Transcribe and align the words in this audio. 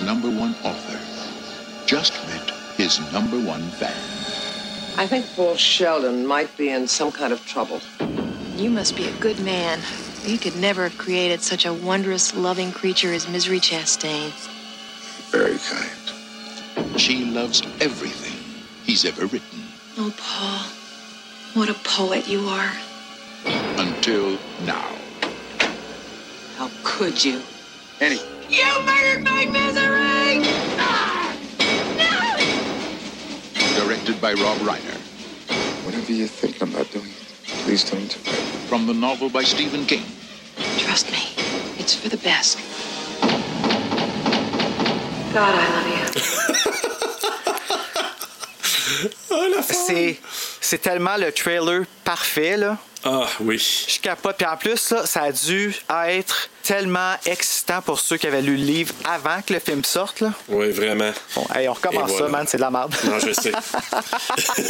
America's 0.00 0.02
number 0.02 0.40
one 0.40 0.54
author 0.64 1.86
just 1.86 2.12
met 2.26 2.50
his 2.76 3.00
number 3.12 3.38
one 3.38 3.62
fan. 3.78 3.92
I 4.98 5.06
think 5.06 5.26
Paul 5.34 5.56
Sheldon 5.56 6.26
might 6.26 6.54
be 6.56 6.70
in 6.70 6.88
some 6.88 7.12
kind 7.12 7.32
of 7.32 7.44
trouble. 7.46 7.80
You 8.56 8.70
must 8.70 8.96
be 8.96 9.06
a 9.06 9.12
good 9.18 9.38
man. 9.40 9.80
You 10.24 10.38
could 10.38 10.56
never 10.56 10.88
have 10.88 10.98
created 10.98 11.42
such 11.42 11.66
a 11.66 11.72
wondrous, 11.72 12.34
loving 12.34 12.72
creature 12.72 13.12
as 13.12 13.28
Misery 13.28 13.60
Chastain. 13.60 14.32
Very 15.30 15.58
kind. 15.58 17.00
She 17.00 17.24
loves 17.24 17.62
everything 17.80 18.36
he's 18.84 19.04
ever 19.04 19.26
written. 19.26 19.62
Oh, 19.98 20.12
Paul. 20.16 20.66
What 21.54 21.68
a 21.68 21.74
poet 21.84 22.28
you 22.28 22.48
are. 22.48 22.72
Until 23.78 24.38
now. 24.64 24.96
How 26.56 26.70
could 26.82 27.24
you? 27.24 27.40
Eddie. 28.00 28.35
You 28.48 28.64
murdered 28.84 29.24
my 29.24 29.44
misery! 29.46 30.42
Directed 33.74 34.20
by 34.20 34.34
Rob 34.34 34.58
Reiner. 34.58 34.96
Whatever 35.84 36.12
you're 36.12 36.28
thinking 36.28 36.72
about 36.72 36.90
doing, 36.92 37.10
please 37.64 37.88
don't. 37.90 38.12
From 38.68 38.86
the 38.86 38.94
novel 38.94 39.28
by 39.30 39.42
Stephen 39.42 39.84
King. 39.84 40.04
Trust 40.78 41.10
me, 41.10 41.18
it's 41.78 41.94
for 41.94 42.08
the 42.08 42.18
best. 42.18 42.58
God, 45.34 45.54
I 45.54 45.66
love 45.74 45.88
you. 45.98 46.62
Oh, 49.30 49.62
c'est, 49.62 50.18
c'est 50.60 50.78
tellement 50.78 51.16
le 51.16 51.32
trailer 51.32 51.82
parfait, 52.04 52.56
là. 52.56 52.78
Ah 53.08 53.28
oui. 53.40 53.86
Je 53.88 54.00
capote. 54.00 54.36
Puis 54.36 54.46
en 54.46 54.56
plus, 54.56 54.90
là, 54.90 55.06
ça 55.06 55.22
a 55.22 55.32
dû 55.32 55.72
être 56.08 56.50
tellement 56.64 57.14
excitant 57.24 57.80
pour 57.80 58.00
ceux 58.00 58.16
qui 58.16 58.26
avaient 58.26 58.42
lu 58.42 58.56
le 58.56 58.64
livre 58.64 58.92
avant 59.08 59.40
que 59.46 59.52
le 59.52 59.60
film 59.60 59.84
sorte. 59.84 60.18
Là. 60.20 60.32
Oui, 60.48 60.72
vraiment. 60.72 61.12
Bon, 61.36 61.46
hey, 61.54 61.68
on 61.68 61.72
recommence 61.74 62.10
voilà. 62.10 62.26
ça, 62.26 62.30
man, 62.32 62.46
c'est 62.48 62.56
de 62.56 62.62
la 62.62 62.70
merde. 62.72 62.92
Non, 63.04 63.20
je 63.20 63.32
sais. 63.32 63.52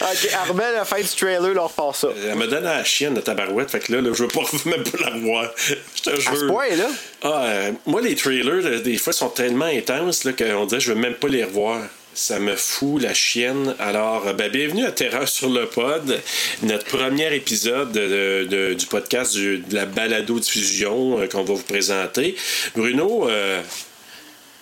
ok, 0.00 0.28
elle 0.30 0.48
remet 0.48 0.72
la 0.72 0.86
fin 0.86 1.00
du 1.00 1.08
trailer, 1.08 1.52
là, 1.52 1.62
on 1.64 1.66
repart 1.66 1.94
ça. 1.94 2.08
Elle 2.26 2.36
me 2.36 2.46
donne 2.46 2.66
à 2.66 2.78
la 2.78 2.84
chienne 2.84 3.12
de 3.12 3.20
tabarouette, 3.20 3.70
fait 3.70 3.80
que 3.80 3.92
là, 3.92 4.00
là 4.00 4.10
je 4.14 4.22
veux 4.22 4.28
pas 4.28 4.40
même 4.64 4.82
pas 4.84 4.98
la 5.04 5.10
revoir. 5.10 5.50
Je 5.56 5.74
te 6.02 6.10
À 6.10 6.16
ce 6.16 6.20
jure. 6.20 6.46
point-là? 6.48 6.88
Ah, 7.22 7.42
euh, 7.44 7.72
moi, 7.84 8.00
les 8.00 8.16
trailers, 8.16 8.62
là, 8.62 8.78
des 8.78 8.96
fois, 8.96 9.12
sont 9.12 9.28
tellement 9.28 9.66
intenses 9.66 10.24
là, 10.24 10.32
qu'on 10.32 10.64
dirait 10.64 10.78
que 10.80 10.84
je 10.86 10.92
veux 10.92 10.98
même 10.98 11.14
pas 11.14 11.28
les 11.28 11.44
revoir. 11.44 11.80
Ça 12.14 12.38
me 12.38 12.56
fout 12.56 13.00
la 13.02 13.14
chienne. 13.14 13.74
Alors, 13.78 14.34
ben, 14.34 14.50
bienvenue 14.50 14.84
à 14.84 14.92
Terreur 14.92 15.26
sur 15.26 15.48
le 15.48 15.66
pod, 15.66 16.20
notre 16.62 16.84
premier 16.84 17.34
épisode 17.34 17.90
de- 17.92 18.46
de- 18.50 18.74
du 18.74 18.84
podcast 18.86 19.34
de 19.34 19.62
la 19.70 19.86
balado-diffusion 19.86 21.20
euh, 21.20 21.26
qu'on 21.26 21.42
va 21.42 21.54
vous 21.54 21.62
présenter. 21.62 22.36
Bruno, 22.76 23.28
euh, 23.30 23.62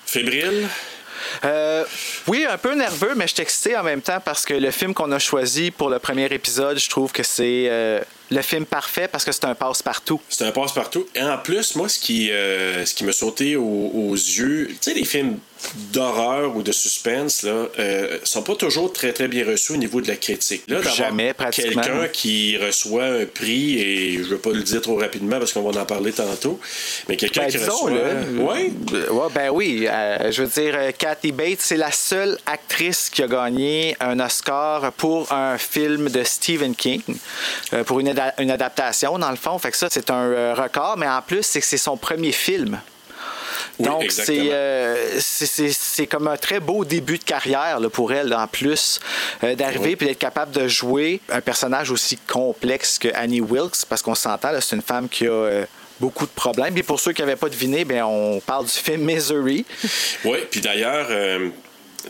fébrile? 0.06 0.68
Euh, 1.44 1.84
oui, 2.28 2.46
un 2.48 2.56
peu 2.56 2.72
nerveux, 2.74 3.14
mais 3.16 3.26
je 3.26 3.34
suis 3.34 3.42
excité 3.42 3.76
en 3.76 3.82
même 3.82 4.00
temps 4.00 4.20
parce 4.24 4.44
que 4.46 4.54
le 4.54 4.70
film 4.70 4.94
qu'on 4.94 5.10
a 5.10 5.18
choisi 5.18 5.72
pour 5.72 5.90
le 5.90 5.98
premier 5.98 6.26
épisode, 6.26 6.78
je 6.78 6.88
trouve 6.88 7.10
que 7.10 7.24
c'est 7.24 7.66
euh, 7.68 8.00
le 8.30 8.42
film 8.42 8.64
parfait 8.64 9.08
parce 9.08 9.24
que 9.24 9.32
c'est 9.32 9.44
un 9.44 9.54
passe-partout. 9.54 10.20
C'est 10.28 10.44
un 10.44 10.52
passe-partout. 10.52 11.06
Et 11.14 11.22
en 11.22 11.38
plus, 11.38 11.74
moi, 11.76 11.88
ce 11.88 11.98
qui, 11.98 12.30
euh, 12.30 12.84
ce 12.86 12.94
qui 12.94 13.04
me 13.04 13.12
sautait 13.12 13.56
aux, 13.56 13.90
aux 13.94 14.14
yeux, 14.14 14.68
tu 14.70 14.76
sais, 14.80 14.94
les 14.94 15.04
films 15.04 15.38
d'horreur 15.92 16.56
ou 16.56 16.62
de 16.62 16.72
suspense, 16.72 17.42
là, 17.42 17.66
euh, 17.78 18.18
sont 18.24 18.42
pas 18.42 18.54
toujours 18.54 18.92
très, 18.92 19.12
très 19.12 19.28
bien 19.28 19.44
reçus 19.46 19.72
au 19.72 19.76
niveau 19.76 20.00
de 20.00 20.08
la 20.08 20.16
critique. 20.16 20.62
Là, 20.68 20.76
d'avoir 20.76 20.94
Jamais, 20.94 21.34
pratiquement. 21.34 21.82
Quelqu'un 21.82 22.08
qui 22.08 22.56
reçoit 22.56 23.04
un 23.04 23.26
prix, 23.26 23.78
et 23.78 24.14
je 24.18 24.22
veux 24.22 24.38
pas 24.38 24.52
le 24.52 24.62
dire 24.62 24.80
trop 24.80 24.96
rapidement 24.96 25.38
parce 25.38 25.52
qu'on 25.52 25.68
va 25.68 25.78
en 25.80 25.84
parler 25.84 26.12
tantôt, 26.12 26.58
mais 27.08 27.16
quelqu'un 27.16 27.42
Ben, 27.42 27.50
qui 27.50 27.58
disons, 27.58 27.72
reçoit... 27.72 27.90
là, 27.90 27.98
Ouais. 28.42 28.72
euh, 28.94 29.10
ouais, 29.12 29.28
ben 29.34 29.50
oui, 29.50 29.86
euh, 29.86 30.32
je 30.32 30.42
veux 30.44 30.48
dire, 30.62 30.74
euh, 30.78 30.92
Kathy 30.96 31.30
Bates, 31.32 31.60
c'est 31.60 31.76
la 31.76 31.92
seule 31.92 32.38
actrice 32.46 33.10
qui 33.10 33.22
a 33.22 33.26
gagné 33.28 33.96
un 34.00 34.18
Oscar 34.18 34.92
pour 34.92 35.30
un 35.30 35.58
film 35.58 36.08
de 36.08 36.22
Stephen 36.24 36.74
King, 36.74 37.02
pour 37.86 38.00
une, 38.00 38.14
une 38.38 38.50
adaptation, 38.50 39.18
dans 39.18 39.30
le 39.30 39.36
fond. 39.36 39.58
Fait 39.58 39.70
que 39.70 39.76
ça, 39.76 39.88
c'est 39.90 40.10
un 40.10 40.24
euh, 40.24 40.54
record, 40.54 40.96
mais 40.98 41.08
en 41.08 41.22
plus, 41.22 41.42
c'est 41.42 41.60
que 41.60 41.66
c'est 41.66 41.76
son 41.78 41.96
premier 41.96 42.32
film. 42.32 42.80
Oui, 43.78 43.86
Donc, 43.86 44.10
c'est, 44.10 44.52
euh, 44.52 45.18
c'est, 45.20 45.46
c'est- 45.46 45.72
c'est 45.72 46.06
comme 46.06 46.28
un 46.28 46.36
très 46.36 46.60
beau 46.60 46.84
début 46.84 47.18
de 47.18 47.24
carrière 47.24 47.78
là, 47.80 47.88
pour 47.90 48.12
elle, 48.12 48.32
en 48.34 48.46
plus, 48.46 49.00
euh, 49.44 49.54
d'arriver 49.54 49.90
Oui. 49.90 49.96
puis 49.96 50.06
d'être 50.06 50.18
capable 50.18 50.52
de 50.52 50.66
jouer 50.68 51.20
un 51.30 51.40
personnage 51.40 51.90
aussi 51.90 52.16
complexe 52.16 52.98
que 52.98 53.08
Annie 53.14 53.40
Wilkes, 53.40 53.84
parce 53.88 54.02
qu'on 54.02 54.14
s'entend, 54.14 54.50
c'est 54.60 54.76
une 54.76 54.82
femme 54.82 55.08
qui 55.08 55.26
a 55.26 55.30
euh, 55.30 55.64
beaucoup 55.98 56.24
de 56.26 56.30
problèmes. 56.30 56.76
Et 56.76 56.82
pour 56.82 57.00
ceux 57.00 57.12
qui 57.12 57.20
n'avaient 57.22 57.36
pas 57.36 57.48
deviné, 57.48 57.84
ben, 57.84 58.02
on 58.04 58.40
parle 58.40 58.64
du 58.64 58.70
film 58.72 59.02
Misery. 59.02 59.64
Oui, 60.24 60.38
puis 60.50 60.60
d'ailleurs, 60.60 61.06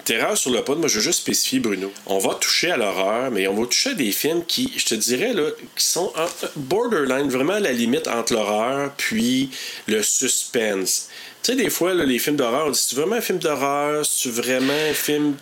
Terreur 0.04 0.36
sur 0.36 0.50
le 0.50 0.62
pod, 0.62 0.78
moi 0.78 0.88
je 0.88 0.96
veux 0.96 1.00
juste 1.00 1.20
spécifier, 1.20 1.58
Bruno. 1.58 1.92
On 2.06 2.18
va 2.18 2.34
toucher 2.34 2.70
à 2.70 2.76
l'horreur, 2.76 3.30
mais 3.30 3.48
on 3.48 3.54
va 3.54 3.66
toucher 3.66 3.90
à 3.90 3.94
des 3.94 4.12
films 4.12 4.44
qui, 4.44 4.72
je 4.76 4.86
te 4.86 4.94
dirais, 4.94 5.32
là, 5.32 5.50
qui 5.76 5.84
sont 5.84 6.12
borderline, 6.56 7.28
vraiment 7.28 7.54
à 7.54 7.60
la 7.60 7.72
limite 7.72 8.06
entre 8.06 8.34
l'horreur 8.34 8.92
puis 8.96 9.50
le 9.86 10.02
suspense. 10.02 11.08
Tu 11.42 11.52
sais, 11.52 11.56
des 11.56 11.70
fois, 11.70 11.94
là, 11.94 12.04
les 12.04 12.18
films 12.18 12.36
d'horreur, 12.36 12.66
on 12.66 12.70
dit 12.70 12.78
c'est 12.78 12.96
vraiment 12.96 13.16
un 13.16 13.20
film 13.20 13.38
d'horreur, 13.38 14.04
c'est 14.06 14.30
vraiment 14.30 14.72
un 14.72 14.94
film. 14.94 15.34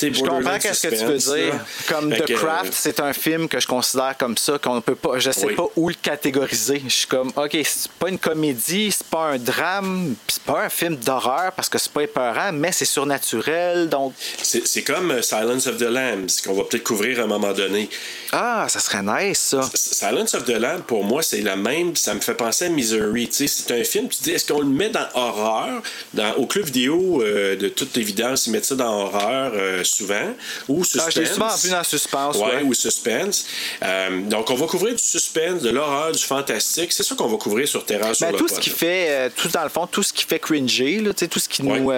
Je 0.00 0.08
comprends 0.22 0.58
qu'est-ce 0.58 0.86
que 0.88 0.94
tu 0.94 1.04
veux 1.04 1.16
dire. 1.18 1.54
là. 1.54 1.60
Comme 1.88 2.12
Fait 2.12 2.20
The 2.22 2.26
que, 2.26 2.32
Craft, 2.34 2.66
euh, 2.72 2.76
c'est 2.76 3.00
un 3.00 3.12
film 3.12 3.48
que 3.48 3.60
je 3.60 3.66
considère 3.66 4.16
comme 4.18 4.36
ça, 4.36 4.58
qu'on 4.58 4.76
ne 4.76 4.80
peut 4.80 4.94
pas. 4.94 5.18
Je 5.18 5.30
sais 5.30 5.46
Oui. 5.46 5.54
pas 5.54 5.66
où 5.76 5.88
le 5.88 5.94
catégoriser. 6.00 6.82
Je 6.84 6.92
suis 6.92 7.06
comme, 7.06 7.32
OK, 7.36 7.56
c'est 7.64 7.90
pas 7.92 8.08
une 8.08 8.18
comédie, 8.18 8.90
c'est 8.92 9.06
pas 9.06 9.26
un 9.32 9.38
drame, 9.38 10.14
c'est 10.28 10.42
pas 10.42 10.62
un 10.64 10.68
film 10.68 10.96
d'horreur 10.96 11.52
parce 11.52 11.68
que 11.68 11.78
c'est 11.78 11.92
pas 11.92 12.02
épeurant, 12.02 12.52
mais 12.52 12.72
c'est 12.72 12.84
surnaturel. 12.84 13.88
Donc, 13.88 14.14
c'est 14.42 14.82
comme 14.82 15.10
euh, 15.10 15.22
Silence 15.22 15.66
of 15.66 15.76
the 15.78 15.82
Lambs, 15.82 16.40
qu'on 16.44 16.54
va 16.54 16.64
peut-être 16.64 16.84
couvrir 16.84 17.20
à 17.20 17.22
un 17.24 17.26
moment 17.26 17.52
donné. 17.52 17.88
ah, 18.32 18.66
ça 18.68 18.80
serait 18.80 19.02
nice, 19.02 19.38
ça. 19.38 19.68
Silence 19.74 20.34
of 20.34 20.44
the 20.44 20.50
Lambs, 20.58 20.82
pour 20.86 21.04
moi, 21.04 21.22
c'est 21.22 21.40
la 21.40 21.56
même. 21.56 21.96
Ça 21.96 22.14
me 22.14 22.20
fait 22.20 22.34
penser 22.34 22.66
à 22.66 22.68
Misery. 22.68 23.28
C'est 23.30 23.70
un 23.72 23.84
film, 23.84 24.08
tu 24.08 24.18
te 24.18 24.22
dis, 24.24 24.30
est-ce 24.32 24.50
qu'on 24.52 24.60
le 24.60 24.66
met 24.66 24.88
dans 24.90 25.06
horreur? 25.14 25.82
Dans, 26.14 26.32
Au 26.34 26.46
club 26.46 26.66
vidéo, 26.66 27.22
euh, 27.22 27.56
de 27.56 27.68
toute 27.68 27.96
évidence, 27.96 28.46
ils 28.46 28.50
mettent 28.52 28.64
ça 28.66 28.74
dans 28.74 29.02
horreur 29.02 29.47
euh, 29.54 29.84
souvent. 29.84 30.34
Ou 30.68 30.84
suspense. 30.84 31.04
Ah, 31.06 31.10
je 31.14 31.20
l'ai 31.20 31.26
souvent 31.26 31.54
vu 31.56 31.70
dans 31.70 31.84
suspense, 31.84 32.36
Ouais, 32.36 32.44
ouais. 32.56 32.62
ou 32.64 32.74
suspense. 32.74 33.46
Euh, 33.82 34.20
donc, 34.22 34.50
on 34.50 34.54
va 34.54 34.66
couvrir 34.66 34.94
du 34.94 35.02
suspense, 35.02 35.62
de 35.62 35.70
l'horreur, 35.70 36.12
du 36.12 36.22
fantastique. 36.22 36.92
C'est 36.92 37.02
ça 37.02 37.14
qu'on 37.14 37.28
va 37.28 37.36
couvrir 37.36 37.66
sur 37.68 37.84
Terreur 37.84 38.14
sur 38.14 38.26
Ben, 38.26 38.32
le 38.32 38.38
tout 38.38 38.46
pod. 38.46 38.56
ce 38.56 38.60
qui 38.60 38.70
fait, 38.70 39.06
euh, 39.10 39.30
tout 39.34 39.48
dans 39.48 39.62
le 39.62 39.68
fond, 39.68 39.86
tout 39.86 40.02
ce 40.02 40.12
qui 40.12 40.24
fait 40.24 40.38
cringer, 40.38 40.98
là, 41.00 41.12
tu 41.12 41.20
sais, 41.20 41.28
tout 41.28 41.38
ce 41.38 41.48
qui, 41.48 41.62
Ouais. 41.62 41.80
nous, 41.80 41.92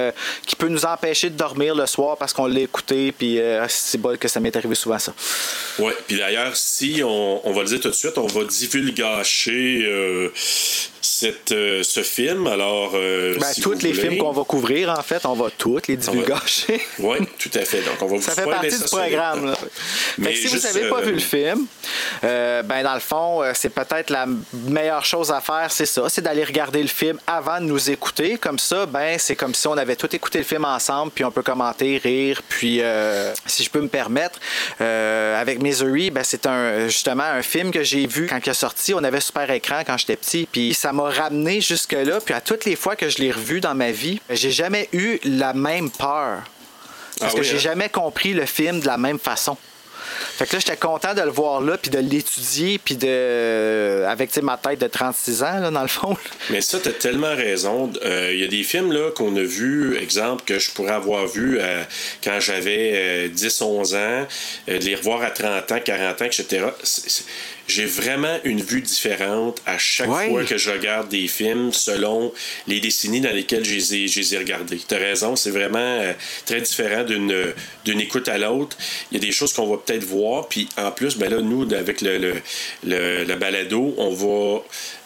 qui 0.47 0.57
peut 0.57 0.69
nous 0.69 0.85
empêcher 0.85 1.31
de 1.31 1.37
dormir 1.37 1.75
le 1.75 1.87
soir 1.87 2.17
parce 2.17 2.33
qu'on 2.33 2.47
l'a 2.47 2.61
écouté, 2.61 3.13
puis 3.13 3.39
c'est 3.69 3.99
bol 3.99 4.19
que 4.19 4.29
ça 4.29 4.41
m'est 4.41 4.55
arrivé 4.57 4.75
souvent 4.75 4.99
ça. 4.99 5.13
Oui, 5.79 5.93
puis 6.07 6.17
d'ailleurs, 6.19 6.57
si 6.57 7.03
on, 7.05 7.47
on 7.49 7.53
va 7.53 7.63
le 7.63 7.69
dire 7.69 7.81
tout 7.81 7.89
de 7.89 7.95
suite, 7.95 8.17
on 8.19 8.27
va 8.27 8.45
divulgacher 8.45 10.31
cette, 11.03 11.53
euh, 11.53 11.83
ce 11.83 12.03
film. 12.03 12.47
Alors, 12.47 12.93
euh, 12.95 13.37
Ben, 13.39 13.53
si 13.53 13.61
tous 13.61 13.73
les 13.83 13.93
voulez- 13.93 13.95
films 13.95 14.19
qu'on 14.19 14.33
va 14.33 14.45
couvrir, 14.45 14.91
en 14.91 15.03
fait, 15.03 15.25
on 15.25 15.35
va 15.35 15.49
tous 15.57 15.81
les 15.89 15.97
divulgacher. 15.97 16.81
Oui, 16.99 17.17
tout 17.39 17.51
à 17.55 17.65
fait. 17.65 17.83
Donc, 17.83 17.95
on 18.01 18.07
va 18.07 18.17
vous 18.17 18.23
Ça 18.23 18.33
fait 18.35 18.45
partie 18.45 18.77
du 18.79 18.85
programme. 18.85 19.47
Là. 19.47 19.59
Mais 20.19 20.35
si 20.35 20.47
vous 20.49 20.59
n'avez 20.59 20.89
pas 20.89 20.99
euh, 20.99 21.03
vu 21.03 21.13
le 21.13 21.19
film, 21.19 21.67
euh, 22.25 22.63
ben 22.63 22.83
dans 22.83 22.95
le 22.95 23.01
fond, 23.01 23.43
c'est 23.55 23.71
peut-être 23.71 24.11
la 24.11 24.27
meilleure 24.53 25.05
chose 25.05 25.31
à 25.31 25.41
faire, 25.41 25.69
c'est 25.71 25.87
ça, 25.87 26.09
c'est 26.09 26.21
d'aller 26.23 26.45
regarder 26.45 26.83
le 26.83 26.89
film 26.89 27.19
avant 27.27 27.61
de 27.61 27.65
nous 27.67 27.91
écouter. 27.91 28.37
Comme 28.39 28.59
ça, 28.59 28.87
ben 28.87 29.17
c'est 29.19 29.37
comme 29.37 29.55
si 29.55 29.67
on 29.67 29.77
avait 29.77 29.97
tout 29.97 30.15
écouté 30.15 30.39
le 30.39 30.45
film 30.45 30.65
ensemble, 30.65 31.11
puis 31.13 31.25
on 31.25 31.31
peut 31.31 31.43
commenter, 31.43 31.99
rire, 32.03 32.43
puis 32.49 32.81
si 33.47 33.65
je 33.65 33.71
peux 33.71 33.81
me 33.81 33.89
permettre, 33.89 34.39
avec 34.79 35.63
Misery, 35.63 36.11
ben 36.11 36.25
c'est 36.25 36.47
un 36.47 36.89
justement 36.89 37.25
un 37.25 37.43
film 37.43 37.71
que 37.71 37.83
j'ai 37.83 38.07
vu 38.07 38.27
quand 38.27 38.39
il 38.45 38.51
est 38.51 38.55
sorti. 38.55 38.93
On 38.95 39.03
avait 39.05 39.21
super 39.21 39.51
écran 39.51 39.83
quand 39.87 39.97
j'étais 39.97 40.17
petit, 40.17 40.47
puis 40.51 40.75
ça 40.75 40.90
m'a 40.93 41.11
ramené 41.11 41.61
jusque 41.61 41.93
là. 41.93 42.21
Puis 42.25 42.35
à 42.35 42.41
toutes 42.41 42.65
les 42.65 42.77
fois 42.77 42.97
que 42.97 43.09
je 43.09 43.19
l'ai 43.19 43.31
revu 43.33 43.61
dans 43.61 43.75
ma 43.75 43.91
vie, 43.93 44.21
j'ai 44.31 44.51
jamais 44.51 44.89
eu 44.93 45.19
la 45.25 45.53
même 45.53 45.91
peur. 45.91 46.43
Parce 47.19 47.35
Ah 47.35 47.37
que 47.39 47.43
j'ai 47.43 47.57
hein? 47.57 47.61
jamais 47.61 47.89
compris 47.89 48.33
le 48.33 48.47
film 48.47 48.81
de 48.81 48.87
la 48.87 48.97
même 48.97 49.19
façon. 49.19 49.57
Fait 50.37 50.47
que 50.47 50.55
là, 50.55 50.59
j'étais 50.59 50.77
content 50.77 51.15
de 51.15 51.21
le 51.21 51.31
voir 51.31 51.61
là, 51.61 51.77
puis 51.79 51.91
de 51.91 51.99
l'étudier, 51.99 52.79
puis 52.79 52.97
de. 52.97 54.05
avec 54.09 54.35
ma 54.43 54.57
tête 54.57 54.81
de 54.81 54.87
36 54.87 55.43
ans, 55.43 55.59
là, 55.61 55.71
dans 55.71 55.83
le 55.83 55.89
fond. 55.89 56.17
Mais 56.51 56.61
ça, 56.63 56.79
t'as 56.83 56.91
tellement 56.91 57.35
raison. 57.37 57.93
Euh, 58.05 58.31
Il 58.33 58.41
y 58.41 58.45
a 58.45 58.49
des 58.49 58.63
films 58.63 58.91
là 58.93 59.11
qu'on 59.13 59.37
a 59.37 59.43
vus, 59.43 59.97
exemple, 60.01 60.43
que 60.47 60.59
je 60.59 60.71
pourrais 60.71 60.93
avoir 60.95 61.27
vu 61.27 61.59
euh, 61.61 61.83
quand 62.25 62.41
j'avais 62.41 63.29
10-11 63.29 63.95
ans, 63.97 64.27
euh, 64.69 64.79
de 64.79 64.85
les 64.85 64.95
revoir 64.97 65.23
à 65.23 65.31
30 65.31 65.71
ans, 65.73 65.79
40 65.85 66.23
ans, 66.23 66.25
etc. 66.25 66.67
C'est- 66.83 67.25
J'ai 67.71 67.87
vraiment 67.87 68.37
une 68.45 68.61
vue 68.61 68.81
différente 68.83 69.63
à 69.65 69.79
chaque 69.79 70.09
Ouais. 70.11 70.29
fois 70.29 70.45
que 70.45 70.59
je 70.59 70.71
regarde 70.71 71.09
des 71.09 71.29
films 71.29 71.73
selon 71.73 72.33
les 72.67 72.81
décennies 72.81 73.21
dans 73.21 73.31
lesquelles 73.33 73.65
je 73.65 73.75
les 73.75 73.95
ai, 73.95 74.09
je 74.09 74.19
les 74.21 74.35
ai 74.35 74.39
regardés. 74.39 74.81
T'as 74.89 74.99
raison, 74.99 75.37
c'est 75.37 75.51
vraiment 75.51 75.79
euh, 75.79 76.13
très 76.47 76.61
différent 76.61 77.05
d'une 77.05 77.55
d'une 77.85 78.01
écoute 78.01 78.29
à 78.29 78.39
l'autre. 78.39 78.77
Il 79.11 79.15
y 79.15 79.21
a 79.21 79.25
des 79.25 79.33
choses 79.33 79.53
qu'on 79.53 79.67
va 79.69 79.77
peut-être 79.79 80.05
voir, 80.05 80.49
puis 80.49 80.69
en 80.77 80.91
plus, 80.91 81.17
ben 81.17 81.31
là, 81.31 81.41
nous, 81.41 81.63
avec 81.73 82.01
le, 82.01 82.19
le, 82.19 82.35
le, 82.85 83.25
le 83.25 83.35
balado, 83.37 83.95
on 83.99 84.11
va 84.11 84.63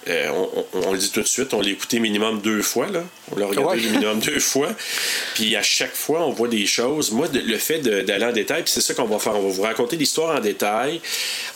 euh, 0.09 0.29
on, 0.33 0.65
on- 0.75 0.83
on 0.89 0.93
le 0.93 0.99
dit 0.99 1.11
tout 1.11 1.23
de 1.23 1.27
suite, 1.29 1.55
on 1.55 1.61
l'a 1.61 1.71
écouté 1.71 1.99
minimum 2.01 2.41
deux 2.41 2.63
fois. 2.63 2.89
Là. 2.89 3.05
On 3.33 3.37
l'a 3.39 3.47
regardé 3.47 3.81
Ouais. 3.81 3.91
minimum 3.91 4.21
deux 4.25 4.41
fois. 4.41 4.69
Puis 5.35 5.57
à 5.57 5.63
chaque 5.63 5.95
fois, 5.95 6.25
on 6.27 6.31
voit 6.31 6.49
des 6.49 6.67
choses. 6.67 7.11
Moi, 7.13 7.29
de- 7.29 7.41
le 7.41 7.59
fait 7.59 7.79
d'aller 7.81 8.25
en 8.25 8.33
détail, 8.33 8.63
c'est 8.67 8.81
ça 8.81 8.95
qu'on 8.95 9.05
va 9.07 9.19
faire. 9.19 9.35
On 9.37 9.43
va 9.49 9.49
vous 9.55 9.63
raconter 9.63 9.97
l'histoire 9.97 10.37
en 10.37 10.41
détail. 10.41 11.01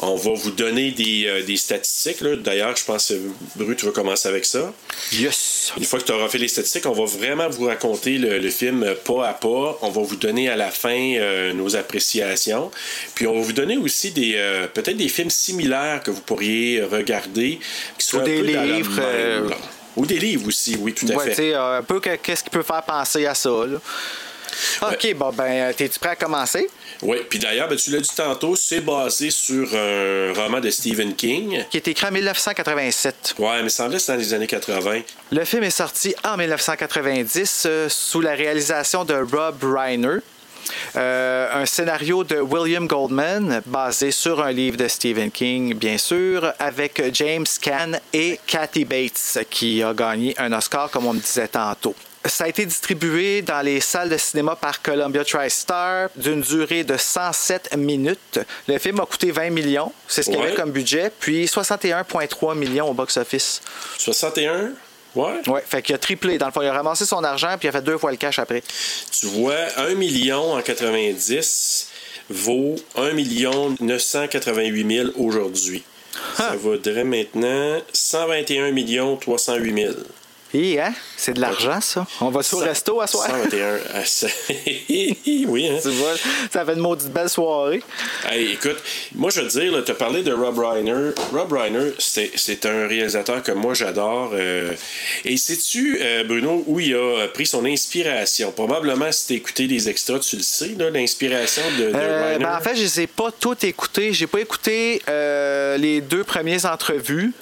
On 0.01 0.15
va 0.17 0.33
vous 0.33 0.51
donner 0.51 0.91
des, 0.93 1.27
euh, 1.27 1.43
des 1.43 1.57
statistiques. 1.57 2.23
D'ailleurs, 2.23 2.75
je 2.77 2.85
pense 2.85 3.09
que 3.09 3.15
Bru, 3.57 3.77
tu 3.77 3.87
vas 3.87 3.93
commencer 3.93 4.29
avec 4.29 4.45
ça? 4.45 4.73
Yes! 5.13 5.73
Une 5.77 5.85
fois 5.85 5.99
que 6.01 6.05
tu 6.05 6.13
auras 6.13 6.29
fait 6.29 6.39
les 6.39 6.49
statistiques, 6.49 6.87
on 6.87 6.93
va 6.93 7.05
vraiment 7.05 7.49
vous 7.49 7.67
raconter 7.67 8.19
le, 8.19 8.39
le 8.39 8.51
film 8.51 8.95
pas 9.05 9.29
à 9.29 9.35
pas. 9.35 9.79
On 9.83 9.91
va 9.91 10.03
vous 10.03 10.17
donner 10.17 10.49
à 10.49 10.57
la 10.57 10.71
fin 10.71 10.97
euh, 11.17 11.53
nos 11.53 11.77
appréciations. 11.77 12.71
Puis 13.15 13.27
on 13.27 13.35
va 13.35 13.41
vous 13.41 13.53
donner 13.53 13.77
aussi 13.77 14.11
des 14.13 14.39
peut-être 14.75 14.97
des 14.97 15.09
films 15.09 15.31
similaires 15.31 16.03
que 16.03 16.11
vous 16.11 16.21
pourriez 16.21 16.83
regarder. 16.83 17.59
Qui 17.99 18.07
soient 18.07 18.23
Livres, 18.43 18.97
même, 18.97 19.05
euh. 19.05 19.49
Ou 19.97 20.07
des 20.07 20.19
livres 20.19 20.47
aussi, 20.49 20.77
oui, 20.81 20.95
tout 20.95 21.07
à 21.11 21.15
Ouais, 21.17 21.31
fait. 21.33 21.55
euh, 21.55 21.79
un 21.79 21.83
peu 21.83 21.99
que- 22.01 22.15
qu'est-ce 22.17 22.45
qui 22.45 22.51
peut 22.51 22.63
faire 22.63 22.83
penser 22.83 23.27
à 23.27 23.35
ça, 23.35 23.51
là. 23.51 23.79
OK, 24.83 25.15
bon, 25.15 25.31
ben, 25.33 25.45
euh, 25.45 25.73
t'es-tu 25.77 25.99
prêt 25.99 26.11
à 26.11 26.17
commencer? 26.17 26.69
Oui, 27.03 27.19
puis 27.29 27.39
d'ailleurs, 27.39 27.69
ben, 27.69 27.77
tu 27.77 27.91
l'as 27.91 28.01
dit 28.01 28.11
tantôt, 28.17 28.57
c'est 28.57 28.81
basé 28.81 29.31
sur 29.31 29.69
un 29.75 30.33
roman 30.35 30.59
de 30.61 30.71
Stephen 30.71 31.15
King. 31.15 31.65
Qui 31.71 31.77
est 31.77 31.89
écrit 31.89 32.07
en 32.07 32.11
1987. 32.13 33.35
Ouais, 33.39 33.63
mais 33.63 33.69
ça 33.69 33.85
semblait 33.85 33.97
que 33.97 34.01
c'était 34.03 34.13
dans 34.15 34.19
les 34.19 34.35
années 34.35 34.47
80. 34.47 35.01
Le 35.31 35.45
film 35.45 35.63
est 35.65 35.71
sorti 35.71 36.15
en 36.25 36.37
1990 36.37 37.65
euh, 37.67 37.89
sous 37.89 38.21
la 38.21 38.33
réalisation 38.35 39.05
de 39.05 39.15
Rob 39.15 39.57
Reiner. 39.63 40.19
Euh, 40.97 41.63
un 41.63 41.67
scénario 41.67 42.25
de 42.25 42.41
William 42.41 42.87
Goldman 42.87 43.63
basé 43.67 44.11
sur 44.11 44.43
un 44.43 44.53
livre 44.53 44.77
de 44.77 44.89
Stephen 44.89 45.31
King, 45.31 45.75
bien 45.75 45.99
sûr, 45.99 46.53
avec 46.59 47.03
James 47.15 47.47
Caan 47.61 47.99
et 48.13 48.39
Kathy 48.47 48.85
Bates 48.85 49.39
qui 49.51 49.83
a 49.83 49.93
gagné 49.95 50.35
un 50.39 50.53
Oscar, 50.53 50.91
comme 50.91 51.07
on 51.07 51.13
me 51.13 51.21
disait 51.21 51.49
tantôt. 51.49 51.95
Ça 52.25 52.45
a 52.45 52.49
été 52.49 52.67
distribué 52.67 53.43
dans 53.43 53.65
les 53.65 53.81
salles 53.81 54.11
de 54.11 54.17
cinéma 54.17 54.57
par 54.57 54.83
Columbia 54.83 55.25
TriStar 55.25 56.11
d'une 56.17 56.41
durée 56.41 56.85
de 56.85 56.97
107 56.97 57.77
minutes. 57.77 58.41
Le 58.67 58.79
film 58.79 59.01
a 59.01 59.07
coûté 59.07 59.31
20 59.31 59.51
millions, 59.51 59.93
c'est 60.07 60.23
ce 60.23 60.31
qu'il 60.31 60.39
y 60.39 60.43
avait 60.43 60.55
comme 60.55 60.73
budget, 60.73 61.11
puis 61.19 61.47
61,3 61.47 62.57
millions 62.57 62.91
au 62.91 62.93
box-office. 62.93 63.63
61? 63.99 64.73
Ouais. 65.15 65.49
Ouais, 65.49 65.63
fait 65.67 65.83
qu'il 65.83 65.95
a 65.95 65.99
triplé. 65.99 66.39
Dans 66.39 66.47
le 66.47 66.53
fond, 66.53 66.63
il 66.63 66.69
a 66.69 66.73
ramassé 66.73 67.05
son 67.05 67.25
argent 67.25 67.57
puis 67.59 67.67
il 67.67 67.69
a 67.69 67.73
fait 67.73 67.83
deux 67.83 67.99
fois 67.99 68.11
le 68.11 68.17
cash 68.17 68.39
après. 68.39 68.63
Tu 69.11 69.27
vois, 69.27 69.57
1 69.77 69.95
million 69.95 70.53
en 70.53 70.63
90 70.63 71.89
vaut 72.31 72.77
1 72.97 73.13
million 73.13 73.75
988 73.81 74.97
000 74.97 75.11
aujourd'hui. 75.17 75.83
Ça 76.37 76.57
vaudrait 76.57 77.05
maintenant 77.05 77.81
121 77.93 78.71
millions 78.73 79.17
308 79.17 79.75
000. 79.75 79.95
Hi, 80.55 80.79
hein? 80.81 80.95
C'est 81.19 81.35
de 81.35 81.43
l'argent, 81.43 81.79
ça. 81.83 82.07
On 82.23 82.31
va 82.31 82.41
au 82.53 82.57
resto 82.59 83.01
à 83.03 83.07
soir. 83.07 83.27
121. 83.29 83.79
ah, 83.95 84.05
ça- 84.07 84.29
oui, 84.49 85.69
hein? 85.69 85.79
Tu 85.83 85.91
vois, 85.91 86.15
ça 86.51 86.65
fait 86.65 86.73
une 86.73 86.79
maudite 86.81 87.13
belle 87.13 87.29
soirée. 87.29 87.83
Hey, 88.27 88.53
écoute, 88.53 88.79
moi 89.15 89.29
je 89.31 89.43
veux 89.43 89.49
te 89.49 89.59
dire, 89.61 89.85
tu 89.85 89.91
as 89.91 89.95
parlé 89.95 90.23
de 90.23 90.33
Rob 90.33 90.59
Reiner. 90.59 91.11
Rob 91.35 91.53
Reiner, 91.53 91.91
c'est 91.99 92.65
un 92.65 92.87
réalisateur 92.89 93.43
que 93.43 93.53
moi 93.53 93.75
j'adore. 93.75 94.31
euh, 94.33 94.73
et 95.27 95.37
sais-tu, 95.37 95.99
euh, 96.01 96.25
Bruno, 96.25 96.65
où 96.67 96.81
il 96.81 96.95
a 96.95 97.29
pris 97.29 97.45
son 97.45 97.67
inspiration? 97.67 98.51
Probablement, 98.51 99.13
si 99.13 99.27
tu 99.27 99.35
écouté 99.35 99.67
les 99.67 99.91
extras, 99.91 100.19
tu 100.21 100.37
le 100.37 100.43
sais, 100.43 100.75
l'inspiration 100.79 101.63
de, 101.79 101.91
de 101.91 101.95
Euh, 101.95 102.29
Reiner. 102.31 102.45
ben, 102.45 102.57
en 102.57 102.61
fait, 102.63 102.75
je 102.75 102.83
les 102.85 103.01
ai 103.03 103.07
pas 103.07 103.31
toutes 103.39 103.65
écoutées. 103.65 104.15
J'ai 104.15 104.27
pas 104.27 104.41
écouté 104.41 105.03
les 105.07 106.01
deux 106.01 106.25
premières 106.25 106.65
entrevues. 106.65 107.33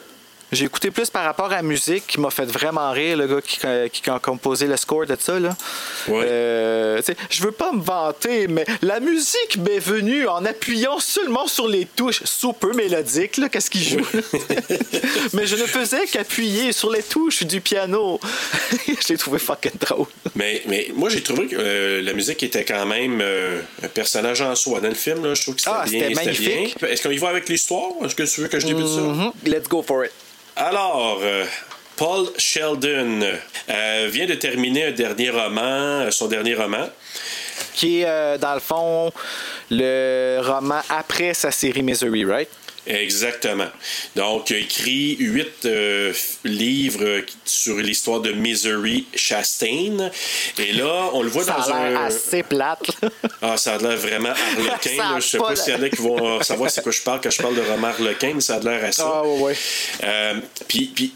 J'ai 0.56 0.64
écouté 0.64 0.90
plus 0.90 1.10
par 1.10 1.22
rapport 1.24 1.52
à 1.52 1.56
la 1.56 1.62
musique 1.62 2.06
qui 2.06 2.18
m'a 2.18 2.30
fait 2.30 2.46
vraiment 2.46 2.90
rire, 2.90 3.18
le 3.18 3.26
gars 3.26 3.42
qui, 3.42 3.58
qui 3.92 4.08
a 4.10 4.18
composé 4.18 4.66
le 4.66 4.76
score 4.78 5.04
de 5.04 5.14
ça. 5.20 5.38
Là. 5.38 5.54
Ouais. 6.08 6.24
Euh, 6.24 7.02
je 7.28 7.42
veux 7.42 7.52
pas 7.52 7.72
me 7.72 7.82
vanter, 7.82 8.46
mais 8.48 8.64
la 8.80 8.98
musique 9.00 9.58
m'est 9.58 9.78
venue 9.78 10.26
en 10.26 10.42
appuyant 10.46 10.98
seulement 10.98 11.46
sur 11.46 11.68
les 11.68 11.84
touches 11.84 12.22
super 12.24 12.74
mélodiques. 12.74 13.36
là, 13.36 13.50
Qu'est-ce 13.50 13.68
qu'il 13.68 13.82
joue? 13.82 14.06
mais 15.34 15.46
je 15.46 15.56
ne 15.56 15.66
faisais 15.66 16.06
qu'appuyer 16.10 16.72
sur 16.72 16.90
les 16.90 17.02
touches 17.02 17.42
du 17.42 17.60
piano. 17.60 18.18
je 18.86 19.08
l'ai 19.12 19.18
trouvé 19.18 19.38
fucking 19.38 19.72
drôle. 19.78 20.06
Mais, 20.36 20.62
mais 20.68 20.90
moi, 20.94 21.10
j'ai 21.10 21.22
trouvé 21.22 21.48
que 21.48 21.56
euh, 21.58 22.00
la 22.00 22.14
musique 22.14 22.42
était 22.42 22.64
quand 22.64 22.86
même 22.86 23.20
euh, 23.20 23.60
un 23.82 23.88
personnage 23.88 24.40
en 24.40 24.54
soi. 24.54 24.80
Dans 24.80 24.88
le 24.88 24.94
film, 24.94 25.22
là, 25.22 25.34
je 25.34 25.42
trouve 25.42 25.56
que 25.56 25.60
c'était 25.60 25.72
Ah, 25.78 25.84
bien. 25.86 26.00
c'était 26.00 26.14
magnifique. 26.14 26.76
Est-ce 26.82 27.02
qu'on 27.02 27.10
y 27.10 27.18
va 27.18 27.28
avec 27.28 27.46
l'histoire? 27.50 27.90
Est-ce 28.06 28.14
que 28.14 28.22
tu 28.22 28.40
veux 28.40 28.48
que 28.48 28.58
je 28.58 28.66
débute 28.66 28.88
ça? 28.88 29.00
Mhm. 29.02 29.32
Let's 29.44 29.68
go 29.68 29.82
for 29.82 30.02
it. 30.06 30.12
Alors, 30.58 31.18
euh, 31.20 31.44
Paul 31.96 32.28
Sheldon 32.38 33.20
euh, 33.68 34.08
vient 34.10 34.24
de 34.24 34.32
terminer 34.36 34.86
un 34.86 34.90
dernier 34.92 35.28
roman, 35.28 36.00
euh, 36.00 36.10
son 36.10 36.28
dernier 36.28 36.54
roman. 36.54 36.88
Qui 37.74 38.00
est, 38.00 38.38
dans 38.38 38.54
le 38.54 38.60
fond, 38.60 39.12
le 39.70 40.40
roman 40.42 40.80
après 40.88 41.34
sa 41.34 41.50
série 41.50 41.82
Misery, 41.82 42.24
right? 42.24 42.48
Exactement. 42.86 43.68
Donc, 44.14 44.50
il 44.50 44.56
a 44.56 44.58
écrit 44.60 45.16
huit 45.18 45.64
euh, 45.64 46.12
livres 46.44 47.22
sur 47.44 47.76
l'histoire 47.78 48.20
de 48.20 48.32
Misery 48.32 49.06
Chastain. 49.14 50.10
Et 50.58 50.72
là, 50.72 51.10
on 51.12 51.22
le 51.22 51.28
voit 51.28 51.44
Ça 51.44 51.56
dans 51.56 51.72
a 51.74 51.88
l'air 51.88 52.00
un. 52.00 52.04
assez 52.06 52.42
plate. 52.42 52.90
Ah, 53.42 53.56
ça 53.56 53.74
a 53.74 53.78
l'air 53.78 53.96
vraiment 53.96 54.30
harlequin. 54.30 55.18
Je 55.20 55.26
sais 55.26 55.38
pas 55.38 55.48
pas 55.48 55.56
s'il 55.56 55.74
y 55.74 55.76
en 55.76 55.82
a 55.82 55.88
qui 55.88 56.02
vont 56.02 56.42
savoir 56.42 56.70
c'est 56.70 56.82
quoi 56.82 56.92
je 56.92 57.02
parle 57.02 57.20
quand 57.22 57.30
je 57.30 57.42
parle 57.42 57.54
de 57.56 57.62
roman 57.62 57.88
harlequin, 57.88 58.32
mais 58.34 58.40
ça 58.40 58.56
a 58.56 58.60
l'air 58.60 58.84
à 58.84 58.92
ça. 58.92 59.04
Ah, 59.06 59.22
ouais. 59.26 59.56
Euh, 60.04 60.34
puis, 60.68 60.92
puis, 60.94 61.12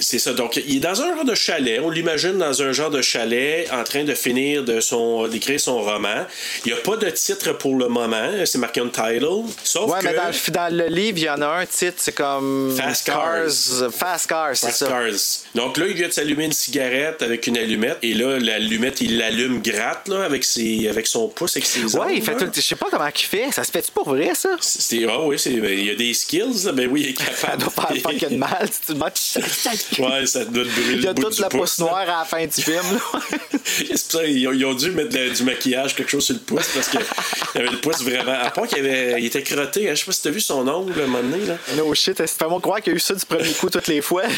c'est 0.00 0.18
ça. 0.18 0.32
Donc, 0.32 0.56
il 0.56 0.76
est 0.76 0.80
dans 0.80 1.00
un 1.02 1.14
genre 1.14 1.24
de 1.24 1.34
chalet. 1.34 1.80
On 1.82 1.90
l'imagine 1.90 2.38
dans 2.38 2.62
un 2.62 2.72
genre 2.72 2.90
de 2.90 3.02
chalet 3.02 3.68
en 3.72 3.84
train 3.84 4.04
de 4.04 4.14
finir 4.14 4.64
de 4.64 4.80
son, 4.80 5.28
d'écrire 5.28 5.60
son 5.60 5.80
roman. 5.82 6.26
Il 6.64 6.72
n'y 6.72 6.78
a 6.78 6.80
pas 6.82 6.96
de 6.96 7.08
titre 7.10 7.52
pour 7.52 7.76
le 7.76 7.88
moment. 7.88 8.30
C'est 8.44 8.58
marqué 8.58 8.80
un 8.80 8.88
title. 8.88 9.26
Sauf 9.62 9.90
Ouais, 9.90 10.00
que. 10.00 10.04
mais 10.06 10.14
dans 10.14 10.26
le, 10.28 10.50
dans 10.52 10.76
le 10.76 10.86
livre, 10.88 11.18
il 11.18 11.24
y 11.24 11.30
en 11.30 11.40
a 11.42 11.46
un 11.46 11.66
titre, 11.66 11.94
c'est 11.98 12.14
comme. 12.14 12.74
Fast 12.76 13.06
Cars. 13.06 13.92
Fast 13.96 14.26
Cars, 14.28 14.50
c'est 14.56 14.66
Fast 14.66 14.78
ça. 14.78 14.86
Cars. 14.88 15.10
Donc 15.54 15.76
là, 15.76 15.86
il 15.86 15.94
vient 15.94 16.08
de 16.08 16.12
s'allumer 16.12 16.44
une 16.46 16.52
cigarette 16.52 17.22
avec 17.22 17.46
une 17.46 17.56
allumette. 17.56 17.98
Et 18.02 18.14
là, 18.14 18.38
l'allumette, 18.38 19.00
il 19.00 19.18
l'allume 19.18 19.60
gratte 19.62 20.08
là, 20.08 20.24
avec, 20.24 20.44
ses, 20.44 20.88
avec 20.88 21.06
son 21.06 21.28
pouce, 21.28 21.56
avec 21.56 21.66
ses 21.66 21.96
Ouais, 21.96 22.16
il 22.16 22.22
fait 22.22 22.32
là. 22.32 22.38
tout. 22.46 22.50
Je 22.54 22.60
sais 22.60 22.76
pas 22.76 22.86
comment 22.90 23.06
il 23.06 23.20
fait. 23.24 23.50
Ça 23.52 23.64
se 23.64 23.70
fait-tu 23.70 23.90
pour 23.92 24.08
vrai, 24.08 24.32
ça? 24.34 24.50
C'est, 24.60 25.04
ah 25.08 25.20
oui, 25.22 25.38
c'est, 25.38 25.50
ben, 25.52 25.70
il 25.72 25.84
y 25.86 25.90
a 25.90 25.94
des 25.94 26.12
skills. 26.14 26.70
Ben 26.74 26.88
oui, 26.90 27.02
il 27.02 27.08
est 27.10 27.18
Ça 27.36 27.48
capable. 27.48 27.62
doit 27.62 27.86
faire 27.88 28.02
fucking 28.02 28.38
mal. 28.38 28.68
si 28.70 28.80
tu 28.86 28.92
le 28.92 28.98
mets- 28.98 29.10
Ouais, 29.98 30.26
ça 30.26 30.44
doit 30.44 30.64
te 30.64 30.68
brûler 30.68 30.94
Il 30.94 31.02
y 31.02 31.06
a 31.08 31.14
toute 31.14 31.38
la 31.38 31.48
pouce, 31.48 31.60
pousse 31.60 31.78
là. 31.78 31.84
noire 31.86 32.00
à 32.02 32.18
la 32.20 32.24
fin 32.24 32.44
du 32.44 32.62
film. 32.62 32.82
C'est 33.64 33.86
pour 33.88 33.98
ça, 34.20 34.24
ils, 34.26 34.48
ont, 34.48 34.52
ils 34.52 34.64
ont 34.64 34.74
dû 34.74 34.90
mettre 34.90 35.10
de- 35.10 35.28
du 35.34 35.42
maquillage, 35.44 35.94
quelque 35.94 36.10
chose 36.10 36.24
sur 36.24 36.34
le 36.34 36.40
pouce, 36.40 36.66
parce 36.74 36.88
qu'il 36.88 37.00
avait 37.54 37.70
le 37.70 37.78
pouce 37.78 38.02
vraiment. 38.02 38.32
À 38.42 38.50
part 38.50 38.66
qu'il 38.66 38.84
il 38.84 39.24
était 39.26 39.42
crotté, 39.42 39.88
hein, 39.88 39.94
je 39.94 40.00
sais 40.00 40.06
pas 40.06 40.12
si 40.12 40.22
t'as 40.22 40.30
vu 40.30 40.40
son 40.40 40.66
ongle 40.66 40.98
à 41.00 41.04
un 41.04 41.06
moment 41.06 41.28
donné. 41.28 41.44
Là. 41.46 41.56
no 41.76 41.94
shit, 41.94 42.16
fais-moi 42.26 42.60
croire 42.60 42.80
qu'il 42.80 42.92
y 42.92 42.94
a 42.94 42.96
eu 42.96 43.00
ça 43.00 43.14
du 43.14 43.24
premier 43.24 43.52
coup 43.52 43.68
toutes 43.70 43.86
les 43.88 44.00
fois. 44.00 44.22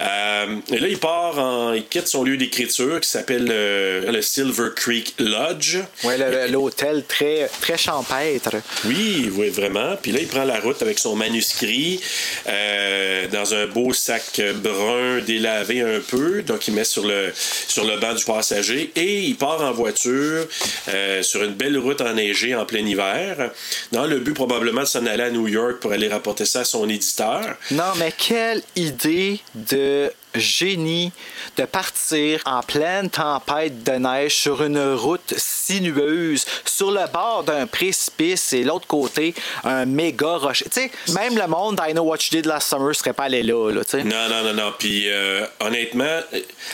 Euh, 0.00 0.56
et 0.72 0.78
là, 0.78 0.88
il 0.88 0.98
part, 0.98 1.38
en, 1.38 1.72
il 1.72 1.84
quitte 1.86 2.08
son 2.08 2.24
lieu 2.24 2.36
d'écriture 2.36 3.00
qui 3.00 3.08
s'appelle 3.08 3.46
euh, 3.50 4.10
le 4.10 4.20
Silver 4.22 4.68
Creek 4.74 5.14
Lodge. 5.18 5.78
ouais, 6.04 6.48
l'hôtel 6.48 7.04
très, 7.06 7.48
très 7.60 7.78
champêtre. 7.78 8.50
Oui, 8.84 9.30
oui, 9.32 9.48
vraiment. 9.50 9.96
Puis 10.00 10.12
là, 10.12 10.18
il 10.20 10.26
prend 10.26 10.44
la 10.44 10.58
route 10.60 10.80
avec 10.82 10.98
son 10.98 11.14
manuscrit 11.14 12.00
euh, 12.48 13.26
dans 13.28 13.54
un 13.54 13.66
beau 13.66 13.92
sac 13.92 14.40
brun 14.52 15.20
délavé 15.24 15.80
un 15.80 16.00
peu. 16.00 16.42
Donc, 16.42 16.66
il 16.68 16.74
met 16.74 16.84
sur 16.84 17.06
le, 17.06 17.32
sur 17.34 17.84
le 17.84 17.98
banc 17.98 18.14
du 18.14 18.24
passager 18.24 18.92
et 18.96 19.20
il 19.20 19.36
part 19.36 19.60
en 19.62 19.72
voiture 19.72 20.46
euh, 20.88 21.22
sur 21.22 21.42
une 21.44 21.54
belle 21.54 21.78
route 21.78 22.00
enneigée 22.00 22.54
en 22.54 22.64
plein 22.64 22.84
hiver, 22.86 23.50
dans 23.92 24.06
le 24.06 24.18
but 24.18 24.34
probablement 24.34 24.82
de 24.82 24.86
s'en 24.86 25.06
aller 25.06 25.22
à 25.22 25.30
New 25.30 25.48
York 25.48 25.78
pour 25.80 25.92
aller 25.92 26.08
rapporter 26.08 26.44
ça 26.44 26.60
à 26.60 26.64
son 26.64 26.88
éditeur. 26.88 27.56
Non, 27.70 27.92
mais 27.98 28.12
quelle 28.16 28.62
idée 28.76 29.40
de 29.54 30.10
génie 30.34 31.12
de 31.56 31.64
partir 31.64 32.40
en 32.44 32.62
pleine 32.62 33.10
tempête 33.10 33.82
de 33.82 33.92
neige 33.92 34.34
sur 34.34 34.62
une 34.62 34.94
route 34.94 35.34
sinueuse, 35.36 36.44
sur 36.64 36.90
le 36.90 37.10
bord 37.12 37.44
d'un 37.44 37.66
précipice 37.66 38.52
et 38.52 38.64
l'autre 38.64 38.86
côté, 38.86 39.34
un 39.64 39.84
méga 39.84 40.36
rocher. 40.36 40.66
Tu 40.72 40.82
sais, 40.82 40.90
même 41.12 41.36
le 41.36 41.46
monde 41.46 41.80
I 41.86 41.92
Know 41.92 42.04
What 42.04 42.16
You 42.16 42.28
Did 42.32 42.46
Last 42.46 42.68
Summer 42.68 42.94
serait 42.94 43.12
pas 43.12 43.24
allé 43.24 43.42
là, 43.42 43.70
là 43.70 43.84
tu 43.84 43.92
sais. 43.92 44.04
Non, 44.04 44.28
non, 44.28 44.42
non, 44.44 44.54
non. 44.54 44.72
Puis 44.78 45.08
euh, 45.08 45.46
honnêtement, 45.60 46.20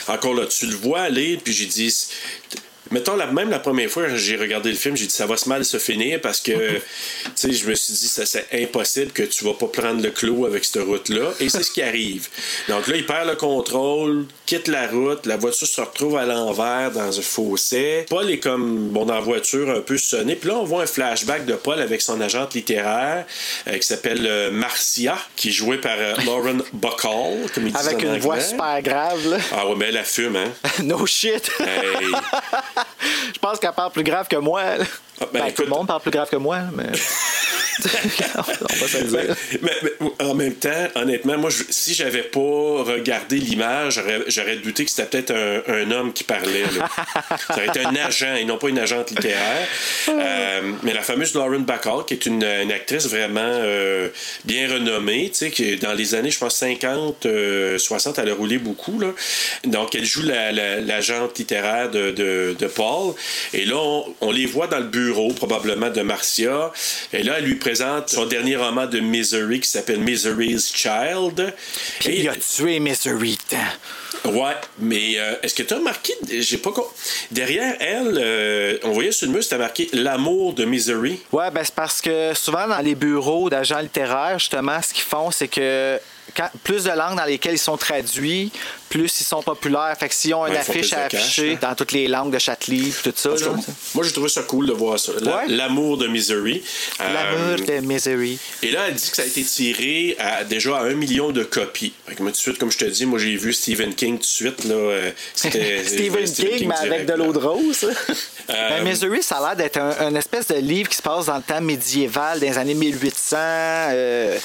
encore 0.07 0.33
là, 0.33 0.45
tu 0.45 0.65
le 0.65 0.75
vois 0.75 1.01
aller, 1.01 1.37
puis 1.37 1.53
j'ai 1.53 1.65
dit. 1.65 1.93
Mettons, 2.91 3.15
la, 3.15 3.27
même 3.27 3.49
la 3.49 3.59
première 3.59 3.89
fois 3.89 4.07
que 4.07 4.15
j'ai 4.15 4.35
regardé 4.35 4.69
le 4.69 4.75
film, 4.75 4.95
j'ai 4.95 5.05
dit 5.05 5.13
ça 5.13 5.25
va 5.25 5.37
se 5.37 5.47
mal 5.47 5.65
se 5.65 5.77
finir 5.77 6.19
parce 6.21 6.41
que, 6.41 6.51
tu 6.75 6.81
sais, 7.35 7.51
je 7.51 7.67
me 7.67 7.75
suis 7.75 7.93
dit, 7.93 8.07
ça 8.07 8.25
c'est 8.25 8.47
impossible 8.53 9.11
que 9.11 9.23
tu 9.23 9.43
vas 9.45 9.53
pas 9.53 9.67
prendre 9.67 10.01
le 10.01 10.11
clou 10.11 10.45
avec 10.45 10.65
cette 10.65 10.83
route-là. 10.83 11.33
Et 11.39 11.49
c'est 11.49 11.63
ce 11.63 11.71
qui 11.71 11.81
arrive. 11.81 12.27
Donc 12.67 12.87
là, 12.87 12.95
il 12.95 13.05
perd 13.05 13.27
le 13.27 13.35
contrôle, 13.35 14.25
quitte 14.45 14.67
la 14.67 14.87
route, 14.87 15.25
la 15.25 15.37
voiture 15.37 15.67
se 15.67 15.81
retrouve 15.81 16.17
à 16.17 16.25
l'envers 16.25 16.91
dans 16.91 17.17
un 17.17 17.21
fossé. 17.21 18.05
Paul 18.09 18.29
est 18.29 18.39
comme, 18.39 18.89
bon, 18.89 19.05
dans 19.05 19.15
la 19.15 19.19
voiture, 19.21 19.69
un 19.69 19.81
peu 19.81 19.97
sonné. 19.97 20.35
Puis 20.35 20.49
là, 20.49 20.57
on 20.57 20.63
voit 20.63 20.83
un 20.83 20.87
flashback 20.87 21.45
de 21.45 21.53
Paul 21.53 21.79
avec 21.79 22.01
son 22.01 22.19
agente 22.21 22.53
littéraire 22.53 23.25
euh, 23.67 23.77
qui 23.77 23.87
s'appelle 23.87 24.25
euh, 24.25 24.51
Marcia, 24.51 25.17
qui 25.35 25.49
est 25.49 25.51
jouée 25.51 25.77
par 25.77 25.97
euh, 25.97 26.15
Lauren 26.25 26.57
Bacall, 26.73 27.49
comme 27.53 27.67
il 27.67 27.73
dit 27.73 27.77
Avec 27.77 28.01
une 28.03 28.17
voix 28.19 28.39
super 28.39 28.81
grave, 28.81 29.29
là. 29.29 29.37
Ah 29.51 29.67
ouais, 29.67 29.75
mais 29.77 29.85
elle, 29.89 29.97
elle 29.97 30.05
fume, 30.05 30.35
hein? 30.35 30.51
no 30.83 31.05
shit. 31.05 31.51
Hey. 31.59 32.15
Je 33.33 33.39
pense 33.39 33.59
qu'elle 33.59 33.73
parle 33.73 33.91
plus 33.91 34.03
grave 34.03 34.27
que 34.27 34.35
moi. 34.35 34.61
Ah, 35.21 35.25
ben, 35.33 35.39
Ben, 35.39 35.45
tout 35.45 35.49
écoute- 35.49 35.65
le 35.65 35.71
monde 35.71 35.87
parle 35.87 36.01
plus 36.01 36.11
grave 36.11 36.29
que 36.29 36.35
moi, 36.37 36.59
mais. 36.75 36.83
on 38.35 38.41
va 38.41 38.87
se 38.87 38.97
le 38.97 39.03
dire. 39.05 39.35
Mais, 39.61 39.71
mais 39.83 40.09
en 40.25 40.33
même 40.33 40.55
temps, 40.55 40.87
honnêtement, 40.95 41.37
moi, 41.37 41.49
je- 41.49 41.63
si 41.69 41.93
j'avais 41.93 42.23
pas 42.23 42.39
regardé 42.39 43.37
l'image, 43.37 44.01
j'aurais, 44.27 44.57
douté 44.57 44.83
que 44.83 44.91
c'était 44.91 45.05
peut-être 45.05 45.31
un, 45.31 45.73
un 45.73 45.91
homme 45.91 46.11
qui 46.11 46.23
parlait. 46.25 46.63
là. 46.77 46.89
Ça 47.47 47.53
aurait 47.53 47.67
été 47.67 47.79
un 47.79 47.95
agent 47.95 48.35
et 48.35 48.43
non 48.45 48.57
pas 48.57 48.67
une 48.69 48.79
agente 48.79 49.11
littéraire. 49.11 49.67
Euh, 50.09 50.73
mais 50.83 50.93
la 50.93 51.01
fameuse 51.01 51.33
Lauren 51.35 51.59
Bacall, 51.61 52.03
qui 52.05 52.15
est 52.15 52.25
une, 52.25 52.43
une 52.43 52.71
actrice 52.71 53.07
vraiment 53.07 53.39
euh, 53.43 54.09
bien 54.45 54.69
renommée, 54.71 55.29
tu 55.29 55.37
sais, 55.45 55.51
qui 55.51 55.77
dans 55.77 55.93
les 55.93 56.15
années, 56.15 56.31
je 56.31 56.39
pense, 56.39 56.57
50, 56.57 57.25
euh, 57.27 57.77
60, 57.77 58.19
elle 58.19 58.29
a 58.29 58.33
roulé 58.33 58.57
beaucoup. 58.57 58.99
Là. 58.99 59.11
Donc, 59.65 59.95
elle 59.95 60.05
joue 60.05 60.23
la- 60.23 60.51
la- 60.51 60.81
l'agente 60.81 61.37
littéraire 61.37 61.89
de, 61.89 62.11
de, 62.11 62.55
de 62.59 62.67
Paul. 62.67 63.13
Et 63.53 63.65
là, 63.65 63.77
on, 63.77 64.05
on 64.21 64.31
les 64.31 64.45
voit 64.45 64.67
dans 64.67 64.79
le 64.79 64.83
bureau, 64.85 65.08
probablement, 65.35 65.89
de 65.89 66.01
Marcia. 66.01 66.71
Et 67.13 67.23
là, 67.23 67.35
elle 67.37 67.45
lui 67.45 67.55
présente 67.55 68.09
son 68.09 68.25
dernier 68.25 68.55
roman 68.55 68.85
de 68.87 68.99
Misery 68.99 69.59
qui 69.59 69.69
s'appelle 69.69 69.99
Misery's 69.99 70.71
Child. 70.75 71.53
Puis 71.99 72.09
Et- 72.09 72.19
il 72.21 72.29
a 72.29 72.35
tué 72.35 72.79
Misery. 72.79 73.37
tant. 73.49 73.57
Ouais, 74.31 74.55
mais 74.79 75.13
euh, 75.17 75.35
est-ce 75.43 75.55
que 75.55 75.63
tu 75.63 75.73
as 75.73 75.77
remarqué, 75.77 76.13
j'ai 76.29 76.57
pas 76.57 76.71
derrière 77.31 77.75
elle, 77.79 78.17
euh, 78.21 78.77
on 78.83 78.91
voyait 78.91 79.13
sur 79.13 79.27
le 79.27 79.33
mur, 79.33 79.43
c'était 79.43 79.57
marqué 79.57 79.87
l'amour 79.93 80.53
de 80.53 80.65
Misery. 80.65 81.19
Ouais, 81.31 81.49
ben 81.51 81.63
c'est 81.63 81.73
parce 81.73 82.01
que 82.01 82.33
souvent 82.33 82.67
dans 82.67 82.79
les 82.79 82.95
bureaux 82.95 83.49
d'agents 83.49 83.79
littéraires, 83.79 84.37
justement, 84.37 84.81
ce 84.81 84.93
qu'ils 84.93 85.03
font, 85.03 85.31
c'est 85.31 85.47
que 85.47 85.97
quand- 86.35 86.49
plus 86.63 86.83
de 86.83 86.89
langues 86.91 87.15
dans 87.17 87.23
lesquelles 87.25 87.53
ils 87.55 87.57
sont 87.59 87.77
traduits, 87.77 88.51
plus 88.89 89.21
ils 89.21 89.23
sont 89.25 89.41
populaires. 89.43 89.95
Fait 89.99 90.09
que 90.09 90.15
s'ils 90.15 90.33
ont 90.33 90.45
une 90.47 90.53
Ouais, 90.53 90.59
affiche 90.59 90.93
à 90.93 91.07
cash, 91.07 91.21
afficher 91.21 91.53
hein. 91.53 91.59
dans 91.61 91.75
toutes 91.75 91.91
les 91.91 92.07
langues 92.07 92.33
de 92.33 92.39
Châtelis, 92.39 92.93
tout 93.03 93.13
ça. 93.15 93.29
Cas, 93.29 93.45
moi, 93.95 94.03
j'ai 94.03 94.11
trouvé 94.11 94.29
ça 94.29 94.41
cool 94.43 94.65
de 94.67 94.73
voir 94.73 94.99
ça. 94.99 95.11
Ouais. 95.13 95.47
L'amour 95.47 95.97
de 95.97 96.07
Misery. 96.07 96.63
L'amour 96.99 97.39
Euh, 97.39 97.79
de 97.81 97.85
Misery. 97.85 98.37
Et 98.63 98.71
là, 98.71 98.87
elle 98.87 98.95
dit 98.95 99.09
que 99.09 99.15
ça 99.15 99.21
a 99.21 99.25
été 99.25 99.43
tiré 99.43 100.15
à, 100.19 100.43
déjà 100.43 100.77
à 100.77 100.83
un 100.83 100.93
million 100.95 101.31
de 101.31 101.43
copies. 101.43 101.93
Fait 102.07 102.15
que 102.15 102.21
moi, 102.23 102.31
tout 102.31 102.37
de 102.37 102.41
suite, 102.41 102.57
comme 102.57 102.71
je 102.71 102.77
te 102.77 102.85
dis, 102.85 103.05
moi, 103.05 103.19
j'ai 103.19 103.35
vu 103.35 103.53
Stephen 103.53 103.93
King 103.95 104.15
tout 104.15 104.21
de 104.21 104.25
suite. 104.25 104.63
Là, 104.65 104.75
euh, 104.75 105.11
c'était- 105.35 105.83
Stephen 105.85 106.25
King, 106.31 106.67
mais 106.67 106.75
avec 106.75 107.05
direct, 107.05 107.09
de 107.09 107.13
l'eau 107.13 107.31
de 107.33 107.37
rose. 107.39 107.85
Euh, 108.51 108.69
Ben, 108.79 108.83
Misery, 108.83 109.21
ça 109.21 109.37
a 109.37 109.49
l'air 109.49 109.55
d'être 109.55 109.77
un, 109.77 110.07
un 110.07 110.15
espèce 110.15 110.47
de 110.47 110.55
livre 110.55 110.89
qui 110.89 110.97
se 110.97 111.03
passe 111.03 111.27
dans 111.27 111.35
le 111.35 111.43
temps 111.43 111.61
médiéval, 111.61 112.39
dans 112.39 112.47
les 112.47 112.57
années 112.57 112.73
1800. 112.73 113.37
euh, 113.37 114.39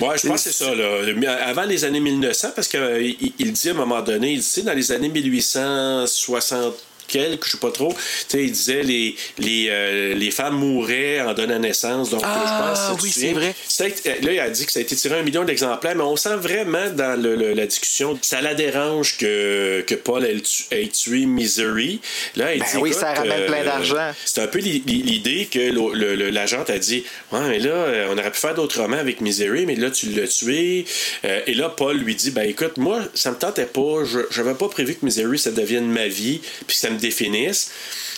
Ouais, 0.00 0.18
je 0.20 0.26
pense 0.26 0.42
que 0.42 0.50
c'est 0.50 0.64
ça. 0.64 0.74
Là. 0.74 1.36
Avant 1.46 1.62
les 1.62 1.84
années 1.84 2.00
1900, 2.00 2.48
parce 2.56 2.66
qu'il 2.66 3.16
il 3.38 3.52
à 3.68 3.72
un 3.72 3.76
moment 3.76 4.02
donné, 4.02 4.36
tu 4.36 4.42
sais, 4.42 4.62
dans 4.62 4.72
les 4.72 4.92
années 4.92 5.08
1860 5.08 6.87
quelques, 7.08 7.46
je 7.46 7.50
sais 7.52 7.58
pas 7.58 7.70
trop, 7.72 7.92
tu 7.92 7.98
sais, 8.28 8.44
il 8.44 8.52
disait 8.52 8.82
les, 8.82 9.16
les, 9.38 9.66
euh, 9.70 10.14
les 10.14 10.30
femmes 10.30 10.54
mouraient 10.56 11.20
en 11.20 11.32
donnant 11.34 11.58
naissance. 11.58 12.10
Donc, 12.10 12.20
Ah, 12.24 12.74
je 12.76 12.80
pense, 12.92 13.02
oui, 13.02 13.10
c'est 13.12 13.32
vrai. 13.32 13.54
C'est- 13.66 14.04
Là, 14.22 14.32
il 14.32 14.40
a 14.40 14.50
dit 14.50 14.66
que 14.66 14.72
ça 14.72 14.78
a 14.78 14.82
été 14.82 14.94
tiré 14.94 15.18
un 15.18 15.22
million 15.22 15.44
d'exemplaires, 15.44 15.94
mais 15.96 16.02
on 16.02 16.16
sent 16.16 16.36
vraiment 16.36 16.90
dans 16.90 17.20
le- 17.20 17.34
le- 17.36 17.54
la 17.54 17.66
discussion, 17.66 18.18
ça 18.22 18.40
la 18.40 18.54
dérange 18.54 19.16
que, 19.16 19.82
que 19.86 19.94
Paul 19.94 20.24
ait, 20.24 20.40
tu- 20.40 20.64
ait 20.70 20.88
tué 20.88 21.26
Misery. 21.26 22.00
Là, 22.36 22.54
il 22.54 22.60
Ben 22.60 22.66
dit, 22.70 22.76
oui, 22.78 22.90
écoute, 22.90 23.00
ça 23.00 23.14
ramène 23.14 23.46
plein 23.46 23.64
d'argent. 23.64 24.12
C'est 24.24 24.40
un 24.42 24.46
peu 24.46 24.58
l'i- 24.58 24.82
l'i- 24.86 25.02
l'idée 25.02 25.48
que 25.50 25.58
l'agente 26.30 26.70
a 26.70 26.78
dit 26.78 27.04
Ouais, 27.32 27.40
mais 27.48 27.58
là, 27.58 27.70
euh, 27.70 28.08
on 28.10 28.18
aurait 28.18 28.30
pu 28.30 28.38
faire 28.38 28.54
d'autres 28.54 28.80
romans 28.80 28.98
avec 28.98 29.20
Misery, 29.20 29.66
mais 29.66 29.76
là, 29.76 29.90
tu 29.90 30.06
l'as 30.10 30.28
tué. 30.28 30.84
Euh, 31.24 31.40
et 31.46 31.54
là, 31.54 31.68
Paul 31.68 31.96
lui 31.98 32.14
dit 32.14 32.30
Ben 32.30 32.48
écoute, 32.48 32.76
moi, 32.76 33.00
ça 33.14 33.30
me 33.30 33.36
tentait 33.36 33.64
pas. 33.66 34.04
Je 34.04 34.20
j'avais 34.30 34.54
pas 34.54 34.68
prévu 34.68 34.94
que 34.94 35.04
Misery, 35.04 35.38
ça 35.38 35.50
devienne 35.50 35.86
ma 35.90 36.08
vie, 36.08 36.40
puis 36.66 36.76
ça 36.76 36.90
me 36.90 36.97
définisse. 36.98 37.70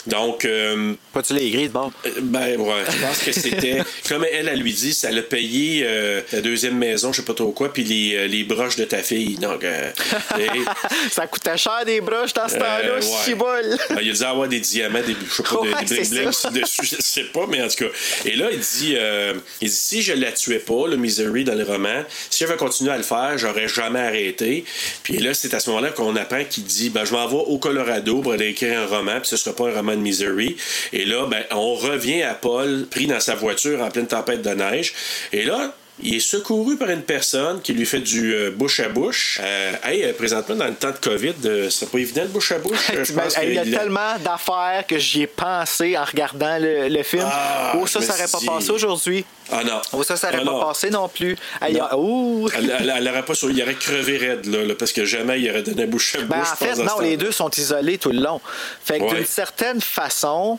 Donc, 0.06 0.44
euh, 0.44 0.94
Pas 1.12 1.22
tu 1.22 1.34
l'as 1.34 1.40
gris 1.50 1.68
de 1.68 1.72
bord? 1.72 1.92
euh, 2.06 2.10
Ben 2.22 2.58
ouais, 2.58 2.82
je 2.90 3.06
pense 3.06 3.18
que 3.18 3.32
c'était 3.32 3.82
comme 4.08 4.24
elle, 4.30 4.48
elle 4.48 4.60
lui 4.60 4.72
dit, 4.72 4.94
ça 4.94 5.10
l'a 5.10 5.22
payé 5.22 5.82
euh, 5.84 6.20
ta 6.30 6.40
deuxième 6.40 6.76
maison, 6.78 7.12
je 7.12 7.18
sais 7.18 7.24
pas 7.26 7.34
trop 7.34 7.52
quoi, 7.52 7.72
puis 7.72 7.84
les, 7.84 8.14
euh, 8.16 8.26
les 8.26 8.44
broches 8.44 8.76
de 8.76 8.84
ta 8.84 9.02
fille. 9.02 9.36
Donc, 9.36 9.62
euh, 9.64 9.90
et- 10.38 10.46
ça 11.10 11.26
coûtait 11.26 11.56
cher 11.58 11.82
des 11.84 12.00
broches 12.00 12.32
dans 12.32 12.48
ce 12.48 12.54
Euh, 12.56 12.58
temps-là, 12.58 12.94
ouais. 12.96 13.24
chibol. 13.24 13.78
Ah, 13.90 13.94
il 14.00 14.10
a 14.10 14.12
dit 14.12 14.24
avoir 14.24 14.48
des 14.48 14.60
diamants, 14.60 15.02
des, 15.06 15.14
je 15.28 15.34
sais 15.34 15.42
pas, 15.42 15.60
Ouais, 15.60 15.84
des, 15.84 15.96
des 15.96 16.24
dessus, 16.60 16.84
je 16.84 16.96
sais 17.00 17.24
pas, 17.24 17.46
mais 17.48 17.62
en 17.62 17.68
tout 17.68 17.84
cas. 17.84 17.90
Et 18.24 18.36
là, 18.36 18.48
il 18.52 18.58
dit, 18.60 18.94
euh, 18.96 19.34
il 19.60 19.68
dit 19.68 19.74
si 19.76 20.02
je 20.02 20.12
la 20.14 20.32
tuais 20.32 20.58
pas, 20.60 20.86
le 20.88 20.96
Misery 20.96 21.44
dans 21.44 21.54
le 21.54 21.64
roman, 21.64 22.02
si 22.30 22.44
j'avais 22.44 22.56
continué 22.56 22.90
à 22.92 22.96
le 22.96 23.02
faire, 23.02 23.36
j'aurais 23.36 23.68
jamais 23.68 24.00
arrêté. 24.00 24.64
Puis 25.02 25.18
là, 25.18 25.34
c'est 25.34 25.52
à 25.54 25.60
ce 25.60 25.68
moment-là 25.70 25.90
qu'on 25.90 26.16
apprend 26.16 26.44
qu'il 26.44 26.64
dit, 26.64 26.90
ben, 26.90 27.04
je 27.04 27.12
m'en 27.12 27.26
vais 27.26 27.36
au 27.36 27.58
Colorado 27.58 28.20
pour 28.22 28.32
aller 28.32 28.48
écrire 28.48 28.80
un 28.80 28.86
roman, 28.86 29.20
puis 29.20 29.28
ce 29.28 29.36
sera 29.36 29.54
pas 29.54 29.68
un 29.68 29.74
roman 29.74 29.89
de 29.96 30.00
Misery. 30.00 30.56
Et 30.92 31.04
là, 31.04 31.26
ben, 31.26 31.44
on 31.50 31.74
revient 31.74 32.22
à 32.22 32.34
Paul, 32.34 32.86
pris 32.90 33.06
dans 33.06 33.20
sa 33.20 33.34
voiture 33.34 33.82
en 33.82 33.90
pleine 33.90 34.06
tempête 34.06 34.42
de 34.42 34.50
neige. 34.50 34.92
Et 35.32 35.44
là, 35.44 35.74
il 36.02 36.14
est 36.14 36.20
secouru 36.20 36.76
par 36.76 36.90
une 36.90 37.02
personne 37.02 37.60
qui 37.60 37.72
lui 37.72 37.84
fait 37.84 38.00
du 38.00 38.34
euh, 38.34 38.50
bouche 38.50 38.80
à 38.80 38.88
bouche. 38.88 39.38
Euh, 39.42 39.72
hey, 39.84 40.02
euh, 40.02 40.12
présentement, 40.12 40.54
dans 40.54 40.66
le 40.66 40.74
temps 40.74 40.90
de 40.90 40.96
COVID, 40.96 41.34
euh, 41.44 41.70
c'est 41.70 41.90
pas 41.90 41.98
évident 41.98 42.22
le 42.22 42.28
bouche 42.28 42.52
à 42.52 42.58
bouche? 42.58 42.78
Je 43.04 43.12
pense 43.12 43.34
Ben, 43.34 43.42
il 43.42 43.54
y 43.54 43.58
a 43.58 43.64
tellement 43.64 44.18
d'affaires 44.18 44.84
que 44.88 44.98
j'y 44.98 45.22
ai 45.22 45.26
pensé 45.26 45.96
en 45.98 46.04
regardant 46.04 46.58
le, 46.58 46.88
le 46.88 47.02
film. 47.02 47.24
Ah, 47.26 47.76
oh, 47.78 47.86
ça, 47.86 48.00
ça 48.00 48.14
aurait 48.14 48.28
pas 48.28 48.52
passé 48.54 48.70
aujourd'hui. 48.70 49.24
Ah 49.52 49.64
non. 49.64 49.80
Oh, 49.92 50.02
ça, 50.02 50.16
ça 50.16 50.28
aurait 50.28 50.38
Ah, 50.42 50.44
pas 50.50 50.66
passé 50.66 50.90
non 50.90 51.08
plus. 51.08 51.36
Non. 51.72 51.98
ouh. 51.98 52.48
Elle, 52.56 52.70
elle- 52.80 52.92
elle 52.96 53.08
aurait 53.08 53.24
pas 53.24 53.34
il 53.42 53.62
aurait 53.62 53.74
crevé 53.74 54.16
raide, 54.16 54.46
là, 54.46 54.64
là, 54.64 54.74
parce 54.78 54.92
que 54.92 55.04
jamais 55.04 55.40
il 55.40 55.50
aurait 55.50 55.62
donné 55.62 55.86
bouche 55.86 56.14
à 56.14 56.18
bouche. 56.20 56.28
Ben, 56.28 56.40
en 56.40 56.56
fait, 56.56 56.76
non, 56.76 57.00
les 57.00 57.16
deux 57.16 57.32
sont 57.32 57.50
isolés 57.50 57.98
tout 57.98 58.10
le 58.10 58.20
long. 58.20 58.40
Fait 58.84 58.98
que 58.98 59.04
Ouais. 59.04 59.14
d'une 59.16 59.24
certaine 59.26 59.80
façon, 59.80 60.58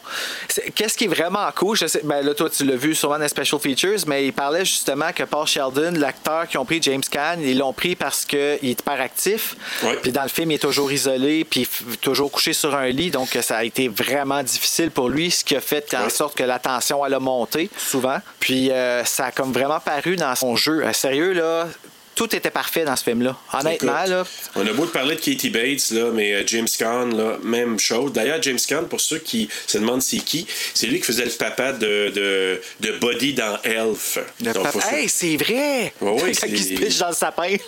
qu'est-ce 0.76 0.98
qui 0.98 1.06
est 1.06 1.08
vraiment 1.08 1.48
cool, 1.56 1.78
je 1.78 1.88
sais, 1.88 2.02
ben 2.04 2.22
là, 2.26 2.34
toi, 2.34 2.50
tu 2.50 2.66
l'as 2.66 2.76
vu 2.76 2.94
sûrement 2.96 3.16
dans 3.18 3.24
les 3.24 3.30
Special 3.30 3.60
Features, 3.60 4.00
mais 4.08 4.26
il 4.28 4.34
parlait 4.34 4.66
justement 4.66 5.12
que 5.14 5.24
Paul 5.24 5.48
Sheldon, 5.48 5.94
l'acteur 5.98 6.48
qui 6.48 6.58
ont 6.58 6.66
pris 6.66 6.82
James 6.82 7.02
Caan, 7.10 7.38
ils 7.42 7.58
l'ont 7.58 7.74
pris 7.74 7.96
parce 7.96 8.26
qu'il 8.26 8.40
est 8.40 8.64
hyper 8.64 9.00
actif. 9.02 9.56
Ouais. 9.84 9.98
Puis 10.02 10.12
dans 10.12 10.24
le 10.24 10.30
film, 10.30 10.52
il 10.52 10.56
est 10.56 10.60
toujours 10.60 10.92
isolé, 10.92 11.46
puis 11.46 11.68
toujours 12.02 12.32
couché 12.32 12.54
sur 12.54 12.76
un 12.76 12.88
lit, 12.90 13.12
donc 13.12 13.30
ça 13.42 13.58
a 13.58 13.64
été 13.64 13.88
vraiment 13.88 14.44
difficile 14.44 14.92
pour 14.92 15.10
lui, 15.10 15.32
ce 15.32 15.44
qui 15.44 15.56
a 15.56 15.62
fait 15.62 15.94
en 15.94 16.04
Ouais. 16.04 16.10
sorte 16.10 16.36
que 16.38 16.44
la 16.44 16.60
tension, 16.60 17.06
elle 17.06 17.14
a 17.14 17.20
monté 17.20 17.70
souvent. 17.78 18.18
Puis 18.40 18.70
euh, 18.72 18.81
ça 19.06 19.26
a 19.26 19.32
comme 19.32 19.52
vraiment 19.54 19.80
paru 19.80 20.16
dans 20.16 20.36
son 20.36 20.56
jeu. 20.56 20.84
Euh, 20.84 20.94
sérieux, 20.94 21.34
là, 21.34 21.68
tout 22.16 22.36
était 22.36 22.52
parfait 22.52 22.84
dans 22.84 22.96
ce 22.96 23.04
film-là. 23.06 23.36
Honnêtement, 23.54 24.04
là. 24.06 24.24
On 24.56 24.68
a 24.68 24.74
beau 24.74 24.86
te 24.86 24.92
parler 24.92 25.16
de 25.16 25.22
Katie 25.22 25.50
Bates, 25.50 25.92
là, 25.92 26.12
mais 26.14 26.34
euh, 26.34 26.44
James 26.46 26.68
Caan, 26.78 27.06
là, 27.08 27.38
même 27.44 27.80
chose. 27.80 28.12
D'ailleurs, 28.12 28.42
James 28.42 28.60
Caan, 28.68 28.84
pour 28.84 29.00
ceux 29.00 29.20
qui 29.20 29.48
se 29.66 29.78
demandent 29.78 30.02
c'est 30.02 30.18
qui, 30.18 30.46
c'est 30.74 30.88
lui 30.88 30.98
qui 31.00 31.06
faisait 31.06 31.26
le 31.26 31.32
papa 31.32 31.72
de, 31.74 32.10
de, 32.14 32.62
de 32.82 32.92
Buddy 33.00 33.34
dans 33.34 33.58
Elf. 33.64 34.20
Le 34.44 34.52
Donc, 34.54 34.64
papa- 34.64 34.92
Hey, 34.92 35.08
c'est 35.10 35.38
vrai! 35.38 35.94
Ouais, 36.02 36.22
ouais, 36.22 36.32
Quand 36.40 36.48
il 36.48 36.64
se 36.64 36.74
pitche 36.74 36.98
dans 37.00 37.10
le 37.10 37.16
sapin. 37.16 37.56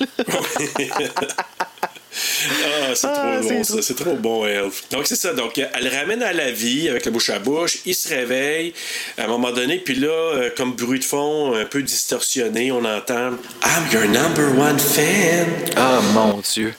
Ah, 2.16 2.94
c'est 2.96 3.08
Ah, 3.08 3.14
trop 3.40 3.48
c'est 3.48 3.54
bon, 3.56 3.64
ça. 3.64 3.82
C'est 3.82 3.96
trop 3.96 4.16
bon, 4.16 4.46
Elf. 4.46 4.84
Donc, 4.92 5.08
c'est 5.08 5.16
ça. 5.16 5.34
Donc, 5.34 5.58
elle 5.58 5.84
le 5.84 5.90
ramène 5.90 6.22
à 6.24 6.34
la 6.34 6.52
vie 6.52 6.88
avec 6.90 7.06
la 7.06 7.12
bouche 7.12 7.30
à 7.30 7.40
bouche. 7.40 7.80
Il 7.86 7.96
se 7.96 8.10
réveille 8.10 8.74
à 9.18 9.24
un 9.24 9.28
moment 9.28 9.52
donné. 9.52 9.78
Puis 9.80 9.96
là, 9.96 10.08
euh, 10.10 10.50
comme 10.56 10.74
bruit 10.74 11.00
de 11.00 11.04
fond, 11.06 11.56
un 11.56 11.66
peu 11.66 11.82
distorsionné, 11.82 12.72
on 12.72 12.84
entend 12.86 13.32
I'm 13.66 13.84
your 13.92 14.06
number 14.06 14.46
one 14.60 14.78
fan. 14.80 15.48
Ah, 15.76 16.00
mon 16.14 16.42
Dieu. 16.54 16.74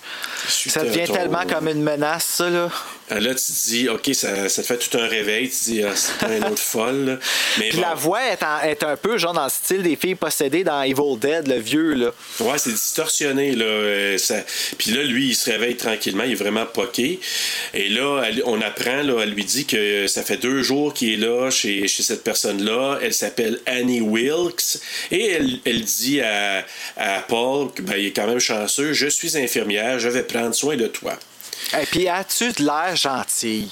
Ça 0.48 0.84
devient 0.84 1.04
ton- 1.06 1.14
tellement 1.14 1.46
comme 1.46 1.68
une 1.68 1.82
menace, 1.82 2.24
ça, 2.24 2.50
là. 2.50 2.68
Ah, 3.11 3.20
Là, 3.20 3.34
tu 3.34 3.42
te 3.44 3.64
dis, 3.70 3.88
OK, 3.88 4.11
ça, 4.14 4.49
ça 4.49 4.62
te 4.62 4.66
fait 4.66 4.78
tout 4.78 4.96
un 4.99 5.06
réveil. 5.06 5.50
Tu 5.50 5.56
te 5.56 5.64
dis, 5.64 5.82
ah, 5.82 5.92
c'est 5.94 6.16
pas 6.18 6.26
un 6.28 6.50
autre 6.50 6.58
folle. 6.62 7.04
là. 7.04 7.18
Mais 7.58 7.68
Puis 7.68 7.76
bon. 7.78 7.82
la 7.82 7.94
voix 7.94 8.23
est, 8.32 8.42
en- 8.42 8.61
est 8.62 8.82
un 8.82 8.96
peu 8.96 9.18
genre 9.18 9.34
dans 9.34 9.44
le 9.44 9.50
style 9.50 9.82
des 9.82 9.94
filles 9.96 10.14
possédées 10.14 10.64
dans 10.64 10.82
Evil 10.82 11.18
Dead, 11.18 11.46
le 11.46 11.58
vieux, 11.58 11.92
là. 11.94 12.12
Ouais, 12.40 12.56
c'est 12.56 12.70
distorsionné. 12.73 13.54
Là, 13.54 13.64
euh, 13.66 14.18
ça... 14.18 14.37
Puis 14.78 14.92
là, 14.92 15.02
lui, 15.02 15.28
il 15.28 15.34
se 15.34 15.50
réveille 15.50 15.76
tranquillement. 15.76 16.25
Il 16.25 16.32
est 16.32 16.37
vraiment 16.37 16.64
poqué. 16.66 17.20
Et 17.75 17.88
là, 17.90 18.23
on 18.46 18.61
apprend, 18.62 19.02
là, 19.02 19.20
elle 19.23 19.30
lui 19.30 19.44
dit 19.44 19.66
que 19.66 20.06
ça 20.06 20.23
fait 20.23 20.38
deux 20.38 20.62
jours 20.62 20.94
qu'il 20.94 21.12
est 21.12 21.16
là 21.26 21.50
chez, 21.50 21.87
chez 21.88 22.02
cette 22.02 22.25
personne-là. 22.25 23.00
Elle 23.02 23.12
s'appelle 23.14 23.61
Annie 23.66 24.00
Wilkes. 24.00 24.78
Et 25.11 25.30
elle, 25.32 25.58
elle 25.66 25.82
dit 25.84 26.20
à, 26.23 26.64
à 26.96 27.20
Paul 27.20 27.68
qu'il 27.75 28.06
est 28.06 28.12
quand 28.12 28.26
même 28.26 28.40
chanceux. 28.40 28.92
Je 28.94 29.08
suis 29.08 29.37
infirmière. 29.37 29.99
Je 29.99 30.08
vais 30.08 30.23
prendre 30.23 30.54
soin 30.54 30.76
de 30.76 30.87
toi. 30.87 31.18
Et 31.73 31.87
puis, 31.87 32.09
as-tu 32.09 32.52
de 32.52 32.64
l'air 32.64 32.94
gentille? 32.94 33.71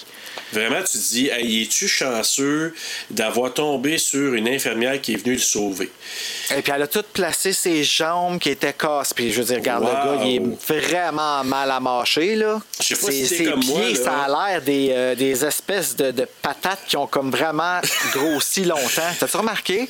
Vraiment, 0.53 0.81
tu 0.83 0.99
te 0.99 1.03
dis, 1.13 1.29
hey, 1.29 1.63
es-tu 1.63 1.89
chanceux 1.89 2.75
d'avoir 3.11 3.53
tombé 3.55 3.99
sur 3.99 4.35
une 4.35 4.49
infirmière 4.49 5.01
qui 5.01 5.15
est 5.15 5.17
venue 5.17 5.35
le 5.35 5.41
sauver? 5.41 5.91
Et 6.57 6.61
puis 6.63 6.73
elle 6.75 6.83
a 6.83 6.87
tout 6.87 7.05
placé 7.13 7.53
ses 7.53 7.83
jambes 7.85 8.39
qui 8.39 8.51
étaient 8.51 8.73
cassées. 8.75 9.15
Puis 9.15 9.33
je 9.33 9.39
veux 9.41 9.47
dire, 9.47 9.57
regarde, 9.57 9.83
Wow. 9.85 9.89
le 9.91 9.95
gars, 10.19 10.25
il 10.27 10.37
est 10.37 10.67
vraiment 10.69 11.43
mal 11.45 11.71
à 11.71 11.81
mâcher, 11.81 12.37
là. 12.37 12.61
Je 12.81 12.95
sais 12.95 13.07
pas 13.07 13.11
si 13.13 13.27
c'est 13.27 13.37
ses 13.39 13.45
comme 13.45 13.65
moi, 13.65 13.81
pieds, 13.81 13.95
là. 13.95 14.05
ça 14.05 14.13
a 14.25 14.29
l'air 14.51 14.63
des, 14.63 14.89
euh, 14.93 15.15
des 15.15 15.45
espèces 15.45 15.97
de, 15.97 16.11
de 16.11 16.27
patates 16.43 16.81
qui 16.87 16.97
ont 16.97 17.07
comme 17.07 17.31
vraiment 17.31 17.81
grossi 18.13 18.65
longtemps. 18.67 19.11
T'as-tu 19.19 19.37
remarqué? 19.37 19.89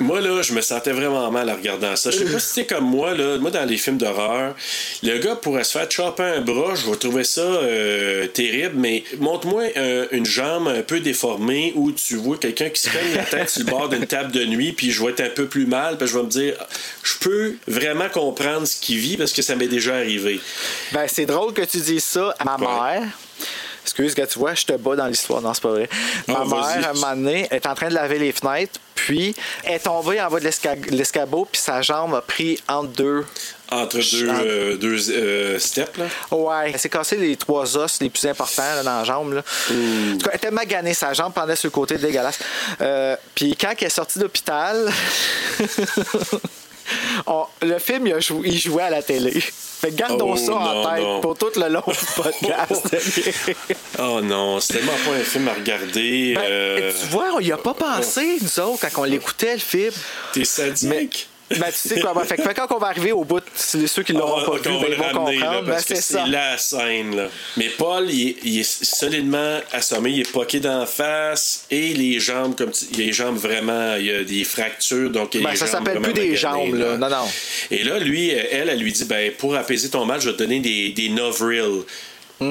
Moi, 0.00 0.20
là, 0.20 0.40
je 0.42 0.52
me 0.52 0.60
sentais 0.60 0.92
vraiment 0.92 1.30
mal 1.30 1.50
en 1.50 1.54
regardant 1.54 1.96
ça. 1.96 2.10
Je 2.10 2.18
sais 2.18 2.24
pas 2.32 2.38
si 2.38 2.52
c'est 2.54 2.66
comme 2.66 2.84
moi, 2.84 3.14
là. 3.14 3.38
Moi, 3.38 3.50
dans 3.50 3.64
les 3.64 3.76
films 3.76 3.98
d'horreur, 3.98 4.54
le 5.02 5.18
gars 5.18 5.36
pourrait 5.36 5.64
se 5.64 5.78
faire 5.78 5.90
chopper 5.90 6.22
un 6.22 6.40
bras, 6.40 6.74
je 6.74 6.88
vais 6.88 6.96
trouver 6.96 7.24
ça 7.24 7.40
euh, 7.40 8.26
terrible, 8.28 8.74
mais 8.76 9.04
montre-moi 9.18 9.64
euh, 9.76 10.03
une 10.12 10.26
jambe 10.26 10.68
un 10.68 10.82
peu 10.82 11.00
déformée 11.00 11.72
où 11.76 11.92
tu 11.92 12.16
vois 12.16 12.36
quelqu'un 12.38 12.68
qui 12.70 12.80
se 12.82 12.90
cogne 12.90 13.14
la 13.16 13.24
tête 13.24 13.50
sur 13.50 13.60
le 13.64 13.70
bord 13.70 13.88
d'une 13.88 14.06
table 14.06 14.32
de 14.32 14.44
nuit, 14.44 14.72
puis 14.72 14.90
je 14.90 15.02
vais 15.04 15.10
être 15.10 15.20
un 15.20 15.28
peu 15.30 15.46
plus 15.46 15.66
mal, 15.66 15.96
puis 15.98 16.06
je 16.06 16.16
vais 16.16 16.24
me 16.24 16.28
dire, 16.28 16.54
je 17.02 17.14
peux 17.20 17.54
vraiment 17.66 18.08
comprendre 18.08 18.66
ce 18.66 18.80
qu'il 18.80 18.98
vit 18.98 19.16
parce 19.16 19.32
que 19.32 19.42
ça 19.42 19.56
m'est 19.56 19.68
déjà 19.68 19.94
arrivé. 19.96 20.40
Ben, 20.92 21.06
c'est 21.08 21.26
drôle 21.26 21.52
que 21.52 21.62
tu 21.62 21.78
dises 21.78 22.04
ça 22.04 22.34
à 22.38 22.44
ma 22.44 22.56
Ouais. 22.56 23.00
mère. 23.00 23.08
Excuse, 23.84 24.14
que 24.14 24.22
tu 24.22 24.38
vois, 24.38 24.54
je 24.54 24.64
te 24.64 24.72
bats 24.72 24.96
dans 24.96 25.06
l'histoire. 25.06 25.42
Non, 25.42 25.52
c'est 25.54 25.62
pas 25.62 25.68
vrai. 25.68 25.88
Ma 26.26 26.44
mère, 26.44 26.86
à 26.86 26.90
un 26.90 26.94
moment 26.94 27.14
donné, 27.14 27.46
est 27.50 27.66
en 27.66 27.74
train 27.74 27.88
de 27.88 27.94
laver 27.94 28.18
les 28.18 28.32
fenêtres, 28.32 28.80
puis 28.94 29.34
elle 29.64 29.74
est 29.74 29.78
tombée 29.80 30.20
en 30.22 30.30
bas 30.30 30.40
de 30.40 30.44
l'esca- 30.46 30.74
l'escabeau, 30.90 31.46
puis 31.50 31.60
sa 31.60 31.82
jambe 31.82 32.14
a 32.14 32.22
pris 32.22 32.58
entre 32.66 32.88
deux. 32.88 33.24
Entre 33.70 33.98
deux, 33.98 34.28
euh, 34.28 34.76
deux 34.76 35.10
euh, 35.10 35.58
steps, 35.58 35.96
là? 35.98 36.04
Ouais. 36.30 36.70
Elle 36.72 36.78
s'est 36.78 36.88
cassé 36.88 37.16
les 37.16 37.36
trois 37.36 37.76
os 37.76 38.00
les 38.00 38.10
plus 38.10 38.26
importants 38.26 38.62
là, 38.62 38.82
dans 38.82 38.98
la 38.98 39.04
jambe. 39.04 39.34
Là. 39.34 39.40
En 39.40 40.18
tout 40.18 40.24
cas, 40.24 40.30
elle 40.32 40.36
était 40.36 40.50
maganée, 40.50 40.94
sa 40.94 41.12
jambe 41.12 41.32
pendait 41.32 41.56
sur 41.56 41.68
le 41.68 41.72
côté 41.72 41.96
dégueulasse. 41.98 42.38
Euh, 42.80 43.16
puis 43.34 43.56
quand 43.58 43.72
elle 43.78 43.86
est 43.86 43.90
sortie 43.90 44.18
d'hôpital, 44.18 44.90
le 47.62 47.78
film, 47.78 48.06
il 48.44 48.58
jouait 48.58 48.82
à 48.84 48.90
la 48.90 49.02
télé. 49.02 49.42
Fait 49.84 49.90
que 49.90 49.96
gardons 49.96 50.32
Oh, 50.32 50.36
ça 50.36 50.54
en 50.54 50.84
tête 50.94 51.02
non. 51.04 51.20
pour 51.20 51.36
tout 51.36 51.50
le 51.56 51.68
long 51.68 51.82
du 51.86 52.06
podcast. 52.22 52.96
Oh 53.98 54.20
non, 54.22 54.58
c'est 54.60 54.74
tellement 54.74 54.92
pas 55.04 55.12
un 55.12 55.22
film 55.24 55.48
à 55.48 55.52
regarder. 55.54 56.32
Ben, 56.34 56.40
euh, 56.42 56.92
Tu 56.98 57.06
vois, 57.08 57.26
on 57.34 57.40
y 57.40 57.52
a 57.52 57.58
pas 57.58 57.74
pensé, 57.74 58.38
nous 58.40 58.60
autres, 58.60 58.86
quand 58.88 59.02
on 59.02 59.04
l'écoutait, 59.04 59.54
le 59.54 59.58
film. 59.60 59.92
T'es 60.32 60.44
sadique. 60.44 61.28
Ben, 61.50 61.66
tu 61.70 61.88
sais 61.88 62.00
quoi, 62.00 62.14
ben, 62.14 62.24
fait, 62.24 62.36
que 62.36 62.48
quand 62.54 62.74
on 62.74 62.78
va 62.78 62.86
arriver 62.88 63.12
au 63.12 63.22
bout, 63.24 63.42
c'est 63.54 63.86
ceux 63.86 64.02
qui 64.02 64.12
l'auront 64.14 64.40
Ah, 64.40 64.50
pas 64.50 64.56
vu, 64.56 64.62
ben, 64.62 64.86
ils 64.88 64.94
vont 64.96 65.04
ramener, 65.04 65.38
là, 65.38 65.46
comprendre. 65.46 65.66
Ben, 65.68 65.82
que 65.82 65.94
c'est 65.94 66.26
la 66.26 66.56
scène. 66.58 67.14
Là. 67.16 67.28
Mais 67.58 67.68
Paul, 67.68 68.10
il 68.10 68.28
est, 68.30 68.36
il 68.44 68.60
est 68.60 68.84
solidement 68.84 69.58
assommé, 69.72 70.10
il 70.10 70.20
est 70.20 70.32
poqué 70.32 70.58
d'en 70.60 70.86
face 70.86 71.66
et 71.70 71.92
les 71.92 72.18
jambes, 72.18 72.56
comme 72.56 72.70
tu- 72.70 72.86
il 72.92 73.02
a 73.02 73.04
les 73.06 73.12
jambes 73.12 73.36
vraiment, 73.36 73.96
il 73.96 74.06
y 74.06 74.10
a 74.14 74.24
des 74.24 74.42
fractures. 74.44 75.10
Donc 75.10 75.34
il 75.34 75.42
Ben, 75.44 75.54
ça 75.54 75.66
s'appelle 75.66 76.00
plus 76.00 76.12
des 76.14 76.34
jambes, 76.34 76.74
là. 76.74 76.96
Non, 76.96 77.10
non. 77.10 77.28
Et 77.70 77.84
là, 77.84 77.98
lui, 77.98 78.34
euh, 78.34 78.42
elle, 78.50 78.70
elle 78.70 78.78
lui 78.80 78.92
dit 78.92 79.04
ben, 79.04 79.30
pour 79.32 79.54
apaiser 79.54 79.90
ton 79.90 80.06
mal, 80.06 80.20
je 80.22 80.30
vais 80.30 80.32
te 80.36 80.38
donner 80.38 80.60
des, 80.60 80.90
des 80.90 81.10
Novril. 81.10 81.82
Puis, 82.38 82.46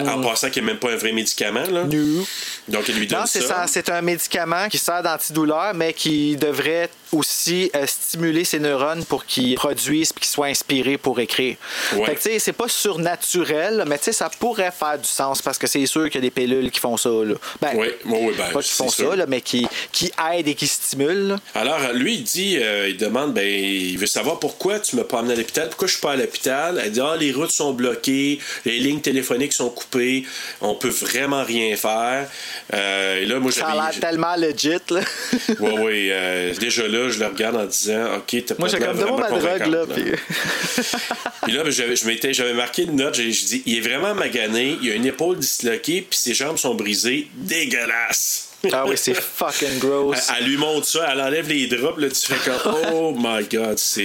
en 0.00 0.20
passant, 0.20 0.50
qui 0.50 0.60
n'est 0.60 0.66
même 0.66 0.78
pas 0.78 0.90
un 0.92 0.96
vrai 0.96 1.12
médicament. 1.12 1.62
Là. 1.70 1.84
No. 1.84 2.26
Donc, 2.66 2.88
elle 2.88 2.96
lui 2.96 3.06
donne 3.06 3.20
Non, 3.20 3.26
c'est 3.26 3.40
ça. 3.40 3.46
ça. 3.48 3.64
C'est 3.68 3.88
un 3.88 4.02
médicament 4.02 4.68
qui 4.68 4.78
sert 4.78 5.02
d'antidouleur, 5.02 5.72
mais 5.74 5.92
qui 5.92 6.36
devrait 6.36 6.90
aussi 7.12 7.70
euh, 7.74 7.86
stimuler 7.86 8.44
ses 8.44 8.58
neurones 8.58 9.04
pour 9.04 9.24
qu'ils 9.24 9.54
produisent 9.54 10.10
et 10.16 10.20
qu'ils 10.20 10.26
soient 10.28 10.46
inspirés 10.46 10.98
pour 10.98 11.18
écrire. 11.20 11.56
Ouais. 11.94 12.04
Fait 12.06 12.14
que, 12.14 12.20
tu 12.20 12.30
sais, 12.30 12.38
c'est 12.38 12.52
pas 12.52 12.68
surnaturel, 12.68 13.84
mais 13.86 13.98
tu 13.98 14.04
sais, 14.04 14.12
ça 14.12 14.30
pourrait 14.38 14.70
faire 14.70 14.98
du 14.98 15.08
sens 15.08 15.40
parce 15.42 15.58
que 15.58 15.66
c'est 15.66 15.84
sûr 15.86 16.04
qu'il 16.10 16.16
y 16.16 16.18
a 16.18 16.20
des 16.22 16.30
pilules 16.30 16.70
qui 16.70 16.80
font 16.80 16.96
ça. 16.96 17.08
Là. 17.08 17.34
Ben, 17.60 17.70
Oui, 17.74 17.88
oui, 18.06 18.34
ben, 18.36 18.52
pas 18.52 18.62
qui 18.62 18.70
font 18.70 18.88
sûr. 18.88 19.10
ça, 19.10 19.16
là, 19.16 19.26
mais 19.26 19.40
qui, 19.40 19.66
qui 19.92 20.10
aident 20.32 20.48
et 20.48 20.54
qui 20.54 20.66
stimulent. 20.66 21.28
là. 21.28 21.36
Alors, 21.54 21.78
lui, 21.94 22.14
il 22.16 22.22
dit, 22.22 22.58
euh, 22.60 22.88
il 22.88 22.96
demande, 22.96 23.34
ben, 23.34 23.46
il 23.46 23.96
veut 23.98 24.06
savoir 24.06 24.38
pourquoi 24.38 24.78
tu 24.80 24.96
m'as 24.96 25.04
pas 25.04 25.20
amené 25.20 25.34
à 25.34 25.36
l'hôpital, 25.36 25.68
pourquoi 25.68 25.88
je 25.88 25.92
suis 25.92 26.00
pas 26.02 26.12
à 26.12 26.16
l'hôpital. 26.16 26.80
Elle 26.84 26.92
dit, 26.92 27.00
ah, 27.00 27.16
les 27.18 27.32
routes 27.32 27.50
sont 27.52 27.72
bloquées, 27.72 28.38
les 28.64 28.78
lignes 28.78 29.00
téléphoniques 29.00 29.52
sont 29.52 29.70
coupées, 29.70 30.24
on 30.60 30.74
peut 30.74 30.88
vraiment 30.88 31.44
rien 31.44 31.76
faire. 31.76 32.28
Euh, 32.74 33.22
et 33.22 33.24
là, 33.24 33.38
moi, 33.40 33.52
Ça 33.52 33.66
a 33.68 33.74
l'air 33.74 34.00
tellement 34.00 34.36
legit. 34.36 34.68
Là. 34.90 35.00
Oui, 35.60 35.70
oui. 35.80 36.08
euh, 36.10 36.54
déjà 36.54 36.86
là, 36.86 36.97
je 37.08 37.18
le 37.20 37.26
regarde 37.26 37.56
en 37.56 37.64
disant, 37.66 38.16
OK, 38.16 38.44
t'as 38.46 38.54
pas 38.54 38.60
Moi, 38.60 38.68
j'ai 38.68 38.78
comme 38.78 38.96
ma 38.98 39.28
drogue, 39.30 39.66
là. 39.66 39.84
puis- 39.86 40.12
Puis 41.42 41.52
là, 41.52 41.62
ben, 41.64 41.70
j'avais, 41.70 41.96
je 41.96 42.06
m'étais, 42.06 42.32
j'avais 42.34 42.54
marqué 42.54 42.82
une 42.82 42.96
note, 42.96 43.14
j'ai, 43.14 43.30
j'ai 43.32 43.46
dit, 43.46 43.62
il 43.66 43.78
est 43.78 43.80
vraiment 43.80 44.14
magané, 44.14 44.76
il 44.82 44.90
a 44.90 44.94
une 44.94 45.06
épaule 45.06 45.38
disloquée, 45.38 46.02
puis 46.08 46.18
ses 46.18 46.34
jambes 46.34 46.58
sont 46.58 46.74
brisées. 46.74 47.28
Dégueulasse! 47.34 48.47
Ah 48.72 48.84
oui, 48.86 48.94
c'est 48.96 49.14
fucking 49.14 49.78
gross. 49.78 50.16
Elle, 50.30 50.36
elle 50.42 50.44
lui 50.50 50.56
montre 50.56 50.86
ça, 50.86 51.08
elle 51.12 51.20
enlève 51.20 51.48
les 51.48 51.68
drops, 51.68 51.98
là, 52.00 52.08
tu 52.08 52.34
fais 52.34 52.50
comme, 52.50 52.74
oh 52.92 53.14
my 53.16 53.44
god, 53.44 53.78
c'est 53.78 54.02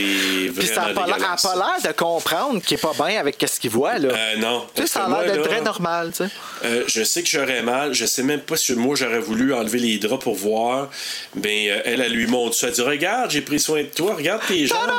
Puis 0.56 0.68
ça 0.68 0.82
vraiment 0.82 0.90
a 0.90 0.94
pas 0.94 1.06
l'air- 1.06 1.06
elle 1.06 1.12
a 1.12 1.16
dégueulasse. 1.18 1.42
pas 1.42 1.56
l'air 1.56 1.92
de 1.92 1.98
comprendre 1.98 2.62
qu'il 2.62 2.78
est 2.78 2.82
pas 2.82 2.94
bien 2.94 3.20
avec 3.20 3.44
ce 3.52 3.60
qu'il 3.60 3.72
voit. 3.72 3.98
Là. 3.98 4.10
Euh, 4.14 4.36
non. 4.38 4.68
tu 4.76 4.82
sais, 4.84 4.88
ça 4.88 5.06
a 5.06 5.24
l'air 5.24 5.36
là, 5.38 5.42
très 5.44 5.62
normal. 5.62 6.12
Tu 6.12 6.18
sais. 6.26 6.30
euh, 6.66 6.84
je 6.88 7.04
sais 7.04 7.24
que 7.24 7.30
j'aurais 7.30 7.64
mal. 7.64 7.94
Je 7.94 8.06
sais 8.06 8.22
même 8.24 8.42
pas 8.42 8.56
si 8.56 8.74
moi 8.74 8.96
j'aurais 8.96 9.20
voulu 9.20 9.54
enlever 9.54 9.80
les 9.80 9.98
draps 9.98 10.24
pour 10.24 10.36
voir. 10.36 10.90
Mais 11.36 11.72
euh, 11.72 11.82
elle, 11.86 12.02
elle 12.02 12.14
lui 12.14 12.28
montre 12.28 12.56
ça. 12.56 12.68
Elle 12.68 12.74
dit 12.74 12.82
Regarde, 12.82 13.32
j'ai 13.32 13.42
pris 13.42 13.60
soin 13.60 13.82
de 13.82 13.88
toi. 13.88 14.14
Regarde 14.16 14.42
tes 14.48 14.68
jambes. 14.68 14.78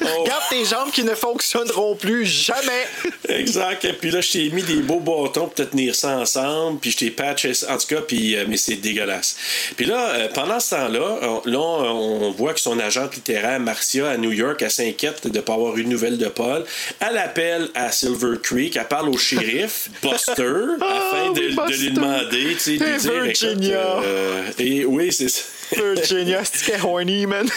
Oh. 0.00 0.22
Regarde 0.22 0.42
tes 0.48 0.64
jambes 0.64 0.92
qui 0.92 1.02
ne 1.02 1.16
fonctionneront 1.16 1.96
plus 1.96 2.24
jamais. 2.24 2.86
Exact. 3.28 3.84
Et 3.84 3.94
puis 3.94 4.12
là, 4.12 4.20
je 4.20 4.30
t'ai 4.30 4.48
mis 4.50 4.62
des 4.62 4.76
beaux 4.76 5.00
bâtons 5.00 5.46
pour 5.46 5.54
te 5.54 5.62
tenir 5.62 5.92
ça 5.96 6.16
ensemble. 6.18 6.78
Puis 6.78 6.92
je 6.92 6.98
t'ai 6.98 7.10
patché 7.10 7.52
ça. 7.52 7.74
En 7.74 7.76
tout 7.78 7.88
cas, 7.88 8.00
puis, 8.02 8.36
mais 8.46 8.56
c'est 8.66 8.76
dégueulasse. 8.76 9.36
Puis 9.76 9.86
là, 9.86 10.10
euh, 10.10 10.28
pendant 10.34 10.60
ce 10.60 10.70
temps-là, 10.70 11.18
on, 11.22 11.42
là, 11.48 11.58
on 11.58 12.30
voit 12.30 12.52
que 12.54 12.60
son 12.60 12.78
agente 12.78 13.14
littéraire, 13.14 13.60
Marcia, 13.60 14.08
à 14.10 14.16
New 14.16 14.32
York, 14.32 14.60
elle 14.62 14.70
s'inquiète 14.70 15.26
de 15.26 15.36
ne 15.36 15.40
pas 15.42 15.54
avoir 15.54 15.76
eu 15.76 15.84
de 15.84 15.88
nouvelles 15.88 16.18
de 16.18 16.26
Paul. 16.28 16.64
Elle 17.00 17.18
appelle 17.18 17.68
à 17.74 17.92
Silver 17.92 18.38
Creek. 18.42 18.76
Elle 18.76 18.88
parle 18.88 19.08
au 19.08 19.16
shérif, 19.18 19.88
Buster, 20.02 20.32
afin 20.80 21.32
de, 21.32 21.40
oui, 21.40 21.56
de 21.56 21.76
lui 21.76 21.90
demander, 21.92 22.54
tu 22.54 22.58
sais, 22.58 22.76
de 22.78 22.98
dire, 22.98 23.24
écoute, 23.24 23.42
Virginia. 23.42 24.00
euh, 24.02 24.42
et 24.58 24.84
oui, 24.84 25.12
c'est 25.12 25.28
ça. 25.28 25.42
Virginia, 25.72 26.42
c'est 26.52 26.80
horny, 26.80 27.26
man. 27.26 27.48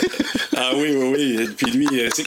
Ah 0.56 0.72
oui, 0.76 0.90
oui, 0.96 1.36
oui. 1.38 1.50
Puis 1.56 1.72
lui, 1.72 1.88
euh, 1.94 2.10
qu'est-ce 2.10 2.24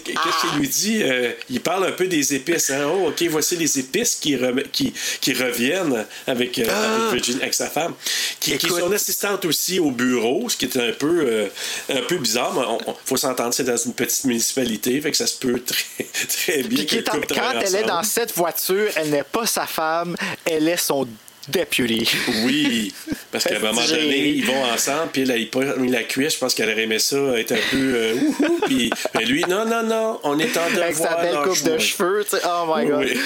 qu'il 0.51 0.59
lui 0.61 0.69
dit? 0.69 1.03
Euh, 1.03 1.33
il 1.51 1.61
parle 1.61 1.85
un 1.87 1.93
peu 1.93 2.07
des 2.07 2.35
épices. 2.35 2.71
Hein? 2.71 2.85
Oh, 2.87 3.09
OK, 3.09 3.23
voici 3.31 3.57
les 3.57 3.79
épices 3.79 4.15
qui, 4.17 4.37
rem- 4.37 4.63
qui, 4.73 4.93
qui 5.21 5.33
reviennent 5.35 6.07
avec, 6.27 6.59
euh, 6.59 6.65
avec, 7.09 7.13
Virginia- 7.25 7.43
avec 7.43 7.55
sa 7.55 7.69
femme, 7.69 7.95
qui, 8.41 8.57
qui 8.57 8.67
est 8.67 8.71
son 8.71 8.93
assistante 8.93 9.45
aussi 9.45 9.79
au 9.81 9.91
bureau, 9.91 10.49
ce 10.49 10.57
qui 10.57 10.65
est 10.67 10.77
un 10.77 10.93
peu, 10.93 11.25
euh, 11.27 11.49
un 11.93 12.03
peu 12.03 12.17
bizarre. 12.19 12.55
Mais 12.55 12.63
il 12.87 12.95
faut 13.05 13.17
s'entendre, 13.17 13.53
c'est 13.53 13.65
dans 13.65 13.77
une 13.77 13.95
petite 13.95 14.25
municipalité, 14.25 15.01
fait 15.01 15.11
que 15.11 15.17
ça 15.17 15.27
se 15.27 15.37
peut 15.39 15.61
très, 15.67 16.05
très 16.29 16.63
bien. 16.63 16.85
Puis 16.85 17.05
en- 17.09 17.13
couple 17.13 17.27
quand 17.35 17.61
elle 17.61 17.75
est 17.75 17.83
dans 17.87 18.03
cette 18.03 18.35
voiture, 18.35 18.89
elle 18.97 19.11
n'est 19.11 19.25
pas 19.25 19.47
sa 19.47 19.67
femme, 19.67 20.17
elle 20.45 20.69
est 20.69 20.77
son 20.77 21.07
deputy. 21.49 22.09
Oui, 22.45 22.93
parce 23.31 23.45
qu'à 23.45 23.57
un 23.57 23.61
moment 23.61 23.85
donné, 23.87 24.29
ils 24.29 24.45
vont 24.45 24.63
ensemble, 24.65 25.11
puis 25.13 25.23
elle, 25.23 25.31
elle 25.33 25.49
pas 25.49 25.77
mis 25.77 25.91
la 25.91 26.03
cuisse, 26.05 26.35
je 26.35 26.39
pense 26.39 26.55
qu'elle 26.55 26.71
aurait 26.71 26.83
aimé 26.83 26.99
ça, 26.99 27.17
être 27.39 27.53
un 27.53 27.61
peu. 27.71 27.95
euh, 27.95 28.15
wouhou, 28.15 28.61
puis 28.67 28.91
mais 29.15 29.25
lui, 29.25 29.45
non, 29.49 29.65
non, 29.65 29.83
non, 29.83 30.21
on 30.23 30.39
est 30.39 30.57
en 30.57 30.67
devoir. 30.71 30.85
Avec 30.85 30.97
sa 30.97 31.17
belle 31.17 31.37
coupe 31.45 31.63
de 31.65 31.79
cheveux, 31.79 32.25
tu 32.25 32.37
sais. 32.37 32.43
Oh 32.45 32.73
my 32.75 32.87
god. 32.87 33.05
Oui. 33.05 33.19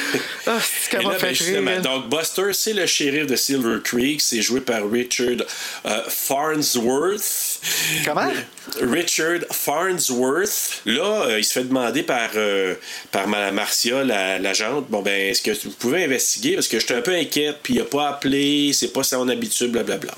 Ah, 0.46 0.58
c'est 0.62 0.96
comment 0.96 1.10
là, 1.10 1.18
ben, 1.20 1.34
justement, 1.34 1.80
donc 1.80 2.08
Buster, 2.08 2.52
c'est 2.52 2.72
le 2.72 2.86
shérif 2.86 3.26
de 3.26 3.36
Silver 3.36 3.78
Creek. 3.82 4.20
C'est 4.20 4.42
joué 4.42 4.60
par 4.60 4.88
Richard 4.90 5.46
euh, 5.86 6.02
Farnsworth. 6.08 7.60
Comment? 8.04 8.30
Richard 8.80 9.40
Farnsworth. 9.50 10.82
Là, 10.86 11.22
euh, 11.28 11.38
il 11.38 11.44
se 11.44 11.52
fait 11.52 11.64
demander 11.64 12.02
par, 12.02 12.30
euh, 12.36 12.74
par 13.12 13.28
ma 13.28 13.50
Marcia, 13.52 14.04
la- 14.04 14.38
l'agente, 14.38 14.86
bon 14.88 15.02
ben, 15.02 15.30
est-ce 15.30 15.42
que 15.42 15.50
vous 15.52 15.70
pouvez 15.78 16.04
investiguer? 16.04 16.54
Parce 16.54 16.68
que 16.68 16.78
je 16.78 16.84
suis 16.86 16.94
un 16.94 17.02
peu 17.02 17.14
inquiète, 17.14 17.58
puis 17.62 17.74
il 17.74 17.80
a 17.80 17.84
pas 17.84 18.08
appelé, 18.08 18.72
c'est 18.72 18.92
pas 18.92 19.02
son 19.02 19.28
habitude, 19.28 19.72
blablabla. 19.72 20.12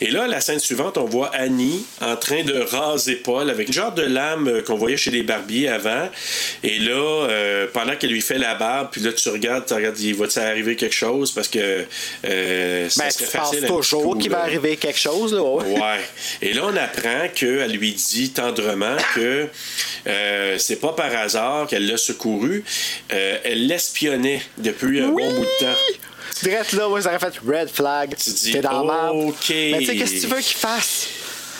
Et 0.00 0.10
là, 0.10 0.26
la 0.26 0.40
scène 0.40 0.58
suivante, 0.58 0.98
on 0.98 1.04
voit 1.04 1.28
Annie 1.34 1.86
en 2.00 2.16
train 2.16 2.42
de 2.42 2.58
raser 2.58 3.14
Paul 3.16 3.48
avec 3.48 3.68
le 3.68 3.72
genre 3.72 3.92
de 3.92 4.02
lame 4.02 4.48
euh, 4.48 4.62
qu'on 4.62 4.74
voyait 4.76 4.96
chez 4.96 5.12
les 5.12 5.22
barbiers 5.22 5.68
avant. 5.68 6.08
Et 6.64 6.78
là, 6.80 7.26
euh, 7.28 7.66
pendant 7.72 7.94
qu'elle 7.96 8.10
lui 8.10 8.20
fait 8.20 8.36
la 8.38 8.56
barbe, 8.56 8.88
puis 8.90 9.00
là, 9.00 9.12
tu 9.12 9.28
regardes, 9.28 9.64
tu 9.66 9.74
regardes, 9.74 9.98
il 10.00 10.14
va-t-il 10.16 10.44
arriver 10.44 10.74
quelque 10.76 10.94
chose? 10.94 11.30
Parce 11.32 11.46
que 11.48 11.84
ça 12.22 12.28
Ben, 12.28 12.88
serait 12.90 13.10
tu 13.10 13.24
penses 13.24 13.30
facile. 13.30 13.60
petit 13.60 13.66
toujours 13.68 14.18
qu'il 14.18 14.30
va 14.30 14.40
arriver 14.42 14.76
quelque 14.76 14.98
chose, 14.98 15.32
là. 15.32 15.42
ouais. 15.42 15.64
Ouais. 15.80 16.00
Et 16.42 16.52
là, 16.52 16.62
on 16.66 16.76
apprend 16.76 17.28
qu'elle 17.34 17.73
lui 17.76 17.92
dit 17.92 18.30
tendrement 18.30 18.96
que 19.14 19.48
euh, 20.06 20.58
c'est 20.58 20.76
pas 20.76 20.92
par 20.92 21.14
hasard 21.14 21.66
qu'elle 21.66 21.86
l'a 21.86 21.96
secouru. 21.96 22.64
Euh, 23.12 23.38
elle 23.44 23.66
l'espionnait 23.66 24.42
depuis 24.58 25.00
un 25.00 25.08
bon 25.08 25.32
bout 25.32 25.44
de 25.44 25.64
temps. 25.64 25.78
Direct 26.42 26.72
là, 26.72 26.88
moi, 26.88 27.00
ça 27.00 27.10
aurait 27.10 27.18
fait 27.18 27.38
red 27.46 27.68
flag. 27.68 28.16
Tu 28.16 28.30
dis, 28.30 28.60
dans. 28.60 29.10
OK. 29.10 29.36
Mais 29.50 29.78
tu 29.78 29.86
sais, 29.86 29.96
qu'est-ce 29.96 30.14
que 30.14 30.20
tu 30.20 30.26
veux 30.26 30.40
qu'il 30.40 30.56
fasse? 30.56 31.08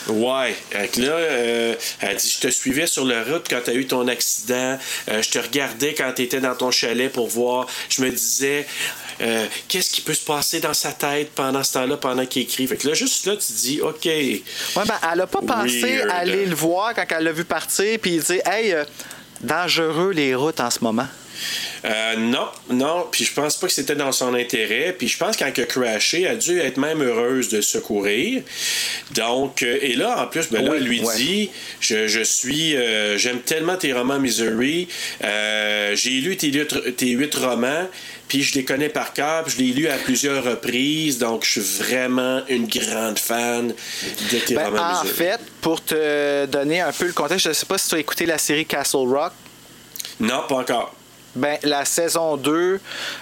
Ouais. 0.07 0.55
Fait 0.69 0.87
que 0.87 1.01
là, 1.01 1.13
euh, 1.13 1.75
elle 1.99 2.15
dit 2.15 2.29
Je 2.29 2.47
te 2.47 2.51
suivais 2.51 2.87
sur 2.87 3.05
la 3.05 3.23
route 3.23 3.45
quand 3.49 3.59
tu 3.63 3.71
as 3.71 3.73
eu 3.73 3.87
ton 3.87 4.07
accident. 4.07 4.77
Euh, 5.09 5.21
je 5.21 5.29
te 5.29 5.39
regardais 5.39 5.93
quand 5.93 6.11
tu 6.15 6.23
étais 6.23 6.39
dans 6.39 6.55
ton 6.55 6.71
chalet 6.71 7.11
pour 7.11 7.27
voir. 7.27 7.67
Je 7.89 8.01
me 8.01 8.09
disais 8.09 8.65
euh, 9.21 9.45
Qu'est-ce 9.67 9.91
qui 9.91 10.01
peut 10.01 10.13
se 10.13 10.23
passer 10.23 10.59
dans 10.59 10.73
sa 10.73 10.91
tête 10.91 11.31
pendant 11.33 11.63
ce 11.63 11.73
temps-là, 11.73 11.97
pendant 11.97 12.25
qu'il 12.25 12.43
écrit? 12.43 12.67
Fait 12.67 12.77
que 12.77 12.87
là, 12.87 12.93
juste 12.93 13.25
là, 13.25 13.35
tu 13.35 13.53
dis 13.53 13.81
OK. 13.81 14.05
Ouais, 14.05 14.41
ben, 14.75 14.95
elle 15.11 15.21
a 15.21 15.27
pas 15.27 15.41
pensé 15.41 15.81
Weird. 15.81 16.09
à 16.11 16.15
aller 16.17 16.45
le 16.45 16.55
voir 16.55 16.93
quand 16.93 17.05
elle 17.09 17.23
l'a 17.23 17.31
vu 17.31 17.45
partir, 17.45 17.97
puis 17.99 18.17
dire 18.19 18.41
Hey, 18.45 18.73
euh, 18.73 18.83
dangereux 19.41 20.11
les 20.11 20.35
routes 20.35 20.59
en 20.59 20.69
ce 20.69 20.79
moment. 20.81 21.07
Euh, 21.85 22.15
non, 22.17 22.47
non, 22.69 23.07
puis 23.11 23.23
je 23.25 23.33
pense 23.33 23.57
pas 23.57 23.67
que 23.67 23.73
c'était 23.73 23.95
dans 23.95 24.11
son 24.11 24.33
intérêt. 24.33 24.95
Puis 24.97 25.07
je 25.07 25.17
pense 25.17 25.37
qu'en 25.37 25.51
crashé, 25.51 26.21
elle 26.23 26.31
a 26.31 26.35
dû 26.35 26.59
être 26.59 26.77
même 26.77 27.01
heureuse 27.01 27.49
de 27.49 27.61
secourir. 27.61 28.41
Donc, 29.13 29.61
euh, 29.63 29.77
et 29.81 29.95
là, 29.95 30.23
en 30.23 30.27
plus, 30.27 30.49
ben 30.49 30.63
là, 30.63 30.71
Oui, 30.71 30.77
elle 30.79 30.83
lui 30.87 31.01
ouais. 31.01 31.15
dit 31.15 31.49
Je, 31.79 32.07
je 32.07 32.21
suis. 32.21 32.75
euh, 32.75 33.17
J'aime 33.17 33.39
tellement 33.41 33.77
tes 33.77 33.93
romans 33.93 34.19
Misery. 34.19 34.87
J'ai 35.21 36.21
lu 36.21 36.37
tes 36.37 36.47
huit, 36.51 36.95
tes 36.97 37.09
huit 37.09 37.35
romans. 37.35 37.87
Puis 38.27 38.41
je 38.41 38.55
les 38.55 38.65
connais 38.65 38.89
par 38.89 39.13
cœur, 39.13 39.43
puis 39.43 39.53
je 39.55 39.63
les 39.63 39.69
ai 39.69 39.73
lus 39.73 39.87
à 39.87 39.97
plusieurs 39.97 40.43
reprises, 40.43 41.19
donc 41.19 41.45
je 41.45 41.59
suis 41.61 41.83
vraiment 41.83 42.41
une 42.49 42.65
grande 42.67 43.19
fan 43.19 43.67
de 43.67 44.37
tes 44.39 44.55
Ben, 44.55 44.65
romans 44.69 44.81
en 44.81 45.03
Misery. 45.03 45.15
fait, 45.15 45.39
pour 45.61 45.83
te 45.85 46.47
donner 46.47 46.81
un 46.81 46.91
peu 46.91 47.05
le 47.05 47.13
contexte, 47.13 47.43
je 47.43 47.49
ne 47.49 47.53
sais 47.53 47.67
pas 47.67 47.77
si 47.77 47.87
tu 47.89 47.93
as 47.95 47.99
écouté 47.99 48.25
la 48.25 48.39
série 48.39 48.65
Castle 48.65 48.97
Rock. 49.07 49.31
Non, 50.19 50.41
pas 50.49 50.55
encore. 50.55 50.95
Ben, 51.35 51.57
la 51.63 51.83
saison 51.83 52.37
2, 52.37 52.79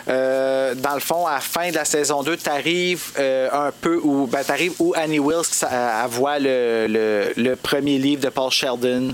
euh, 0.08 0.76
dans 0.76 0.94
le 0.94 1.00
fond, 1.00 1.26
à 1.26 1.34
la 1.36 1.40
fin 1.40 1.70
de 1.72 1.76
la 1.76 1.86
saison 1.86 2.22
2, 2.22 2.38
tu 2.38 2.50
arrives 2.50 3.04
un 3.18 3.72
peu 3.82 4.00
où, 4.04 4.28
ben, 4.28 4.44
t'arrives 4.44 4.74
où 4.80 4.94
Annie 4.96 5.20
ça, 5.44 5.70
elle 6.04 6.10
voit 6.12 6.38
le, 6.40 6.86
le- 6.88 7.34
le 7.36 7.56
premier 7.56 7.98
livre 7.98 8.22
de 8.22 8.30
Paul 8.30 8.52
Sheldon 8.52 9.14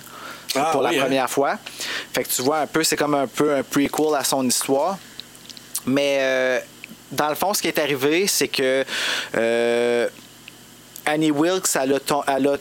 Ah, 0.56 0.70
pour 0.72 0.82
oui, 0.82 0.88
la 0.96 1.00
hein? 1.00 1.04
première 1.06 1.30
fois. 1.30 1.58
Fait 2.14 2.24
que 2.24 2.30
tu 2.30 2.42
vois 2.42 2.60
un 2.60 2.68
peu, 2.68 2.84
c'est 2.84 2.98
comme 2.98 3.16
un 3.16 3.28
peu 3.28 3.54
un 3.56 3.64
prequel 3.64 4.16
à 4.18 4.24
son 4.26 4.46
histoire. 4.46 4.98
Mais 5.86 6.18
euh, 6.20 6.60
dans 7.12 7.30
le 7.30 7.36
fond, 7.36 7.54
ce 7.54 7.62
qui 7.62 7.70
est 7.70 7.80
arrivé, 7.80 8.28
c'est 8.28 8.50
que 8.50 8.84
euh, 9.36 10.10
Annie 11.06 11.32
Wilkes, 11.32 11.70
elle 11.82 11.94
a, 11.94 12.00
ton- 12.02 12.24
elle 12.28 12.48
a 12.48 12.58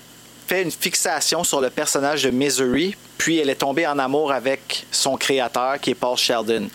fait 0.47 0.63
une 0.63 0.71
fixation 0.71 1.43
sur 1.43 1.61
le 1.61 1.69
personnage 1.71 2.23
de 2.23 2.31
Misery, 2.31 2.95
puis 3.19 3.39
elle 3.39 3.51
est 3.51 3.57
tombée 3.57 3.87
en 3.87 3.99
amour 3.99 4.33
avec 4.33 4.87
son 4.91 5.17
créateur, 5.17 5.79
qui 5.81 5.91
est 5.91 5.95
Paul 5.95 6.17
Sheldon. 6.17 6.69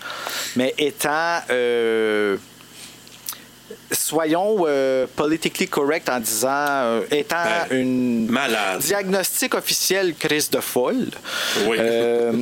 Mais 0.56 0.76
étant... 0.78 1.40
euh, 1.50 2.38
soyons 3.94 4.66
euh, 4.68 5.06
politically 5.16 5.68
correct 5.68 6.10
en 6.10 6.20
disant, 6.20 6.48
euh, 6.50 7.02
étant 7.12 7.36
Ben, 7.70 7.78
une 7.78 8.28
malade. 8.28 8.80
diagnostic 8.82 9.54
officiel 9.56 10.14
crise 10.16 10.50
de 10.50 10.60
folle. 10.60 11.08
Oui. 11.68 11.78
euh, 11.80 12.34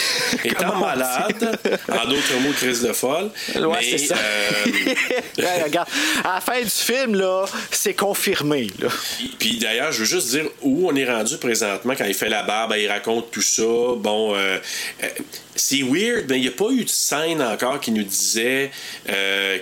Étant 0.44 0.76
malade, 0.76 1.58
en 1.88 2.08
d'autres 2.08 2.38
mots, 2.40 2.52
crise 2.52 2.82
de 2.82 2.92
folle. 2.92 3.30
Ouais, 3.56 3.66
mais, 3.80 3.98
c'est 3.98 3.98
ça. 4.06 4.14
euh, 4.16 4.94
Ouais, 5.38 5.62
regarde, 5.64 5.88
à 6.24 6.34
la 6.36 6.40
fin 6.40 6.60
du 6.60 6.68
film, 6.70 7.14
là, 7.14 7.44
c'est 7.70 7.94
confirmé. 7.94 8.68
Là. 8.80 8.88
Puis 9.38 9.58
d'ailleurs, 9.58 9.92
je 9.92 10.00
veux 10.00 10.04
juste 10.04 10.30
dire 10.30 10.44
où 10.62 10.88
on 10.88 10.94
est 10.96 11.10
rendu 11.10 11.36
présentement 11.38 11.94
quand 11.96 12.04
il 12.04 12.14
fait 12.14 12.28
la 12.28 12.42
barbe, 12.42 12.74
il 12.78 12.88
raconte 12.88 13.30
tout 13.30 13.42
ça. 13.42 13.62
Bon, 13.96 14.34
c'est 15.56 15.82
weird, 15.82 16.24
mais 16.28 16.36
il 16.38 16.42
n'y 16.42 16.48
a 16.48 16.52
pas 16.52 16.70
eu 16.70 16.84
de 16.84 16.88
scène 16.90 17.42
encore 17.42 17.80
qui 17.80 17.90
nous 17.90 18.02
disait 18.04 18.70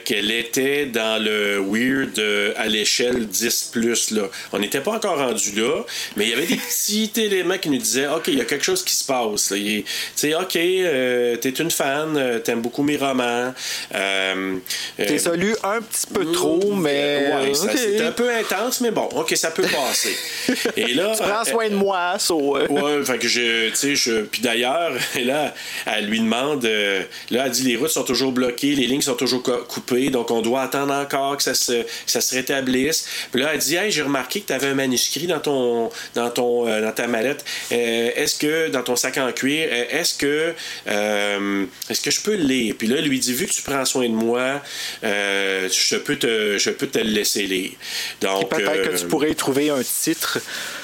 qu'elle 0.04 0.30
était 0.30 0.86
dans 0.86 1.22
le 1.22 1.37
weird 1.60 2.18
euh, 2.18 2.52
à 2.56 2.66
l'échelle 2.66 3.26
10 3.26 3.72
là. 4.12 4.22
On 4.52 4.58
n'était 4.58 4.80
pas 4.80 4.92
encore 4.92 5.18
rendu 5.18 5.52
là, 5.60 5.82
mais 6.16 6.24
il 6.24 6.30
y 6.30 6.32
avait 6.34 6.46
des 6.46 6.56
petits 6.56 7.10
éléments 7.16 7.58
qui 7.58 7.70
nous 7.70 7.78
disaient 7.78 8.06
OK, 8.08 8.28
il 8.28 8.38
y 8.38 8.40
a 8.40 8.44
quelque 8.44 8.64
chose 8.64 8.84
qui 8.84 8.96
se 8.96 9.04
passe. 9.04 9.52
Tu 9.54 9.84
sais, 10.14 10.34
OK, 10.34 10.56
euh, 10.56 11.36
t'es 11.36 11.50
une 11.50 11.70
fan, 11.70 12.16
euh, 12.16 12.38
t'aimes 12.38 12.62
beaucoup 12.62 12.82
mes 12.82 12.96
romans. 12.96 13.52
Euh, 13.94 14.56
euh, 15.00 15.04
T'es 15.06 15.18
ça 15.18 15.34
lu 15.34 15.54
un 15.62 15.80
petit 15.80 16.06
peu 16.12 16.30
trop, 16.32 16.72
mais. 16.74 17.32
Ouais, 17.32 17.52
c'est 17.54 18.00
un 18.00 18.12
peu 18.12 18.30
intense, 18.34 18.80
mais 18.80 18.90
bon, 18.90 19.08
OK, 19.16 19.34
ça 19.36 19.50
peut 19.50 19.62
passer. 19.64 20.16
Et 20.76 20.94
là. 20.94 21.12
Tu 21.16 21.22
prends 21.22 21.40
euh, 21.40 21.44
soin 21.44 21.68
de 21.68 21.74
moi, 21.74 22.18
so, 22.18 22.56
euh, 22.56 22.66
Ouais, 22.78 23.04
fait 23.04 23.18
que 23.18 23.28
je, 23.28 23.70
tu 23.70 23.96
sais, 23.96 24.22
puis 24.30 24.40
d'ailleurs, 24.42 24.92
là, 25.22 25.54
elle 25.86 26.06
lui 26.06 26.20
demande, 26.20 26.64
euh, 26.64 27.02
là, 27.30 27.44
elle 27.46 27.52
dit 27.52 27.64
les 27.64 27.76
routes 27.76 27.90
sont 27.90 28.04
toujours 28.04 28.32
bloquées, 28.32 28.74
les 28.74 28.86
lignes 28.86 29.00
sont 29.00 29.14
toujours 29.14 29.42
co- 29.42 29.64
coupées, 29.68 30.10
donc 30.10 30.30
on 30.30 30.42
doit 30.42 30.62
attendre 30.62 30.92
encore 30.94 31.17
que 31.36 31.42
ça 31.42 31.54
se, 31.54 31.82
que 31.82 31.88
ça 32.06 32.20
se 32.20 32.34
rétablisse. 32.34 33.06
Puis 33.32 33.40
là, 33.42 33.50
elle 33.52 33.58
dit, 33.58 33.76
hey, 33.76 33.90
j'ai 33.90 34.02
remarqué 34.02 34.40
que 34.40 34.46
tu 34.46 34.52
avais 34.52 34.68
un 34.68 34.74
manuscrit 34.74 35.26
dans 35.26 35.40
ton, 35.40 35.90
dans 36.14 36.30
ton, 36.30 36.68
euh, 36.68 36.80
dans 36.80 36.92
ta 36.92 37.06
mallette. 37.06 37.44
Euh, 37.72 38.10
est-ce 38.16 38.36
que 38.36 38.68
dans 38.68 38.82
ton 38.82 38.96
sac 38.96 39.18
en 39.18 39.32
cuir, 39.32 39.68
euh, 39.70 39.84
est-ce 39.90 40.14
que, 40.14 40.54
est-ce 40.86 42.00
que 42.00 42.10
je 42.10 42.20
peux 42.20 42.36
le 42.36 42.44
lire? 42.44 42.74
Puis 42.78 42.88
là, 42.88 42.96
elle 42.98 43.08
lui 43.08 43.18
dit, 43.18 43.34
vu 43.34 43.46
que 43.46 43.52
tu 43.52 43.62
prends 43.62 43.84
soin 43.84 44.08
de 44.08 44.14
moi, 44.14 44.62
je 45.02 45.96
peux 45.96 46.16
te, 46.16 46.58
je 46.58 46.70
peux 46.70 46.86
te 46.86 46.98
le 46.98 47.10
laisser 47.10 47.42
lire. 47.42 47.72
Donc, 48.20 48.50
Peut-être 48.50 48.90
que 48.90 48.96
tu 48.96 49.06
pourrais 49.06 49.30
y 49.30 49.34
trouver 49.34 49.70
un 49.70 49.82
titre. 49.82 50.38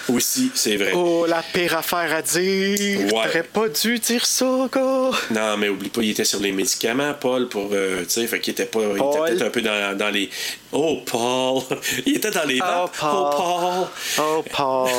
aussi, 0.08 0.50
c'est 0.54 0.76
vrai. 0.76 0.92
Oh, 0.94 1.26
la 1.26 1.42
pire 1.42 1.76
affaire 1.76 2.14
à 2.14 2.22
dire. 2.22 3.00
Ouais. 3.04 3.08
T'aurais 3.10 3.42
pas 3.42 3.68
dû 3.68 3.98
dire 3.98 4.26
ça, 4.26 4.68
gars. 4.72 5.10
Non, 5.30 5.56
mais 5.56 5.68
oublie 5.68 5.88
pas, 5.88 6.02
il 6.02 6.10
était 6.10 6.24
sur 6.24 6.40
les 6.40 6.52
médicaments, 6.52 7.14
Paul, 7.18 7.48
pour. 7.48 7.70
tu 7.70 7.76
sais, 8.08 8.26
fait 8.26 8.40
qu'il 8.40 8.52
était 8.52 8.66
pas. 8.66 8.80
Il 8.80 8.96
était 8.96 9.18
peut-être 9.18 9.42
un 9.42 9.50
peu 9.50 9.62
dans, 9.62 9.96
dans 9.96 10.10
les. 10.10 10.23
Oh, 10.72 11.00
Paul! 11.06 11.62
il 12.06 12.16
était 12.16 12.30
dans 12.30 12.44
les. 12.44 12.60
Oh, 12.60 12.64
ventes. 12.64 12.92
Paul. 12.98 13.34
Oh, 13.38 13.86
Oh, 14.18 14.44
Paul. 14.50 14.90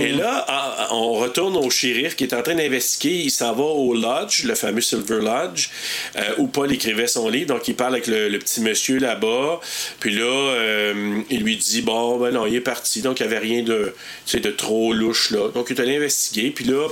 Et 0.00 0.12
là, 0.12 0.88
on 0.90 1.14
retourne 1.14 1.56
au 1.56 1.70
shérif 1.70 2.14
qui 2.16 2.24
est 2.24 2.34
en 2.34 2.42
train 2.42 2.54
d'investiguer. 2.54 3.14
Il 3.24 3.30
s'en 3.30 3.54
va 3.54 3.62
au 3.62 3.94
Lodge, 3.94 4.44
le 4.44 4.54
fameux 4.54 4.82
Silver 4.82 5.20
Lodge, 5.20 5.70
euh, 6.16 6.34
où 6.38 6.46
Paul 6.48 6.70
écrivait 6.72 7.06
son 7.06 7.28
livre. 7.28 7.54
Donc, 7.54 7.66
il 7.68 7.74
parle 7.74 7.94
avec 7.94 8.06
le, 8.06 8.28
le 8.28 8.38
petit 8.38 8.60
monsieur 8.60 8.98
là-bas. 8.98 9.60
Puis 10.00 10.14
là, 10.14 10.24
euh, 10.24 11.22
il 11.30 11.42
lui 11.42 11.56
dit 11.56 11.80
Bon, 11.82 12.18
ben 12.18 12.32
non, 12.32 12.46
il 12.46 12.56
est 12.56 12.60
parti. 12.60 13.00
Donc, 13.00 13.20
il 13.20 13.26
n'y 13.26 13.32
avait 13.32 13.38
rien 13.46 13.62
de, 13.62 13.94
tu 14.26 14.32
sais, 14.32 14.40
de 14.40 14.50
trop 14.50 14.92
louche 14.92 15.30
là. 15.30 15.48
Donc, 15.54 15.68
il 15.70 15.76
est 15.78 15.80
allé 15.80 15.96
investiguer. 15.96 16.50
Puis 16.50 16.64
là, 16.66 16.88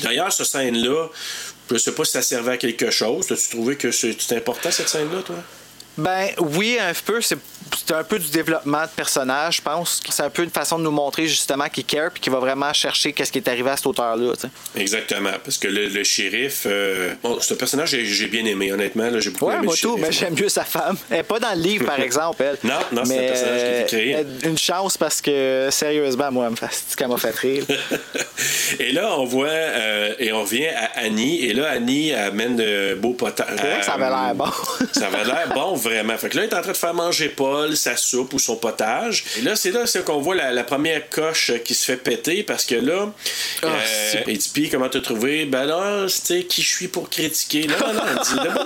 D'ailleurs, 0.00 0.32
cette 0.32 0.46
scène-là, 0.46 1.08
je 1.70 1.76
sais 1.76 1.92
pas 1.92 2.04
si 2.04 2.12
ça 2.12 2.22
servait 2.22 2.52
à 2.52 2.56
quelque 2.56 2.90
chose. 2.90 3.30
As-tu 3.30 3.50
trouvé 3.50 3.76
que 3.76 3.90
c'est 3.92 4.18
c'est 4.20 4.36
important, 4.36 4.70
cette 4.70 4.88
scène-là, 4.88 5.20
toi? 5.22 5.36
Ben 5.96 6.30
oui, 6.38 6.78
un 6.80 6.92
peu. 7.04 7.20
C'est 7.20 7.38
c'est 7.76 7.94
un 7.94 8.04
peu 8.04 8.18
du 8.18 8.28
développement 8.30 8.82
de 8.82 8.88
personnage, 8.94 9.56
je 9.56 9.62
pense. 9.62 10.00
C'est 10.08 10.22
un 10.22 10.30
peu 10.30 10.42
une 10.42 10.50
façon 10.50 10.78
de 10.78 10.84
nous 10.84 10.90
montrer 10.90 11.26
justement 11.26 11.68
qu'il 11.68 11.84
care 11.84 12.10
puis 12.10 12.20
qu'il 12.20 12.32
va 12.32 12.38
vraiment 12.38 12.72
chercher 12.72 13.12
qu'est-ce 13.12 13.32
qui 13.32 13.38
est 13.38 13.48
arrivé 13.48 13.70
à 13.70 13.76
cet 13.76 13.86
auteur-là. 13.86 14.32
Exactement. 14.76 15.30
Parce 15.44 15.58
que 15.58 15.68
le, 15.68 15.88
le 15.88 16.04
shérif... 16.04 16.62
euh, 16.66 17.14
Bon, 17.22 17.40
ce 17.40 17.54
personnage, 17.54 17.90
j'ai 17.90 18.26
bien 18.26 18.44
aimé, 18.44 18.72
honnêtement. 18.72 19.08
là, 19.10 19.20
J'ai 19.20 19.30
beaucoup 19.30 19.46
Ouais, 19.46 19.54
aimé 19.54 19.64
moi 19.66 19.74
le 19.74 19.80
tout, 19.80 19.96
mais 19.96 20.12
j'aime 20.12 20.34
mieux 20.34 20.48
sa 20.48 20.64
femme. 20.64 20.96
Elle 21.10 21.18
est 21.20 21.22
pas 21.22 21.38
dans 21.38 21.54
le 21.54 21.60
livre, 21.60 21.86
par 21.86 22.00
exemple, 22.00 22.42
elle. 22.42 22.58
Non, 22.64 22.74
non, 22.92 23.04
c'est 23.04 23.18
un 23.18 23.28
personnage 23.28 23.60
qui 23.60 23.66
a 23.66 23.80
été 23.80 23.86
créé. 23.96 24.16
euh, 24.16 24.24
Une 24.50 24.58
chance 24.58 24.96
parce 24.96 25.20
que, 25.20 25.68
sérieusement, 25.70 26.30
moi, 26.30 26.44
elle 26.46 26.50
me 26.52 26.56
fait- 26.56 26.66
c'est 26.70 26.96
qu'elle 26.96 27.08
m'a 27.08 27.16
fait 27.18 27.34
rire. 27.36 27.64
et 28.80 28.92
là, 28.92 29.14
on 29.18 29.24
voit... 29.24 29.48
euh, 29.48 30.14
et 30.18 30.32
on 30.32 30.42
revient 30.42 30.68
à 30.68 30.90
Annie. 31.00 31.44
Et 31.44 31.52
là, 31.54 31.70
Annie 31.70 32.12
amène 32.12 32.56
de 32.56 32.94
beaux 32.94 33.12
que 33.14 33.24
ça 33.36 33.44
avait 33.44 34.08
l'air 34.08 34.34
bon. 34.34 34.46
ça 34.92 35.06
avait 35.06 35.24
l'air 35.24 35.48
bon, 35.54 35.74
vraiment. 35.74 36.16
Fait 36.16 36.28
que 36.28 36.36
là, 36.38 36.44
il 36.44 36.48
est 36.50 36.54
en 36.54 36.62
train 36.62 36.72
de 36.72 36.76
faire 36.76 36.94
manger 36.94 37.28
Sa 37.74 37.96
soupe 37.96 38.32
ou 38.34 38.38
son 38.38 38.56
potage. 38.56 39.24
Et 39.38 39.42
là, 39.42 39.56
c'est 39.56 39.70
là 39.70 39.84
qu'on 40.04 40.20
voit 40.20 40.34
la, 40.34 40.52
la 40.52 40.64
première 40.64 41.08
coche 41.08 41.52
qui 41.64 41.74
se 41.74 41.84
fait 41.84 41.96
péter 41.96 42.42
parce 42.42 42.64
que 42.64 42.74
là, 42.74 43.12
Ah, 43.62 43.66
euh, 43.66 43.78
c'est- 44.12 44.24
il 44.26 44.38
dit, 44.38 44.50
puis 44.52 44.68
comment 44.68 44.88
t'as 44.88 45.00
trouvé? 45.00 45.44
Ben 45.46 45.64
là, 45.64 46.06
c'était 46.08 46.44
qui 46.44 46.62
je 46.62 46.68
suis 46.68 46.88
pour 46.88 47.08
critiquer? 47.10 47.62
Là, 47.66 47.76
non, 47.80 47.94
non, 47.94 48.02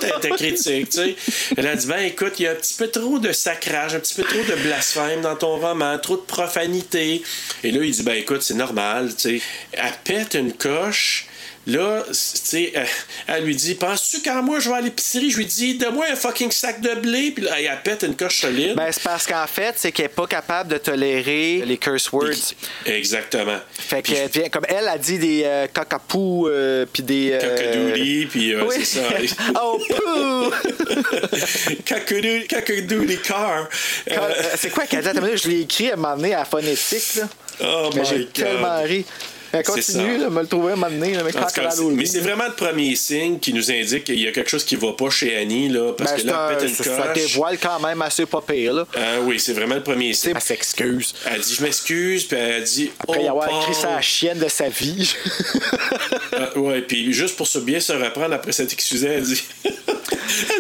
elle 0.03 0.21
dit, 0.21 0.37
critique, 0.37 0.91
tu 0.91 0.97
sais. 0.99 1.17
Elle 1.57 1.67
a 1.67 1.77
dit, 1.77 1.87
ben 1.87 1.99
écoute, 2.01 2.35
il 2.39 2.43
y 2.45 2.47
a 2.47 2.53
un 2.53 2.55
petit 2.55 2.75
peu 2.75 2.89
trop 2.89 3.19
de 3.19 3.33
sacrage, 3.33 3.95
un 3.95 4.01
petit 4.01 4.15
peu 4.15 4.23
trop 4.25 4.43
de 4.43 4.55
blasphème 4.63 5.21
dans 5.23 5.37
ton 5.37 5.57
roman, 5.59 5.99
trop 5.99 6.17
de 6.17 6.23
profanité. 6.23 7.23
Et 7.65 7.71
là, 7.71 7.83
il 7.85 7.91
dit, 7.91 8.03
ben 8.03 8.15
écoute, 8.17 8.43
c'est 8.43 8.55
normal, 8.55 9.15
tu 9.17 9.39
sais. 9.39 9.43
Elle 9.73 9.93
pète 10.05 10.35
une 10.35 10.53
coche. 10.53 11.27
Là, 11.67 12.05
tu 12.07 12.15
sais, 12.15 12.73
euh, 12.77 12.85
elle 13.27 13.45
lui 13.45 13.57
dit 13.57 13.75
Penses-tu 13.75 14.23
quand 14.23 14.41
moi 14.43 14.61
je 14.61 14.69
vais 14.69 14.77
à 14.77 14.81
l'épicerie, 14.81 15.31
je 15.31 15.39
lui 15.39 15.47
dis 15.47 15.75
Donne-moi 15.77 16.07
un 16.13 16.15
fucking 16.17 16.51
sac 16.53 16.81
de 16.81 16.95
blé, 16.95 17.33
puis 17.33 17.45
là, 17.45 17.61
elle 17.61 17.81
pète 17.83 18.05
une 18.05 18.15
coche 18.15 18.41
solide. 18.43 18.77
Ben, 18.77 18.91
c'est 18.93 19.03
parce 19.03 19.27
qu'en 19.27 19.47
fait, 19.49 19.75
c'est 19.77 19.91
qu'elle 19.91 20.07
est 20.07 20.09
pas 20.11 20.27
capable 20.29 20.71
de 20.73 20.79
tolérer 20.79 21.63
les 21.67 21.77
curse 21.77 22.13
words. 22.13 22.55
Exactement. 22.85 23.59
Fait 23.73 24.01
Puis 24.03 24.13
qu'elle 24.13 24.31
devient, 24.31 24.51
comme 24.51 24.65
elle 24.69 24.87
a 24.87 24.97
dit 24.97 25.19
des 25.19 25.43
euh, 25.45 25.67
cacapous, 25.67 26.47
euh, 26.49 26.87
puis 26.93 27.03
des. 27.03 27.33
euh, 27.33 27.41
Cacadouli, 27.41 28.27
puis 28.27 28.53
euh, 28.55 28.65
oui. 28.65 28.77
c'est 28.85 29.01
ça. 29.01 29.09
oh, 29.63 29.81
pou! 29.89 30.53
Cacadouli, 31.85 32.47
cacadouli 32.47 33.19
car. 33.19 33.69
C'est 34.57 34.71
quoi 34.71 34.85
qu'elle 34.87 35.03
dit? 35.03 35.37
Je 35.43 35.49
l'ai 35.49 35.61
écrit 35.63 35.91
à 35.91 35.97
m'amener 35.97 36.35
à 36.35 36.39
la 36.41 36.45
phonétique, 36.45 37.17
là. 37.17 37.29
oh 37.63 37.91
Mais 37.95 38.03
my 38.03 38.07
j'ai 38.07 38.19
God. 38.19 38.33
tellement 38.33 38.83
ri. 38.83 39.05
Elle 39.59 39.65
continue, 39.65 40.19
là, 40.19 40.31
me 40.31 40.41
le 40.43 40.47
trouver 40.47 40.73
un 40.73 40.77
moment 40.77 40.91
donné, 40.91 41.15
là, 41.15 41.23
mais 41.25 41.33
mais 41.95 42.07
c'est 42.07 42.21
vraiment 42.21 42.47
le 42.47 42.53
premier 42.55 42.95
signe 42.97 43.39
qui 43.39 43.53
nous 43.53 43.71
indique 43.71 44.05
qu'il 44.05 44.21
y 44.21 44.27
a 44.29 44.33
quelque 44.33 44.51
chose 44.51 44.65
qui 44.65 44.77
va 44.77 44.93
pas 44.93 45.11
chez 45.11 45.37
Annie, 45.37 45.69
là, 45.69 45.93
parce 45.93 46.13
Ben, 46.13 46.21
que 46.23 46.27
là, 46.27 46.49
elle 46.51 46.57
un- 46.57 46.59
pète 46.61 46.69
une 46.69 46.75
ça 46.85 46.85
coche. 46.85 47.15
dévoile 47.15 47.59
quand 47.59 47.81
même 47.81 48.03
assez 48.03 48.27
pas 48.27 48.41
pire, 48.43 48.73
là. 48.75 48.87
Ah 48.95 49.21
oui, 49.23 49.39
c'est 49.41 49.53
vraiment 49.53 49.75
le 49.77 49.83
premier 49.83 50.13
signe. 50.15 50.33
Elle 50.35 50.41
s'excuse. 50.43 51.15
Elle 51.31 51.41
dit 51.41 51.55
je 51.55 51.63
m'excuse, 51.63 52.25
puis 52.25 52.37
elle 52.37 52.65
dit 52.65 52.91
Après 52.99 53.19
oh, 53.21 53.25
y 53.25 53.29
avoir 53.29 53.49
Paul. 53.49 53.63
écrit 53.63 53.75
sa 53.75 54.01
chienne 54.01 54.39
de 54.39 54.49
sa 54.49 54.69
vie. 54.69 55.15
Ah, 56.39 56.59
ouais, 56.59 56.83
puis 56.83 57.13
juste 57.15 57.37
pour 57.37 57.47
se 57.47 57.59
bien 57.59 57.81
se 57.81 57.93
reprendre 57.93 58.35
après 58.35 58.53
cette 58.53 58.71
excusée, 58.73 59.07
elle 59.15 59.23
dit 59.23 59.43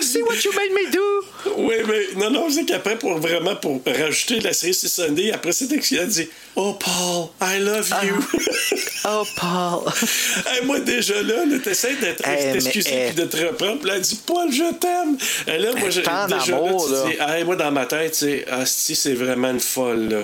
See 0.00 0.22
what 0.22 0.36
you 0.44 0.52
made 0.54 0.70
me 0.72 0.90
do! 0.90 1.54
Oui, 1.58 1.74
mais 1.86 2.20
non, 2.20 2.30
non, 2.30 2.48
c'est 2.50 2.64
qu'après, 2.64 2.96
pour 2.96 3.18
vraiment, 3.18 3.56
pour 3.56 3.82
rajouter 3.84 4.38
de 4.38 4.44
la 4.44 4.52
série 4.54 4.72
C'est 4.72 4.88
Sunday, 4.88 5.32
après 5.32 5.52
cette 5.52 5.72
excuse, 5.72 5.98
elle 6.00 6.08
dit 6.08 6.28
Oh, 6.54 6.74
Paul, 6.74 7.28
I 7.42 7.58
love 7.60 7.92
you. 8.04 8.16
Oh, 9.08 9.24
Paul! 9.36 9.92
Hey, 10.46 10.64
moi, 10.64 10.80
déjà 10.80 11.22
là, 11.22 11.44
là 11.46 11.58
t'essaies 11.62 11.94
d'être 11.96 12.26
Hey, 12.26 12.52
t'excuser 12.52 12.90
mais, 12.92 13.06
puis 13.06 13.14
de 13.14 13.24
te 13.24 13.36
reprendre. 13.36 13.78
Puis 13.78 13.88
là, 13.88 13.96
elle 13.96 14.02
dit 14.02 14.20
Paul, 14.26 14.50
je 14.52 14.72
t'aime. 14.74 15.16
Et 15.46 15.58
là, 15.58 15.70
moi, 15.76 15.90
j'ai 15.90 16.02
Tant 16.02 16.26
déjà 16.26 16.52
d'amour, 16.52 16.88
là, 16.88 16.96
là. 16.96 17.02
tu 17.10 17.16
dis 17.16 17.22
Hey, 17.22 17.44
moi, 17.44 17.56
dans 17.56 17.70
ma 17.70 17.86
tête, 17.86 18.12
tu 18.12 18.18
sais, 18.18 18.44
Asti, 18.50 18.96
c'est 18.96 19.14
vraiment 19.14 19.50
une 19.50 19.60
folle, 19.60 20.08
là. 20.08 20.18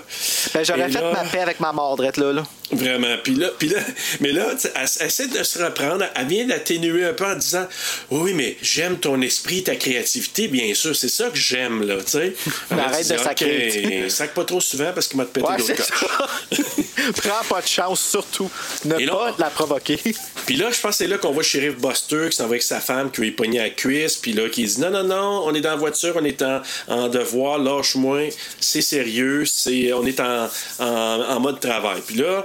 Ben, 0.55 0.65
j'aurais 0.65 0.91
fait 0.91 1.01
là- 1.01 1.13
ma 1.13 1.25
paix 1.25 1.41
avec 1.41 1.61
ma 1.61 1.73
mordrette, 1.73 2.17
là. 2.17 2.33
là. 2.33 2.43
Vraiment. 2.73 3.17
Puis 3.23 3.35
là, 3.35 3.49
puis 3.59 3.69
là, 3.69 3.79
mais 4.21 4.33
là, 4.33 4.47
elle, 4.65 4.71
elle 5.01 5.07
essaie 5.07 5.29
de 5.29 5.43
se 5.43 5.63
reprendre. 5.63 6.05
Elle 6.15 6.27
vient 6.27 6.47
d'atténuer 6.47 7.05
un 7.05 7.13
peu 7.13 7.27
en 7.27 7.37
disant 7.37 7.67
Oui, 8.11 8.33
mais 8.35 8.57
j'aime 8.63 8.99
ton 8.99 9.21
esprit, 9.23 9.63
ta 9.63 9.77
créativité, 9.77 10.49
bien 10.49 10.73
sûr. 10.75 10.97
C'est 10.97 11.09
ça 11.09 11.29
que 11.29 11.37
j'aime, 11.37 11.87
là, 11.87 11.97
tu 11.99 12.11
sais. 12.13 12.35
Arrête 12.71 13.09
de 13.09 13.17
sacrer. 13.19 14.07
Sac 14.09 14.35
pas 14.35 14.45
trop 14.45 14.61
souvent 14.61 14.93
parce 14.95 15.09
qu'il 15.09 15.19
m'a 15.19 15.25
te 15.27 15.31
pété 15.33 15.47
Ouais, 15.47 15.57
d'autres. 15.59 15.93
Prends 17.23 17.45
pas 17.49 17.61
de 17.61 17.67
chance, 17.67 18.01
surtout. 18.01 18.51
Ne 18.85 18.99
Et 18.99 19.07
là- 19.07 19.13
pas 19.13 19.35
la 19.39 19.51
provoquer. 19.51 19.99
Puis 20.47 20.57
là, 20.57 20.71
je 20.71 20.81
pense 20.81 20.93
que 20.93 20.97
c'est 21.05 21.07
là 21.07 21.19
qu'on 21.19 21.33
voit 21.33 21.43
Sheriff 21.43 21.77
Buster 21.77 22.29
qui 22.31 22.37
s'en 22.37 22.45
va 22.45 22.51
avec 22.51 22.63
sa 22.63 22.81
femme, 22.81 23.11
qui 23.11 23.21
lui 23.21 23.29
est 23.29 23.33
pogné 23.33 23.61
à 23.61 23.65
la 23.65 23.71
cuisse, 23.71 24.17
puis 24.17 24.33
là, 24.33 24.49
qui 24.49 24.65
dit 24.65 24.81
Non, 24.81 24.91
non, 24.91 25.05
non, 25.05 25.43
on 25.47 25.55
est 25.55 25.61
dans 25.61 25.71
la 25.71 25.77
voiture, 25.77 26.15
on 26.21 26.25
est 26.25 26.43
en, 26.43 26.61
en 26.89 27.09
devoir, 27.09 27.59
lâche-moi, 27.59 28.29
c'est 28.61 28.83
sérieux, 28.83 29.45
c'est, 29.47 29.93
on 29.93 30.05
est 30.05 30.19
en, 30.21 30.49
en, 30.81 30.85
en 30.87 31.41
mode 31.41 31.61
travail. 31.61 32.03
Puis 32.07 32.17
là, 32.17 32.45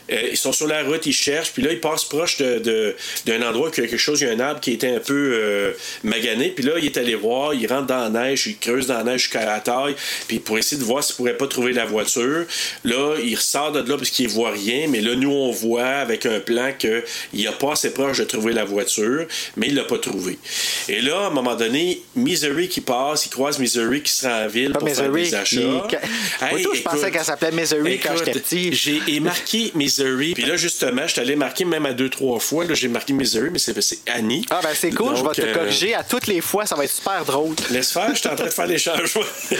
euh, 0.11 0.29
ils 0.31 0.37
sont 0.37 0.51
sur 0.53 0.67
la 0.67 0.83
route, 0.83 1.05
ils 1.05 1.13
cherchent, 1.13 1.51
puis 1.51 1.63
là, 1.63 1.71
ils 1.71 1.79
passent 1.79 2.05
proche 2.05 2.37
de, 2.37 2.59
de- 2.59 2.95
d'un 3.25 3.41
endroit 3.47 3.69
où 3.69 3.71
il 3.77 3.83
y 3.83 3.85
a 3.85 3.89
quelque 3.89 3.97
chose, 3.97 4.21
il 4.21 4.27
y 4.27 4.29
a 4.29 4.33
un 4.33 4.39
arbre 4.39 4.59
qui 4.59 4.71
était 4.73 4.89
un 4.95 4.99
peu 4.99 5.31
euh, 5.33 5.71
magané, 6.03 6.49
puis 6.49 6.63
là, 6.65 6.73
il 6.77 6.85
est 6.85 6.97
allé 6.97 7.15
voir, 7.15 7.53
il 7.53 7.65
rentre 7.67 7.87
dans 7.87 8.09
la 8.09 8.09
neige, 8.09 8.47
il 8.47 8.57
creuse 8.57 8.87
dans 8.87 8.97
la 8.97 9.03
neige 9.03 9.21
jusqu'à 9.21 9.45
la 9.45 9.59
taille, 9.59 9.95
puis 10.27 10.39
pour 10.39 10.57
essayer 10.57 10.79
de 10.79 10.85
voir 10.85 11.03
s'il 11.03 11.15
pourrait 11.15 11.37
pas 11.37 11.47
trouver 11.47 11.73
la 11.73 11.85
voiture. 11.85 12.45
Là, 12.83 13.15
il 13.23 13.35
ressort 13.35 13.71
de 13.71 13.79
là 13.79 13.97
parce 13.97 14.09
qu'il 14.09 14.27
voit 14.27 14.51
rien, 14.51 14.87
mais 14.89 15.01
là, 15.01 15.15
nous, 15.15 15.31
on 15.31 15.51
voit 15.51 15.85
avec 15.85 16.25
un 16.25 16.39
plan 16.39 16.71
qu'il 16.77 17.03
il 17.33 17.47
a 17.47 17.51
pas 17.51 17.73
assez 17.73 17.91
proche 17.93 18.17
de 18.19 18.23
trouver 18.23 18.53
la 18.53 18.65
voiture, 18.65 19.25
mais 19.57 19.67
il 19.67 19.75
l'a 19.75 19.83
pas 19.83 19.97
trouvé. 19.97 20.37
Et 20.89 21.01
là, 21.01 21.25
à 21.25 21.27
un 21.27 21.29
moment 21.29 21.55
donné, 21.55 22.01
Misery 22.15 22.67
qui 22.69 22.81
passe, 22.81 23.25
il 23.25 23.29
croise 23.29 23.59
Misery 23.59 24.01
qui 24.01 24.11
sera 24.13 24.45
en 24.45 24.47
ville 24.47 24.71
Pas 24.73 24.79
pour 24.79 24.89
faire 24.89 25.09
Misery. 25.11 25.29
des 25.29 25.35
achats. 25.35 25.87
qui- 25.89 26.45
Moi, 26.51 26.61
tout, 26.63 26.73
je 26.75 26.81
pensais 26.81 27.11
qu'elle 27.11 27.23
s'appelait 27.25 27.51
Misery 27.51 27.99
quand 27.99 28.15
j'étais 28.17 28.39
petit. 28.39 28.73
J'ai 28.73 29.19
marqué 29.19 29.71
Misery. 29.75 30.00
Puis 30.33 30.45
là, 30.45 30.55
justement, 30.57 31.07
je 31.07 31.15
t'allais 31.15 31.35
marquer 31.35 31.65
même 31.65 31.85
à 31.85 31.93
deux, 31.93 32.09
trois 32.09 32.39
fois. 32.39 32.65
Là, 32.65 32.73
j'ai 32.73 32.87
marqué 32.87 33.13
Misery, 33.13 33.49
mais 33.51 33.59
c'est 33.59 33.73
Annie. 34.07 34.45
Ah, 34.49 34.59
ben 34.63 34.69
c'est 34.73 34.91
cool, 34.91 35.15
je 35.15 35.23
vais 35.23 35.29
te 35.29 35.41
euh, 35.41 35.53
corriger 35.53 35.93
à 35.95 36.03
toutes 36.03 36.27
les 36.27 36.41
fois, 36.41 36.65
ça 36.65 36.75
va 36.75 36.83
être 36.85 36.91
super 36.91 37.23
drôle. 37.25 37.55
Laisse 37.69 37.91
faire, 37.91 38.09
je 38.13 38.19
suis 38.19 38.29
en 38.29 38.35
train 38.35 38.45
de 38.45 38.49
faire 38.51 38.67
les 38.67 38.77
changements. 38.77 39.21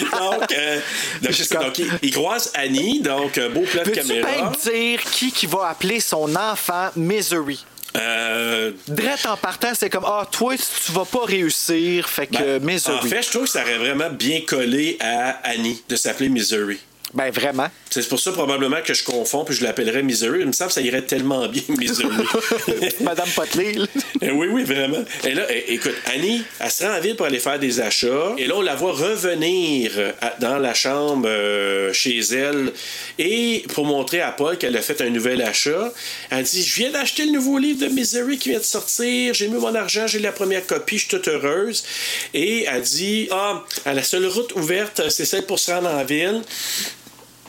donc, 0.00 0.52
euh, 0.52 0.80
donc. 1.22 1.62
Donc, 1.66 1.78
il, 1.78 1.90
il 2.02 2.10
croise 2.12 2.50
Annie, 2.54 3.00
donc 3.00 3.38
un 3.38 3.48
beau 3.48 3.62
plan 3.62 3.82
de 3.82 3.90
caméra. 3.90 4.30
bien 4.30 4.50
me 4.50 4.70
dire 4.70 5.00
qui, 5.02 5.32
qui 5.32 5.46
va 5.46 5.68
appeler 5.68 6.00
son 6.00 6.34
enfant 6.36 6.90
Misery? 6.96 7.64
Euh, 7.96 8.72
Drette 8.88 9.26
en 9.26 9.36
partant, 9.36 9.72
c'est 9.74 9.88
comme 9.88 10.04
Ah, 10.06 10.28
toi, 10.30 10.54
tu 10.56 10.92
vas 10.92 11.04
pas 11.04 11.24
réussir, 11.24 12.08
fait 12.08 12.26
que 12.26 12.58
ben, 12.58 12.62
Misery. 12.64 12.96
en 12.96 13.02
fait, 13.02 13.22
je 13.22 13.30
trouve 13.30 13.44
que 13.44 13.50
ça 13.50 13.62
aurait 13.62 13.78
vraiment 13.78 14.10
bien 14.10 14.42
collé 14.42 14.98
à 15.00 15.30
Annie 15.44 15.82
de 15.88 15.96
s'appeler 15.96 16.28
Misery. 16.28 16.78
Ben 17.14 17.30
vraiment. 17.30 17.68
C'est 17.88 18.06
pour 18.08 18.18
ça 18.20 18.32
probablement 18.32 18.78
que 18.84 18.92
je 18.92 19.04
confonds 19.04 19.44
puis 19.44 19.54
je 19.54 19.62
l'appellerais 19.64 20.02
Misery. 20.02 20.40
Il 20.40 20.46
me 20.48 20.52
semble 20.52 20.68
que 20.68 20.74
ça 20.74 20.80
irait 20.80 21.02
tellement 21.02 21.46
bien, 21.48 21.62
Misery. 21.78 22.08
Madame 23.00 23.28
Potley. 23.34 23.76
Eh 24.20 24.30
oui, 24.32 24.48
oui, 24.50 24.64
vraiment. 24.64 25.02
Et 25.24 25.32
là, 25.32 25.44
écoute, 25.68 25.94
Annie, 26.12 26.42
elle 26.58 26.70
se 26.70 26.84
rend 26.84 26.96
en 26.96 27.00
ville 27.00 27.14
pour 27.16 27.26
aller 27.26 27.38
faire 27.38 27.58
des 27.60 27.80
achats. 27.80 28.34
Et 28.36 28.46
là, 28.46 28.54
on 28.56 28.60
la 28.60 28.74
voit 28.74 28.92
revenir 28.92 29.92
à- 30.20 30.34
dans 30.40 30.58
la 30.58 30.74
chambre 30.74 31.26
euh, 31.28 31.92
chez 31.92 32.18
elle. 32.18 32.72
Et 33.18 33.64
pour 33.72 33.86
montrer 33.86 34.20
à 34.20 34.32
Paul 34.32 34.58
qu'elle 34.58 34.76
a 34.76 34.82
fait 34.82 35.00
un 35.00 35.10
nouvel 35.10 35.40
achat, 35.42 35.92
elle 36.30 36.42
dit 36.42 36.62
Je 36.62 36.74
viens 36.74 36.90
d'acheter 36.90 37.24
le 37.24 37.32
nouveau 37.32 37.58
livre 37.58 37.80
de 37.86 37.86
Misery 37.92 38.36
qui 38.36 38.50
vient 38.50 38.58
de 38.58 38.64
sortir. 38.64 39.32
J'ai 39.32 39.48
mis 39.48 39.58
mon 39.58 39.74
argent, 39.74 40.06
j'ai 40.08 40.18
la 40.18 40.32
première 40.32 40.66
copie, 40.66 40.96
je 40.98 41.02
suis 41.06 41.10
toute 41.10 41.28
heureuse. 41.28 41.84
Et 42.34 42.64
elle 42.64 42.82
dit 42.82 43.28
Ah, 43.30 43.64
à 43.84 43.94
la 43.94 44.02
seule 44.02 44.26
route 44.26 44.52
ouverte, 44.56 45.02
c'est 45.08 45.24
celle 45.24 45.46
pour 45.46 45.58
se 45.60 45.70
rendre 45.70 45.88
en 45.88 46.04
ville. 46.04 46.42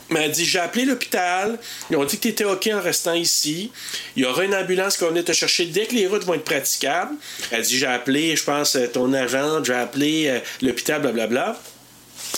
Mais 0.10 0.22
elle 0.24 0.32
dit 0.32 0.46
J'ai 0.46 0.60
appelé 0.60 0.86
l'hôpital. 0.86 1.60
Ils 1.90 1.98
ont 1.98 2.06
dit 2.06 2.18
que 2.18 2.22
tu 2.24 2.28
étais 2.30 2.46
OK 2.46 2.70
en 2.74 2.82
restant 2.82 3.14
ici. 3.14 3.72
Il 4.16 4.24
y 4.24 4.26
aura 4.26 4.44
une 4.46 4.56
ambulance 4.56 4.96
qui 4.98 5.04
va 5.04 5.10
venir 5.10 5.26
te 5.26 5.34
chercher 5.34 5.66
dès 5.66 5.86
que 5.86 5.96
les 5.96 6.08
routes 6.08 6.24
vont 6.24 6.34
être 6.36 6.46
praticables. 6.46 7.16
Elle 7.52 7.62
dit 7.64 7.78
J'ai 7.78 7.88
appelé, 7.88 8.36
je 8.36 8.44
pense, 8.44 8.76
euh, 8.76 8.88
ton 8.88 9.12
agent, 9.14 9.64
j'ai 9.64 9.74
appelé 9.74 10.28
euh, 10.28 10.40
l'hôpital, 10.62 11.02
blablabla. 11.02 11.60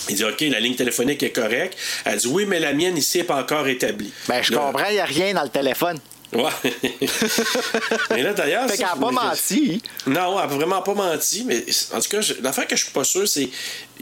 Il 0.08 0.16
dit 0.16 0.24
OK, 0.24 0.40
la 0.42 0.60
ligne 0.60 0.74
téléphonique 0.74 1.22
est 1.22 1.30
correcte. 1.30 1.76
Elle 2.04 2.18
dit 2.18 2.26
Oui, 2.28 2.44
mais 2.46 2.60
la 2.60 2.72
mienne 2.72 2.96
ici 2.96 3.18
n'est 3.18 3.24
pas 3.24 3.36
encore 3.36 3.66
établie. 3.68 4.12
Ben 4.28 4.42
je 4.42 4.52
Là- 4.52 4.58
comprends, 4.58 4.88
il 4.88 4.94
n'y 4.94 5.00
a 5.00 5.04
rien 5.04 5.34
dans 5.34 5.42
le 5.42 5.48
téléphone. 5.48 5.98
Ouais. 6.32 6.48
mais 8.10 8.22
là, 8.22 8.32
d'ailleurs. 8.32 8.68
Fait 8.68 8.76
qu'elle 8.76 8.86
a 8.86 8.94
je 8.94 9.00
pas 9.00 9.10
menti. 9.10 9.82
non, 10.06 10.38
elle 10.38 10.44
a 10.44 10.46
vraiment 10.46 10.80
pas 10.82 10.94
menti, 10.94 11.44
mais 11.46 11.64
en 11.94 12.00
tout 12.00 12.08
cas, 12.08 12.20
je- 12.20 12.34
l'affaire 12.40 12.66
que 12.66 12.76
je 12.76 12.84
suis 12.84 12.92
pas 12.92 13.04
sûr, 13.04 13.26
c'est. 13.28 13.48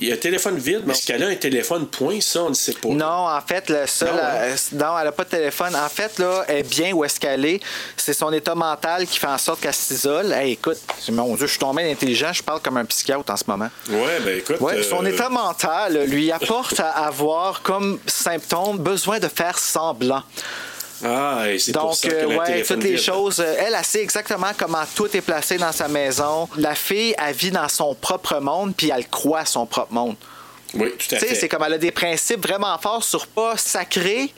Il 0.00 0.06
y 0.06 0.12
a 0.12 0.14
un 0.14 0.18
téléphone 0.18 0.56
vide, 0.58 0.82
mais 0.86 0.92
est-ce 0.92 1.04
qu'elle 1.06 1.24
a 1.24 1.26
un 1.26 1.34
téléphone 1.34 1.88
point, 1.88 2.20
ça, 2.20 2.44
on 2.44 2.50
ne 2.50 2.54
sait 2.54 2.74
pas. 2.74 2.90
Non, 2.90 3.28
en 3.28 3.40
fait, 3.40 3.68
le 3.68 3.84
seul. 3.86 4.14
Non, 4.14 4.20
hein? 4.22 4.54
non, 4.74 4.98
elle 4.98 5.04
n'a 5.06 5.12
pas 5.12 5.24
de 5.24 5.28
téléphone. 5.30 5.74
En 5.74 5.88
fait, 5.88 6.18
là, 6.20 6.44
elle 6.46 6.58
est 6.58 6.62
bien 6.62 6.92
où 6.92 7.04
est-ce 7.04 7.18
qu'elle 7.18 7.44
est. 7.44 7.60
C'est 7.96 8.12
son 8.14 8.32
état 8.32 8.54
mental 8.54 9.06
qui 9.08 9.18
fait 9.18 9.26
en 9.26 9.38
sorte 9.38 9.60
qu'elle 9.60 9.74
s'isole. 9.74 10.32
Hey, 10.32 10.52
écoute, 10.52 10.78
mon 11.10 11.34
Dieu, 11.34 11.46
je 11.46 11.50
suis 11.52 11.58
tombé 11.58 11.90
intelligent. 11.90 12.32
Je 12.32 12.44
parle 12.44 12.60
comme 12.60 12.76
un 12.76 12.84
psychiatre 12.84 13.28
en 13.32 13.36
ce 13.36 13.44
moment. 13.48 13.70
Ouais, 13.90 14.20
ben 14.24 14.38
écoute. 14.38 14.60
Ouais, 14.60 14.76
euh, 14.76 14.82
son 14.84 15.04
état 15.04 15.30
mental 15.30 16.04
lui 16.04 16.30
apporte 16.30 16.78
à 16.78 16.90
avoir 17.06 17.62
comme 17.62 17.98
symptôme 18.06 18.78
besoin 18.78 19.18
de 19.18 19.26
faire 19.28 19.58
semblant. 19.58 20.22
Ah, 21.04 21.44
et 21.48 21.58
c'est 21.58 21.72
pour 21.72 21.82
Donc, 21.82 21.94
ça 21.94 22.08
euh, 22.08 22.22
que 22.22 22.26
ouais, 22.38 22.46
téléphone 22.46 22.76
toutes 22.80 22.84
les 22.88 22.96
vide. 22.96 23.00
choses. 23.04 23.40
euh, 23.40 23.54
Elle, 23.58 23.74
elle 23.78 23.84
sait 23.84 24.02
exactement 24.02 24.48
comment 24.56 24.82
tout 24.94 25.14
est 25.16 25.20
placé 25.20 25.56
dans 25.56 25.72
sa 25.72 25.88
maison. 25.88 26.48
La 26.56 26.74
fille, 26.74 27.14
elle 27.18 27.34
vit 27.34 27.50
dans 27.50 27.68
son 27.68 27.94
propre 27.94 28.38
monde, 28.40 28.74
puis 28.76 28.90
elle 28.94 29.06
croit 29.08 29.40
à 29.40 29.44
son 29.46 29.66
propre 29.66 29.92
monde. 29.92 30.16
Oui, 30.74 30.90
tout 30.98 31.14
à 31.14 31.18
Tu 31.18 31.20
sais, 31.20 31.26
fait. 31.26 31.34
c'est 31.34 31.48
comme 31.48 31.62
elle 31.64 31.74
a 31.74 31.78
des 31.78 31.90
principes 31.92 32.46
vraiment 32.46 32.76
forts 32.78 33.02
sur 33.04 33.26
pas 33.26 33.56
sacrer, 33.56 34.32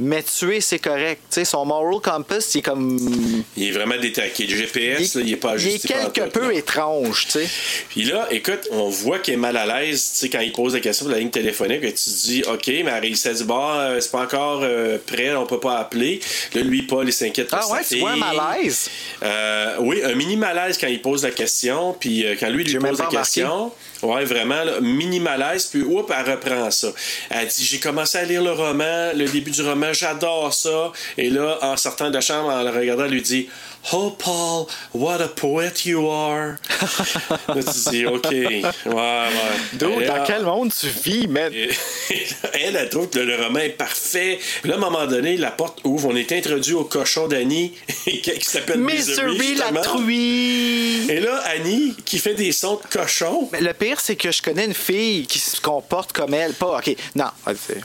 mais 0.00 0.22
tuer, 0.22 0.60
c'est 0.60 0.78
correct. 0.78 1.20
Son 1.44 1.64
moral 1.64 2.00
compass, 2.00 2.54
il 2.54 2.58
est 2.58 2.62
comme. 2.62 3.44
Il 3.56 3.68
est 3.68 3.72
vraiment 3.72 3.98
détaqué. 3.98 4.46
Le 4.46 4.56
GPS, 4.56 5.14
là, 5.14 5.22
il 5.24 5.32
est 5.32 5.36
pas 5.36 5.56
il 5.56 5.66
est 5.66 5.68
ajusté 5.68 5.88
quelque 5.88 6.30
peu 6.30 6.54
étrange, 6.54 7.26
tu 7.26 7.32
sais. 7.32 7.48
Puis 7.88 8.04
là, 8.04 8.26
écoute, 8.30 8.68
on 8.70 8.88
voit 8.88 9.18
qu'il 9.18 9.34
est 9.34 9.38
mal 9.38 9.56
à 9.56 9.66
l'aise, 9.66 10.10
tu 10.12 10.18
sais, 10.18 10.28
quand 10.28 10.40
il 10.40 10.52
pose 10.52 10.74
la 10.74 10.80
question 10.80 11.06
sur 11.06 11.12
la 11.14 11.20
ligne 11.20 11.30
téléphonique, 11.30 11.82
et 11.82 11.92
tu 11.92 12.04
te 12.04 12.26
dis, 12.26 12.42
OK, 12.46 12.66
mais 12.66 12.90
elle 12.90 13.00
réussit 13.00 13.26
à 13.26 13.32
dire, 13.32 13.46
bah, 13.46 13.76
euh, 13.80 14.00
c'est 14.00 14.10
pas 14.10 14.22
encore 14.22 14.60
euh, 14.62 14.98
prêt, 15.04 15.34
on 15.34 15.46
peut 15.46 15.60
pas 15.60 15.78
appeler. 15.78 16.20
Là, 16.54 16.62
lui, 16.62 16.82
Paul, 16.82 17.06
il 17.06 17.12
s'inquiète 17.12 17.48
Ah 17.52 17.66
ouais, 17.68 17.98
vois 17.98 18.12
un 18.12 18.16
malaise? 18.16 18.90
Euh, 19.22 19.76
oui, 19.80 20.02
un 20.04 20.14
mini 20.14 20.36
malaise 20.36 20.78
quand 20.78 20.88
il 20.88 21.02
pose 21.02 21.22
la 21.24 21.30
question, 21.30 21.96
puis 21.98 22.24
quand 22.38 22.48
lui 22.48 22.64
lui 22.64 22.74
pose 22.74 22.98
la 22.98 23.06
remarqué. 23.06 23.16
question. 23.16 23.72
Ouais, 24.02 24.24
vraiment, 24.24 24.64
là, 24.64 24.80
mini 24.80 25.20
malaise, 25.20 25.66
puis 25.66 25.82
oups, 25.82 26.10
elle 26.16 26.30
reprend 26.30 26.70
ça. 26.70 26.88
Elle 27.28 27.48
dit 27.48 27.64
J'ai 27.64 27.78
commencé 27.78 28.16
à 28.16 28.24
lire 28.24 28.42
le 28.42 28.52
roman, 28.52 29.12
le 29.14 29.26
début 29.26 29.50
du 29.50 29.62
roman, 29.62 29.89
j'adore 29.92 30.52
ça. 30.52 30.92
Et 31.16 31.30
là, 31.30 31.58
en 31.62 31.76
sortant 31.76 32.08
de 32.08 32.14
la 32.14 32.20
chambre, 32.20 32.50
en 32.50 32.62
le 32.62 32.70
regardant, 32.70 33.06
lui 33.06 33.22
dit 33.22 33.48
Oh, 33.92 34.14
Paul, 34.16 34.66
what 34.92 35.20
a 35.20 35.28
poet 35.28 35.84
you 35.84 36.08
are. 36.08 36.56
là, 37.48 37.54
tu 37.62 37.90
dis 37.90 38.06
Ok, 38.06 38.30
ouais, 38.30 38.62
ouais. 38.86 39.30
Dude, 39.72 40.06
dans 40.06 40.24
quel 40.24 40.44
monde 40.44 40.70
tu 40.78 40.86
vis, 40.86 41.26
man? 41.26 41.52
elle, 41.52 42.76
elle 42.76 42.88
trouve 42.88 43.08
que 43.08 43.18
le 43.18 43.36
roman 43.42 43.60
est 43.60 43.70
parfait. 43.70 44.38
Puis 44.60 44.70
là, 44.70 44.76
à 44.76 44.78
un 44.78 44.80
moment 44.80 45.06
donné, 45.06 45.36
la 45.36 45.50
porte 45.50 45.80
ouvre. 45.84 46.08
On 46.10 46.16
est 46.16 46.30
introduit 46.30 46.74
au 46.74 46.84
cochon 46.84 47.26
d'Annie 47.26 47.72
qui 48.04 48.38
s'appelle 48.42 48.80
Misery. 48.80 49.32
Misery 49.32 49.54
la 49.56 49.80
truie! 49.80 51.10
Et 51.10 51.20
là, 51.20 51.42
Annie, 51.54 51.96
qui 52.04 52.18
fait 52.18 52.34
des 52.34 52.52
sons 52.52 52.78
de 52.82 52.98
cochon. 52.98 53.48
Mais 53.52 53.60
le 53.60 53.72
pire, 53.72 53.98
c'est 54.00 54.16
que 54.16 54.30
je 54.30 54.42
connais 54.42 54.66
une 54.66 54.74
fille 54.74 55.26
qui 55.26 55.38
se 55.38 55.60
comporte 55.60 56.12
comme 56.12 56.34
elle. 56.34 56.52
Pas, 56.52 56.78
OK, 56.78 56.94
non. 57.16 57.26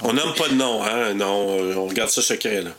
On 0.01 0.13
nomme 0.13 0.34
pas 0.36 0.49
de 0.49 0.55
nom, 0.55 0.84
hein? 0.84 1.13
Non, 1.13 1.58
on 1.77 1.88
garde 1.88 2.10
ça 2.10 2.21
secret, 2.21 2.62
là. 2.62 2.71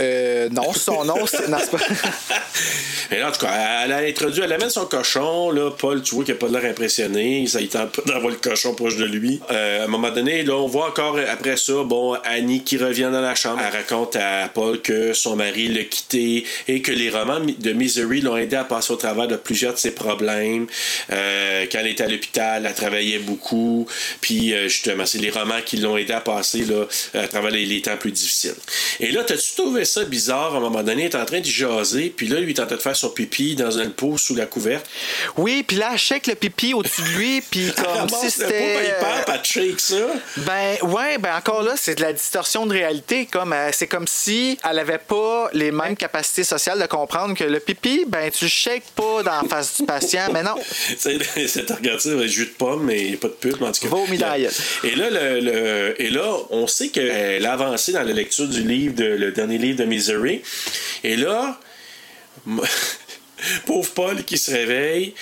Euh, 0.00 0.48
non, 0.50 0.72
son 0.72 1.04
nom, 1.04 1.26
c'est. 1.26 1.50
Pas. 1.50 1.78
Mais 3.10 3.18
là, 3.18 3.28
en 3.28 3.32
tout 3.32 3.40
cas, 3.40 3.84
elle 3.84 3.92
a 3.92 3.98
introduit, 3.98 4.42
elle 4.42 4.52
amène 4.54 4.70
son 4.70 4.86
cochon, 4.86 5.50
là, 5.50 5.70
Paul, 5.70 6.02
tu 6.02 6.14
vois 6.14 6.24
qu'il 6.24 6.32
a 6.32 6.36
pas 6.38 6.48
l'air 6.48 6.64
impressionné, 6.64 7.46
ça 7.46 7.60
il 7.60 7.68
tente 7.68 7.92
pas 7.92 8.02
d'avoir 8.10 8.30
le 8.30 8.38
cochon 8.38 8.74
proche 8.74 8.96
de 8.96 9.04
lui. 9.04 9.38
Euh, 9.50 9.82
à 9.82 9.84
un 9.84 9.86
moment 9.86 10.10
donné, 10.10 10.42
là, 10.44 10.56
on 10.56 10.66
voit 10.66 10.88
encore 10.88 11.18
après 11.30 11.58
ça, 11.58 11.74
bon, 11.84 12.14
Annie 12.24 12.64
qui 12.64 12.78
revient 12.78 13.10
dans 13.12 13.20
la 13.20 13.34
chambre, 13.34 13.60
elle 13.66 13.76
raconte 13.76 14.16
à 14.16 14.48
Paul 14.48 14.80
que 14.80 15.12
son 15.12 15.36
mari 15.36 15.68
l'a 15.68 15.84
quitté 15.84 16.46
et 16.68 16.80
que 16.80 16.90
les 16.90 17.10
romans 17.10 17.40
de 17.40 17.72
Misery 17.72 18.22
l'ont 18.22 18.38
aidé 18.38 18.56
à 18.56 18.64
passer 18.64 18.94
au 18.94 18.96
travers 18.96 19.28
de 19.28 19.36
plusieurs 19.36 19.74
de 19.74 19.78
ses 19.78 19.90
problèmes. 19.90 20.66
Euh, 21.10 21.66
quand 21.70 21.80
elle 21.80 21.88
était 21.88 22.04
à 22.04 22.08
l'hôpital, 22.08 22.64
elle 22.66 22.74
travaillait 22.74 23.18
beaucoup, 23.18 23.86
puis 24.22 24.54
euh, 24.54 24.68
justement, 24.68 25.04
c'est 25.04 25.18
les 25.18 25.30
romans 25.30 25.60
qui 25.64 25.76
l'ont 25.76 25.98
aidé 25.98 26.14
à 26.14 26.20
passer 26.20 26.64
là, 26.64 26.86
à 27.14 27.28
travers 27.28 27.50
les, 27.50 27.66
les 27.66 27.82
temps 27.82 27.98
plus 27.98 28.12
difficiles. 28.12 28.54
Et 29.00 29.10
là, 29.10 29.22
t'as-tu 29.24 29.52
trouvé 29.54 29.84
ça 29.92 30.04
bizarre 30.04 30.54
à 30.54 30.58
un 30.58 30.60
moment 30.60 30.82
donné, 30.82 31.02
il 31.02 31.06
est 31.06 31.14
en 31.14 31.24
train 31.24 31.40
de 31.40 31.44
jaser, 31.46 32.12
puis 32.16 32.26
là, 32.28 32.40
lui, 32.40 32.52
il 32.52 32.56
est 32.58 32.60
en 32.62 32.66
train 32.66 32.76
de 32.76 32.80
faire 32.82 32.96
son 32.96 33.10
pipi 33.10 33.54
dans 33.54 33.78
un 33.78 33.88
pot 33.90 34.16
sous 34.18 34.34
la 34.34 34.46
couverte. 34.46 34.86
Oui, 35.36 35.62
puis 35.66 35.76
là, 35.76 35.90
elle 35.92 35.98
shake 35.98 36.26
le 36.26 36.34
pipi 36.34 36.74
au-dessus 36.74 37.02
de 37.02 37.08
lui, 37.18 37.40
puis 37.42 37.70
comme 37.76 37.84
ramasse 37.86 38.20
si 38.20 38.30
c'était. 38.30 38.76
ben, 38.76 38.84
il 38.84 39.04
part, 39.04 39.34
elle 39.34 39.44
shake 39.44 39.80
ça. 39.80 40.06
Ben 40.38 40.76
ouais, 40.82 41.18
ben 41.18 41.36
encore 41.36 41.62
là, 41.62 41.74
c'est 41.76 41.94
de 41.96 42.02
la 42.02 42.12
distorsion 42.12 42.66
de 42.66 42.72
réalité. 42.72 43.26
Comme 43.26 43.52
euh, 43.52 43.70
c'est 43.72 43.86
comme 43.86 44.06
si 44.06 44.58
elle 44.68 44.78
avait 44.78 44.98
pas 44.98 45.50
les 45.52 45.70
mêmes 45.70 45.96
capacités 45.96 46.44
sociales 46.44 46.80
de 46.80 46.86
comprendre 46.86 47.36
que 47.36 47.44
le 47.44 47.60
pipi, 47.60 48.04
ben 48.08 48.30
tu 48.30 48.44
le 48.44 48.50
shakes 48.50 48.90
pas 48.94 49.22
dans 49.22 49.42
la 49.42 49.48
face 49.48 49.78
du 49.80 49.86
patient. 49.86 50.28
Mais 50.32 50.42
non, 50.42 50.54
c'est 50.98 51.18
regarde 51.70 52.00
ça, 52.00 52.10
le 52.10 52.26
jus 52.26 52.46
de 52.46 52.50
pomme, 52.50 52.84
mais 52.84 53.00
il 53.02 53.08
n'y 53.10 53.14
a 53.14 53.18
pas 53.18 53.28
de 53.28 53.32
pub, 53.34 53.62
en 53.62 53.72
tout 53.72 53.88
cas. 53.88 53.88
Gueule. 54.16 54.50
Et 54.84 54.94
là, 54.96 55.10
le, 55.10 55.40
le- 55.40 56.02
et 56.02 56.10
là, 56.10 56.34
on 56.50 56.66
sait 56.66 56.88
qu'elle 56.88 57.44
a 57.46 57.52
avancé 57.52 57.92
dans 57.92 58.02
la 58.02 58.12
lecture 58.12 58.46
du 58.48 58.62
livre, 58.62 58.94
de, 58.94 59.04
le 59.04 59.32
dernier 59.32 59.58
livre 59.58 59.71
de 59.74 59.84
Misery. 59.84 60.42
Et 61.04 61.16
là, 61.16 61.60
pauvre 63.66 63.90
Paul 63.94 64.24
qui 64.24 64.38
se 64.38 64.50
réveille, 64.50 65.14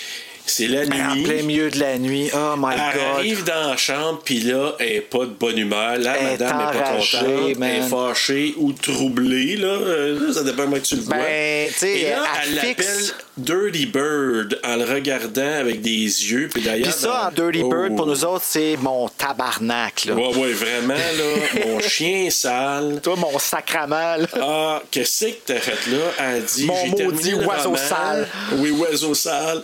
c'est 0.45 0.67
la 0.67 0.81
en 0.81 1.15
nuit. 1.15 1.23
plein 1.23 1.43
milieu 1.43 1.69
de 1.69 1.79
la 1.79 1.97
nuit. 1.97 2.29
Oh 2.33 2.55
my 2.57 2.73
Elle 2.73 2.99
god. 2.99 3.15
arrive 3.15 3.43
dans 3.43 3.69
la 3.71 3.77
chambre, 3.77 4.21
puis 4.23 4.39
là, 4.41 4.73
elle 4.79 4.93
n'est 4.93 5.01
pas 5.01 5.19
de 5.25 5.31
bonne 5.39 5.57
humeur. 5.57 5.97
Là, 5.97 6.15
Elle 6.19 6.31
madame 6.31 6.57
n'est 6.57 6.63
pas 6.79 6.91
contente. 6.93 7.57
man. 7.57 7.69
Elle 7.69 7.83
est 7.83 7.87
fâchée 7.87 8.53
ou 8.57 8.73
troublée. 8.73 9.57
Là. 9.57 9.67
Euh, 9.67 10.33
Ça 10.33 10.43
dépend 10.43 10.63
comment 10.63 10.79
tu 10.79 10.95
le 10.95 11.01
vois. 11.01 11.15
Ben, 11.15 11.67
tu 11.69 11.73
sais, 11.75 11.99
Et 11.99 12.09
là, 12.09 12.23
elle 12.43 12.55
l'appelle 12.55 12.85
Dirty 13.37 13.85
Bird 13.85 14.59
en 14.63 14.75
le 14.75 14.83
regardant 14.85 15.53
avec 15.59 15.81
des 15.81 15.91
yeux. 15.91 16.49
Puis 16.53 16.61
d'ailleurs. 16.63 16.93
Ça, 16.93 17.27
en 17.29 17.31
Dirty 17.31 17.63
Bird, 17.63 17.89
Oh. 17.91 17.95
pour 17.95 18.05
nous 18.07 18.25
autres, 18.25 18.43
c'est 18.47 18.77
mon 18.81 19.07
tabarnak. 19.09 20.05
Là. 20.05 20.13
Ouais, 20.15 20.35
ouais, 20.35 20.51
vraiment, 20.53 20.93
là. 20.93 21.63
mon 21.65 21.79
chien 21.87 22.29
sale. 22.29 22.99
Toi, 23.01 23.15
mon 23.15 23.37
sacrament. 23.39 24.17
là. 24.17 24.27
Ah, 24.41 24.81
qu'est-ce 24.91 25.25
que 25.25 25.31
t'as 25.45 25.55
fait 25.59 25.89
là? 25.91 25.97
Elle 26.19 26.43
dit 26.43 26.65
Mon 26.65 26.75
j'ai 26.97 27.03
maudit 27.05 27.33
oiseau 27.35 27.69
roman. 27.69 27.77
sale. 27.77 28.27
Oui, 28.57 28.71
oiseau 28.71 29.13
sale. 29.13 29.61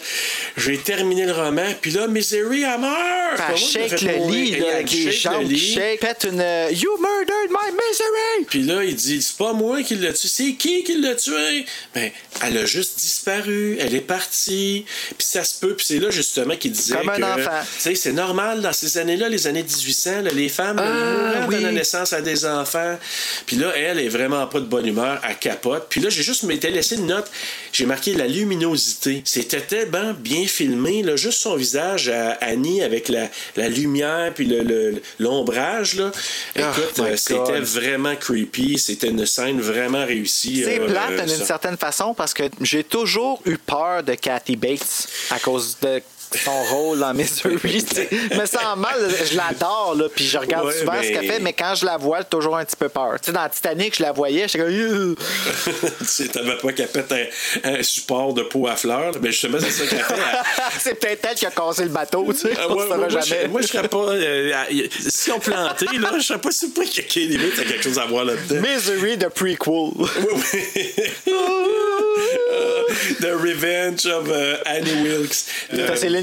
J'ai 0.67 0.77
terminé 0.79 1.25
le 1.25 1.31
roman, 1.31 1.63
puis 1.81 1.91
là, 1.91 2.07
Misery, 2.07 2.63
elle 2.63 2.79
meurt. 2.81 3.37
Moi 3.37 3.47
Elle 3.51 3.57
shake 3.57 4.01
le 4.01 4.31
lit, 4.31 4.51
là, 4.51 4.57
elle 4.69 4.75
avec 4.75 4.91
les 4.91 4.97
shake 4.97 5.05
le 5.05 5.11
jambes 5.11 5.47
qui 5.47 5.53
lit. 5.53 5.73
shake. 5.73 5.99
Pète 6.01 6.27
une 6.29 6.41
euh, 6.41 6.69
You 6.71 6.89
murdered 6.99 7.49
my 7.51 7.71
misery! 7.71 8.45
Puis 8.49 8.63
là, 8.63 8.83
il 8.83 8.95
dit 8.95 9.21
c'est 9.21 9.37
pas 9.37 9.53
moi 9.53 9.81
qui 9.83 9.95
l'a 9.95 10.11
tué, 10.13 10.27
c'est 10.27 10.53
qui 10.55 10.83
qui 10.83 10.99
l'a 10.99 11.15
tué? 11.15 11.65
Ben, 11.95 12.11
elle 12.43 12.57
a 12.57 12.65
juste 12.65 12.99
disparu, 12.99 13.77
elle 13.79 13.95
est 13.95 14.01
partie. 14.01 14.85
Puis 15.17 15.27
ça 15.27 15.43
se 15.43 15.59
peut, 15.59 15.75
puis 15.75 15.85
c'est 15.85 15.99
là 15.99 16.09
justement 16.09 16.55
qu'il 16.55 16.71
disait 16.71 16.95
Comme 16.95 17.09
un 17.09 17.15
que, 17.17 17.23
enfant. 17.23 17.59
Tu 17.75 17.81
sais, 17.81 17.95
c'est 17.95 18.13
normal 18.13 18.61
dans 18.61 18.73
ces 18.73 18.97
années-là, 18.97 19.29
les 19.29 19.47
années 19.47 19.63
1800, 19.63 20.21
là, 20.23 20.31
les 20.33 20.49
femmes 20.49 20.79
Ah, 20.79 21.45
oui. 21.47 21.61
donnent 21.61 21.75
naissance 21.75 22.13
à 22.13 22.21
des 22.21 22.45
enfants. 22.45 22.97
Puis 23.45 23.55
là, 23.57 23.71
elle 23.75 23.99
est 23.99 24.09
vraiment 24.09 24.45
pas 24.47 24.59
de 24.59 24.65
bonne 24.65 24.85
humeur, 24.87 25.21
elle 25.27 25.37
capote. 25.37 25.87
Puis 25.89 26.01
là, 26.01 26.09
j'ai 26.09 26.23
juste 26.23 26.43
m'étais 26.43 26.71
laissé 26.71 26.95
une 26.95 27.07
note, 27.07 27.29
j'ai 27.71 27.85
marqué 27.85 28.13
la 28.13 28.27
luminosité. 28.27 29.21
C'était 29.25 29.61
tellement 29.61 30.13
bien 30.13 30.45
filmé, 30.57 31.03
là, 31.03 31.15
juste 31.15 31.39
son 31.41 31.55
visage 31.55 32.09
à 32.09 32.31
Annie 32.41 32.81
avec 32.81 33.09
la, 33.09 33.29
la 33.55 33.69
lumière 33.69 34.31
puis 34.33 34.45
le- 34.45 34.63
le- 34.63 35.01
l'ombrage 35.19 35.95
là. 35.95 36.11
Écoute, 36.55 36.93
Oh 36.99 37.01
euh, 37.03 37.15
c'était 37.15 37.59
vraiment 37.59 38.15
creepy, 38.15 38.79
c'était 38.79 39.09
une 39.09 39.25
scène 39.25 39.61
vraiment 39.61 40.05
réussie. 40.05 40.63
C'est 40.65 40.79
euh, 40.79 40.87
plate 40.87 41.11
euh, 41.11 41.25
d'une 41.25 41.45
certaine 41.45 41.77
façon 41.77 42.13
parce 42.13 42.33
que 42.33 42.43
j'ai 42.61 42.83
toujours 42.83 43.41
eu 43.45 43.57
peur 43.57 44.03
de 44.03 44.15
Kathy 44.15 44.55
Bates 44.55 45.07
à 45.29 45.39
cause 45.39 45.77
de 45.81 46.01
son 46.35 46.63
rôle 46.65 46.99
dans 46.99 47.13
sais. 47.25 48.09
me 48.35 48.45
sens 48.45 48.77
mal, 48.77 48.95
je 49.31 49.35
l'adore, 49.37 49.95
là, 49.97 50.05
puis 50.13 50.25
je 50.25 50.37
regarde 50.37 50.67
Ouais, 50.67 50.73
souvent 50.73 50.93
ce 51.01 51.07
qu'elle 51.09 51.27
fait, 51.27 51.39
mais 51.39 51.53
quand 51.53 51.73
je 51.75 51.85
la 51.85 51.97
vois, 51.97 52.19
j'ai 52.19 52.25
toujours 52.25 52.57
un 52.57 52.65
petit 52.65 52.75
peu 52.75 52.89
peur. 52.89 53.13
Tu 53.21 53.27
sais, 53.27 53.31
dans 53.31 53.47
Titanic, 53.49 53.95
je 53.97 54.03
la 54.03 54.11
voyais, 54.11 54.47
j'étais 54.47 54.59
comme. 54.65 55.15
Tu 55.99 56.05
sais, 56.05 56.27
t'avais 56.27 56.57
pas 56.57 56.71
qu'elle 56.73 56.87
pète 56.87 57.11
un, 57.11 57.69
un 57.79 57.83
support 57.83 58.33
de 58.33 58.43
peau 58.43 58.67
à 58.67 58.75
fleurs. 58.75 59.13
Mais 59.21 59.31
justement, 59.31 59.57
c'est 59.59 59.71
ça 59.71 59.85
qu'elle 59.87 60.03
fait. 60.03 60.13
Elle- 60.13 60.63
c'est 60.79 60.95
peut-être 60.99 61.27
elle 61.29 61.35
qui 61.35 61.45
a 61.45 61.51
cassé 61.51 61.83
le 61.83 61.89
bateau, 61.89 62.25
tu 62.33 62.39
sais. 62.39 62.53
On 62.69 62.73
ouais, 62.75 62.83
saura 62.83 62.97
moi, 62.97 63.07
jamais. 63.09 63.41
je, 63.43 63.47
moi, 63.47 63.61
je 63.61 63.67
serais 63.67 63.87
pas. 63.87 63.97
euh, 63.97 64.51
euh, 64.71 64.87
si 65.09 65.31
on 65.31 65.39
plantait, 65.39 65.85
là, 65.99 66.11
je 66.17 66.23
serais 66.23 66.39
pas 66.41 66.51
surpris 66.51 66.89
que 66.89 67.01
Katie 67.01 67.37
Bates 67.37 67.59
a 67.59 67.63
quelque 67.63 67.83
chose 67.83 67.99
à 67.99 68.05
voir 68.05 68.25
là-dedans. 68.25 68.61
Misery 68.67 69.17
de 69.17 69.27
prequel. 69.27 69.57
Oui, 69.67 70.07
oui. 70.53 70.83
The 73.19 73.31
Revenge 73.33 74.05
of 74.05 74.27
euh, 74.29 74.57
Annie 74.65 75.01
Wilkes. 75.03 75.45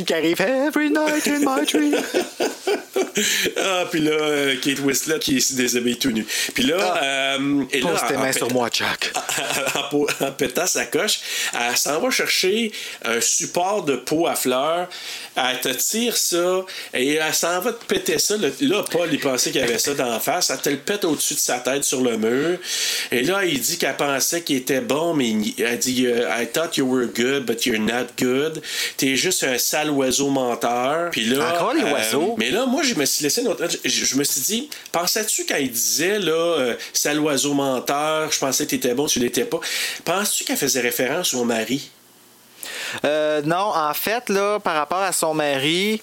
Qui 0.02 0.14
arrive 0.14 0.40
Every 0.40 0.90
night 0.90 1.26
in 1.28 1.40
my 1.40 1.64
dream. 1.64 1.94
ah, 3.56 3.84
puis 3.90 4.00
là, 4.00 4.12
euh, 4.12 4.56
Kate 4.60 4.80
Winslet 4.80 5.18
qui 5.18 5.40
se 5.40 5.54
déshabille 5.54 5.98
tout 5.98 6.10
nu. 6.10 6.26
Puis 6.54 6.64
là, 6.64 7.00
euh, 7.02 7.64
et 7.72 7.80
là, 7.80 8.04
tes 8.08 8.16
mains 8.16 8.32
sur 8.32 8.50
moi, 8.52 8.68
Jack. 8.72 9.12
en, 9.92 10.06
en 10.26 10.32
pétant 10.32 10.66
sa 10.66 10.84
coche, 10.86 11.20
elle 11.54 11.76
s'en 11.76 12.00
va 12.00 12.10
chercher 12.10 12.72
un 13.04 13.20
support 13.20 13.84
de 13.84 13.96
peau 13.96 14.26
à 14.26 14.34
fleurs. 14.34 14.88
Elle 15.36 15.60
te 15.60 15.68
tire 15.68 16.16
ça 16.16 16.64
et 16.92 17.14
elle 17.14 17.34
s'en 17.34 17.60
va 17.60 17.72
te 17.72 17.84
péter 17.84 18.18
ça. 18.18 18.36
Là, 18.60 18.84
Paul, 18.90 19.08
il 19.12 19.18
pensait 19.18 19.50
qu'il 19.50 19.60
y 19.60 19.64
avait 19.64 19.78
ça 19.78 19.94
d'en 19.94 20.18
face. 20.20 20.50
Elle 20.50 20.58
te 20.60 20.68
le 20.70 20.76
pète 20.76 21.04
au-dessus 21.04 21.34
de 21.34 21.40
sa 21.40 21.58
tête 21.58 21.84
sur 21.84 22.00
le 22.02 22.16
mur. 22.16 22.58
Et 23.10 23.22
là, 23.22 23.44
il 23.44 23.60
dit 23.60 23.78
qu'elle 23.78 23.96
pensait 23.96 24.42
qu'il 24.42 24.56
était 24.56 24.80
bon, 24.80 25.14
mais 25.14 25.30
il- 25.30 25.54
elle 25.58 25.78
dit 25.78 26.06
euh, 26.06 26.28
I 26.40 26.46
thought 26.46 26.76
you 26.76 26.86
were 26.86 27.06
good, 27.06 27.44
but 27.46 27.64
you're 27.66 27.80
not 27.80 28.06
good. 28.18 28.62
T'es 28.96 29.16
juste 29.16 29.42
un 29.44 29.58
sale 29.58 29.83
oiseau 29.90 30.28
menteur. 30.30 31.10
Puis 31.10 31.24
là, 31.26 31.44
euh, 31.44 31.50
Encore 31.54 31.74
les 31.74 31.82
oiseaux? 31.82 32.34
mais 32.38 32.50
là, 32.50 32.66
moi, 32.66 32.82
je 32.82 32.94
me 32.94 33.04
suis 33.04 33.22
laissé 33.22 33.40
une 33.42 33.48
autre- 33.48 33.66
Je, 33.84 33.88
je 34.04 34.16
me 34.16 34.24
suis 34.24 34.40
dit, 34.40 34.70
pensais-tu 34.92 35.44
quand 35.46 35.56
il 35.56 35.70
disait, 35.70 36.18
là, 36.18 36.32
euh, 36.32 36.74
sale 36.92 37.20
oiseau 37.20 37.54
menteur, 37.54 38.30
je 38.32 38.38
pensais 38.38 38.64
que 38.64 38.70
t'étais 38.70 38.94
bon, 38.94 39.06
tu 39.06 39.18
l'étais 39.18 39.44
pas. 39.44 39.60
Penses-tu 40.04 40.44
qu'elle 40.44 40.56
faisait 40.56 40.80
référence 40.80 41.34
au 41.34 41.44
mari? 41.44 41.90
Euh, 43.04 43.42
non, 43.42 43.72
en 43.74 43.94
fait, 43.94 44.28
là, 44.28 44.58
par 44.60 44.74
rapport 44.76 45.00
à 45.00 45.12
son 45.12 45.34
mari, 45.34 46.00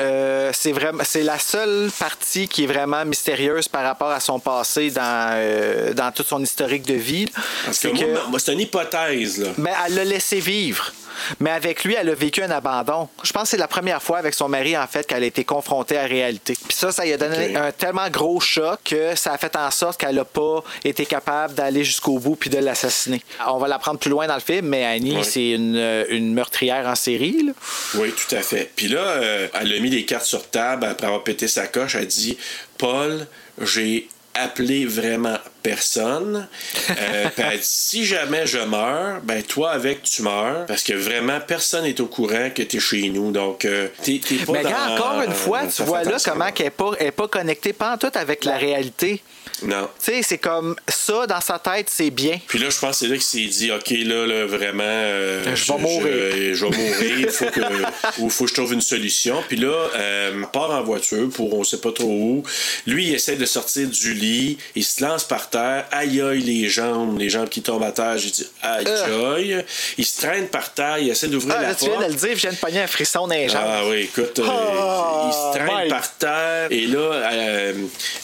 euh, 0.00 0.50
c'est 0.52 0.72
vraiment 0.72 1.02
c'est 1.04 1.22
la 1.22 1.38
seule 1.38 1.90
partie 1.98 2.48
qui 2.48 2.64
est 2.64 2.66
vraiment 2.66 3.04
mystérieuse 3.04 3.68
par 3.68 3.82
rapport 3.84 4.10
à 4.10 4.20
son 4.20 4.38
passé 4.38 4.90
dans, 4.90 5.30
euh, 5.34 5.92
dans 5.94 6.12
toute 6.12 6.26
son 6.26 6.42
historique 6.42 6.84
de 6.86 6.94
vie. 6.94 7.26
Parce 7.64 7.78
que 7.78 7.88
C'est 7.88 8.04
moi, 8.04 8.20
que 8.32 8.38
c'est 8.38 8.52
une 8.52 8.60
hypothèse, 8.60 9.38
là. 9.38 9.48
mais 9.58 9.72
elle 9.86 9.94
l'a 9.94 10.04
laissé 10.04 10.40
vivre. 10.40 10.92
Mais 11.40 11.50
avec 11.50 11.84
lui, 11.84 11.94
elle 11.98 12.10
a 12.10 12.14
vécu 12.14 12.42
un 12.42 12.50
abandon. 12.50 13.08
Je 13.22 13.32
pense 13.32 13.44
que 13.44 13.48
c'est 13.48 13.56
la 13.56 13.68
première 13.68 14.02
fois 14.02 14.18
avec 14.18 14.34
son 14.34 14.50
mari, 14.50 14.76
en 14.76 14.86
fait, 14.86 15.06
qu'elle 15.06 15.22
a 15.22 15.26
été 15.26 15.44
confrontée 15.44 15.96
à 15.96 16.02
la 16.02 16.08
réalité. 16.08 16.52
Puis 16.68 16.76
ça, 16.76 16.92
ça 16.92 17.06
lui 17.06 17.12
a 17.14 17.16
donné 17.16 17.56
un 17.56 17.72
tellement 17.72 18.10
gros 18.10 18.38
choc 18.38 18.80
que 18.84 19.14
ça 19.16 19.32
a 19.32 19.38
fait 19.38 19.56
en 19.56 19.70
sorte 19.70 19.98
qu'elle 19.98 20.16
n'a 20.16 20.26
pas 20.26 20.62
été 20.84 21.06
capable 21.06 21.54
d'aller 21.54 21.84
jusqu'au 21.84 22.18
bout 22.18 22.36
puis 22.36 22.50
de 22.50 22.58
l'assassiner. 22.58 23.22
On 23.48 23.56
va 23.56 23.66
l'apprendre 23.66 23.98
plus 23.98 24.10
loin 24.10 24.26
dans 24.26 24.34
le 24.34 24.40
film, 24.42 24.66
mais 24.66 24.84
Annie, 24.84 25.24
c'est 25.24 25.52
une, 25.52 25.76
euh, 25.76 26.04
une 26.10 26.34
meurtrière 26.34 26.86
en 26.86 26.94
série. 26.94 27.44
là. 27.46 27.52
Oui, 27.94 28.12
tout 28.12 28.34
à 28.34 28.42
fait. 28.42 28.70
Puis 28.76 28.88
là, 28.88 29.00
euh, 29.00 29.48
elle 29.58 29.72
a 29.72 29.80
mis 29.80 29.85
les 29.90 30.04
cartes 30.04 30.24
sur 30.24 30.48
table 30.48 30.84
après 30.84 31.06
avoir 31.06 31.24
pété 31.24 31.48
sa 31.48 31.66
coche. 31.66 31.94
Elle 31.94 32.06
dit 32.06 32.36
Paul, 32.78 33.26
j'ai 33.60 34.08
appelé 34.34 34.84
vraiment 34.84 35.38
personne. 35.66 36.48
Euh, 36.90 37.28
puis 37.34 37.44
elle 37.50 37.58
dit 37.58 37.66
si 37.66 38.04
jamais 38.04 38.46
je 38.46 38.58
meurs, 38.58 39.20
ben 39.22 39.42
toi 39.42 39.72
avec 39.72 40.02
tu 40.02 40.22
meurs 40.22 40.66
parce 40.66 40.82
que 40.82 40.92
vraiment 40.92 41.40
personne 41.40 41.84
n'est 41.84 42.00
au 42.00 42.06
courant 42.06 42.50
que 42.54 42.62
tu 42.62 42.76
es 42.76 42.80
chez 42.80 43.08
nous. 43.08 43.32
Donc 43.32 43.64
euh, 43.64 43.88
t'es 44.02 44.20
t'es 44.26 44.36
pas 44.36 44.52
Mais 44.52 44.62
dans 44.62 44.70
quand, 44.70 44.94
encore 44.94 45.22
une 45.22 45.32
fois, 45.32 45.66
tu 45.66 45.82
vois 45.82 46.04
là 46.04 46.18
comment 46.24 46.52
qu'elle 46.52 46.66
n'est 46.66 46.70
pas, 46.70 46.90
elle 46.98 47.06
est 47.08 47.10
pas 47.10 47.28
connectée 47.28 47.72
pas 47.72 47.94
en 47.94 47.98
tout 47.98 48.10
avec 48.14 48.44
la 48.44 48.56
réalité. 48.56 49.22
Non. 49.62 49.88
Tu 49.98 50.12
sais, 50.12 50.22
c'est 50.22 50.38
comme 50.38 50.76
ça, 50.86 51.26
dans 51.26 51.40
sa 51.40 51.58
tête, 51.58 51.88
c'est 51.90 52.10
bien. 52.10 52.38
Puis 52.46 52.58
là, 52.58 52.68
je 52.68 52.78
pense 52.78 52.90
que 52.90 52.96
c'est 52.96 53.08
là 53.08 53.14
qu'il 53.14 53.22
s'est 53.22 53.46
dit, 53.46 53.72
OK, 53.72 53.90
là, 53.90 54.26
là 54.26 54.44
vraiment, 54.44 54.82
euh, 54.84 55.56
Je 55.56 55.72
vais 55.72 55.78
mourir. 55.78 56.32
Je, 56.32 56.54
je 56.54 56.66
vais 56.66 56.76
mourir. 56.76 57.20
Il 57.20 57.28
faut 57.28 57.46
que, 57.46 57.60
faut 58.28 58.44
que 58.44 58.50
je 58.50 58.54
trouve 58.54 58.74
une 58.74 58.82
solution. 58.82 59.42
Puis 59.48 59.56
là, 59.56 59.72
euh, 59.94 60.44
part 60.52 60.70
en 60.70 60.82
voiture 60.82 61.28
pour 61.30 61.54
on 61.54 61.64
sait 61.64 61.80
pas 61.80 61.92
trop 61.92 62.06
où. 62.06 62.42
Lui, 62.86 63.08
il 63.08 63.14
essaie 63.14 63.36
de 63.36 63.46
sortir 63.46 63.88
du 63.88 64.14
lit. 64.14 64.58
Il 64.74 64.84
se 64.84 65.02
lance 65.02 65.24
par 65.24 65.48
terre. 65.48 65.55
Terre. 65.56 65.84
Aïe 65.90 66.20
aïe, 66.20 66.40
les 66.42 66.68
jambes, 66.68 67.18
les 67.18 67.30
jambes 67.30 67.48
qui 67.48 67.62
tombent 67.62 67.82
à 67.84 67.92
terre. 67.92 68.18
J'ai 68.18 68.30
dit 68.30 68.46
aïe 68.62 68.84
aïe. 68.86 69.64
Il 69.98 70.04
se 70.04 70.20
traîne 70.20 70.48
par 70.48 70.72
terre, 70.72 70.98
il 70.98 71.08
essaie 71.10 71.28
d'ouvrir 71.28 71.54
Ah, 71.58 71.62
la 71.62 71.68
là, 71.68 71.74
tu 71.74 71.84
viens 71.86 71.94
porte. 71.94 72.06
de 72.08 72.12
le 72.12 72.18
dire, 72.18 72.30
je 72.34 72.40
viens 72.42 72.52
de 72.52 72.56
pogner 72.56 72.80
un 72.82 72.86
frisson 72.86 73.26
dans 73.26 73.34
les 73.34 73.48
jambes. 73.48 73.62
Ah 73.64 73.82
oui, 73.88 74.02
écoute, 74.02 74.38
euh, 74.38 74.44
Oh, 74.48 75.28
il 75.28 75.32
se 75.32 75.58
traîne 75.64 75.88
par 75.88 76.16
terre 76.16 76.68
et 76.70 76.86
là, 76.86 76.98
euh, 76.98 77.72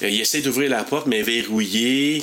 il 0.03 0.21
essaie 0.21 0.41
d'ouvrir 0.41 0.71
la 0.71 0.83
porte, 0.85 1.07
mais 1.07 1.23
verrouillée. 1.23 2.23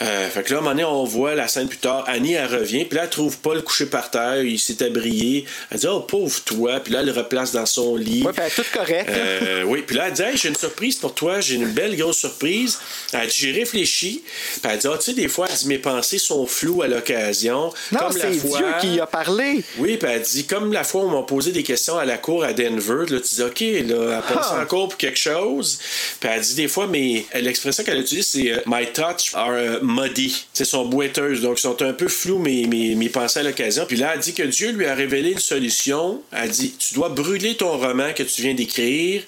Euh, 0.00 0.28
fait 0.28 0.42
que 0.44 0.50
là, 0.50 0.56
à 0.56 0.58
un 0.60 0.62
moment 0.62 0.70
donné, 0.74 0.84
on 0.84 1.04
voit 1.04 1.34
la 1.34 1.48
scène 1.48 1.66
plus 1.68 1.78
tard. 1.78 2.04
Annie, 2.06 2.34
elle 2.34 2.46
revient, 2.46 2.84
puis 2.84 2.96
là, 2.96 3.04
elle 3.04 3.10
trouve 3.10 3.38
Paul 3.38 3.62
couché 3.62 3.86
par 3.86 4.10
terre, 4.10 4.42
il 4.42 4.58
s'est 4.58 4.82
abrié. 4.84 5.44
Elle 5.70 5.78
dit 5.78 5.86
Oh, 5.88 6.00
pauvre 6.00 6.40
toi, 6.44 6.80
puis 6.80 6.92
là, 6.92 7.00
elle 7.00 7.06
le 7.06 7.12
replace 7.12 7.52
dans 7.52 7.66
son 7.66 7.96
lit. 7.96 8.22
Ouais, 8.22 8.32
puis 8.32 8.42
elle 8.44 8.48
est 8.52 8.54
toute 8.54 8.70
correcte. 8.70 9.10
Euh, 9.10 9.62
oui, 9.64 9.82
puis 9.86 9.96
là, 9.96 10.06
elle 10.08 10.12
dit 10.14 10.22
Hey, 10.22 10.36
j'ai 10.36 10.48
une 10.48 10.56
surprise 10.56 10.96
pour 10.96 11.14
toi, 11.14 11.40
j'ai 11.40 11.56
une 11.56 11.66
belle 11.66 11.96
grosse 11.96 12.18
surprise. 12.18 12.78
Elle 13.12 13.26
dit 13.28 13.34
J'ai 13.36 13.52
réfléchi. 13.52 14.22
Puis 14.62 14.70
elle 14.72 14.78
dit 14.78 14.86
Ah, 14.86 14.96
tu 14.98 15.04
sais, 15.06 15.12
des 15.14 15.28
fois, 15.28 15.46
elle 15.50 15.56
dit 15.56 15.66
Mes 15.68 15.78
pensées 15.78 16.18
sont 16.18 16.46
floues 16.46 16.82
à 16.82 16.88
l'occasion. 16.88 17.72
non, 17.92 17.98
comme 17.98 18.12
c'est 18.12 18.32
fois. 18.34 18.58
Dieu 18.58 18.66
qui 18.80 18.94
y 18.96 19.00
a 19.00 19.06
parlé. 19.06 19.62
Oui, 19.78 19.96
puis 19.96 20.08
elle 20.10 20.22
dit, 20.22 20.46
comme 20.46 20.72
la 20.72 20.84
fois 20.84 21.02
où 21.02 21.08
on 21.08 21.20
m'a 21.20 21.22
posé 21.26 21.50
des 21.52 21.62
questions 21.62 21.98
à 21.98 22.04
la 22.04 22.18
cour 22.18 22.44
à 22.44 22.52
Denver, 22.52 23.04
là, 23.08 23.20
tu 23.20 23.34
dis, 23.34 23.42
OK, 23.42 23.60
là, 23.60 24.22
elle 24.28 24.34
pense 24.34 24.46
Ah. 24.50 24.60
encore 24.62 24.88
pour 24.88 24.96
quelque 24.98 25.18
chose. 25.18 25.78
Puis 26.20 26.28
elle 26.32 26.40
dit 26.40 26.54
des 26.54 26.68
fois, 26.68 26.86
mais 26.86 27.24
l'expression 27.34 27.82
qu'elle 27.84 28.00
utilise, 28.00 28.26
c'est 28.28 28.52
euh, 28.52 28.58
My 28.66 28.86
thoughts 28.92 29.30
are 29.34 29.50
euh, 29.52 29.78
muddy. 29.88 30.46
C'est 30.52 30.64
sont 30.64 30.84
boiteuses, 30.84 31.40
donc 31.40 31.58
ils 31.58 31.62
sont 31.62 31.82
un 31.82 31.92
peu 31.92 32.08
flous, 32.08 32.38
mes, 32.38 33.08
pensées 33.08 33.40
à 33.40 33.42
l'occasion. 33.42 33.86
Puis 33.86 33.96
là, 33.96 34.12
elle 34.14 34.20
dit 34.20 34.34
que 34.34 34.42
Dieu 34.42 34.70
lui 34.70 34.86
a 34.86 34.94
révélé 34.94 35.32
une 35.32 35.38
solution. 35.38 36.22
Elle 36.30 36.50
dit, 36.50 36.74
tu 36.78 36.94
dois 36.94 37.08
brûler 37.08 37.56
ton 37.56 37.76
roman 37.76 38.12
que 38.14 38.22
tu 38.22 38.42
viens 38.42 38.54
d'écrire. 38.54 39.22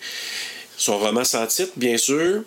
Son 0.77 0.99
roman 0.99 1.25
sans 1.25 1.47
titre, 1.47 1.73
bien 1.77 1.97
sûr. 1.97 2.43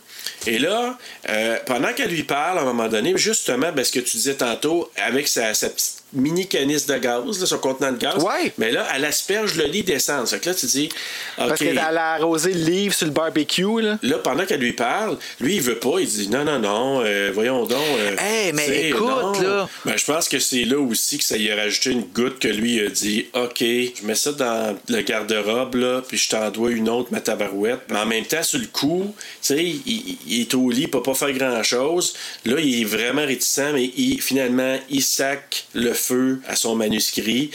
Et 0.48 0.58
là, 0.58 0.98
euh, 1.30 1.58
pendant 1.66 1.94
qu'elle 1.94 2.10
lui 2.10 2.24
parle, 2.24 2.58
à 2.58 2.62
un 2.62 2.66
moment 2.66 2.88
donné, 2.88 3.14
justement, 3.16 3.72
ben, 3.72 3.84
ce 3.84 3.92
que 3.92 4.00
tu 4.00 4.18
disais 4.18 4.36
tantôt, 4.36 4.90
avec 4.96 5.28
sa, 5.28 5.54
sa 5.54 5.70
petite 5.70 6.03
mini 6.14 6.48
canisse 6.48 6.86
de 6.86 6.98
gaz, 6.98 7.40
là, 7.40 7.46
son 7.46 7.58
contenant 7.58 7.92
de 7.92 7.98
gaz, 7.98 8.24
Ouais. 8.24 8.54
mais 8.58 8.72
là, 8.72 8.88
elle 8.96 9.06
asperge 9.06 9.56
le 9.56 9.66
lit 9.66 9.84
d'essence. 9.84 10.32
Fait 10.32 10.40
que 10.40 10.50
là, 10.50 10.56
tu 10.56 10.66
dis. 10.66 10.90
Parce 11.38 11.60
qu'elle 11.60 11.78
a 11.78 12.14
arrosé 12.14 12.54
le 12.54 12.60
livre 12.64 12.94
sur 12.94 13.06
le 13.08 13.12
barbecue. 13.14 13.82
Là. 13.82 13.98
Là, 14.02 14.18
pendant 14.20 14.46
qu'elle 14.46 14.60
lui 14.60 14.74
parle, 14.74 15.18
lui, 15.40 15.56
il 15.56 15.62
veut 15.62 15.78
pas. 15.80 16.00
Il 16.00 16.08
dit 16.08 16.30
non, 16.30 16.44
non, 16.46 16.60
non, 16.60 17.02
euh, 17.04 17.32
voyons 17.34 17.66
donc. 17.66 17.80
euh, 18.00 18.16
Hey, 18.20 18.54
mais 18.54 18.66
tu 18.66 18.72
sais, 18.72 18.90
écoute, 18.90 19.02
non. 19.10 19.42
là. 19.42 19.70
Ben, 19.86 19.98
je 19.98 20.06
pense 20.06 20.30
que 20.30 20.40
c'est 20.40 20.64
là 20.66 20.80
aussi 20.80 21.18
que 21.18 21.24
ça 21.24 21.38
y 21.38 21.52
a 21.52 21.56
rajouté 21.56 21.92
une 21.92 22.04
goutte 22.04 22.40
que 22.40 22.48
lui 22.48 22.80
a 22.86 22.90
dit 22.90 23.28
OK, 23.34 23.60
je 23.60 24.06
mets 24.06 24.16
ça 24.16 24.32
dans 24.32 24.78
le 24.90 25.02
garde-robe, 25.02 25.76
là, 25.76 26.02
puis 26.08 26.18
je 26.18 26.30
t'en 26.30 26.50
dois 26.52 26.72
une 26.72 26.90
autre, 26.90 27.10
ma 27.12 27.22
tabarouette. 27.22 27.82
Mais 27.90 27.98
en 28.00 28.06
même 28.06 28.26
temps, 28.26 28.44
sur 28.44 28.60
le 28.60 28.68
coup, 28.68 29.14
tu 29.18 29.24
sais, 29.42 29.64
il, 29.64 30.18
il 30.28 30.42
est 30.42 30.54
au 30.54 30.70
lit, 30.70 30.82
il 30.84 30.90
peut 30.90 31.02
pas 31.02 31.14
faire 31.14 31.32
grand-chose. 31.32 32.14
Là, 32.46 32.60
il 32.60 32.82
est 32.82 32.86
vraiment 32.86 33.26
réticent, 33.26 33.72
mais 33.74 33.92
il, 33.96 34.22
finalement, 34.22 34.78
il 34.90 35.02
sac 35.04 35.66
le 35.74 35.94
feu 36.04 36.42
à 36.48 36.56
son 36.56 36.76
manuscrit. 36.76 37.52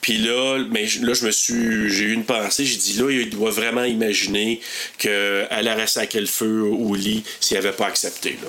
Puis 0.00 0.18
là, 0.18 0.64
mais 0.70 0.86
là, 1.00 1.14
je 1.14 1.26
me 1.26 1.30
suis, 1.30 1.90
j'ai 1.90 2.04
eu 2.04 2.12
une 2.12 2.24
pensée. 2.24 2.64
J'ai 2.64 2.76
dit 2.76 2.94
là, 2.98 3.10
il 3.10 3.30
doit 3.30 3.50
vraiment 3.50 3.84
imaginer 3.84 4.60
qu'elle 4.98 5.68
aurait 5.68 5.86
sacré 5.86 6.20
le 6.20 6.26
feu 6.26 6.62
au 6.62 6.94
lit 6.94 7.24
s'il 7.40 7.56
n'avait 7.56 7.72
pas 7.72 7.86
accepté. 7.86 8.38
Là. 8.42 8.48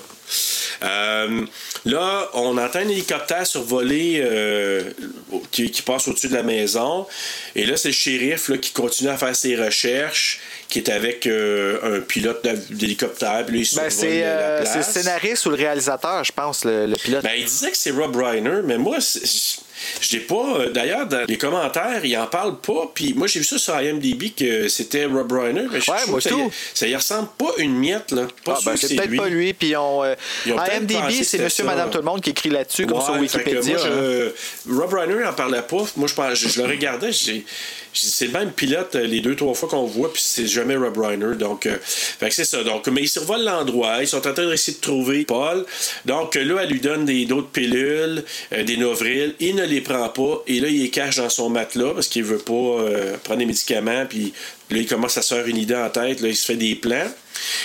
Euh, 0.84 1.46
là, 1.86 2.30
on 2.34 2.58
entend 2.58 2.80
un 2.80 2.90
hélicoptère 2.90 3.46
survoler 3.48 4.22
euh, 4.24 4.90
qui, 5.52 5.72
qui 5.72 5.82
passe 5.82 6.08
au-dessus 6.08 6.28
de 6.30 6.34
la 6.34 6.44
maison. 6.44 7.06
Et 7.56 7.66
là, 7.66 7.78
c'est 7.78 7.90
le 7.90 7.94
shérif 7.94 8.50
là, 8.50 8.58
qui 8.58 8.72
continue 8.72 9.10
à 9.10 9.18
faire 9.18 9.36
ses 9.36 9.56
recherches, 9.56 10.40
qui 10.70 10.80
est 10.80 10.90
avec 10.90 11.28
euh, 11.28 11.98
un 11.98 12.02
pilote 12.02 12.46
d'hélicoptère. 12.72 13.46
Puis 13.46 13.70
Ben, 13.76 13.90
c'est 13.90 14.24
le 14.78 14.84
scénariste 14.84 15.46
ou 15.46 15.50
le 15.52 15.56
réalisateur, 15.56 16.24
je 16.24 16.32
pense, 16.32 16.66
le, 16.66 16.88
le 16.88 16.96
pilote. 16.96 17.24
Ben, 17.24 17.34
il 17.38 17.46
disait 17.46 17.72
que 17.72 17.78
c'est 17.78 17.92
Rob 17.92 18.16
Reiner, 18.16 18.62
mais 18.64 18.78
moi, 18.78 19.00
c'est- 19.00 19.60
je 20.02 20.12
l'ai 20.14 20.20
pas. 20.24 20.56
euh, 20.60 20.70
D'ailleurs, 20.70 21.08
dans 21.08 21.26
les 21.28 21.38
commentaires, 21.38 22.04
il 22.04 22.18
en 22.18 22.28
parle 22.28 22.60
pas. 22.60 22.92
Puis 22.94 23.14
moi, 23.14 23.28
j'ai 23.28 23.40
vu 23.40 23.46
ça 23.46 23.58
sur 23.58 23.80
IMDb 23.80 24.34
que 24.36 24.68
c'était 24.68 25.06
Rob 25.06 25.32
Reiner. 25.32 25.66
Mais 25.72 25.82
je 25.82 25.92
Ouais, 25.92 25.98
moi 26.08 26.18
que 26.18 26.24
ça, 26.24 26.30
tout. 26.30 26.40
y, 26.48 26.78
ça 26.78 26.88
y 26.88 26.96
ressemble 26.96 27.30
pas 27.38 27.52
une 27.58 27.76
miette, 27.78 28.12
là. 28.12 28.28
Pas 28.44 28.56
Ah, 28.58 28.62
ben, 28.66 28.76
c'est 28.78 28.96
peut-être 28.96 29.16
pas 29.16 29.28
lui. 29.30 29.54
Puis 29.54 29.76
on, 29.76 30.04
euh, 30.04 30.16
IMDb, 30.46 30.94
c'est 31.24 31.38
Monsieur, 31.40 31.50
ça. 31.50 31.64
Madame, 31.64 31.90
tout 31.90 31.98
le 32.00 32.04
monde 32.04 32.22
qui 32.22 32.30
écrit 32.32 32.50
là-dessus, 32.50 32.86
comme 32.86 33.02
sur 33.02 33.14
Wikipédia. 33.16 33.78
moi, 33.78 33.86
hein. 33.86 33.90
je- 34.68 34.74
Rob 34.74 34.94
Reiner 34.94 35.26
en 35.26 35.34
parlait 35.34 35.62
pas. 35.62 35.84
Moi, 35.96 36.08
je, 36.08 36.14
pense- 36.14 36.34
je, 36.36 36.48
je 36.50 36.62
le 36.62 36.68
regardais. 36.68 37.12
j'ai- 37.12 37.46
C'est 37.94 38.28
le 38.28 38.32
même 38.32 38.52
pilote 38.52 38.96
euh, 38.96 39.06
les 39.06 39.22
deux, 39.22 39.36
trois 39.36 39.54
fois 39.54 39.70
qu'on 39.70 39.86
voit, 39.86 40.12
puis 40.12 40.22
c'est 40.24 40.48
jamais 40.48 40.76
Rob 40.76 40.98
Reiner. 40.98 41.36
Donc, 41.36 41.66
euh, 41.66 41.78
fait 41.84 42.32
c'est 42.32 42.46
ça. 42.46 42.64
Donc, 42.64 42.88
mais 42.88 43.02
ils 43.02 43.08
survolent 43.08 43.44
l'endroit. 43.44 43.98
Ils 44.02 44.08
sont 44.08 44.26
en 44.28 44.34
train 44.34 44.48
d'essayer 44.48 44.78
de 44.78 44.82
trouver 44.82 45.26
Paul. 45.26 45.66
Donc, 46.06 46.36
euh, 46.36 46.44
là, 46.44 46.62
elle 46.64 46.70
lui 46.70 46.80
donne 46.80 47.06
des, 47.06 47.26
d'autres 47.26 47.50
pilules, 47.50 48.24
euh, 48.54 48.64
des 48.64 48.78
Novril. 48.78 49.36
Il 49.40 49.56
ne 49.56 49.66
les 49.66 49.82
prend 49.82 50.10
pas. 50.10 50.44
Et 50.48 50.60
là, 50.60 50.68
il 50.68 50.82
les 50.82 50.90
cache 50.90 51.18
dans 51.18 51.30
son 51.30 51.50
matelas 51.50 51.94
parce 51.94 52.08
qu'il 52.08 52.24
veut 52.24 52.38
pas 52.38 52.54
euh, 52.54 53.18
prendre 53.24 53.40
des 53.40 53.46
médicaments. 53.46 54.06
Puis 54.08 54.34
là, 54.70 54.78
il 54.78 54.88
commence 54.88 55.18
à 55.18 55.22
se 55.22 55.34
faire 55.34 55.48
une 55.48 55.58
idée 55.58 55.76
en 55.76 55.90
tête. 55.90 56.22
Là, 56.22 56.30
il 56.30 56.36
se 56.36 56.46
fait 56.46 56.56
des 56.56 56.76
plans. 56.76 57.12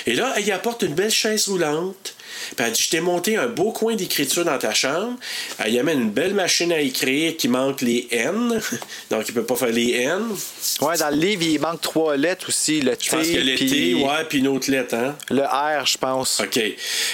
Et 0.06 0.14
là, 0.14 0.32
elle 0.36 0.46
y 0.46 0.52
apporte 0.52 0.82
une 0.82 0.94
belle 0.94 1.10
chaise 1.10 1.48
roulante. 1.48 2.14
Puis 2.56 2.66
elle 2.66 2.72
dit, 2.72 2.82
je 2.82 2.90
t'ai 2.90 3.00
monté 3.00 3.36
un 3.36 3.46
beau 3.46 3.72
coin 3.72 3.94
d'écriture 3.94 4.44
dans 4.44 4.58
ta 4.58 4.74
chambre. 4.74 5.18
Elle 5.58 5.74
y 5.74 5.78
amène 5.78 6.00
une 6.00 6.10
belle 6.10 6.34
machine 6.34 6.72
à 6.72 6.80
écrire 6.80 7.36
qui 7.36 7.48
manque 7.48 7.80
les 7.80 8.08
N. 8.10 8.60
Donc, 9.10 9.28
il 9.28 9.34
peut 9.34 9.44
pas 9.44 9.56
faire 9.56 9.70
les 9.72 9.92
N. 9.92 10.22
Ouais, 10.80 10.96
dans 10.98 11.10
le 11.10 11.16
livre, 11.16 11.42
il 11.42 11.60
manque 11.60 11.80
trois 11.80 12.16
lettres 12.16 12.48
aussi. 12.48 12.80
Le 12.80 12.96
Je 13.00 13.10
pense 13.10 13.26
T, 13.26 13.32
que 13.34 13.38
le 13.38 13.54
T, 13.56 13.94
ouais, 13.94 14.24
puis 14.28 14.38
une 14.38 14.48
autre 14.48 14.70
lettre, 14.70 14.94
hein? 14.94 15.16
le 15.30 15.42
R, 15.42 15.86
je 15.86 15.98
pense. 15.98 16.40
OK. 16.40 16.60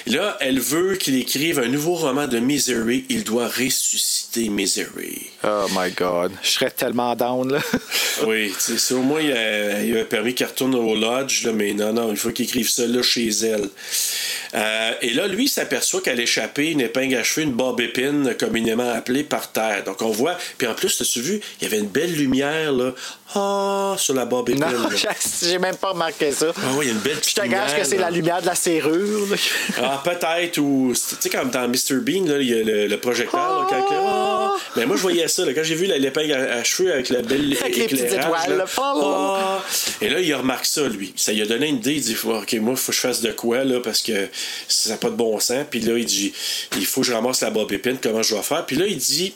Là, 0.06 0.36
elle 0.40 0.60
veut 0.60 0.96
qu'il 0.96 1.16
écrive 1.16 1.58
un 1.58 1.68
nouveau 1.68 1.94
roman 1.94 2.26
de 2.26 2.38
Misery. 2.38 3.04
Il 3.08 3.24
doit 3.24 3.48
ressusciter 3.48 4.48
Misery. 4.48 5.30
Oh 5.46 5.66
my 5.78 5.90
God. 5.90 6.32
Je 6.42 6.48
serais 6.50 6.70
tellement 6.70 7.14
down, 7.14 7.52
là. 7.52 7.58
Oui, 8.26 8.54
c'est 8.56 8.94
au 8.94 9.02
moins, 9.02 9.20
il 9.20 9.32
a, 9.32 9.82
il 9.82 9.98
a 9.98 10.04
permis 10.04 10.34
qu'elle 10.36 10.46
retourne 10.46 10.74
au 10.76 10.94
lodge, 10.94 11.44
là, 11.44 11.52
mais 11.52 11.72
non, 11.74 11.92
non, 11.92 12.10
il 12.12 12.16
faut 12.16 12.30
qu'il 12.30 12.44
écrive 12.44 12.70
ça 12.70 12.86
là 12.86 13.02
chez 13.02 13.28
elle. 13.28 13.68
Euh, 14.54 14.92
et 15.02 15.10
là, 15.14 15.26
lui, 15.26 15.46
il 15.46 15.48
s'aperçoit 15.48 16.00
qu'elle 16.00 16.20
a 16.20 16.22
échappé 16.22 16.70
une 16.70 16.80
épingle 16.80 17.16
à 17.16 17.24
cheveux, 17.24 17.44
une 17.44 17.52
barbe 17.54 17.80
épine, 17.80 18.34
communément 18.38 18.88
appelée, 18.88 19.24
par 19.24 19.50
terre. 19.50 19.82
Donc, 19.84 20.00
on 20.02 20.10
voit, 20.10 20.36
puis 20.58 20.68
en 20.68 20.74
plus, 20.74 21.00
as-tu 21.00 21.20
vu, 21.20 21.40
il 21.60 21.64
y 21.64 21.66
avait 21.66 21.80
une 21.80 21.88
belle 21.88 22.12
lumière, 22.14 22.70
là, 22.70 22.92
ah, 23.34 23.96
sur 23.98 24.14
la 24.14 24.26
barbe 24.26 24.50
épine. 24.50 24.64
Non, 24.64 24.88
j'ai- 25.42 25.58
même 25.58 25.76
pas 25.76 25.90
remarqué 25.90 26.30
ça. 26.30 26.52
Ah 26.56 26.60
oui, 26.76 26.86
il 26.86 26.88
y 26.88 26.90
a 26.90 26.94
une 26.94 27.00
belle 27.00 27.18
Je 27.28 27.34
te 27.34 27.46
gage 27.48 27.74
que 27.76 27.82
c'est 27.84 27.98
la 27.98 28.10
lumière 28.12 28.40
de 28.42 28.46
la 28.46 28.54
serrure. 28.54 29.26
là. 29.28 29.36
Ah, 29.82 30.00
peut-être, 30.04 30.58
ou. 30.58 30.92
Tu 30.94 31.16
sais, 31.18 31.28
comme 31.30 31.50
dans 31.50 31.66
Mr. 31.68 31.96
Bean, 32.00 32.24
là, 32.26 32.38
il 32.38 32.48
y 32.48 32.54
a 32.54 32.62
le, 32.62 32.86
le 32.86 32.96
projecteur. 33.00 33.60
là, 33.62 33.66
quand- 33.68 33.86
ah! 33.92 34.52
Mais 34.76 34.86
moi, 34.86 34.96
je 34.96 35.02
voyais 35.02 35.26
ça. 35.34 35.44
Là, 35.44 35.52
quand 35.54 35.62
j'ai 35.62 35.74
vu 35.74 35.86
la- 35.86 35.98
l'épingle 35.98 36.32
à, 36.32 36.54
à 36.56 36.64
cheveux 36.64 36.92
avec 36.92 37.08
la 37.08 37.22
belle 37.22 37.56
Avec 37.60 37.76
les 37.76 37.86
petites 37.86 38.12
étoiles, 38.12 38.50
là, 38.50 38.56
là. 38.56 38.64
Ah! 38.78 39.60
ah! 39.60 39.64
Et 40.00 40.08
là, 40.08 40.20
il 40.20 40.34
remarque 40.34 40.66
ça, 40.66 40.88
lui. 40.88 41.12
Ça 41.16 41.32
lui 41.32 41.42
a 41.42 41.46
donné 41.46 41.68
une 41.68 41.76
idée. 41.76 41.94
Il 41.94 42.00
dit 42.02 42.16
OK, 42.24 42.52
moi, 42.54 42.72
il 42.72 42.76
faut 42.76 42.92
que 42.92 42.96
je 42.96 43.00
fasse 43.00 43.20
de 43.20 43.32
quoi, 43.32 43.64
là, 43.64 43.80
parce 43.80 44.02
que 44.02 44.28
ça 44.68 44.90
n'a 44.90 44.96
pas 44.96 45.10
de 45.10 45.16
bon 45.16 45.38
sens. 45.40 45.64
Puis 45.70 45.80
là, 45.80 45.96
il 45.98 46.04
dit 46.04 46.32
il 46.76 46.86
faut 46.86 47.00
que 47.02 47.06
je 47.06 47.12
ramasse 47.12 47.40
la 47.40 47.50
bob 47.50 47.70
épine. 47.72 47.98
Comment 48.02 48.22
je 48.22 48.34
vais 48.34 48.42
faire? 48.42 48.64
Puis 48.66 48.76
là, 48.76 48.86
il 48.86 48.96
dit 48.98 49.34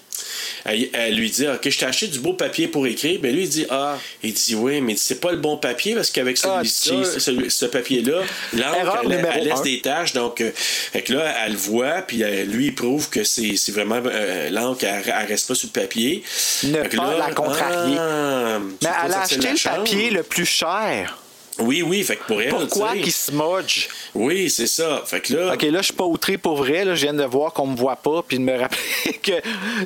elle, 0.65 0.89
elle 0.93 1.15
lui 1.17 1.31
dit 1.31 1.47
OK, 1.49 1.69
je 1.69 1.79
t'ai 1.79 1.87
acheté 1.87 2.07
du 2.09 2.19
beau 2.21 2.33
papier 2.33 2.69
pour 2.69 2.87
écrire. 2.87 3.19
Mais 3.23 3.33
lui, 3.33 3.43
il 3.45 3.49
dit 3.49 3.67
Ah, 3.71 3.99
il 4.23 4.33
dit 4.33 4.55
Oui, 4.55 4.81
mais 4.81 4.97
c'est 4.97 5.21
pas 5.21 5.31
le 5.33 5.39
bon 5.39 5.57
papier 5.57 5.95
parce 5.95 6.11
qu'avec 6.11 6.39
Ah, 6.45 6.63
ce 6.65 7.65
papier-là, 7.67 8.23
l'encre, 8.55 9.01
elle, 9.11 9.27
elle 9.35 9.45
laisse 9.45 9.59
un. 9.61 9.63
des 9.63 9.81
taches. 9.81 10.13
Donc, 10.13 10.41
euh, 10.41 10.51
fait 10.55 11.03
que 11.03 11.13
là, 11.15 11.35
elle 11.45 11.53
le 11.53 11.59
voit, 11.59 12.03
puis 12.03 12.23
euh, 12.23 12.45
lui, 12.45 12.67
il 12.67 12.75
prouve 12.75 13.09
que 13.11 13.25
c'est 13.25 13.57
c'est 13.57 13.73
vraiment 13.73 14.01
euh, 14.05 14.51
l'encre, 14.51 14.85
elle, 14.85 15.03
elle 15.07 15.27
reste 15.27 15.49
pas 15.49 15.55
sur 15.55 15.69
le 15.75 15.81
papier. 15.81 16.23
Ne 16.65 16.83
pas 16.97 17.19
la 17.19 17.33
contrarier. 17.33 17.97
ah, 17.99 18.59
Mais 18.83 18.89
elle 19.05 19.13
a 19.13 19.23
acheté 19.23 19.37
le 19.51 19.63
papier 19.63 20.11
le 20.11 20.23
plus 20.23 20.47
cher. 20.47 21.19
Oui, 21.61 21.83
oui, 21.83 22.03
fait 22.05 22.17
que 22.17 22.25
pour 22.25 22.41
elle. 22.41 22.51
Pourquoi 22.51 22.93
qu'il 22.95 23.13
smudge? 23.13 23.89
Oui, 24.15 24.49
c'est 24.51 24.67
ça. 24.67 25.03
Fait 25.07 25.21
que 25.21 25.35
là. 25.35 25.55
Ok, 25.55 25.63
là, 25.63 25.79
je 25.79 25.85
suis 25.87 25.93
pas 25.95 26.05
outré 26.05 26.39
pour 26.39 26.57
vrai. 26.57 26.85
Là, 26.85 26.95
je 26.95 27.03
viens 27.03 27.15
de 27.15 27.25
voir 27.25 27.53
qu'on 27.53 27.67
me 27.67 27.77
voit 27.77 27.97
pas, 27.97 28.23
puis 28.27 28.39
de 28.39 28.43
me 28.45 28.57
rappeler 28.59 29.13
que 29.23 29.33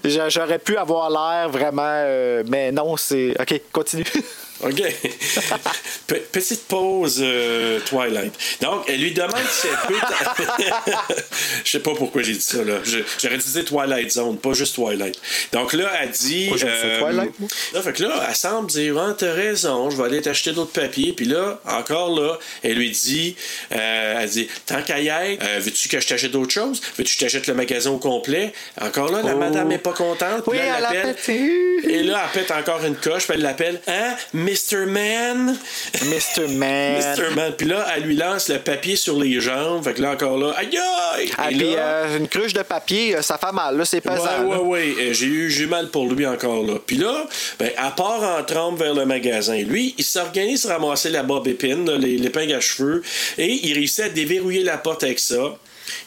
j'a- 0.04 0.28
j'aurais 0.28 0.58
pu 0.58 0.76
avoir 0.76 1.08
l'air 1.10 1.48
vraiment. 1.50 1.82
euh, 1.86 2.42
mais 2.48 2.72
non, 2.72 2.96
c'est. 2.96 3.34
Ok, 3.40 3.60
continue. 3.72 4.04
OK. 4.62 4.82
Pe- 6.06 6.22
Petite 6.32 6.64
pause 6.68 7.18
euh, 7.22 7.80
Twilight. 7.86 8.32
Donc, 8.60 8.84
elle 8.88 9.00
lui 9.00 9.12
demande 9.12 9.34
si 9.50 9.66
elle 9.68 9.88
peut. 9.88 10.00
Je 11.64 11.70
sais 11.70 11.80
pas 11.80 11.94
pourquoi 11.94 12.22
j'ai 12.22 12.32
dit 12.32 12.40
ça, 12.40 12.62
là. 12.64 12.78
J'aurais 13.20 13.38
dire 13.38 13.64
Twilight 13.64 14.10
Zone, 14.10 14.38
pas 14.38 14.52
juste 14.52 14.74
Twilight. 14.74 15.18
Donc 15.52 15.72
là, 15.72 15.90
elle 16.00 16.10
dit. 16.10 16.48
Moi, 16.48 16.58
ça, 16.58 16.66
Twilight, 17.00 17.38
moi? 17.38 17.48
Là, 17.74 17.82
fait 17.82 17.92
que 17.92 18.02
là, 18.02 18.26
elle 18.28 18.34
semble 18.36 18.70
dire 18.70 18.98
Ah, 18.98 19.14
t'as 19.16 19.32
raison, 19.32 19.90
je 19.90 19.96
vais 19.96 20.04
aller 20.04 20.22
t'acheter 20.22 20.52
d'autres 20.52 20.72
papiers. 20.72 21.12
Puis 21.12 21.26
là, 21.26 21.60
encore 21.66 22.18
là, 22.18 22.38
elle 22.62 22.74
lui 22.76 22.90
dit 22.90 23.36
euh, 23.72 24.20
Elle 24.22 24.28
dit 24.28 24.48
Tant 24.66 24.82
qu'à 24.82 25.00
y 25.00 25.08
être, 25.08 25.42
euh, 25.44 25.58
veux-tu 25.60 25.88
que 25.88 26.00
je 26.00 26.06
t'achète 26.06 26.30
d'autres 26.32 26.52
choses? 26.52 26.80
Veux-tu 26.98 27.14
que 27.14 27.20
je 27.20 27.26
t'achète 27.26 27.46
le 27.46 27.54
magasin 27.54 27.90
au 27.90 27.98
complet? 27.98 28.52
Encore 28.80 29.10
là, 29.10 29.22
la 29.22 29.32
Oh. 29.34 29.38
madame 29.38 29.72
est 29.72 29.78
pas 29.78 29.92
contente. 29.92 30.44
Oui, 30.46 30.56
là, 30.58 30.76
elle 30.78 30.84
a 30.84 30.88
appelle. 30.88 31.16
Et 31.88 32.02
là, 32.02 32.24
elle 32.34 32.40
pète 32.42 32.50
encore 32.50 32.84
une 32.84 32.96
coche, 32.96 33.24
puis 33.24 33.34
elle 33.34 33.42
l'appelle 33.42 33.80
Hein 33.86 34.14
Mr. 34.52 34.86
Man. 34.86 35.58
Mr. 36.04 36.48
Man. 36.48 36.96
Mr. 37.16 37.34
Man. 37.34 37.52
Puis 37.56 37.66
là, 37.68 37.86
elle 37.96 38.02
lui 38.04 38.16
lance 38.16 38.48
le 38.48 38.58
papier 38.58 38.96
sur 38.96 39.18
les 39.18 39.40
jambes. 39.40 39.82
Fait 39.84 39.94
que 39.94 40.02
là, 40.02 40.12
encore 40.12 40.36
là, 40.38 40.52
aïe 40.58 40.76
aïe! 41.14 41.30
Ah, 41.38 41.50
Et 41.50 41.56
puis 41.56 41.72
là- 41.72 41.78
euh, 41.78 42.18
une 42.18 42.28
cruche 42.28 42.52
de 42.52 42.62
papier, 42.62 43.16
euh, 43.16 43.22
ça 43.22 43.38
fait 43.38 43.52
mal, 43.52 43.76
là, 43.76 43.84
c'est 43.84 44.00
pesant. 44.00 44.44
Ouais, 44.44 44.56
ouais, 44.56 44.94
ouais. 44.96 45.14
J'ai 45.14 45.26
eu 45.26 45.50
j'ai 45.50 45.66
mal 45.66 45.88
pour 45.88 46.08
lui 46.10 46.26
encore 46.26 46.62
là. 46.64 46.74
Puis 46.86 46.96
là, 46.96 47.26
ben, 47.58 47.70
à 47.76 47.90
part 47.90 48.22
en 48.22 48.42
trempe 48.44 48.78
vers 48.78 48.94
le 48.94 49.06
magasin, 49.06 49.56
lui, 49.62 49.94
il 49.98 50.04
s'organise 50.04 50.66
à 50.66 50.74
ramasser 50.74 51.10
la 51.10 51.22
bob 51.22 51.46
épine, 51.48 51.90
l'épingle 51.96 52.54
à 52.54 52.60
cheveux, 52.60 53.02
et 53.38 53.50
il 53.66 53.74
réussit 53.74 54.04
à 54.04 54.08
déverrouiller 54.08 54.62
la 54.64 54.76
porte 54.78 55.04
avec 55.04 55.18
ça. 55.18 55.56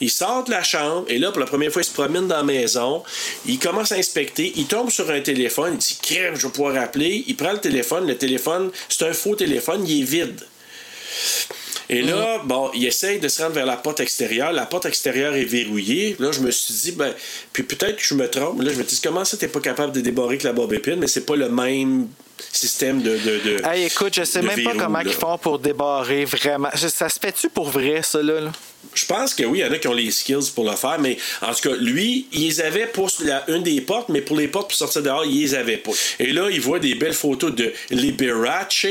Il 0.01 0.09
sort 0.09 0.43
de 0.43 0.51
la 0.51 0.63
chambre 0.63 1.05
et 1.07 1.17
là, 1.17 1.31
pour 1.31 1.39
la 1.39 1.45
première 1.45 1.71
fois, 1.71 1.81
il 1.81 1.86
se 1.86 1.91
promène 1.93 2.27
dans 2.27 2.38
la 2.38 2.43
maison. 2.43 3.03
Il 3.45 3.59
commence 3.59 3.91
à 3.91 3.95
inspecter. 3.95 4.53
Il 4.55 4.65
tombe 4.67 4.89
sur 4.89 5.09
un 5.09 5.21
téléphone. 5.21 5.73
Il 5.73 5.77
dit 5.77 5.97
Crème, 6.01 6.36
je 6.36 6.47
vais 6.47 6.53
pouvoir 6.53 6.75
appeler. 6.81 7.23
Il 7.27 7.36
prend 7.36 7.53
le 7.53 7.59
téléphone. 7.59 8.07
Le 8.07 8.17
téléphone, 8.17 8.71
c'est 8.89 9.05
un 9.05 9.13
faux 9.13 9.36
téléphone. 9.36 9.86
Il 9.88 10.01
est 10.01 10.05
vide. 10.05 10.41
Et 11.88 12.01
là, 12.01 12.41
bon, 12.43 12.71
il 12.73 12.86
essaye 12.86 13.19
de 13.19 13.27
se 13.27 13.41
rendre 13.41 13.55
vers 13.55 13.65
la 13.65 13.77
porte 13.77 13.99
extérieure. 13.99 14.51
La 14.51 14.65
porte 14.65 14.86
extérieure 14.86 15.36
est 15.36 15.43
verrouillée. 15.43 16.15
Là, 16.19 16.31
je 16.31 16.39
me 16.39 16.49
suis 16.49 16.73
dit, 16.73 16.91
ben, 16.93 17.13
puis 17.53 17.63
peut-être 17.63 17.97
que 17.97 18.03
je 18.03 18.15
me 18.15 18.27
trompe. 18.27 18.61
Là, 18.61 18.71
je 18.73 18.77
me 18.77 18.83
dis, 18.83 18.99
comment 19.01 19.23
ça, 19.23 19.38
t'es 19.38 19.47
pas 19.47 19.59
capable 19.59 19.93
de 19.93 20.01
débarrer 20.01 20.29
avec 20.29 20.43
la 20.43 20.53
bob 20.53 20.73
épine, 20.73 20.95
mais 20.95 21.07
c'est 21.07 21.25
pas 21.25 21.36
le 21.36 21.49
même 21.49 22.07
système 22.51 23.01
de. 23.01 23.11
de, 23.17 23.39
de 23.39 23.61
Hey, 23.65 23.86
écoute, 23.86 24.13
je 24.15 24.23
sais 24.23 24.41
même 24.41 24.63
pas 24.63 24.73
comment 24.77 24.99
là. 24.99 25.03
ils 25.07 25.13
font 25.13 25.38
pour 25.38 25.59
débarrer 25.59 26.25
vraiment. 26.25 26.69
Ça 26.75 27.09
se 27.09 27.19
fait-tu 27.19 27.49
pour 27.49 27.69
vrai, 27.69 28.01
ça, 28.03 28.21
là? 28.21 28.41
là? 28.41 28.51
Je 28.93 29.03
pense 29.07 29.33
que 29.33 29.43
oui, 29.43 29.59
il 29.59 29.65
y 29.65 29.67
en 29.67 29.71
a 29.71 29.79
qui 29.79 29.88
ont 29.88 29.93
les 29.93 30.11
skills 30.11 30.51
pour 30.53 30.69
le 30.69 30.75
faire, 30.75 30.99
mais 30.99 31.17
en 31.41 31.51
tout 31.55 31.69
cas, 31.69 31.75
lui, 31.79 32.27
il 32.31 32.41
les 32.43 32.61
avait 32.61 32.86
pour 32.86 33.09
la, 33.23 33.43
une 33.49 33.63
des 33.63 33.81
portes, 33.81 34.09
mais 34.09 34.21
pour 34.21 34.38
les 34.38 34.47
portes 34.47 34.67
pour 34.69 34.77
sortir 34.77 35.01
dehors, 35.01 35.25
il 35.25 35.41
les 35.41 35.55
avait 35.55 35.77
pas. 35.77 35.89
Et 36.19 36.31
là, 36.31 36.49
il 36.51 36.61
voit 36.61 36.77
des 36.77 36.93
belles 36.93 37.15
photos 37.15 37.53
de 37.55 37.73
Liberace, 37.89 38.86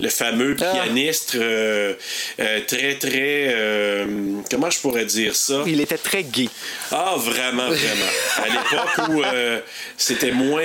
le 0.00 0.08
fameux 0.08 0.56
Ah. 0.62 0.72
pianiste 0.72 1.34
euh, 1.34 1.92
euh, 2.40 2.60
très, 2.66 2.94
très. 2.94 3.48
euh, 3.54 4.06
comment 4.50 4.70
je 4.70 4.78
pourrais 4.80 5.04
dire 5.04 5.36
ça? 5.36 5.62
Il 5.66 5.78
était 5.80 5.98
très 5.98 6.22
gay. 6.22 6.48
Ah, 6.90 7.14
vraiment, 7.18 7.68
vraiment. 7.68 8.10
À 8.36 8.48
l'époque 8.48 9.08
où 9.10 9.22
c'était 9.98 10.32
moins. 10.32 10.62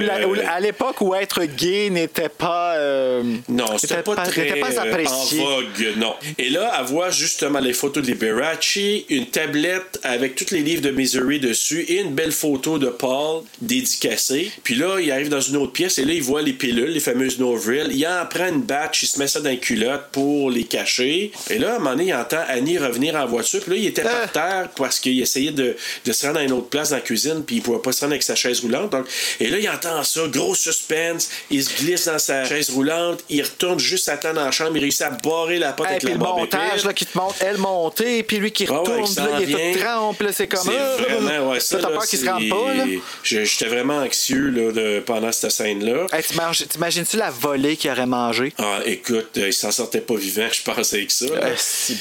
la- 0.00 0.52
à 0.52 0.60
l'époque 0.60 1.00
où 1.00 1.14
être 1.16 1.42
gay 1.44 1.69
n'était 1.90 2.28
pas. 2.28 2.74
euh, 2.76 3.22
Non, 3.48 3.78
c'était 3.78 3.96
n'était 3.96 4.04
pas, 4.14 4.16
très 4.26 4.60
pas 4.60 4.70
euh, 4.72 4.90
apprécié. 4.90 5.40
en 5.40 5.44
vogue, 5.44 5.92
non. 5.96 6.14
Et 6.38 6.50
là, 6.50 6.82
voit 6.82 7.10
justement 7.10 7.60
les 7.60 7.72
photos 7.72 8.02
de 8.04 8.10
Liberace, 8.10 8.76
une 9.08 9.26
tablette 9.26 10.00
avec 10.02 10.34
tous 10.34 10.50
les 10.50 10.60
livres 10.60 10.82
de 10.82 10.90
Misery 10.90 11.38
dessus 11.38 11.82
et 11.88 12.00
une 12.00 12.14
belle 12.14 12.32
photo 12.32 12.78
de 12.78 12.88
Paul 12.88 13.42
dédicacée. 13.60 14.50
Puis 14.64 14.74
là, 14.74 14.98
il 15.00 15.10
arrive 15.12 15.28
dans 15.28 15.40
une 15.40 15.56
autre 15.56 15.72
pièce 15.72 15.98
et 15.98 16.04
là, 16.04 16.12
il 16.12 16.22
voit 16.22 16.42
les 16.42 16.52
pilules, 16.52 16.90
les 16.90 17.00
fameuses 17.00 17.38
Novril. 17.38 17.88
Il 17.92 18.06
en 18.06 18.26
prend 18.26 18.48
une 18.48 18.62
batch, 18.62 19.02
il 19.02 19.06
se 19.06 19.18
met 19.18 19.28
ça 19.28 19.40
dans 19.40 19.50
une 19.50 19.58
culotte 19.60 20.08
pour 20.12 20.50
les 20.50 20.64
cacher. 20.64 21.30
Et 21.48 21.58
là, 21.58 21.72
à 21.72 21.76
un 21.76 21.78
moment 21.78 21.90
donné, 21.90 22.06
il 22.06 22.14
entend 22.14 22.40
Annie 22.48 22.78
revenir 22.78 23.14
en 23.14 23.26
voiture. 23.26 23.60
Puis 23.60 23.70
là, 23.72 23.76
il 23.76 23.86
était 23.86 24.02
Ah. 24.04 24.26
par 24.26 24.32
terre 24.32 24.68
parce 24.76 24.98
qu'il 25.00 25.20
essayait 25.20 25.52
de, 25.52 25.76
de 26.04 26.12
se 26.12 26.26
rendre 26.26 26.38
à 26.40 26.42
une 26.42 26.52
autre 26.52 26.68
place 26.68 26.90
dans 26.90 26.96
la 26.96 27.02
cuisine 27.02 27.44
puis 27.46 27.56
il 27.56 27.62
pouvait 27.62 27.78
pas 27.78 27.92
se 27.92 28.00
rendre 28.00 28.12
avec 28.12 28.22
sa 28.22 28.34
chaise 28.34 28.60
roulante. 28.60 28.90
Donc, 28.90 29.06
et 29.38 29.48
là, 29.48 29.58
il 29.58 29.68
entend 29.68 30.02
ça, 30.02 30.22
gros 30.28 30.54
suspense. 30.54 31.28
Il 31.50 31.59
se 31.62 31.82
glisse 31.82 32.06
dans 32.06 32.18
sa 32.18 32.44
chaise 32.44 32.70
roulante. 32.70 33.20
Il 33.28 33.42
retourne 33.42 33.78
juste 33.78 34.08
à 34.08 34.16
temps 34.16 34.32
dans 34.32 34.44
la 34.44 34.50
chambre. 34.50 34.72
Il 34.76 34.80
réussit 34.80 35.02
à 35.02 35.10
barrer 35.10 35.58
la 35.58 35.72
porte 35.72 35.88
Hey, 35.88 35.96
avec 35.96 36.04
puis 36.04 36.12
la 36.12 36.18
le 36.18 36.24
montage 36.24 36.84
là, 36.84 36.92
qui 36.92 37.06
te 37.06 37.16
montre 37.16 37.34
elle 37.40 37.58
montée, 37.58 38.22
puis 38.22 38.38
lui 38.38 38.52
qui 38.52 38.64
ouais, 38.68 38.76
retourne, 38.76 39.04
il 39.10 39.16
là, 39.16 39.28
il 39.40 39.54
est 39.54 39.72
tout 39.72 39.80
trempe, 39.80 40.22
c'est 40.32 40.46
comme 40.46 40.60
C'est 40.64 40.76
ah, 40.78 40.96
vraiment, 40.98 41.50
ouais, 41.50 41.60
ça. 41.60 41.78
T'as 41.78 41.88
peur 41.88 42.06
qu'il 42.06 42.18
se 42.18 42.26
rende 42.26 42.48
pas, 42.48 42.74
là? 42.74 42.84
J'étais 43.22 43.66
vraiment 43.66 43.98
anxieux 43.98 44.48
là, 44.50 44.72
de, 44.72 45.00
pendant 45.00 45.32
cette 45.32 45.50
scène-là. 45.50 46.06
Hey, 46.12 46.22
t'imagines- 46.22 46.66
T'imagines-tu 46.66 47.16
la 47.16 47.30
volée 47.30 47.76
qu'il 47.76 47.90
aurait 47.90 48.06
mangé? 48.06 48.52
Ah, 48.58 48.80
écoute, 48.84 49.30
euh, 49.38 49.48
il 49.48 49.52
s'en 49.52 49.70
sortait 49.70 50.00
pas 50.00 50.14
vivant, 50.14 50.48
je 50.52 50.62
pense, 50.62 50.92
avec 50.92 51.10
ça. 51.10 51.26
là. 51.26 51.50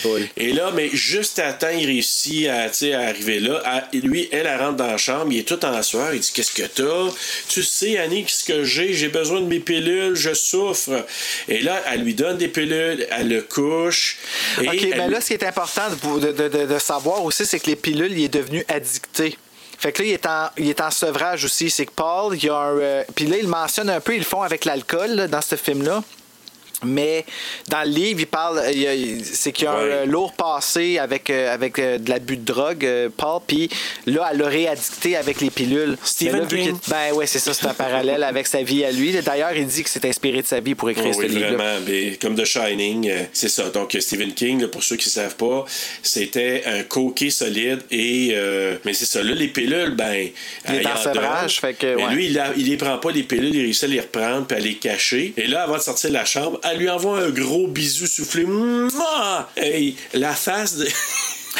Bol. 0.04 0.28
Et 0.38 0.54
là, 0.54 0.72
mais 0.74 0.90
juste 0.94 1.40
à 1.40 1.54
temps, 1.54 1.70
il 1.70 1.86
réussit 1.86 2.48
à, 2.48 2.64
à 2.66 3.08
arriver 3.08 3.40
là. 3.40 3.62
À- 3.66 3.84
lui, 3.94 4.30
elle, 4.32 4.46
elle 4.46 4.60
rentre 4.60 4.78
dans 4.78 4.88
la 4.88 4.98
chambre, 4.98 5.28
il 5.32 5.40
est 5.40 5.44
tout 5.48 5.64
en 5.66 5.82
sueur. 5.82 6.14
Il 6.14 6.20
dit 6.20 6.32
Qu'est-ce 6.34 6.52
que 6.52 6.64
t'as? 6.64 7.12
Tu 7.48 7.64
sais, 7.64 7.98
Annie, 7.98 8.24
qu'est-ce 8.24 8.44
que 8.44 8.64
j'ai? 8.64 8.94
J'ai 8.94 9.10
besoin 9.10 9.42
de 9.42 9.46
mes 9.50 9.60
pilules, 9.60 10.16
je 10.16 10.34
souffre. 10.34 11.06
Et 11.48 11.62
là, 11.62 11.82
elle 11.92 12.02
lui 12.04 12.14
donne 12.14 12.38
des 12.38 12.48
pilules, 12.48 13.06
elle 13.12 13.28
le 13.28 13.42
couche. 13.42 14.18
Et 14.62 14.68
OK, 14.70 14.88
mais 14.98 15.08
là, 15.10 15.20
ce 15.22 15.28
qui 15.28 15.34
est 15.34 15.44
important 15.46 15.84
de, 16.20 16.32
de- 16.32 16.48
de- 16.48 16.66
de 16.66 16.80
savoir 16.80 17.24
aussi, 17.24 17.46
c'est 17.46 17.60
que 17.60 17.68
les 17.70 17.76
pilules, 17.76 18.12
il 18.18 18.24
est 18.26 18.34
devenu 18.34 18.64
addicté. 18.68 19.38
Fait 19.78 19.92
que 19.94 20.02
là, 20.02 20.08
il 20.10 20.12
est 20.14 20.26
en, 20.26 20.50
il 20.58 20.70
est 20.70 20.82
en 20.82 20.92
sevrage 20.92 21.46
aussi. 21.46 21.70
C'est 21.70 21.86
que 21.86 21.92
Paul, 21.96 22.36
il 22.36 22.44
y 22.44 22.50
a 22.50 22.56
un. 22.56 22.78
euh, 22.78 23.04
Puis 23.16 23.26
là, 23.28 23.38
il 23.38 23.48
mentionne 23.48 23.90
un 23.90 24.00
peu, 24.02 24.14
ils 24.14 24.20
le 24.20 24.24
font 24.26 24.42
avec 24.42 24.66
l'alcool 24.66 25.28
dans 25.30 25.42
ce 25.42 25.56
film-là. 25.56 26.04
Mais 26.84 27.26
dans 27.68 27.84
le 27.84 27.90
livre, 27.90 28.22
il 28.22 28.28
parle, 28.28 28.62
c'est 29.24 29.52
qu'il 29.52 29.66
y 29.66 29.68
a 29.68 29.72
un 29.74 29.80
Ouais. 29.84 29.92
euh, 29.92 30.06
lourd 30.06 30.34
passé 30.34 30.98
avec, 30.98 31.30
euh, 31.30 31.54
avec 31.54 31.78
euh, 31.80 31.98
de 31.98 32.10
l'abus 32.10 32.38
de 32.38 32.46
drogue, 32.46 32.88
Paul, 33.18 33.42
puis 33.46 33.70
là, 34.06 34.30
elle 34.32 34.38
l'aurait 34.40 34.68
addicté 34.68 35.16
avec 35.16 35.42
les 35.42 35.50
pilules. 35.50 35.98
Stephen 36.04 36.42
là, 36.42 36.46
King. 36.46 36.78
Ben 36.88 37.14
ouais, 37.14 37.26
c'est 37.28 37.40
ça, 37.40 37.54
c'est 37.54 37.66
un 37.68 37.74
parallèle 37.74 38.24
avec 38.24 38.48
sa 38.48 38.62
vie 38.64 38.84
à 38.86 38.92
lui. 38.92 39.12
D'ailleurs, 39.22 39.54
il 39.56 39.66
dit 39.66 39.84
que 39.84 39.90
c'est 39.90 40.06
inspiré 40.06 40.42
de 40.42 40.48
sa 40.48 40.60
vie 40.60 40.76
pour 40.76 40.90
écrire 40.90 41.08
Oh 41.10 41.14
ce 41.14 41.20
oui, 41.20 41.28
livre-là. 41.30 41.52
vraiment. 41.58 41.80
Mais 41.88 42.18
comme 42.22 42.36
The 42.36 42.46
Shining, 42.46 43.12
c'est 43.34 43.50
ça. 43.50 43.70
Donc, 43.70 43.96
Stephen 44.00 44.34
King, 44.34 44.62
là, 44.62 44.68
pour 44.68 44.84
ceux 44.84 44.96
qui 44.96 45.08
ne 45.08 45.12
savent 45.12 45.36
pas, 45.36 45.66
c'était 46.04 46.64
un 46.66 46.84
coquet 46.84 47.30
solide. 47.30 47.80
Et, 47.92 48.32
euh, 48.34 48.78
mais 48.86 48.94
c'est 48.94 49.06
ça. 49.06 49.22
Là, 49.24 49.34
les 49.34 49.48
pilules, 49.48 49.92
ben. 49.96 50.30
Il 50.70 50.76
est 50.76 50.86
en 50.88 50.96
sevrage, 50.98 51.60
fait 51.60 51.74
que, 51.74 51.96
Mais 51.96 52.14
lui, 52.14 52.28
il, 52.28 52.40
a- 52.40 52.54
il 52.56 52.70
les 52.70 52.78
prend 52.78 52.98
pas, 52.98 53.12
les 53.12 53.24
pilules. 53.24 53.56
Il 53.56 53.62
réussit 53.62 53.84
à 53.84 53.88
les 53.88 54.00
reprendre 54.00 54.46
puis 54.48 54.58
à 54.58 54.60
les 54.60 54.76
cacher. 54.76 55.34
Et 55.38 55.48
là, 55.48 55.64
avant 55.64 55.78
de 55.78 55.82
sortir 55.82 56.10
de 56.10 56.16
la 56.16 56.26
chambre, 56.26 56.60
elle 56.72 56.78
lui 56.80 56.90
envoie 56.90 57.20
un 57.20 57.30
gros 57.30 57.68
bisou 57.68 58.08
soufflé. 58.08 58.46
Mouah! 58.46 59.50
Hey, 59.56 59.96
la 60.14 60.34
face 60.34 60.76
de. 60.76 60.88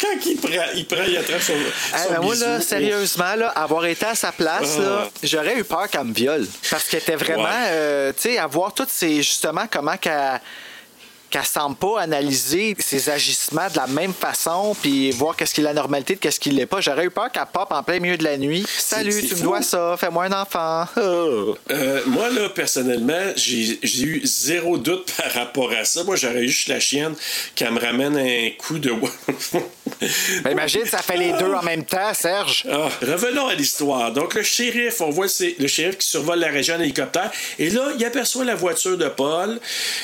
Quand 0.00 0.26
il 0.26 0.36
prend, 0.36 0.50
il 0.74 0.86
prend, 0.86 1.02
il 1.06 1.16
attrape 1.16 1.42
son. 1.42 1.52
Hey, 1.52 2.04
son 2.06 2.12
ben 2.14 2.20
moi, 2.22 2.32
bisou. 2.34 2.44
là, 2.44 2.60
sérieusement, 2.60 3.34
là, 3.36 3.48
avoir 3.50 3.84
été 3.86 4.06
à 4.06 4.14
sa 4.14 4.32
place, 4.32 4.76
Ah. 4.78 4.82
là, 4.82 5.10
j'aurais 5.22 5.56
eu 5.58 5.64
peur 5.64 5.88
qu'elle 5.88 6.04
me 6.04 6.14
viole. 6.14 6.46
Parce 6.70 6.84
qu'elle 6.84 7.00
était 7.00 7.16
vraiment, 7.16 7.42
Ouais. 7.44 7.68
euh, 7.70 8.12
tu 8.12 8.22
sais, 8.30 8.38
avoir 8.38 8.72
toutes 8.72 8.90
ces, 8.90 9.16
justement, 9.16 9.66
comment 9.70 9.96
qu'elle 9.96 10.40
qu'elle 11.30 11.44
semble 11.44 11.76
pas 11.76 12.00
analyser 12.00 12.76
ses 12.78 13.10
agissements 13.10 13.68
de 13.70 13.76
la 13.76 13.86
même 13.86 14.14
façon, 14.14 14.74
puis 14.80 15.10
voir 15.10 15.36
qu'est-ce 15.36 15.54
qui 15.54 15.60
est 15.60 15.64
la 15.64 15.74
normalité 15.74 16.14
de 16.14 16.20
qu'est-ce 16.20 16.40
qui 16.40 16.50
l'est 16.50 16.66
pas. 16.66 16.80
J'aurais 16.80 17.04
eu 17.04 17.10
peur 17.10 17.30
qu'elle 17.30 17.46
pop 17.52 17.68
en 17.70 17.82
plein 17.82 18.00
milieu 18.00 18.16
de 18.16 18.24
la 18.24 18.36
nuit. 18.38 18.64
Salut, 18.68 19.22
tu 19.26 19.34
me 19.36 19.42
dois 19.42 19.62
ça, 19.62 19.96
fais-moi 19.98 20.24
un 20.24 20.42
enfant. 20.42 20.86
Oh. 20.96 21.56
Euh, 21.70 22.00
moi, 22.06 22.30
là, 22.30 22.48
personnellement, 22.48 23.32
j'ai 23.36 23.78
eu 24.02 24.20
zéro 24.24 24.78
doute 24.78 25.12
par 25.16 25.32
rapport 25.32 25.70
à 25.72 25.84
ça. 25.84 26.02
Moi, 26.02 26.16
j'aurais 26.16 26.42
eu 26.42 26.48
juste 26.48 26.68
la 26.68 26.80
chienne 26.80 27.14
qui 27.54 27.64
me 27.64 27.78
ramène 27.78 28.16
un 28.16 28.50
coup 28.58 28.78
de. 28.78 28.92
Ben, 30.44 30.52
imagine, 30.52 30.84
ça 30.84 30.98
fait 30.98 31.16
les 31.16 31.32
deux 31.32 31.52
en 31.52 31.62
même 31.62 31.84
temps, 31.84 32.14
Serge. 32.14 32.64
Ah, 32.70 32.88
revenons 33.02 33.48
à 33.48 33.54
l'histoire. 33.54 34.12
Donc, 34.12 34.34
le 34.34 34.42
shérif, 34.42 35.00
on 35.00 35.10
voit 35.10 35.28
c'est 35.28 35.56
le 35.58 35.66
shérif 35.66 35.98
qui 35.98 36.06
survole 36.06 36.38
la 36.38 36.48
région 36.48 36.76
en 36.76 36.80
hélicoptère. 36.80 37.30
Et 37.58 37.70
là, 37.70 37.88
il 37.98 38.04
aperçoit 38.04 38.44
la 38.44 38.54
voiture 38.54 38.96
de 38.96 39.08
Paul. 39.08 39.58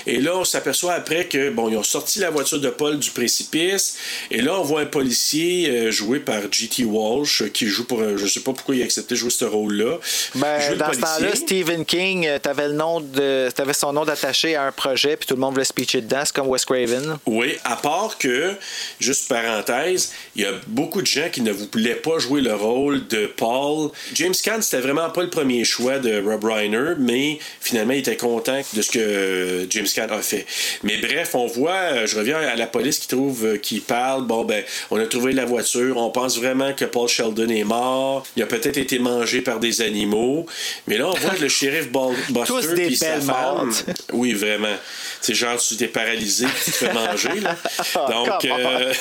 Et 0.06 0.20
là, 0.20 0.36
on 0.36 0.44
s'aperçoit 0.44 0.94
après 0.94 1.13
que, 1.22 1.50
bon, 1.50 1.68
ils 1.68 1.76
ont 1.76 1.84
sorti 1.84 2.18
la 2.18 2.30
voiture 2.30 2.58
de 2.58 2.68
Paul 2.68 2.98
du 2.98 3.10
précipice. 3.10 3.96
Et 4.30 4.42
là, 4.42 4.58
on 4.58 4.62
voit 4.62 4.80
un 4.80 4.86
policier 4.86 5.68
euh, 5.70 5.90
joué 5.90 6.18
par 6.18 6.40
G.T. 6.50 6.84
Walsh 6.84 7.42
euh, 7.42 7.48
qui 7.48 7.66
joue 7.66 7.84
pour 7.84 8.02
un. 8.02 8.16
Je 8.16 8.26
sais 8.26 8.40
pas 8.40 8.52
pourquoi 8.52 8.74
il 8.74 8.82
a 8.82 8.84
accepté 8.84 9.14
de 9.14 9.20
jouer 9.20 9.30
ce 9.30 9.44
rôle-là. 9.44 9.98
Ben, 10.34 10.76
dans 10.76 10.92
ce 10.92 10.98
temps-là, 10.98 11.34
Stephen 11.34 11.84
King, 11.84 12.26
euh, 12.26 12.38
t'avais 12.38 12.68
le 12.68 12.74
nom 12.74 13.00
de, 13.00 13.50
t'avais 13.54 13.72
son 13.72 13.92
nom 13.92 14.04
d'attaché 14.04 14.56
à 14.56 14.64
un 14.64 14.72
projet, 14.72 15.16
puis 15.16 15.26
tout 15.26 15.34
le 15.34 15.40
monde 15.40 15.54
voulait 15.54 15.64
speecher 15.64 16.00
dedans, 16.00 16.22
c'est 16.24 16.34
comme 16.34 16.48
Wes 16.48 16.64
Craven. 16.64 17.18
Oui, 17.26 17.56
à 17.64 17.76
part 17.76 18.18
que, 18.18 18.54
juste 18.98 19.28
parenthèse, 19.28 20.12
il 20.34 20.42
y 20.42 20.46
a 20.46 20.52
beaucoup 20.66 21.00
de 21.00 21.06
gens 21.06 21.28
qui 21.30 21.42
ne 21.42 21.52
voulaient 21.52 21.94
pas 21.94 22.18
jouer 22.18 22.40
le 22.40 22.54
rôle 22.54 23.06
de 23.06 23.26
Paul. 23.26 23.90
James 24.14 24.34
Caan, 24.42 24.60
c'était 24.62 24.82
vraiment 24.82 25.10
pas 25.10 25.22
le 25.22 25.30
premier 25.30 25.64
choix 25.64 25.98
de 25.98 26.22
Rob 26.22 26.44
Reiner, 26.44 26.94
mais 26.98 27.38
finalement, 27.60 27.92
il 27.92 28.00
était 28.00 28.16
content 28.16 28.60
de 28.72 28.82
ce 28.82 28.90
que 28.90 29.66
James 29.70 29.86
Caan 29.94 30.08
a 30.10 30.22
fait. 30.22 30.46
Mais 30.82 30.96
bref, 31.06 31.34
on 31.34 31.46
voit, 31.46 31.72
euh, 31.72 32.06
je 32.06 32.16
reviens 32.16 32.38
à 32.38 32.56
la 32.56 32.66
police 32.66 32.98
qui 32.98 33.08
trouve, 33.08 33.44
euh, 33.46 33.56
qui 33.58 33.80
parle, 33.80 34.26
bon, 34.26 34.44
ben, 34.44 34.62
on 34.90 34.98
a 34.98 35.06
trouvé 35.06 35.32
la 35.32 35.44
voiture, 35.44 35.96
on 35.96 36.10
pense 36.10 36.38
vraiment 36.38 36.72
que 36.72 36.84
Paul 36.84 37.08
Sheldon 37.08 37.48
est 37.48 37.64
mort, 37.64 38.24
il 38.36 38.42
a 38.42 38.46
peut-être 38.46 38.76
été 38.78 38.98
mangé 38.98 39.40
par 39.40 39.60
des 39.60 39.80
animaux, 39.82 40.46
mais 40.86 40.98
là, 40.98 41.08
on 41.08 41.14
voit 41.14 41.30
que 41.30 41.42
le 41.42 41.48
shérif 41.48 41.90
Bal- 41.90 42.14
Tous 42.46 42.60
Buster 42.66 42.86
puis 42.86 42.96
sa 42.96 43.20
femme, 43.20 43.72
oui, 44.12 44.32
vraiment. 44.32 44.76
C'est 45.20 45.34
genre, 45.34 45.56
tu 45.58 45.76
t'es 45.76 45.88
paralysé, 45.88 46.46
tu 46.64 46.70
te 46.70 46.76
fais 46.76 46.92
manger, 46.92 47.40
là. 47.40 47.56
Donc, 48.08 48.28
come 48.40 48.50
on. 48.52 48.80
euh, 48.80 48.92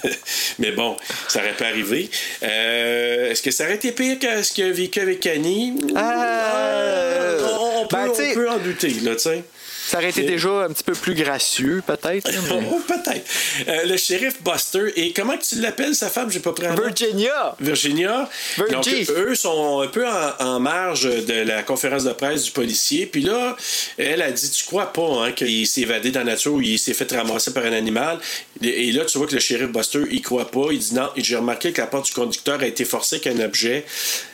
mais 0.58 0.72
bon, 0.72 0.96
ça 1.28 1.40
aurait 1.40 1.52
pas 1.52 1.66
arrivé. 1.66 2.08
Euh, 2.42 3.30
Est-ce 3.30 3.42
que 3.42 3.50
ça 3.50 3.64
aurait 3.64 3.74
été 3.74 3.92
pire 3.92 4.18
que 4.18 4.42
ce 4.42 4.52
qu'il 4.52 4.64
a 4.64 4.70
vécu 4.72 5.00
avec 5.00 5.26
Annie? 5.26 5.74
Euh, 5.96 7.46
on, 7.60 7.86
peut, 7.86 7.96
ben, 7.96 8.10
on 8.10 8.34
peut 8.34 8.48
en 8.50 8.58
douter, 8.58 8.94
là, 9.02 9.14
tu 9.16 9.20
sais. 9.22 9.44
Ça 9.86 9.98
aurait 9.98 10.10
été 10.10 10.22
déjà 10.22 10.48
un 10.64 10.68
petit 10.70 10.82
peu 10.82 10.92
plus 10.94 11.14
gracieux, 11.14 11.82
peut-être. 11.86 12.30
Oh, 12.50 12.80
peut-être. 12.86 13.26
Euh, 13.68 13.84
le 13.84 13.96
shérif 13.96 14.42
Buster. 14.42 14.92
Et 14.96 15.12
comment 15.12 15.36
tu 15.36 15.56
l'appelles, 15.60 15.94
sa 15.94 16.08
femme? 16.10 16.30
J'ai 16.30 16.40
pas 16.40 16.52
pris 16.52 16.66
un. 16.66 16.74
Virginia! 16.74 17.54
Virginia. 17.60 18.28
Virgie. 18.56 19.04
Donc, 19.04 19.16
eux 19.16 19.34
sont 19.34 19.80
un 19.82 19.86
peu 19.88 20.06
en, 20.06 20.32
en 20.40 20.60
marge 20.60 21.04
de 21.04 21.32
la 21.42 21.62
conférence 21.62 22.04
de 22.04 22.12
presse 22.12 22.44
du 22.44 22.50
policier. 22.50 23.06
Puis 23.06 23.22
là, 23.22 23.56
elle 23.98 24.22
a 24.22 24.30
dit 24.32 24.50
Tu 24.50 24.64
crois 24.64 24.92
pas 24.92 25.24
hein, 25.26 25.32
qu'il 25.32 25.66
s'est 25.66 25.82
évadé 25.82 26.10
dans 26.10 26.20
la 26.20 26.32
nature 26.32 26.54
ou 26.54 26.60
il 26.60 26.78
s'est 26.78 26.94
fait 26.94 27.10
ramasser 27.12 27.52
par 27.52 27.64
un 27.64 27.72
animal 27.72 28.18
Et 28.62 28.90
là, 28.92 29.04
tu 29.04 29.18
vois 29.18 29.26
que 29.26 29.34
le 29.34 29.40
shérif 29.40 29.68
Buster, 29.68 30.02
il 30.10 30.22
croit 30.22 30.50
pas. 30.50 30.68
Il 30.72 30.78
dit 30.78 30.94
Non, 30.94 31.08
j'ai 31.16 31.36
remarqué 31.36 31.72
que 31.72 31.80
la 31.80 31.86
porte 31.86 32.06
du 32.06 32.12
conducteur 32.12 32.60
a 32.60 32.66
été 32.66 32.84
forcée 32.84 33.16
avec 33.16 33.26
un 33.28 33.44
objet. 33.44 33.84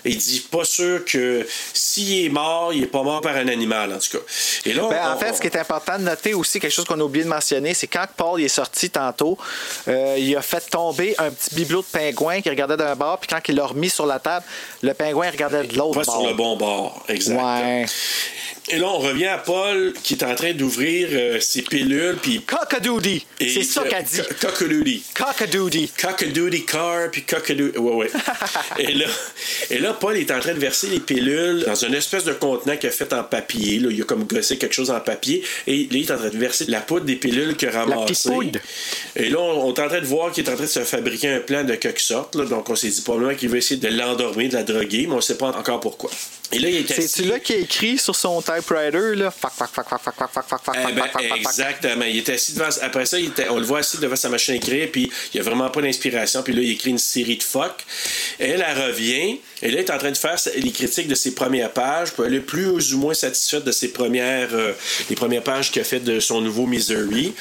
Et 0.04 0.10
il 0.10 0.16
dit 0.18 0.46
Pas 0.50 0.64
sûr 0.64 1.04
que 1.04 1.46
s'il 1.74 2.24
est 2.26 2.28
mort, 2.30 2.72
il 2.72 2.84
est 2.84 2.86
pas 2.86 3.02
mort 3.02 3.20
par 3.20 3.36
un 3.36 3.48
animal, 3.48 3.92
en 3.92 3.98
tout 3.98 4.18
cas. 4.18 4.24
Et 4.64 4.72
là, 4.72 4.86
Ben, 4.88 5.00
on- 5.04 5.12
en 5.12 5.18
fait, 5.18 5.41
qui 5.42 5.48
est 5.48 5.60
important 5.60 5.98
de 5.98 6.04
noter 6.04 6.34
aussi, 6.34 6.60
quelque 6.60 6.72
chose 6.72 6.84
qu'on 6.84 6.98
a 7.00 7.02
oublié 7.02 7.24
de 7.24 7.28
mentionner, 7.28 7.74
c'est 7.74 7.88
quand 7.88 8.06
Paul 8.16 8.40
est 8.40 8.48
sorti 8.48 8.88
tantôt, 8.90 9.36
euh, 9.88 10.16
il 10.18 10.34
a 10.36 10.42
fait 10.42 10.60
tomber 10.70 11.14
un 11.18 11.30
petit 11.30 11.54
bibelot 11.54 11.82
de 11.82 11.86
pingouin 11.86 12.40
qui 12.40 12.48
regardait 12.48 12.76
d'un 12.76 12.94
bord, 12.94 13.18
puis 13.18 13.28
quand 13.28 13.40
il 13.48 13.56
l'a 13.56 13.66
remis 13.66 13.90
sur 13.90 14.06
la 14.06 14.18
table, 14.18 14.46
le 14.82 14.94
pingouin 14.94 15.30
regardait 15.30 15.64
de 15.64 15.76
l'autre 15.76 16.00
Pas 16.00 16.04
bord. 16.04 16.20
sur 16.20 16.28
le 16.28 16.34
bon 16.34 16.56
bord, 16.56 17.04
exact. 17.08 17.42
Ouais. 17.42 17.86
Et 18.70 18.78
là, 18.78 18.86
on 18.88 18.98
revient 18.98 19.26
à 19.26 19.38
Paul 19.38 19.92
qui 20.04 20.14
est 20.14 20.22
en 20.22 20.34
train 20.36 20.52
d'ouvrir 20.52 21.08
euh, 21.10 21.40
ses 21.40 21.62
pilules. 21.62 22.16
Puis 22.22 22.42
Cock-a-doodie! 22.42 23.26
C'est 23.40 23.64
ça 23.64 23.82
qu'elle 23.84 24.04
dit. 24.04 24.18
co- 24.40 24.46
Cock-a-doodie. 24.48 25.02
Cock-a-doodie. 25.14 25.90
Cock-a-doodie 26.00 26.64
car, 26.64 27.10
puis 27.10 27.22
cock-a-doodie. 27.22 27.76
Ouais, 27.78 27.94
ouais. 27.94 28.10
et, 28.78 28.92
là, 28.92 29.06
et 29.70 29.78
là, 29.78 29.92
Paul 29.94 30.16
est 30.16 30.30
en 30.30 30.38
train 30.38 30.54
de 30.54 30.60
verser 30.60 30.86
les 30.86 31.00
pilules 31.00 31.64
dans 31.66 31.74
une 31.74 31.94
espèce 31.94 32.24
de 32.24 32.32
contenant 32.34 32.76
qu'il 32.76 32.88
a 32.88 32.92
fait 32.92 33.12
en 33.12 33.24
papier. 33.24 33.80
Là. 33.80 33.88
Il 33.90 34.00
a 34.00 34.04
comme 34.04 34.24
gossé 34.24 34.56
quelque 34.58 34.74
chose 34.74 34.90
en 34.90 35.00
papier. 35.00 35.42
Et 35.66 35.78
là, 35.78 35.86
il 35.90 36.02
est 36.02 36.10
en 36.12 36.16
train 36.18 36.28
de 36.30 36.38
verser 36.38 36.64
la 36.68 36.80
poudre 36.80 37.04
des 37.04 37.16
pilules 37.16 37.56
qu'il 37.56 37.68
a 37.68 37.72
poudre. 37.82 38.60
Et 39.16 39.28
là, 39.28 39.40
on, 39.40 39.66
on 39.66 39.74
est 39.74 39.80
en 39.80 39.88
train 39.88 40.00
de 40.00 40.06
voir 40.06 40.30
qu'il 40.30 40.46
est 40.46 40.50
en 40.50 40.54
train 40.54 40.64
de 40.64 40.68
se 40.70 40.84
fabriquer 40.84 41.28
un 41.30 41.40
plan 41.40 41.64
de 41.64 41.74
quelque 41.74 42.00
sorte. 42.00 42.36
là. 42.36 42.44
Donc, 42.44 42.70
on 42.70 42.76
s'est 42.76 42.88
dit 42.90 43.00
probablement 43.00 43.34
qu'il 43.34 43.48
veut 43.48 43.58
essayer 43.58 43.80
de 43.80 43.88
l'endormir, 43.88 44.48
de 44.50 44.54
la 44.54 44.62
droguer, 44.62 45.06
mais 45.08 45.14
on 45.14 45.16
ne 45.16 45.20
sait 45.20 45.36
pas 45.36 45.48
encore 45.48 45.80
pourquoi. 45.80 46.10
Et 46.52 46.58
là, 46.58 46.68
il 46.68 46.76
était 46.76 47.00
C'est-tu 47.00 47.28
là 47.28 47.38
qui 47.38 47.54
a 47.54 47.56
écrit 47.56 47.96
sur 47.96 48.14
son 48.14 48.42
typewriter, 48.42 49.14
là? 49.16 49.30
Fuck, 49.30 49.52
fuck, 49.56 49.70
fuck, 49.72 49.88
fuck, 49.88 50.02
fuck, 50.02 50.14
fuck, 50.14 50.30
fuck, 50.30 50.44
fuck, 50.48 50.64
fuck, 50.64 50.76
eh 50.76 50.92
ben, 50.92 51.04
fuck, 51.10 51.22
Exactement. 51.36 52.04
Il 52.04 52.18
était 52.18 52.34
assis 52.34 52.52
devant. 52.52 52.68
Après 52.82 53.06
ça, 53.06 53.18
il 53.18 53.28
était... 53.28 53.48
on 53.48 53.58
le 53.58 53.64
voit 53.64 53.78
assis 53.78 53.98
devant 53.98 54.16
sa 54.16 54.28
machine 54.28 54.54
à 54.54 54.56
écrire, 54.58 54.88
puis 54.92 55.10
il 55.32 55.40
a 55.40 55.42
vraiment 55.42 55.70
pas 55.70 55.80
d'inspiration, 55.80 56.42
puis 56.42 56.52
là, 56.52 56.60
il 56.62 56.72
écrit 56.72 56.90
une 56.90 56.98
série 56.98 57.38
de 57.38 57.42
fuck. 57.42 57.72
Elle, 58.38 58.64
elle 58.66 58.82
revient, 58.82 59.38
et 59.62 59.70
là, 59.70 59.72
il 59.72 59.78
est 59.78 59.90
en 59.90 59.98
train 59.98 60.10
de 60.10 60.16
faire 60.16 60.36
les 60.56 60.72
critiques 60.72 61.08
de 61.08 61.14
ses 61.14 61.34
premières 61.34 61.72
pages, 61.72 62.12
puis 62.12 62.24
elle 62.26 62.34
est 62.34 62.40
plus 62.40 62.92
ou 62.92 62.98
moins 62.98 63.14
satisfaite 63.14 63.64
de 63.64 63.72
ses 63.72 63.88
premières, 63.88 64.52
euh, 64.52 64.72
les 65.08 65.16
premières 65.16 65.42
pages 65.42 65.70
qu'il 65.70 65.80
a 65.80 65.84
fait 65.84 66.00
de 66.00 66.20
son 66.20 66.42
nouveau 66.42 66.66
Misery. 66.66 67.32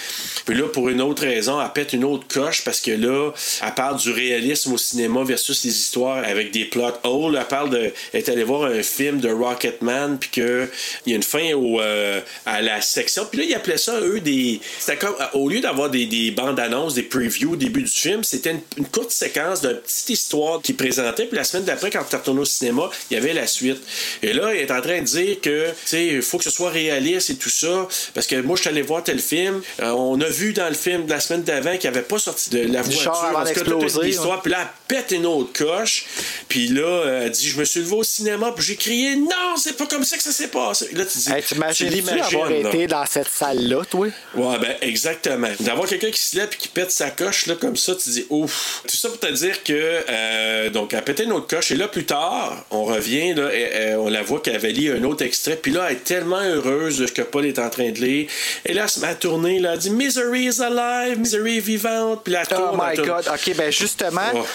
Puis 0.46 0.56
là, 0.56 0.68
pour 0.70 0.88
une 0.88 1.02
autre 1.02 1.24
raison, 1.24 1.62
elle 1.62 1.72
pète 1.74 1.92
une 1.94 2.06
autre 2.06 2.26
coche, 2.28 2.64
parce 2.64 2.80
que 2.80 2.92
là, 2.92 3.32
elle 3.62 3.74
parle 3.74 3.98
du 3.98 4.12
réalisme 4.12 4.72
au 4.74 4.78
cinéma 4.78 5.24
versus 5.24 5.64
les 5.66 5.78
histoires 5.78 6.24
avec 6.24 6.52
des 6.52 6.66
plot 6.66 6.94
holes. 7.04 7.36
Elle 7.38 7.48
parle 7.48 7.70
de. 7.72 7.92
Elle 8.14 8.20
est 8.20 8.30
allée 8.30 8.44
voir 8.44 8.64
un 8.72 8.82
film 8.84 9.01
de 9.10 9.30
Rocketman, 9.30 10.18
puis 10.20 10.30
qu'il 10.30 10.68
y 11.08 11.14
a 11.14 11.16
une 11.16 11.24
fin 11.24 11.54
au, 11.54 11.82
euh, 11.82 12.22
à 12.46 12.62
la 12.62 12.82
section. 12.82 13.26
Puis 13.30 13.40
là, 13.40 13.46
ils 13.46 13.56
appelaient 13.56 13.78
ça, 13.78 14.00
eux, 14.00 14.20
des. 14.20 14.60
C'était 14.80 14.98
comme. 14.98 15.16
Au 15.34 15.50
lieu 15.50 15.60
d'avoir 15.60 15.90
des, 15.90 16.06
des 16.06 16.32
bandes 16.32 16.60
annonces, 16.60 16.94
des 16.94 17.04
previews 17.04 17.54
au 17.54 17.56
début 17.56 17.84
du 17.84 17.92
film, 17.92 18.24
c'était 18.24 18.52
une, 18.52 18.62
une 18.78 18.86
courte 18.86 19.12
séquence 19.12 19.62
d'une 19.62 19.78
petite 19.78 20.10
histoire 20.10 20.62
qui 20.62 20.74
présentait. 20.74 21.26
Puis 21.26 21.38
la 21.38 21.44
semaine 21.44 21.66
d'après, 21.66 21.90
quand 21.90 22.04
tu 22.10 22.16
retourné 22.16 22.42
au 22.42 22.46
cinéma, 22.46 22.90
il 23.10 23.16
y 23.16 23.18
avait 23.18 23.34
la 23.34 23.48
suite. 23.48 23.82
Et 24.22 24.34
là, 24.34 24.54
il 24.54 24.62
est 24.62 24.72
en 24.72 24.82
train 24.82 25.00
de 25.00 25.06
dire 25.06 25.42
que, 25.42 25.70
tu 25.70 25.76
sais, 25.86 26.06
il 26.08 26.22
faut 26.22 26.38
que 26.38 26.44
ce 26.44 26.50
soit 26.50 26.70
réaliste 26.70 27.30
et 27.30 27.36
tout 27.36 27.50
ça. 27.50 27.88
Parce 28.14 28.28
que 28.28 28.42
moi, 28.42 28.56
je 28.56 28.62
suis 28.62 28.70
allé 28.70 28.82
voir 28.82 29.04
tel 29.04 29.20
film. 29.20 29.62
Euh, 29.82 29.90
on 29.92 30.20
a 30.22 30.30
vu 30.30 30.54
dans 30.54 30.68
le 30.68 30.76
film 30.76 31.06
de 31.06 31.10
la 31.10 31.20
semaine 31.20 31.44
d'avant 31.44 31.78
qu'il 31.78 31.90
n'avait 31.90 32.04
pas 32.04 32.20
sorti 32.20 32.50
de 32.50 32.72
la 32.72 32.82
voiture. 32.82 33.02
char 33.02 33.36
En 33.36 33.44
tout 33.44 33.54
cas, 33.54 33.62
toute 33.62 33.68
une 33.68 33.80
d'exploser, 33.80 34.10
histoire. 34.10 34.42
Puis 34.42 34.52
là, 34.52 34.60
elle 34.62 34.96
pète 34.96 35.12
une 35.12 35.26
autre 35.26 35.52
coche. 35.54 36.06
Puis 36.48 36.68
là, 36.68 37.24
elle 37.24 37.32
dit 37.32 37.48
Je 37.48 37.60
me 37.60 37.66
suis 37.66 37.82
levé 37.82 37.96
au 37.96 38.04
cinéma, 38.04 38.52
puis 38.56 38.66
j'ai 38.66 38.76
crié 38.82 39.16
Non, 39.16 39.56
c'est 39.58 39.78
pas 39.78 39.86
comme 39.86 40.04
ça 40.04 40.18
que 40.18 40.24
ça 40.24 40.32
s'est 40.32 40.48
passé. 40.50 40.90
Là, 40.94 41.06
tu 41.06 41.18
dis 41.18 41.32
Hey, 41.32 41.44
l'imagines, 41.52 42.10
avoir 42.20 42.50
là. 42.50 42.58
été 42.58 42.88
dans 42.88 43.06
cette 43.06 43.30
salle-là, 43.30 43.84
toi? 43.90 44.08
Ouais, 44.36 44.60
ben 44.60 44.76
exactement. 44.82 45.48
D'avoir 45.60 45.88
quelqu'un 45.88 46.12
qui 46.12 46.20
se 46.22 46.36
lève 46.38 46.50
et 46.52 46.56
qui 46.58 46.68
pète 46.68 46.92
sa 46.92 47.10
coche 47.12 47.46
là 47.48 47.56
comme 47.56 47.78
ça, 47.78 47.96
tu 47.96 48.10
dis 48.10 48.26
ouf. 48.30 48.82
Tout 48.88 48.96
ça 48.96 49.10
pour 49.10 49.20
te 49.20 49.32
dire 49.32 49.64
que 49.64 49.74
euh, 50.10 50.70
donc 50.70 50.94
elle 50.94 51.00
a 51.00 51.02
pété 51.02 51.24
une 51.24 51.32
autre 51.32 51.48
coche 51.48 51.72
et 51.72 51.76
là 51.76 51.88
plus 51.88 52.06
tard, 52.06 52.66
on 52.72 52.84
revient 52.84 53.34
là, 53.34 53.54
et, 53.54 53.70
euh, 53.92 53.96
on 53.98 54.10
la 54.10 54.22
voit 54.24 54.40
qu'elle 54.42 54.56
avait 54.56 54.72
lu 54.72 54.92
un 54.96 55.04
autre 55.04 55.24
extrait 55.24 55.56
puis 55.56 55.72
là 55.72 55.88
elle 55.90 55.98
est 55.98 56.04
tellement 56.04 56.42
heureuse 56.42 56.98
de 56.98 57.08
ce 57.08 57.12
que 57.12 57.22
Paul 57.22 57.46
est 57.46 57.60
en 57.60 57.70
train 57.70 57.90
de 57.92 58.00
lire. 58.00 58.30
Et 58.66 58.74
là 58.74 58.84
elle 58.84 58.90
se 58.90 59.00
met 59.00 59.08
à 59.08 59.16
tourner 59.16 59.60
là, 59.60 59.74
elle 59.74 59.80
dit 59.80 59.90
Misery 59.92 60.46
is 60.48 60.62
alive, 60.62 61.20
Misery 61.20 61.58
est 61.58 61.62
vivante, 61.62 62.24
puis 62.24 62.34
la 62.34 62.44
Oh 62.52 62.56
tourne. 62.56 62.78
my 62.82 62.90
elle 62.92 62.96
tourne. 63.06 63.22
God. 63.24 63.28
OK, 63.34 63.56
ben 63.56 63.72
justement, 63.72 64.22
Oh. 64.36 64.46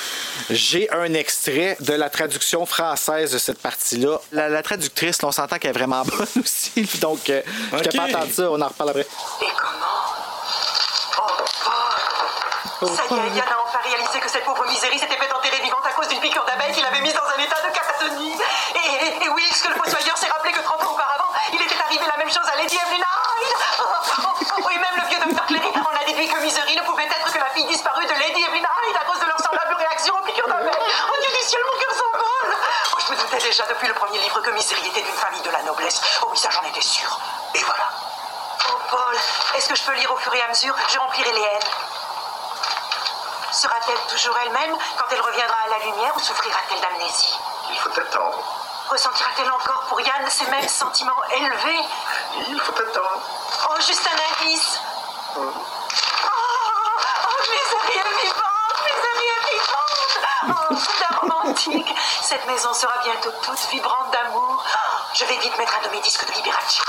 j'ai 0.50 0.90
un 0.90 1.12
extrait 1.14 1.76
de 1.80 1.92
la 1.94 2.08
traduction 2.10 2.64
française 2.66 3.32
de 3.32 3.38
cette 3.38 3.58
partie-là. 3.58 4.15
La, 4.32 4.48
la 4.48 4.62
traductrice, 4.62 5.22
là, 5.22 5.28
on 5.28 5.32
s'entend 5.32 5.58
qu'elle 5.58 5.70
est 5.70 5.78
vraiment 5.78 6.02
bonne 6.04 6.26
aussi. 6.42 6.82
Donc, 7.00 7.28
euh, 7.30 7.42
je 7.72 7.78
t'ai 7.78 7.96
pas 7.96 8.04
entendu 8.04 8.32
ça, 8.32 8.50
on 8.50 8.60
en 8.60 8.68
reparle 8.68 8.90
après. 8.90 9.02
Et 9.02 9.52
comment 9.56 9.86
Oh, 12.82 12.86
Ça 12.92 13.04
y 13.08 13.14
est, 13.16 13.36
Yann 13.40 13.48
a 13.48 13.56
enfin 13.64 13.80
réalisé 13.88 14.20
que 14.20 14.28
cette 14.28 14.44
pauvre 14.44 14.66
misérie 14.68 14.98
s'était 14.98 15.16
fait 15.16 15.32
enterrer 15.32 15.62
vivante 15.64 15.80
à 15.88 15.92
cause 15.96 16.08
d'une 16.08 16.20
piqûre 16.20 16.44
d'abeille 16.44 16.72
qui 16.76 16.82
l'avait 16.82 17.00
mise 17.00 17.14
dans 17.14 17.24
un 17.24 17.40
état 17.40 17.56
de 17.64 17.72
catatonie. 17.72 18.36
Et, 18.76 19.06
et, 19.06 19.24
et 19.24 19.28
oui, 19.32 19.42
ce 19.50 19.64
que 19.64 19.68
le 19.72 19.80
fossoyeur 19.80 20.12
s'est 20.18 20.28
rappelé 20.28 20.52
que 20.52 20.60
30 20.60 20.84
ans 20.84 20.92
auparavant, 20.92 21.32
il 21.56 21.60
était 21.62 21.80
arrivé 21.80 22.04
la 22.04 22.18
même 22.20 22.28
chose 22.28 22.44
à 22.44 22.56
Lady 22.60 22.76
Evelyn 22.76 23.00
Hyde. 23.00 23.54
Oh, 23.80 23.84
oh, 23.88 24.60
oh, 24.60 24.70
et 24.70 24.76
même 24.76 24.96
le 25.00 25.08
vieux 25.08 25.20
docteur 25.24 25.46
Cléry 25.46 25.72
en 25.72 25.96
a 25.96 26.04
déduit 26.04 26.28
que 26.28 26.36
misérie 26.44 26.76
ne 26.76 26.84
pouvait 26.84 27.08
être 27.08 27.32
que 27.32 27.38
la 27.40 27.48
fille 27.56 27.64
disparue 27.66 28.04
de 28.04 28.12
Lady 28.12 28.44
Evelyn 28.44 28.68
Hyde 28.68 28.96
à 29.00 29.04
cause 29.08 29.20
de 29.24 29.26
leur 29.26 29.40
semblable 29.40 29.72
réaction 29.80 30.12
aux 30.20 30.24
piqûres 30.28 30.48
d'abeille. 30.48 30.76
Oh 30.76 31.16
Dieu 31.16 31.32
du 31.32 31.42
ciel, 31.48 31.64
mon. 31.64 31.72
Oh, 31.80 31.85
je 33.06 33.12
me 33.12 33.16
doutais 33.18 33.38
déjà 33.38 33.64
depuis 33.66 33.86
le 33.86 33.94
premier 33.94 34.18
livre 34.18 34.40
que 34.40 34.50
misérie 34.50 34.88
était 34.88 35.02
d'une 35.02 35.14
famille 35.14 35.42
de 35.42 35.50
la 35.50 35.62
noblesse. 35.62 36.00
Oh 36.22 36.28
oui, 36.30 36.38
ça 36.38 36.50
j'en 36.50 36.62
étais 36.62 36.80
sûr. 36.80 37.18
Et 37.54 37.62
voilà. 37.62 37.88
Oh 38.68 38.78
Paul, 38.90 39.16
est-ce 39.54 39.68
que 39.68 39.76
je 39.76 39.82
peux 39.84 39.92
lire 39.92 40.10
au 40.12 40.16
fur 40.16 40.34
et 40.34 40.42
à 40.42 40.48
mesure? 40.48 40.74
Je 40.88 40.98
remplirai 40.98 41.30
les 41.32 41.40
haines. 41.40 41.70
Sera-t-elle 43.52 44.16
toujours 44.16 44.36
elle-même? 44.38 44.76
Quand 44.98 45.04
elle 45.10 45.20
reviendra 45.20 45.56
à 45.66 45.78
la 45.78 45.84
lumière 45.86 46.16
ou 46.16 46.20
souffrira-t-elle 46.20 46.80
d'amnésie? 46.80 47.38
Il 47.70 47.78
faut 47.78 47.90
attendre. 47.90 48.42
Ressentira-t-elle 48.90 49.50
encore 49.50 49.84
pour 49.88 50.00
Yann 50.00 50.28
ces 50.28 50.46
mêmes 50.46 50.68
sentiments 50.68 51.22
élevés? 51.30 51.80
Il 52.48 52.60
faut 52.60 52.72
attendre. 52.72 53.20
Oh, 53.70 53.80
juste 53.86 54.06
un 54.06 54.44
indice 54.44 54.80
Oh, 55.36 55.42
oh 55.42 57.40
Misérie 57.40 57.98
est 57.98 58.22
vivante 58.22 58.55
Oh, 60.48 60.74
romantique 61.20 61.86
Cette 62.22 62.46
maison 62.46 62.72
sera 62.74 62.94
bientôt 63.04 63.30
toute 63.42 63.70
vibrante 63.70 64.12
d'amour. 64.12 64.64
Je 65.14 65.24
vais 65.24 65.40
vite 65.40 65.56
mettre 65.58 65.78
un 65.82 65.88
de 65.88 65.94
mes 65.94 66.02
disques 66.02 66.26
de 66.26 66.32
Liberace. 66.34 66.80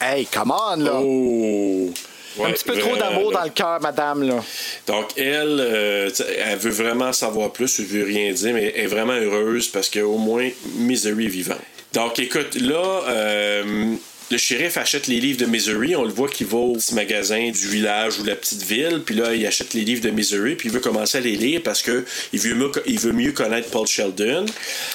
Hey, 0.00 0.26
come 0.26 0.52
on, 0.52 0.76
là. 0.76 1.00
Oh. 1.00 2.44
un 2.44 2.52
petit 2.52 2.64
peu 2.64 2.78
trop 2.78 2.96
d'amour 2.96 3.32
dans 3.32 3.44
le 3.44 3.50
cœur, 3.50 3.80
madame, 3.80 4.22
là. 4.22 4.42
Donc, 4.86 5.16
elle, 5.16 5.60
euh, 5.60 6.10
elle 6.38 6.58
veut 6.58 6.70
vraiment 6.70 7.12
savoir 7.12 7.50
plus, 7.50 7.78
elle 7.78 7.86
veut 7.86 8.04
rien 8.04 8.32
dire, 8.32 8.54
mais 8.54 8.72
elle 8.76 8.84
est 8.84 8.86
vraiment 8.86 9.14
heureuse 9.14 9.68
parce 9.68 9.88
qu'au 9.88 10.18
moins, 10.18 10.48
Misery 10.76 11.26
est 11.26 11.28
vivant. 11.28 11.58
Donc, 11.92 12.18
écoute, 12.18 12.54
là, 12.56 13.02
euh, 13.08 13.94
le 14.30 14.38
shérif 14.38 14.76
achète 14.76 15.06
les 15.06 15.20
livres 15.20 15.38
de 15.38 15.46
Misery. 15.46 15.96
On 15.96 16.04
le 16.04 16.12
voit 16.12 16.28
qu'il 16.28 16.46
va 16.46 16.58
au 16.58 16.74
petit 16.74 16.94
magasin 16.94 17.50
du 17.50 17.68
village 17.68 18.18
ou 18.18 18.22
de 18.22 18.28
la 18.28 18.36
petite 18.36 18.62
ville. 18.62 19.02
Puis 19.04 19.14
là, 19.14 19.34
il 19.34 19.46
achète 19.46 19.74
les 19.74 19.82
livres 19.82 20.02
de 20.02 20.10
Misery. 20.10 20.54
Puis 20.54 20.68
il 20.68 20.72
veut 20.72 20.80
commencer 20.80 21.18
à 21.18 21.20
les 21.20 21.36
lire 21.36 21.60
parce 21.62 21.82
que 21.82 22.04
il 22.32 22.40
veut 22.40 22.54
mieux, 22.54 22.72
il 22.86 22.98
veut 22.98 23.12
mieux 23.12 23.32
connaître 23.32 23.70
Paul 23.70 23.86
Sheldon. 23.86 24.46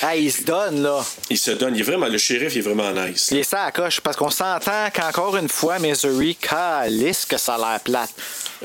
Hey, 0.01 0.25
il 0.25 0.31
se 0.31 0.43
donne, 0.43 0.81
là. 0.81 1.05
Il 1.29 1.37
se 1.37 1.51
donne. 1.51 1.75
Il 1.75 1.81
est 1.81 1.83
vraiment, 1.83 2.07
le 2.07 2.17
shérif 2.17 2.55
il 2.55 2.59
est 2.59 2.61
vraiment 2.61 2.91
nice. 2.91 3.29
Il 3.31 3.37
est 3.37 3.43
ça 3.43 3.61
à 3.61 3.65
la 3.65 3.71
coche, 3.71 4.01
parce 4.01 4.17
qu'on 4.17 4.31
s'entend 4.31 4.89
qu'encore 4.93 5.37
une 5.37 5.49
fois, 5.49 5.79
Missouri, 5.79 6.35
calisse 6.35 7.25
que 7.25 7.37
ça 7.37 7.55
a 7.55 7.57
l'air 7.57 7.79
plate. 7.81 8.11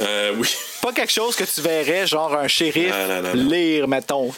Euh, 0.00 0.32
oui. 0.36 0.48
Pas 0.84 0.92
quelque 0.92 1.12
chose 1.12 1.34
que 1.34 1.44
tu 1.44 1.62
verrais, 1.62 2.06
genre 2.06 2.34
un 2.36 2.46
shérif, 2.46 2.90
Non, 2.90 3.06
non, 3.08 3.22
non, 3.22 3.34
non. 3.34 3.50
lire, 3.50 3.88
mettons. 3.88 4.30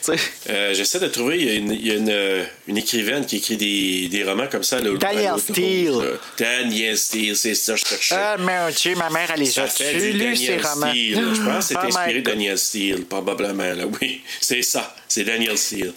Euh, 0.48 0.72
J'essaie 0.74 1.00
de 1.00 1.08
trouver. 1.08 1.38
Il 1.40 1.44
y 1.44 1.50
a 1.50 1.54
une, 1.54 1.72
il 1.72 1.86
y 1.86 1.90
a 1.90 1.94
une, 1.94 2.08
euh, 2.08 2.44
une 2.68 2.76
écrivaine 2.78 3.26
qui 3.26 3.38
écrit 3.38 3.56
des, 3.56 4.06
des 4.08 4.22
romans 4.22 4.46
comme 4.48 4.62
ça. 4.62 4.78
là, 4.78 4.84
l'autre 4.90 5.38
Steele. 5.38 5.90
rôle, 5.90 6.04
là. 6.04 6.10
Danielle 6.38 6.96
Steele, 6.96 7.36
c'est 7.36 7.56
ça, 7.56 7.74
je 7.74 7.84
cherchais. 7.84 8.14
Ah, 8.16 8.36
mon 8.38 8.70
Dieu, 8.70 8.94
ma 8.94 9.10
mère, 9.10 9.28
elle 9.34 9.40
les 9.40 9.58
a 9.58 9.64
lu, 9.64 9.70
ces 9.74 10.12
Daniel 10.12 10.62
romans. 10.64 10.86
Steele. 10.90 11.24
Je 11.34 11.42
pense 11.42 11.58
que 11.58 11.64
c'est 11.64 11.74
Oh 11.82 11.86
inspiré 11.88 12.20
de. 12.20 12.30
Daniel 12.30 12.58
Steele, 12.58 13.04
probablement. 13.06 13.74
Là. 13.74 13.84
Oui, 14.00 14.20
c'est 14.40 14.62
ça. 14.62 14.94
C'est 15.08 15.24
Daniel 15.24 15.56
Steele. 15.56 15.92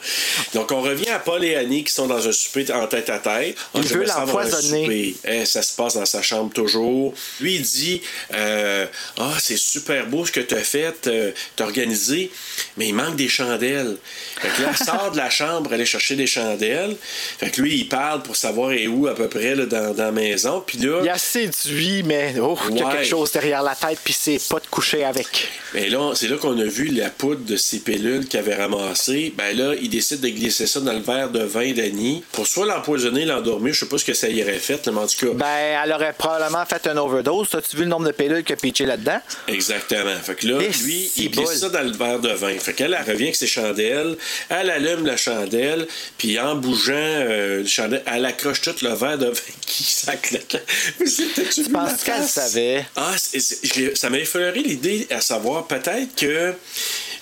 Donc, 0.54 0.72
on 0.72 0.82
revient 0.82 1.10
à 1.10 1.20
Paul 1.20 1.44
et 1.44 1.56
Annie 1.56 1.84
qui 1.84 1.94
sont 1.94 2.08
dans 2.08 2.28
un 2.28 2.32
souper 2.32 2.72
en 2.72 2.88
tête 2.88 3.10
à 3.10 3.20
tête. 3.20 3.56
Il 3.76 3.84
veut 3.84 4.06
l'empoisonner. 4.06 5.16
Eh, 5.26 5.46
ça 5.46 5.62
se 5.62 5.76
passe 5.76 5.96
dans 5.96 6.06
sa 6.06 6.22
chambre 6.22 6.54
toujours. 6.54 7.14
Lui, 7.40 7.56
il 7.56 7.62
dit 7.62 8.02
euh, 8.34 8.86
Ah, 9.18 9.34
c'est 9.40 9.58
super 9.58 10.08
beau 10.08 10.26
ce 10.26 10.32
que 10.32 10.40
tu 10.40 10.56
as 10.56 10.64
fait, 10.64 11.08
euh, 11.08 11.32
t'as 11.56 11.66
organisé, 11.66 12.32
mais 12.78 12.88
il 12.88 12.94
manque 12.94 13.16
des 13.16 13.28
chandelles. 13.28 13.98
Fait 14.40 14.50
que 14.50 14.62
là, 14.62 14.70
elle 14.72 14.86
sort 14.86 15.12
de 15.12 15.18
la 15.18 15.30
chambre, 15.30 15.74
aller 15.74 15.86
chercher 15.86 16.16
des 16.16 16.28
chandelles. 16.28 16.96
Fait 17.40 17.50
que 17.50 17.62
lui, 17.62 17.76
il 17.76 17.90
parle 17.90 18.22
pour 18.24 18.36
savoir 18.36 18.72
est 18.72 18.88
où 18.88 19.08
à 19.08 19.16
peu 19.16 19.28
près 19.28 19.56
là, 19.56 19.66
dans, 19.66 19.94
dans 19.94 20.06
la 20.06 20.12
maison. 20.12 20.64
Puis 20.66 20.78
là, 20.78 21.02
Il 21.04 21.10
a 21.10 21.18
séduit, 21.18 22.04
mais 22.04 22.36
oh, 22.40 22.58
il 22.70 22.78
y 22.78 22.82
a 22.82 22.92
quelque 22.92 23.08
chose 23.08 23.32
derrière 23.32 23.64
la 23.64 23.76
tête, 23.76 24.00
puis 24.04 24.16
c'est 24.18 24.40
pas 24.50 24.60
de 24.60 24.68
coucher 24.68 25.04
avec. 25.04 25.48
ben 25.74 25.90
là, 25.92 26.14
c'est 26.16 26.28
là 26.28 26.38
qu'on 26.38 26.58
a 26.60 26.64
vu 26.64 26.88
la 26.88 27.10
poudre 27.10 27.46
de 27.46 27.58
ces 27.58 27.80
pilules 27.80 28.28
qu'il 28.28 28.40
avait 28.40 28.56
ramassées. 28.56 28.99
Ben 29.08 29.56
là, 29.58 29.74
il 29.82 29.90
décide 29.90 30.20
de 30.22 30.30
glisser 30.30 30.68
ça 30.68 30.80
dans 30.80 30.94
le 30.94 31.00
verre 31.00 31.30
de 31.30 31.44
vin 31.44 31.72
d'Annie 31.72 32.24
pour 32.32 32.46
soit 32.48 32.66
l'empoisonner, 32.66 33.26
l'endormir. 33.26 33.74
Je 33.74 33.80
sais 33.82 33.86
pas 33.88 33.98
ce 33.98 34.06
que 34.06 34.14
ça 34.14 34.28
y 34.30 34.42
aurait 34.44 34.54
fait, 34.60 34.86
mais 34.88 35.00
en 35.00 35.08
tout 35.08 35.28
cas. 35.28 35.34
Ben, 35.34 35.82
elle 35.84 35.92
aurait 35.94 36.14
probablement 36.14 36.66
fait 36.66 36.86
un 36.88 36.98
overdose. 36.98 37.50
T'as-tu 37.50 37.78
vu 37.78 37.84
le 37.84 37.90
nombre 37.90 38.08
de 38.08 38.12
pilules 38.12 38.44
qu'il 38.44 38.54
a 38.54 38.58
pitché 38.58 38.86
là-dedans? 38.86 39.20
Exactement. 39.48 40.16
Fait 40.24 40.36
que 40.36 40.48
là, 40.48 40.62
Et 40.62 40.70
lui, 40.84 41.12
il 41.18 41.32
glisse 41.32 41.60
ça 41.60 41.70
dans 41.70 41.82
le 41.82 41.92
verre 41.92 42.20
de 42.20 42.30
vin. 42.30 42.58
Fait 42.60 42.74
qu'elle, 42.74 42.96
elle 43.00 43.10
revient 43.10 43.24
avec 43.26 43.36
ses 43.36 43.48
chandelles, 43.48 44.16
elle 44.50 44.70
allume 44.70 45.06
la 45.06 45.18
chandelle, 45.18 45.88
puis 46.18 46.40
en 46.40 46.56
bougeant 46.56 46.94
euh, 46.96 47.62
le 47.62 47.68
chandelle, 47.68 48.04
elle 48.06 48.26
accroche 48.26 48.62
tout 48.62 48.76
le 48.82 48.94
verre 48.94 49.18
de 49.18 49.28
vin 49.28 49.34
qui 49.66 49.84
s'acclaque. 49.84 50.58
Mais 51.00 51.06
c'était 51.06 51.46
tu 51.50 51.64
penses 51.70 52.04
qu'elle 52.04 52.24
savait? 52.28 52.86
Ah, 52.96 53.14
c'est- 53.18 53.40
c'est- 53.40 53.60
j'ai- 53.74 53.96
ça 53.96 54.10
m'a 54.10 54.20
effleuré 54.20 54.62
l'idée 54.62 55.08
à 55.12 55.22
savoir 55.22 55.68
peut-être 55.68 56.16
que 56.16 56.54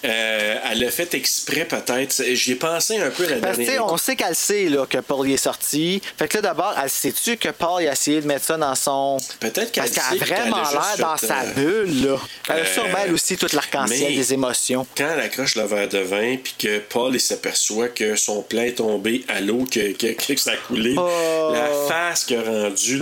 euh, 0.06 0.56
elle 0.72 0.80
l'a 0.80 0.92
fait 0.92 1.14
exprès, 1.14 1.66
peut-être. 1.66 2.24
J'y 2.34 2.52
ai 2.52 2.56
pensé 2.56 3.00
un 3.00 3.10
peu 3.10 3.26
la 3.28 3.38
Parce 3.38 3.58
dernière 3.58 3.86
on 3.86 3.98
sait 3.98 4.16
qu'elle 4.16 4.36
sait 4.36 4.70
là, 4.70 4.86
que 4.86 4.98
Paul 5.00 5.28
y 5.28 5.34
est 5.34 5.38
sorti. 5.38 6.02
Fait 6.18 6.28
que 6.28 6.38
là, 6.38 6.42
d'abord, 6.42 6.74
elle 6.82 6.90
sait-tu 6.90 7.38
que 7.38 7.50
Paul 7.50 7.82
il 7.82 7.88
a 7.88 7.94
essayé 7.94 8.22
de 8.22 8.28
mettre 8.28 8.46
ça 8.46 8.58
dans 8.58 8.76
son. 8.76 9.18
Peut-être 9.40 9.72
qu'elle 9.72 9.90
Parce 9.92 10.10
qu'elle 10.10 10.22
a 10.22 10.26
vraiment 10.26 10.62
l'air 10.72 10.96
dans 11.00 11.18
fait, 11.18 11.28
sa 11.28 11.42
euh, 11.42 11.54
bulle, 11.56 12.06
là. 12.08 12.18
Elle 12.50 12.56
a 12.56 12.60
euh, 12.60 12.74
sûrement, 12.74 12.98
elle 13.06 13.14
aussi, 13.14 13.38
toute 13.38 13.54
l'arc-en-ciel 13.54 14.16
des 14.16 14.34
émotions. 14.34 14.86
Quand 14.96 15.10
elle 15.14 15.22
accroche 15.22 15.56
le 15.56 15.64
verre 15.64 15.90
de 15.90 16.00
vin, 16.00 16.38
puis 16.44 16.56
que 16.58 16.80
Paul 16.80 17.20
s'aperçoit 17.20 17.90
que 17.90 18.16
son 18.16 18.42
plein 18.42 18.64
est 18.64 18.78
tombé 18.78 19.24
à 19.28 19.42
l'eau, 19.42 19.66
que, 19.72 19.94
que, 19.94 20.14
que 20.34 20.40
ça 20.40 20.52
a 20.52 20.58
coulé, 20.58 20.96
Oh. 20.98 21.52
la 21.54 21.68
face 21.88 22.24
qu'il 22.26 22.38
a 22.38 22.42
rendue, 22.44 23.02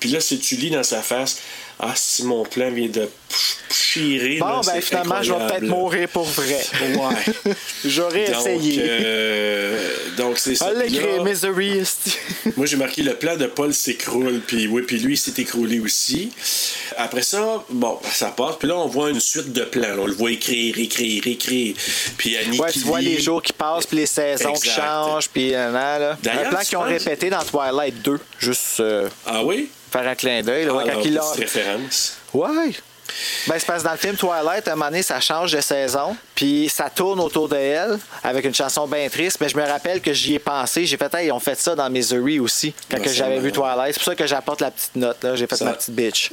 puis 0.00 0.10
là, 0.10 0.20
si 0.20 0.38
tu 0.38 0.56
lis 0.56 0.70
dans 0.70 0.82
sa 0.82 1.02
face, 1.02 1.38
ah, 1.84 1.92
si 1.96 2.24
mon 2.24 2.44
plan 2.44 2.70
vient 2.70 2.86
de 2.88 3.08
chirer. 3.68 4.38
Bon, 4.38 4.46
là, 4.46 4.60
ben 4.64 4.80
finalement, 4.80 5.20
je 5.20 5.32
vais 5.32 5.34
incroyable, 5.34 5.48
peut-être 5.60 5.62
là. 5.70 5.76
mourir 5.76 6.08
pour 6.10 6.24
vrai. 6.24 6.60
Ouais. 6.80 7.54
J'aurais 7.84 8.30
essayé. 8.30 8.76
euh, 8.86 9.88
donc, 10.16 10.38
c'est 10.38 10.54
ça. 10.54 10.72
Là, 10.72 10.84
Misery. 11.24 11.82
moi, 12.56 12.66
j'ai 12.66 12.76
marqué 12.76 13.02
le 13.02 13.14
plan 13.14 13.36
de 13.36 13.46
Paul 13.46 13.74
s'écroule, 13.74 14.40
puis 14.46 14.68
oui, 14.68 14.82
puis 14.82 14.98
lui, 14.98 15.14
il 15.14 15.16
s'est 15.16 15.40
écroulé 15.42 15.80
aussi. 15.80 16.30
Après 16.96 17.22
ça, 17.22 17.64
bon, 17.70 17.98
ça 18.12 18.28
passe, 18.28 18.56
puis 18.60 18.68
là, 18.68 18.76
on 18.76 18.86
voit 18.86 19.10
une 19.10 19.18
suite 19.20 19.52
de 19.52 19.64
plans. 19.64 19.96
là. 19.96 20.02
On 20.02 20.06
le 20.06 20.14
voit 20.14 20.30
écrire, 20.30 20.78
écrire, 20.78 21.26
écrire. 21.26 21.74
Puis 22.16 22.36
Annie 22.36 22.60
Ouais, 22.60 22.70
qui 22.70 22.80
tu 22.80 22.86
vois 22.86 23.00
les 23.00 23.20
jours 23.20 23.42
qui 23.42 23.52
passent, 23.52 23.86
puis 23.86 23.96
les 23.96 24.06
saisons 24.06 24.52
qui 24.52 24.68
Exact. 24.68 24.82
changent, 24.82 25.28
puis 25.28 25.52
euh, 25.52 25.72
nan, 25.72 26.00
là. 26.00 26.18
Un 26.32 26.48
plan 26.50 26.60
qu'ils 26.60 26.78
ont 26.78 26.82
répété 26.82 27.28
dans 27.28 27.42
Twilight 27.42 28.00
2, 28.02 28.20
juste 28.38 28.78
euh, 28.80 29.08
Ah 29.26 29.42
oui? 29.44 29.68
Faire 29.92 30.08
un 30.08 30.14
clin 30.14 30.42
d'œil. 30.42 30.68
ouais, 30.68 30.84
Ah, 30.86 30.92
quand 30.94 31.00
il 31.04 31.16
a- 31.18 31.20
petite 31.20 31.40
référence. 31.54 32.16
Ouais. 32.34 32.72
Ben, 33.46 33.56
c'est 33.58 33.66
parce 33.66 33.82
que 33.82 33.86
dans 33.88 33.92
le 33.92 33.98
film 33.98 34.16
Twilight, 34.16 34.66
à 34.68 34.72
un 34.72 34.74
moment 34.74 34.88
donné, 34.88 35.02
ça 35.02 35.20
change 35.20 35.52
de 35.52 35.60
saison, 35.60 36.16
puis 36.34 36.70
ça 36.72 36.88
tourne 36.88 37.20
autour 37.20 37.46
de 37.46 37.56
elle 37.56 37.98
avec 38.22 38.44
une 38.46 38.54
chanson 38.54 38.86
bien 38.86 39.06
triste. 39.10 39.36
Mais 39.40 39.50
je 39.50 39.56
me 39.56 39.62
rappelle 39.66 40.00
que 40.00 40.14
j'y 40.14 40.34
ai 40.34 40.38
pensé. 40.38 40.86
J'ai 40.86 40.96
fait, 40.96 41.12
hey, 41.14 41.26
ils 41.26 41.32
ont 41.32 41.40
fait 41.40 41.58
ça 41.58 41.74
dans 41.74 41.90
Misery 41.90 42.40
aussi, 42.40 42.72
quand 42.90 43.04
ça 43.04 43.12
j'avais 43.12 43.38
vu 43.40 43.52
Twilight. 43.52 43.92
C'est 43.92 43.98
pour 43.98 44.04
ça 44.04 44.14
que 44.14 44.26
j'apporte 44.26 44.62
la 44.62 44.70
petite 44.70 44.96
note, 44.96 45.22
là. 45.24 45.36
J'ai 45.36 45.46
fait 45.46 45.56
Ça- 45.56 45.64
ma 45.66 45.72
petite 45.74 45.94
bitch. 45.94 46.30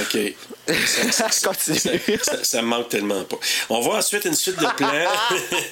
OK. 0.00 0.18
Ça, 2.42 2.62
manque 2.62 2.88
tellement 2.88 3.24
pas. 3.24 3.38
On 3.68 3.80
voit 3.80 3.96
ensuite 3.96 4.24
une 4.26 4.34
suite 4.34 4.58
de 4.58 4.66
plans 4.76 4.88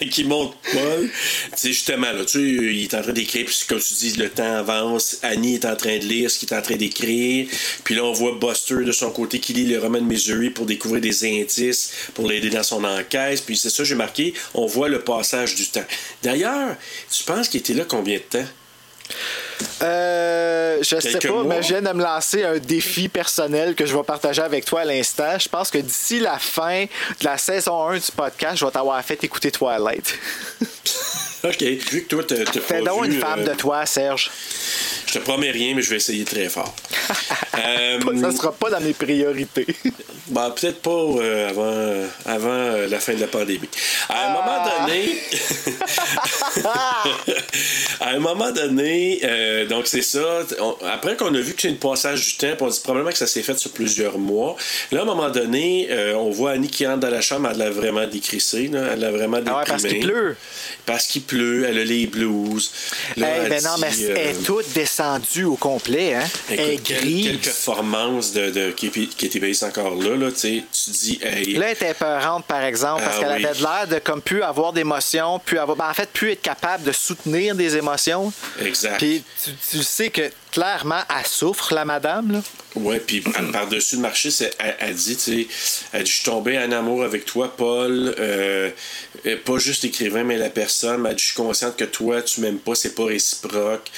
qui 0.11 0.25
montrent 0.25 0.57
Paul. 0.73 1.09
Sais, 1.55 1.69
justement, 1.69 2.11
là, 2.11 2.25
tu 2.25 2.33
sais, 2.33 2.41
il 2.41 2.83
est 2.83 2.95
en 2.95 3.03
train 3.03 3.13
d'écrire, 3.13 3.47
puis 3.47 3.57
comme 3.69 3.79
tu 3.79 3.95
dis, 3.95 4.13
le 4.17 4.29
temps 4.29 4.57
avance. 4.57 5.19
Annie 5.23 5.55
est 5.55 5.65
en 5.65 5.77
train 5.77 5.99
de 5.99 6.05
lire 6.05 6.31
ce 6.31 6.39
qu'il 6.39 6.53
est 6.53 6.57
en 6.57 6.63
train 6.63 6.77
d'écrire. 6.77 7.47
Puis 7.85 7.95
là, 7.95 8.05
on 8.05 8.13
voit 8.13 8.33
Buster 8.33 8.83
de 8.85 8.93
son 8.93 9.11
côté 9.11 9.39
qui 9.39 9.53
lit 9.53 9.67
le 9.67 9.79
roman 9.79 9.99
de 9.99 10.05
Missouri 10.05 10.51
pour 10.51 10.67
découvrir 10.67 11.01
des 11.01 11.25
indices, 11.25 11.93
pour 12.15 12.27
l'aider 12.27 12.51
dans 12.51 12.65
son 12.65 12.83
enquête. 12.83 13.45
Puis 13.47 13.57
c'est 13.57 13.71
ça, 13.71 13.85
j'ai 13.85 13.95
marqué, 13.95 14.35
on 14.55 14.67
voit 14.67 14.89
le 14.89 15.01
passage 15.01 15.55
du 15.55 15.69
temps. 15.69 15.87
D'ailleurs, 16.23 16.77
tu 17.11 17.23
penses 17.23 17.49
qu'il 17.49 17.61
était 17.61 17.75
là 17.75 17.85
combien 17.85 18.17
de 18.17 18.23
temps? 18.23 18.49
Euh, 19.83 20.79
je 20.83 21.01
sais 21.01 21.19
pas, 21.19 21.29
mois. 21.29 21.45
mais 21.45 21.63
je 21.63 21.69
viens 21.69 21.83
de 21.83 21.93
me 21.97 22.03
lancer 22.03 22.45
un 22.45 22.59
défi 22.59 23.09
personnel 23.09 23.75
que 23.75 23.87
je 23.87 23.97
vais 23.97 24.03
partager 24.03 24.43
avec 24.43 24.65
toi 24.65 24.81
à 24.81 24.85
l'instant. 24.85 25.39
Je 25.39 25.49
pense 25.49 25.71
que 25.71 25.79
d'ici 25.79 26.21
la 26.21 26.39
fin 26.39 26.85
de 26.85 27.25
la 27.25 27.39
saison 27.39 27.89
1 27.89 27.99
du 27.99 28.13
podcast, 28.15 28.57
je 28.57 28.65
vais 28.65 28.71
t'avoir 28.71 29.03
fait 29.05 29.23
écouter 29.25 29.51
Twilight. 29.51 30.19
OK. 31.45 31.63
Vu 31.63 32.03
que 32.05 32.09
toi, 32.09 32.23
t'as 32.27 32.45
Fais 32.61 32.83
donc 32.83 33.05
vu, 33.07 33.15
une 33.15 33.21
femme 33.21 33.41
euh, 33.41 33.53
de 33.53 33.55
toi, 33.57 33.85
Serge. 33.87 34.31
Je 35.07 35.15
te 35.15 35.19
promets 35.19 35.51
rien, 35.51 35.75
mais 35.75 35.83
je 35.83 35.91
vais 35.91 35.97
essayer 35.97 36.25
très 36.25 36.49
fort. 36.49 36.75
Euh, 37.63 37.99
Ça 38.23 38.31
sera 38.33 38.53
pas 38.53 38.71
dans 38.71 38.81
mes 38.81 38.95
priorités. 38.95 39.67
Ben, 40.29 40.49
peut-être 40.53 40.81
pas 40.81 40.91
euh, 40.93 41.49
avant, 41.51 42.09
avant 42.25 42.49
euh, 42.53 42.87
la 42.87 43.01
fin 43.01 43.15
de 43.15 43.21
la 43.21 43.27
pandémie. 43.27 43.69
À 44.09 44.29
un 44.29 44.33
moment 44.33 44.65
donné, 44.87 45.19
à 48.01 48.11
un 48.11 48.19
moment 48.21 48.53
donné, 48.53 49.21
euh, 49.25 49.67
donc 49.67 49.89
c'est 49.89 50.03
ça. 50.03 50.43
on- 50.61 50.77
après 50.87 51.17
qu'on 51.17 51.35
a 51.35 51.41
vu 51.41 51.55
que 51.55 51.63
c'est 51.63 51.69
une 51.69 51.79
passage 51.79 52.25
du 52.27 52.35
temps, 52.37 52.53
on 52.61 52.69
dit 52.69 52.81
probablement 52.83 53.11
que 53.11 53.19
ça 53.19 53.27
s'est 53.27 53.43
fait 53.43 53.59
sur 53.59 53.73
plusieurs 53.73 54.19
mois. 54.19 54.57
Là, 54.93 55.01
à 55.01 55.03
un 55.03 55.07
moment 55.07 55.31
donné, 55.31 55.89
euh, 55.91 56.15
on 56.15 56.31
voit 56.31 56.53
Annie 56.53 56.69
qui 56.71 56.87
entre 56.87 57.01
dans 57.01 57.11
la 57.11 57.21
chambre, 57.21 57.49
elle 57.51 57.59
l'a 57.59 57.71
vraiment 57.71 58.07
décrissée, 58.07 58.69
là, 58.69 58.91
elle 58.93 59.01
l'a 59.01 59.11
vraiment 59.11 59.39
déprimée. 59.39 59.57
Ah 59.57 59.61
ouais, 59.61 59.67
parce 59.67 59.83
qu'il 59.85 60.01
pleut. 60.07 60.37
Parce 60.87 61.07
qu'il 61.07 61.23
pleut, 61.31 61.65
elle 61.69 61.79
a 61.79 61.85
les 61.85 62.07
blues. 62.07 62.71
Là, 63.17 63.29
Hey, 63.29 63.41
elle 63.45 63.49
ben 63.51 63.63
non, 63.63 63.71
mais 63.81 63.89
elle 64.01 64.11
euh, 64.11 64.31
est 64.31 64.43
toute 64.45 64.73
descendue 64.73 65.45
au 65.45 65.57
complet, 65.57 66.15
hein? 66.15 66.25
Elle 66.49 66.81
quelle, 66.83 67.01
grise. 67.01 67.27
quelle 67.27 67.39
performance 67.39 68.33
de, 68.33 68.51
de, 68.51 68.71
qui, 68.73 68.91
qui 68.91 69.27
était 69.27 69.65
encore 69.65 69.95
là, 69.95 70.17
là 70.17 70.29
tu 70.33 70.63
dis, 70.89 71.21
hey, 71.23 71.55
Là, 71.55 71.67
elle 71.69 71.73
était 71.73 71.95
peurante, 71.95 72.45
par 72.47 72.63
exemple, 72.63 73.03
parce 73.05 73.17
Ah 73.17 73.21
qu'elle 73.21 73.37
oui. 73.39 73.45
avait 73.45 73.55
de 73.59 73.63
l'air 73.63 73.87
de 73.89 73.99
comme 73.99 74.21
plus 74.23 74.43
avoir 74.43 74.73
d'émotions, 74.73 75.39
plus 75.39 75.59
avoir. 75.59 75.77
ben, 75.77 75.89
en 75.89 75.95
fait, 75.95 76.09
plus 76.11 76.33
être 76.33 76.43
capable 76.43 76.85
de 76.85 76.93
soutenir 76.93 77.55
des 77.55 77.77
émotions. 77.77 78.33
exact. 78.61 78.99
Puis 78.99 79.23
tu, 79.45 79.51
tu 79.71 79.83
sais 79.83 80.11
que 80.11 80.23
clairement, 80.53 81.01
elle 81.09 81.27
souffre, 81.27 81.75
la 81.75 81.85
madame, 81.85 82.33
là. 82.33 82.39
Ouais, 82.77 83.01
puis 83.01 83.21
par-dessus 83.53 83.97
le 83.97 84.03
marché, 84.03 84.31
c'est, 84.31 84.53
elle, 84.61 84.77
elle 84.79 84.95
dit, 84.95 85.17
tu 85.17 85.23
sais, 85.23 85.47
elle 85.93 86.05
dit, 86.05 86.11
je 86.11 86.17
suis 86.17 86.25
tombée 86.25 86.57
en 86.59 86.71
amour 86.71 87.03
avec 87.03 87.25
toi, 87.25 87.53
Paul, 87.57 88.15
euh, 88.19 88.71
euh, 89.27 89.37
pas 89.45 89.59
juste 89.59 89.83
l'écrivain, 89.83 90.23
mais 90.23 90.39
la 90.39 90.51
personne. 90.51 91.05
Elle 91.05 91.17
dit, 91.17 91.23
je 91.23 91.27
suis 91.29 91.37
consciente 91.37 91.77
que 91.77 91.85
toi, 91.85 92.23
tu 92.23 92.41
m'aimes 92.41 92.59
pas, 92.61 92.77
c'est 92.77 92.95
pas 92.95 93.07
réciproque. 93.07 93.91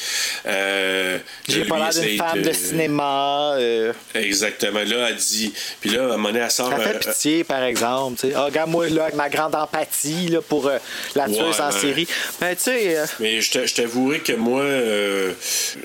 Euh, 0.47 1.19
J'ai 1.49 1.67
pas 1.67 1.79
l'air 1.79 1.91
d'une 2.03 2.17
femme 2.17 2.41
de 2.41 2.53
cinéma. 2.53 3.55
euh, 3.59 3.93
Exactement. 4.15 4.81
Là, 4.85 5.11
elle 5.11 5.17
dit, 5.17 5.53
puis 5.83 5.91
là, 5.91 6.03
à 6.03 6.05
un 6.05 6.09
moment 6.17 6.29
donné, 6.31 6.41
elle 6.41 6.51
sort 6.51 6.73
un- 6.73 6.79
fait 6.79 6.99
pitié, 6.99 7.45
par 7.45 7.63
exemple. 7.65 8.19
tu 8.21 8.29
sais. 8.29 8.35
Ah, 8.35 8.45
regarde-moi 8.47 8.89
là, 8.89 9.03
avec 9.05 9.15
ma 9.17 9.29
grande 9.29 9.55
empathie 9.55 10.29
là, 10.29 10.41
pour 10.41 10.71
la 11.15 11.27
tueuse 11.27 11.39
Ouais, 11.39 11.61
en 11.61 11.71
série. 11.71 12.09
Ben, 12.41 12.57
tu 12.57 12.63
sais, 12.63 12.97
Mais 13.21 13.41
je 13.43 13.51
t'a- 13.51 13.67
je 13.67 13.75
t'avouerai 13.75 14.21
que 14.21 14.33
moi, 14.33 14.65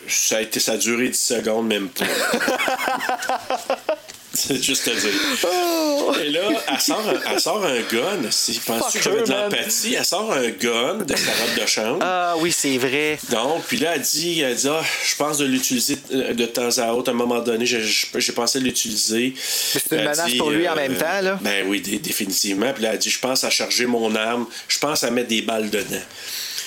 ça, 0.07 0.37
a 0.37 0.41
été, 0.41 0.56
ça 0.59 0.73
a 0.73 0.77
duré 0.77 1.09
10 1.09 1.19
secondes, 1.19 1.67
même 1.67 1.89
pas. 1.89 2.05
C'est 4.33 4.61
juste 4.61 4.87
à 4.87 4.91
dire. 4.93 5.09
Oh! 5.51 6.13
Et 6.23 6.29
là, 6.29 6.41
elle 6.71 6.79
sort 6.79 7.03
un, 7.09 7.31
elle 7.33 7.39
sort 7.39 7.65
un 7.65 7.79
gun. 7.91 8.29
Si 8.29 8.59
penses-tu 8.59 8.99
que 8.99 9.03
j'avais 9.03 9.23
de 9.23 9.31
l'empathie? 9.31 9.95
Elle 9.95 10.05
sort 10.05 10.31
un 10.31 10.49
gun 10.49 10.99
de 10.99 11.15
sa 11.15 11.31
robe 11.31 11.59
de 11.59 11.65
chambre. 11.65 11.99
ah 12.01 12.35
oui, 12.37 12.51
c'est 12.55 12.77
vrai. 12.77 13.17
Donc, 13.31 13.63
puis 13.63 13.77
là, 13.77 13.95
elle 13.95 14.01
dit, 14.01 14.39
elle 14.41 14.55
dit 14.55 14.67
ah, 14.69 14.83
je 15.09 15.15
pense 15.15 15.39
de 15.39 15.45
l'utiliser 15.45 15.97
euh, 16.13 16.35
de 16.35 16.45
temps 16.45 16.69
à 16.77 16.93
autre. 16.93 17.09
À 17.09 17.13
un 17.13 17.17
moment 17.17 17.39
donné, 17.39 17.65
j'ai- 17.65 18.31
pensé 18.33 18.59
l'utiliser. 18.59 19.33
C'est 19.39 19.91
une 19.91 19.97
menace 20.03 20.25
dit, 20.27 20.37
pour 20.37 20.51
lui 20.51 20.67
en 20.69 20.75
même 20.75 20.95
temps, 20.97 21.21
là. 21.21 21.39
Ben 21.41 21.65
oui, 21.67 21.81
dé- 21.81 21.97
définitivement. 21.97 22.71
Puis 22.73 22.83
là, 22.83 22.91
elle 22.93 22.99
dit, 22.99 23.09
je 23.09 23.19
pense 23.19 23.43
à 23.43 23.49
charger 23.49 23.87
mon 23.87 24.13
arme. 24.15 24.45
Je 24.67 24.77
pense 24.77 25.03
à 25.03 25.09
mettre 25.09 25.29
des 25.29 25.41
balles 25.41 25.71
dedans. 25.71 26.03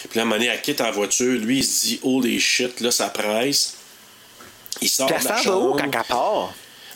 Puis 0.08 0.16
là, 0.18 0.22
à 0.22 0.24
un 0.24 0.24
moment 0.24 0.40
donné, 0.40 0.50
elle 0.52 0.60
quitte 0.60 0.80
en 0.80 0.90
voiture. 0.90 1.38
Lui, 1.38 1.58
il 1.58 1.64
se 1.64 1.86
dit, 1.86 2.00
holy 2.02 2.40
shit, 2.40 2.80
là, 2.80 2.90
ça 2.90 3.10
presse. 3.10 3.74
Il 4.80 4.88
sort 4.88 5.08
de 5.08 5.12
la 5.12 5.20
où 5.20 5.42
chambre. 5.42 5.76
quand 5.76 5.84
elle 5.84 6.04
part? 6.04 6.52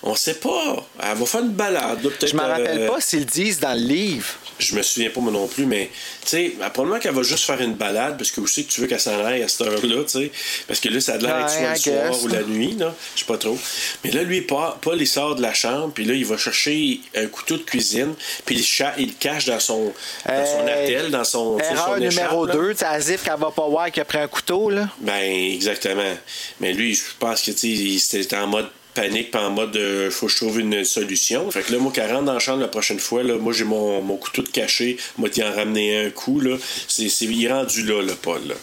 On 0.06 0.14
sait 0.14 0.34
pas. 0.34 0.76
Elle 1.02 1.16
va 1.16 1.24
faire 1.24 1.40
une 1.40 1.48
balade. 1.52 1.98
Je 2.26 2.34
me 2.36 2.40
rappelle 2.42 2.82
euh, 2.82 2.88
pas 2.88 3.00
s'ils 3.00 3.24
disent 3.24 3.58
dans 3.58 3.72
le 3.72 3.80
livre. 3.86 4.26
je 4.58 4.74
me 4.76 4.82
souviens 4.82 5.08
pas 5.08 5.20
moi 5.20 5.32
non 5.32 5.48
plus, 5.48 5.64
mais 5.64 5.90
tu 6.22 6.28
sais, 6.28 6.52
probablement 6.74 7.00
qu'elle 7.00 7.14
va 7.14 7.22
juste 7.22 7.44
faire 7.46 7.58
une 7.62 7.72
balade 7.72 8.18
parce 8.18 8.30
que 8.30 8.42
aussi 8.42 8.66
que 8.66 8.70
tu 8.72 8.82
veux 8.82 8.86
qu'elle 8.86 9.00
s'en 9.00 9.24
aille 9.24 9.42
à 9.42 9.48
cette 9.48 9.62
heure-là, 9.66 10.02
tu 10.04 10.10
sais? 10.10 10.30
Parce 10.68 10.78
que 10.80 10.90
là, 10.90 11.00
ça 11.00 11.14
a 11.14 11.16
l'air 11.16 11.36
d'être 11.38 11.50
soit 11.50 11.70
le 11.70 12.12
soir 12.12 12.22
ou 12.22 12.28
la 12.28 12.42
nuit, 12.42 12.76
là. 12.78 12.94
Je 13.14 13.20
sais 13.20 13.26
pas 13.26 13.38
trop. 13.38 13.56
Mais 14.04 14.10
là, 14.10 14.22
lui, 14.24 14.42
Paul, 14.42 14.74
Paul, 14.82 15.00
il 15.00 15.06
sort 15.08 15.36
de 15.36 15.42
la 15.42 15.54
chambre, 15.54 15.90
puis 15.94 16.04
là, 16.04 16.12
il 16.12 16.26
va 16.26 16.36
chercher 16.36 17.00
un 17.16 17.26
couteau 17.26 17.56
de 17.56 17.62
cuisine, 17.62 18.12
puis 18.44 18.56
il, 18.56 18.62
cha- 18.62 18.94
il 18.98 19.06
le 19.06 19.14
cache 19.18 19.46
dans 19.46 19.58
son, 19.60 19.92
dans 20.28 20.46
son 20.46 20.66
attel, 20.66 21.10
dans 21.10 21.24
son. 21.24 21.58
Erreur 21.58 21.84
son 21.86 21.94
numéro 21.96 22.44
écharpe, 22.44 22.46
là. 22.48 22.54
2, 22.54 22.74
tu 22.74 22.84
qu'elle 23.24 23.38
va 23.40 23.50
pas 23.50 23.68
voir 23.68 23.90
qu'il 23.90 24.02
a 24.02 24.04
pris 24.04 24.18
un 24.18 24.28
couteau, 24.28 24.68
là. 24.68 24.90
Ben, 25.00 25.22
exactement. 25.54 26.14
Mais 26.60 26.74
lui, 26.74 26.94
je 26.94 27.02
pense 27.18 27.40
que, 27.40 27.52
tu 27.52 27.56
sais, 27.58 27.68
il- 27.68 28.00
c'était 28.00 28.36
en 28.36 28.48
mode 28.48 28.68
panique, 28.94 29.30
puis 29.30 29.40
en 29.40 29.50
mode 29.50 29.76
euh, 29.76 30.10
faut 30.10 30.26
que 30.26 30.32
je 30.32 30.36
trouve 30.38 30.60
une 30.60 30.84
solution. 30.84 31.50
Fait 31.50 31.62
que 31.62 31.72
là, 31.72 31.78
moi, 31.78 31.92
quand 31.94 32.02
elle 32.02 32.12
rentre 32.12 32.24
dans 32.24 32.32
la 32.34 32.38
chambre 32.38 32.60
la 32.60 32.68
prochaine 32.68 32.98
fois, 33.00 33.22
là, 33.22 33.34
moi, 33.36 33.52
j'ai 33.52 33.64
mon, 33.64 34.00
mon 34.02 34.16
couteau 34.16 34.42
de 34.42 34.48
caché. 34.48 34.96
Moi, 35.18 35.28
t'y 35.28 35.42
en 35.42 35.52
ramené 35.52 36.06
un 36.06 36.10
coup, 36.10 36.40
là. 36.40 36.56
C'est, 36.88 37.08
c'est, 37.08 37.24
il 37.26 37.44
est 37.44 37.52
rendu 37.52 37.82
là, 37.84 38.02
le 38.02 38.14
Paul, 38.14 38.40
là. 38.46 38.54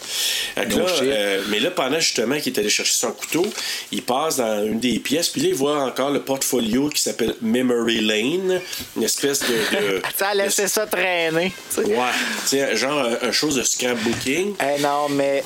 Fait 0.54 0.66
que 0.66 0.74
No 0.74 0.78
là, 0.86 0.88
shit. 0.94 1.02
euh, 1.04 1.42
mais 1.48 1.60
là, 1.60 1.70
pendant 1.70 2.00
justement 2.00 2.38
qu'il 2.40 2.52
est 2.52 2.58
allé 2.58 2.70
chercher 2.70 2.94
son 2.94 3.12
couteau, 3.12 3.46
il 3.92 4.02
passe 4.02 4.36
dans 4.38 4.64
une 4.64 4.80
des 4.80 4.98
pièces, 4.98 5.28
puis 5.28 5.42
là, 5.42 5.48
il 5.48 5.54
voit 5.54 5.84
encore 5.84 6.10
le 6.10 6.22
portfolio 6.22 6.88
qui 6.88 7.02
s'appelle 7.02 7.34
Memory 7.42 8.00
Lane, 8.00 8.60
une 8.96 9.02
espèce 9.02 9.40
de. 9.40 9.46
de 9.76 10.02
Tu 10.16 10.24
as 10.24 10.34
laissé 10.34 10.66
ça 10.68 10.86
traîner. 10.86 11.52
tu 11.74 11.82
sais. 11.82 11.88
Ouais, 11.88 11.96
tu 12.42 12.48
sais, 12.48 12.76
genre 12.76 12.98
un, 13.00 13.28
un 13.28 13.32
chose 13.32 13.56
de 13.56 13.62
scrapbooking. 13.62 14.54
Eh 14.60 14.80
non, 14.80 15.08
mais 15.10 15.44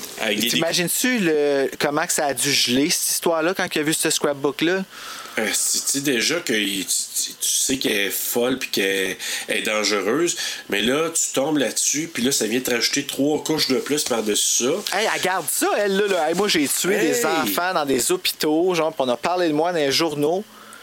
t'imagines-tu 0.49 1.19
le, 1.21 1.71
comment 1.79 2.07
que 2.07 2.13
ça 2.13 2.27
a 2.27 2.35
dû 2.35 2.51
geler, 2.53 2.91
cette 2.91 3.11
histoire-là, 3.11 3.55
quand 3.55 3.67
il 3.75 3.79
a 3.81 3.83
vu 3.83 3.95
ce 3.95 4.11
scrapbook-là? 4.11 4.76
Euh, 5.39 5.47
tu 5.49 5.53
sais 5.55 6.01
déjà 6.01 6.37
que 6.41 6.53
tu, 6.55 6.85
tu- 6.85 7.33
tu 7.39 7.49
sais 7.49 7.77
qu'elle 7.77 7.93
est 8.07 8.11
folle 8.11 8.59
puis 8.59 8.71
qu'elle 8.71 9.17
est 9.49 9.63
dangereuse, 9.63 10.35
mais 10.71 10.81
là, 10.81 11.11
tu 11.11 11.33
tombes 11.35 11.59
là-dessus, 11.59 12.09
puis 12.13 12.23
là, 12.23 12.33
ça 12.33 12.47
vient 12.47 12.61
te 12.61 12.71
rajouter 12.71 13.05
trois 13.05 13.43
couches 13.45 13.69
de 13.69 13.77
plus 13.77 14.03
par-dessus 14.05 14.65
ça. 14.65 14.99
Hey, 14.99 15.07
regarde 15.09 15.45
ça, 15.51 15.69
elle, 15.77 15.97
là. 15.97 16.07
là. 16.07 16.29
Hey, 16.31 16.35
moi, 16.35 16.49
j'ai 16.49 16.67
tué 16.67 16.95
Hey! 16.95 17.09
des 17.09 17.27
enfants 17.27 17.75
dans 17.75 17.85
des 17.85 18.11
hôpitaux, 18.11 18.75
genre, 18.75 18.95
on 18.99 19.09
a 19.11 19.17
parlé 19.19 19.49
de 19.49 19.53
moi 19.53 19.73
dans 19.73 19.79
les 19.79 19.93
journaux. 19.93 20.43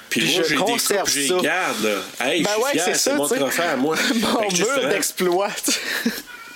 Puis 0.10 0.22
moi, 0.22 0.44
je 0.44 0.50
j'ai 0.50 0.56
des 0.56 0.62
coupes, 0.62 1.10
j'ai 1.12 1.28
garde, 1.42 1.84
là. 1.84 2.28
Hey, 2.28 2.44
Ben 2.44 2.50
je 2.50 2.54
suis 2.54 2.64
ouais, 2.64 2.72
fier, 2.74 2.84
c'est 2.86 2.94
c'est 2.94 3.10
ça, 3.10 3.16
mon 3.16 3.28
trophée 3.28 3.64
à 3.64 3.76
moi. 3.76 3.96
Mon 4.14 4.42
mur 4.52 4.90
d'exploit. 4.90 5.50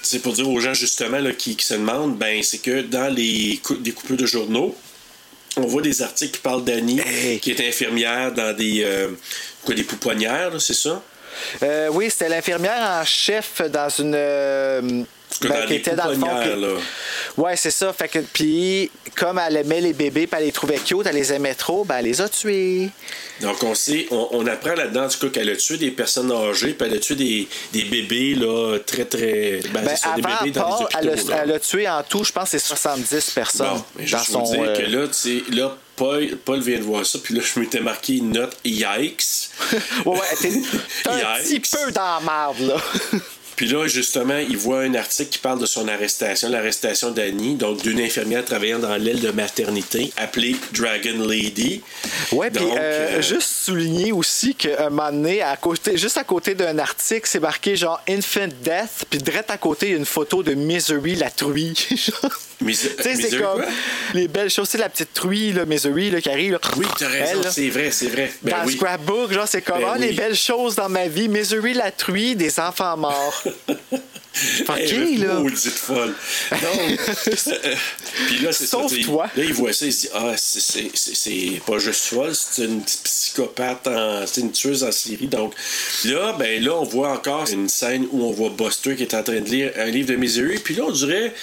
C'est 0.04 0.20
pour 0.20 0.34
dire 0.34 0.48
aux 0.48 0.60
gens, 0.60 0.76
justement, 0.76 1.18
là, 1.18 1.32
qui, 1.34 1.56
qui 1.56 1.66
se 1.66 1.74
demandent, 1.74 2.16
ben, 2.16 2.42
c'est 2.44 2.60
que 2.60 2.82
dans 2.82 3.12
les 3.14 3.60
cou- 3.64 3.76
des 3.76 3.92
coupures 3.92 4.16
de 4.18 4.26
journaux, 4.28 4.76
on 5.58 5.68
voit 5.68 5.82
des 5.82 6.02
articles 6.02 6.36
qui 6.38 6.42
parlent 6.42 6.64
d'Annie, 6.64 7.00
Hey. 7.06 7.40
qui 7.40 7.52
est 7.52 7.68
infirmière 7.68 8.32
dans 8.34 8.56
des, 8.56 8.84
euh, 8.84 9.10
quoi, 9.66 9.76
des 9.76 9.84
pouponnières, 9.84 10.52
là, 10.52 10.60
c'est 10.60 10.74
ça? 10.74 11.02
Euh, 11.64 11.90
oui, 11.92 12.10
c'était 12.10 12.30
l'infirmière 12.30 13.00
en 13.02 13.06
chef 13.06 13.62
dans 13.72 13.90
une. 13.90 14.14
euh, 14.16 15.04
dans 15.42 15.62
qui 15.62 15.68
des 15.68 15.76
était 15.76 15.96
dans 15.96 16.08
le 16.10 16.16
fond. 16.16 16.28
que- 16.44 16.50
là. 16.60 16.74
Ouais, 17.38 17.56
c'est 17.56 17.72
ça. 17.72 17.94
Fait 17.94 18.08
que, 18.08 18.20
puis, 18.20 18.90
comme 19.16 19.40
elle 19.40 19.58
aimait 19.58 19.82
les 19.82 19.94
bébés, 19.94 20.26
puis 20.28 20.38
elle 20.40 20.46
les 20.46 20.52
trouvait 20.52 20.78
cute, 20.80 21.06
elle 21.06 21.16
les 21.16 21.32
aimait 21.34 21.54
trop, 21.54 21.84
ben, 21.86 21.98
elle 22.00 22.06
les 22.06 22.22
a 22.22 22.28
tués. 22.30 22.90
Donc, 23.42 23.62
on 23.64 23.76
sait, 23.76 24.08
on, 24.12 24.30
on 24.32 24.48
apprend 24.48 24.74
là-dedans, 24.74 25.06
en 25.06 25.10
tout 25.10 25.20
cas, 25.20 25.28
qu'elle 25.40 25.50
a 25.50 25.56
tué 25.56 25.78
des 25.78 25.92
personnes 25.92 26.32
âgées, 26.32 26.74
puis 26.74 26.88
elle 26.90 26.96
a 26.98 27.00
tué 27.00 27.16
des, 27.16 27.48
des 27.74 27.84
bébés, 27.84 28.36
là, 28.36 28.78
très, 28.86 29.06
très. 29.06 29.60
Ben, 29.74 29.84
Ben, 29.84 29.96
ça, 29.96 30.16
des 30.16 30.24
avant 30.24 30.44
bébés 30.44 30.52
dans 30.52 30.80
les 30.80 30.86
elle, 31.00 31.10
hôpitaux. 31.10 31.32
a, 31.34 31.36
elle 31.44 31.52
a 31.52 31.60
tué 31.60 31.88
en 31.88 32.04
tout, 32.04 32.24
je 32.24 32.32
pense, 32.32 32.50
c'est 32.50 32.60
70 32.60 33.32
personnes. 33.32 33.68
Bon, 33.68 33.84
mais 33.98 34.06
dans 34.06 34.24
son. 34.24 34.42
dire 34.44 34.62
euh, 34.62 34.76
que 34.76 34.82
là, 34.90 35.08
tu 35.08 35.14
sais, 35.14 35.44
là, 35.56 35.76
Paul, 35.96 36.38
Paul 36.46 36.62
vient 36.62 36.78
de 36.78 36.84
voir 36.84 37.06
ça, 37.06 37.18
puis 37.24 37.34
là, 37.36 37.42
je 37.44 37.60
m'étais 37.60 37.80
marqué 37.80 38.18
une 38.18 38.32
note 38.32 38.56
Yikes. 38.66 39.50
Ouais, 40.06 40.14
ouais, 40.14 40.20
t'es 40.42 40.50
un 41.10 41.40
petit 41.42 41.60
peu 41.60 41.92
dans 41.92 42.16
la 42.16 42.20
marde, 42.22 42.60
là. 42.62 42.76
Puis 43.58 43.66
là, 43.66 43.88
justement, 43.88 44.38
il 44.38 44.56
voit 44.56 44.82
un 44.82 44.94
article 44.94 45.32
qui 45.32 45.40
parle 45.40 45.60
de 45.60 45.66
son 45.66 45.88
arrestation, 45.88 46.48
l'arrestation 46.48 47.10
d'Annie, 47.10 47.56
donc 47.56 47.82
d'une 47.82 48.00
infirmière 48.00 48.46
travaillant 48.46 48.78
dans 48.78 48.96
l'aile 48.98 49.20
de 49.20 49.32
maternité, 49.32 50.14
appelée 50.16 50.56
Dragon 50.74 51.26
Lady. 51.28 51.82
Ouais, 52.32 52.52
puis 52.52 52.64
euh, 52.64 52.78
euh, 52.78 53.22
juste 53.24 53.50
souligner 53.66 54.12
aussi 54.12 54.54
qu'un 54.54 54.92
moment 54.92 55.12
donné, 55.12 55.42
à 55.42 55.58
côté, 55.58 55.98
juste 55.98 56.18
à 56.18 56.24
côté 56.24 56.54
d'un 56.54 56.78
article, 56.78 57.28
c'est 57.28 57.40
marqué 57.40 57.76
genre 57.76 58.00
Infant 58.08 58.48
Death, 58.62 59.06
puis 59.10 59.18
direct 59.18 59.50
à 59.50 59.58
côté, 59.58 59.88
il 59.88 59.92
y 59.94 59.96
a 59.96 59.98
une 59.98 60.06
photo 60.06 60.44
de 60.44 60.54
Misery, 60.54 61.16
la 61.16 61.32
truie. 61.32 61.74
Tu 62.60 62.74
sais, 62.74 63.16
c'est 63.16 63.38
comme 63.38 63.64
les 64.16 64.28
belles 64.28 64.50
choses. 64.50 64.68
C'est 64.70 64.80
la 64.80 64.90
petite 64.90 65.14
truie, 65.14 65.54
là, 65.54 65.66
Misery, 65.66 66.10
là, 66.10 66.20
qui 66.20 66.30
arrive. 66.30 66.54
Là. 66.54 66.60
Oui, 66.76 66.88
t'as 66.98 67.08
raison, 67.08 67.42
c'est 67.52 67.70
vrai, 67.70 67.92
c'est 67.92 68.08
vrai. 68.08 68.32
Ben 68.42 68.52
dans 68.52 68.66
oui. 68.66 68.76
scrapbook, 68.76 69.32
genre, 69.32 69.48
c'est 69.48 69.62
comme 69.62 69.80
Ben 69.80 69.92
ah, 69.94 69.98
les 69.98 70.14
belles 70.14 70.36
choses 70.36 70.76
dans 70.76 70.90
ma 70.90 71.08
vie. 71.08 71.30
Misery, 71.30 71.76
la 71.76 71.92
truie, 71.92 72.36
des 72.36 72.60
enfants 72.60 72.98
morts. 72.98 73.44
Fucké, 74.34 75.18
là. 75.18 75.40
maudite 75.40 75.72
folle. 75.74 76.14
Donc, 76.52 77.00
puis 78.28 78.40
là, 78.40 78.52
c'est 78.52 78.66
ça. 78.68 78.78
Sauf 78.78 78.92
sais, 78.94 79.02
toi. 79.02 79.26
Là, 79.36 79.44
il 79.44 79.54
voit 79.54 79.74
ça, 79.74 79.86
il 79.88 79.94
se 79.94 80.02
dit 80.02 80.10
Ah, 80.14 80.34
c'est- 80.38 80.60
c'est 80.60 80.92
c'est- 80.94 81.16
c'est 81.16 81.62
pas 81.66 81.80
juste 81.80 82.06
folle, 82.06 82.34
c'est 82.36 82.66
une 82.66 82.84
psychopathe, 82.84 83.88
en- 83.88 84.28
c'est 84.28 84.42
une 84.42 84.52
tueuse 84.52 84.84
en 84.84 84.92
série. 84.92 85.28
Donc, 85.28 85.54
là, 86.06 86.34
ben 86.38 86.64
là, 86.64 86.76
on 86.76 86.84
voit 86.84 87.12
encore 87.14 87.48
une 87.52 87.68
scène 87.70 88.08
où 88.12 88.24
on 88.26 88.32
voit 88.32 88.50
Buster 88.52 88.96
qui 88.96 89.04
est 89.04 89.16
en 89.16 89.24
train 89.24 89.40
de 89.40 89.50
lire 89.50 89.72
un 89.78 89.86
livre 89.86 90.10
de 90.10 90.16
Misery. 90.16 90.60
Puis 90.60 90.76
là, 90.76 90.84
on 90.86 90.92
dirait. 90.92 91.34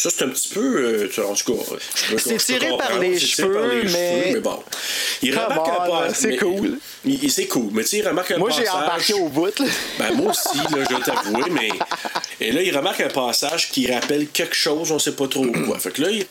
Ça, 0.00 0.08
c'est 0.10 0.24
un 0.24 0.28
petit 0.28 0.48
peu. 0.48 1.08
euh, 1.16 1.24
en 1.28 1.34
tout 1.34 1.52
cas, 1.54 1.62
peux- 2.10 2.18
C'est 2.18 2.36
tiré 2.38 2.68
par 2.78 2.98
les 2.98 3.18
c'est 3.18 3.26
tiré 3.26 3.48
par 3.48 3.62
cheveux, 3.62 3.70
les 3.82 3.82
mais- 3.84 4.22
cheveux, 4.22 4.32
mais 4.34 4.40
bon. 4.40 4.58
Il 5.22 5.38
remarque 5.38 5.68
un 5.68 5.86
pas. 5.90 6.14
c'est 6.14 6.36
cool. 6.38 6.78
C'est 7.28 7.46
cool. 7.46 7.70
Mais 7.72 7.82
tu 7.82 7.88
sais, 7.88 7.98
il 7.98 8.08
remarque 8.08 8.30
un 8.30 8.38
Moi, 8.38 8.48
passage. 8.48 8.64
j'ai 8.64 8.70
embarqué 8.70 9.12
au 9.14 9.28
bout. 9.28 9.58
Là. 9.58 9.66
Ben, 9.98 10.12
moi 10.14 10.30
aussi, 10.32 10.56
là, 10.58 10.84
je 10.88 10.94
vais 10.96 11.02
t'avouer, 11.02 11.50
mais. 11.50 11.68
Et 12.40 12.52
là, 12.52 12.62
il 12.62 12.74
remarque 12.76 13.00
un 13.00 13.08
passage 13.08 13.70
qui 13.70 13.90
rappelle 13.92 14.28
quelque 14.28 14.54
chose, 14.54 14.90
on 14.92 14.98
sait 14.98 15.12
pas 15.12 15.28
trop 15.28 15.46
quoi. 15.66 15.78
Fait 15.78 15.90
que 15.90 16.00
là, 16.02 16.08
il- 16.10 16.26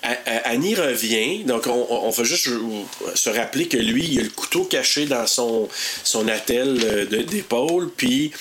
Annie 0.46 0.74
revient, 0.76 1.44
donc 1.44 1.68
on, 1.68 1.88
on- 1.90 2.12
fait 2.12 2.26
juste 2.26 2.48
euh, 2.48 2.84
se 3.14 3.30
rappeler 3.30 3.68
que 3.68 3.78
lui, 3.78 4.06
il 4.12 4.20
a 4.20 4.24
le 4.24 4.30
couteau 4.30 4.64
caché 4.64 5.06
dans 5.06 5.28
son, 5.28 5.70
son 6.04 6.28
attelle 6.28 6.80
euh, 6.84 7.06
de- 7.06 7.22
d'épaule, 7.22 7.92
puis 7.96 8.32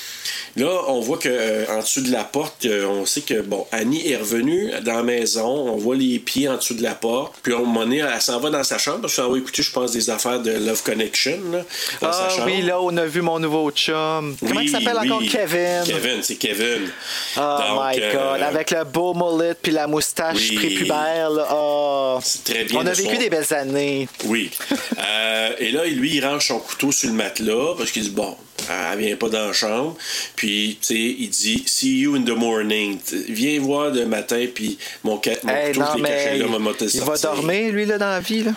là, 0.57 0.83
on 0.89 1.01
voit 1.01 1.19
que 1.19 1.29
euh, 1.31 1.67
en 1.69 1.81
dessous 1.81 2.01
de 2.01 2.11
la 2.11 2.25
porte, 2.25 2.65
euh, 2.65 2.87
on 2.87 3.05
sait 3.05 3.21
que, 3.21 3.41
bon, 3.43 3.67
Annie 3.73 4.11
est 4.11 4.17
revenue 4.17 4.71
dans 4.83 4.95
la 4.95 5.03
maison, 5.03 5.18
on 5.37 5.77
voit 5.77 5.97
les 5.97 6.19
pieds 6.19 6.49
en 6.49 6.57
dessous 6.57 6.75
de 6.75 6.83
la 6.83 6.95
porte, 6.95 7.35
puis 7.43 7.53
un 7.55 7.59
moment 7.59 7.81
donné, 7.81 7.99
elle 7.99 8.21
s'en 8.21 8.39
va 8.41 8.51
dans 8.51 8.65
sa 8.65 8.79
chambre, 8.79 9.01
parce 9.03 9.17
qu'elle 9.17 9.31
va 9.31 9.39
écouter, 9.39 9.63
je 9.63 9.71
pense, 9.73 9.93
des 9.93 10.11
affaires 10.11 10.41
de 10.41 10.51
Love 10.51 10.83
Connection, 10.83 11.39
là, 11.53 11.65
dans 12.01 12.13
sa 12.13 12.27
Ah 12.27 12.31
chambre. 12.31 12.47
oui, 12.47 12.63
là, 12.63 12.81
on 12.81 12.97
a 12.97 13.05
vu 13.07 13.21
mon 13.23 13.39
nouveau 13.39 13.71
chum. 13.71 14.37
Comment 14.41 14.61
il 14.61 14.69
s'appelle 14.71 14.97
oui. 15.03 15.11
encore 15.11 15.23
Kevin? 15.23 15.83
Kevin, 15.87 16.23
c'est 16.23 16.37
Kevin. 16.37 16.91
Oh 17.37 17.41
Donc, 17.41 17.81
my 17.97 18.01
euh, 18.03 18.13
god, 18.13 18.43
avec 18.43 18.71
le 18.71 18.85
beau 18.85 19.15
mullet 19.15 19.55
puis 19.61 19.73
la 19.73 19.87
moustache 19.87 20.37
Oui. 20.51 20.57
prépubère. 20.57 21.31
Là. 21.31 21.49
Oh. 21.53 22.19
C'est 22.23 22.45
très 22.45 22.65
bien 22.65 22.81
On 22.81 22.87
a 22.87 22.93
vécu 22.93 23.15
son- 23.15 23.21
des 23.21 23.31
belles 23.31 23.55
années. 23.55 24.09
Oui. 24.25 24.51
Euh, 24.99 25.51
et 25.59 25.71
là, 25.73 25.85
lui, 25.87 26.17
il 26.17 26.25
range 26.27 26.47
son 26.49 26.59
couteau 26.59 26.93
sur 26.93 27.09
le 27.09 27.15
matelas 27.15 27.75
parce 27.77 27.91
qu'il 27.91 28.03
dit 28.03 28.11
bon, 28.11 28.37
elle 28.93 28.99
vient 28.99 29.17
pas 29.17 29.29
dans 29.29 29.47
la 29.47 29.53
chambre. 29.53 29.97
Puis, 30.37 30.79
tu 30.81 30.87
sais, 30.89 30.95
il 31.19 31.29
dit 31.29 31.63
See 31.67 31.99
you 32.01 32.15
in 32.17 32.23
the 32.23 32.31
morning. 32.37 32.99
Viens 33.29 33.61
voir 33.61 33.91
le 33.91 34.07
matin, 34.07 34.45
puis 34.55 34.79
mon, 35.05 35.21
ca- 35.23 35.39
mon 35.45 35.53
Hey, 35.53 35.73
non, 35.79 35.87
mais 36.01 36.39
là, 36.39 36.47
maman 36.47 36.71
le 36.81 36.87
il 36.95 37.01
va 37.01 37.17
dormir, 37.19 37.73
lui, 37.73 37.87
là, 37.87 37.99
dans 37.99 38.11
la 38.11 38.21
vie. 38.21 38.43
Là? 38.45 38.53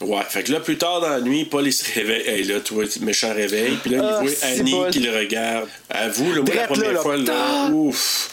Ouais. 0.00 0.22
Fait 0.28 0.42
que 0.42 0.52
là, 0.52 0.60
plus 0.60 0.76
tard 0.76 1.00
dans 1.00 1.08
la 1.08 1.20
nuit, 1.20 1.44
Paul, 1.44 1.66
il 1.66 1.72
se 1.72 1.84
réveille. 1.94 2.26
Hey, 2.26 2.42
là, 2.44 2.60
tu 2.60 2.74
vois, 2.74 2.84
méchant 3.00 3.32
réveil. 3.32 3.78
Puis 3.82 3.90
là, 3.92 4.00
Ah, 4.02 4.18
il 4.22 4.28
voit 4.28 4.36
c'est 4.36 4.60
Annie 4.60 4.74
qui 4.90 4.98
le 5.00 5.16
regarde. 5.16 5.68
Avoue, 5.88 6.32
là, 6.34 6.40
moi, 6.42 6.54
la 6.54 6.66
première 6.66 6.92
là. 6.92 7.00
fois, 7.00 7.16
là, 7.16 7.32
Ah! 7.36 7.70
ouf. 7.72 8.30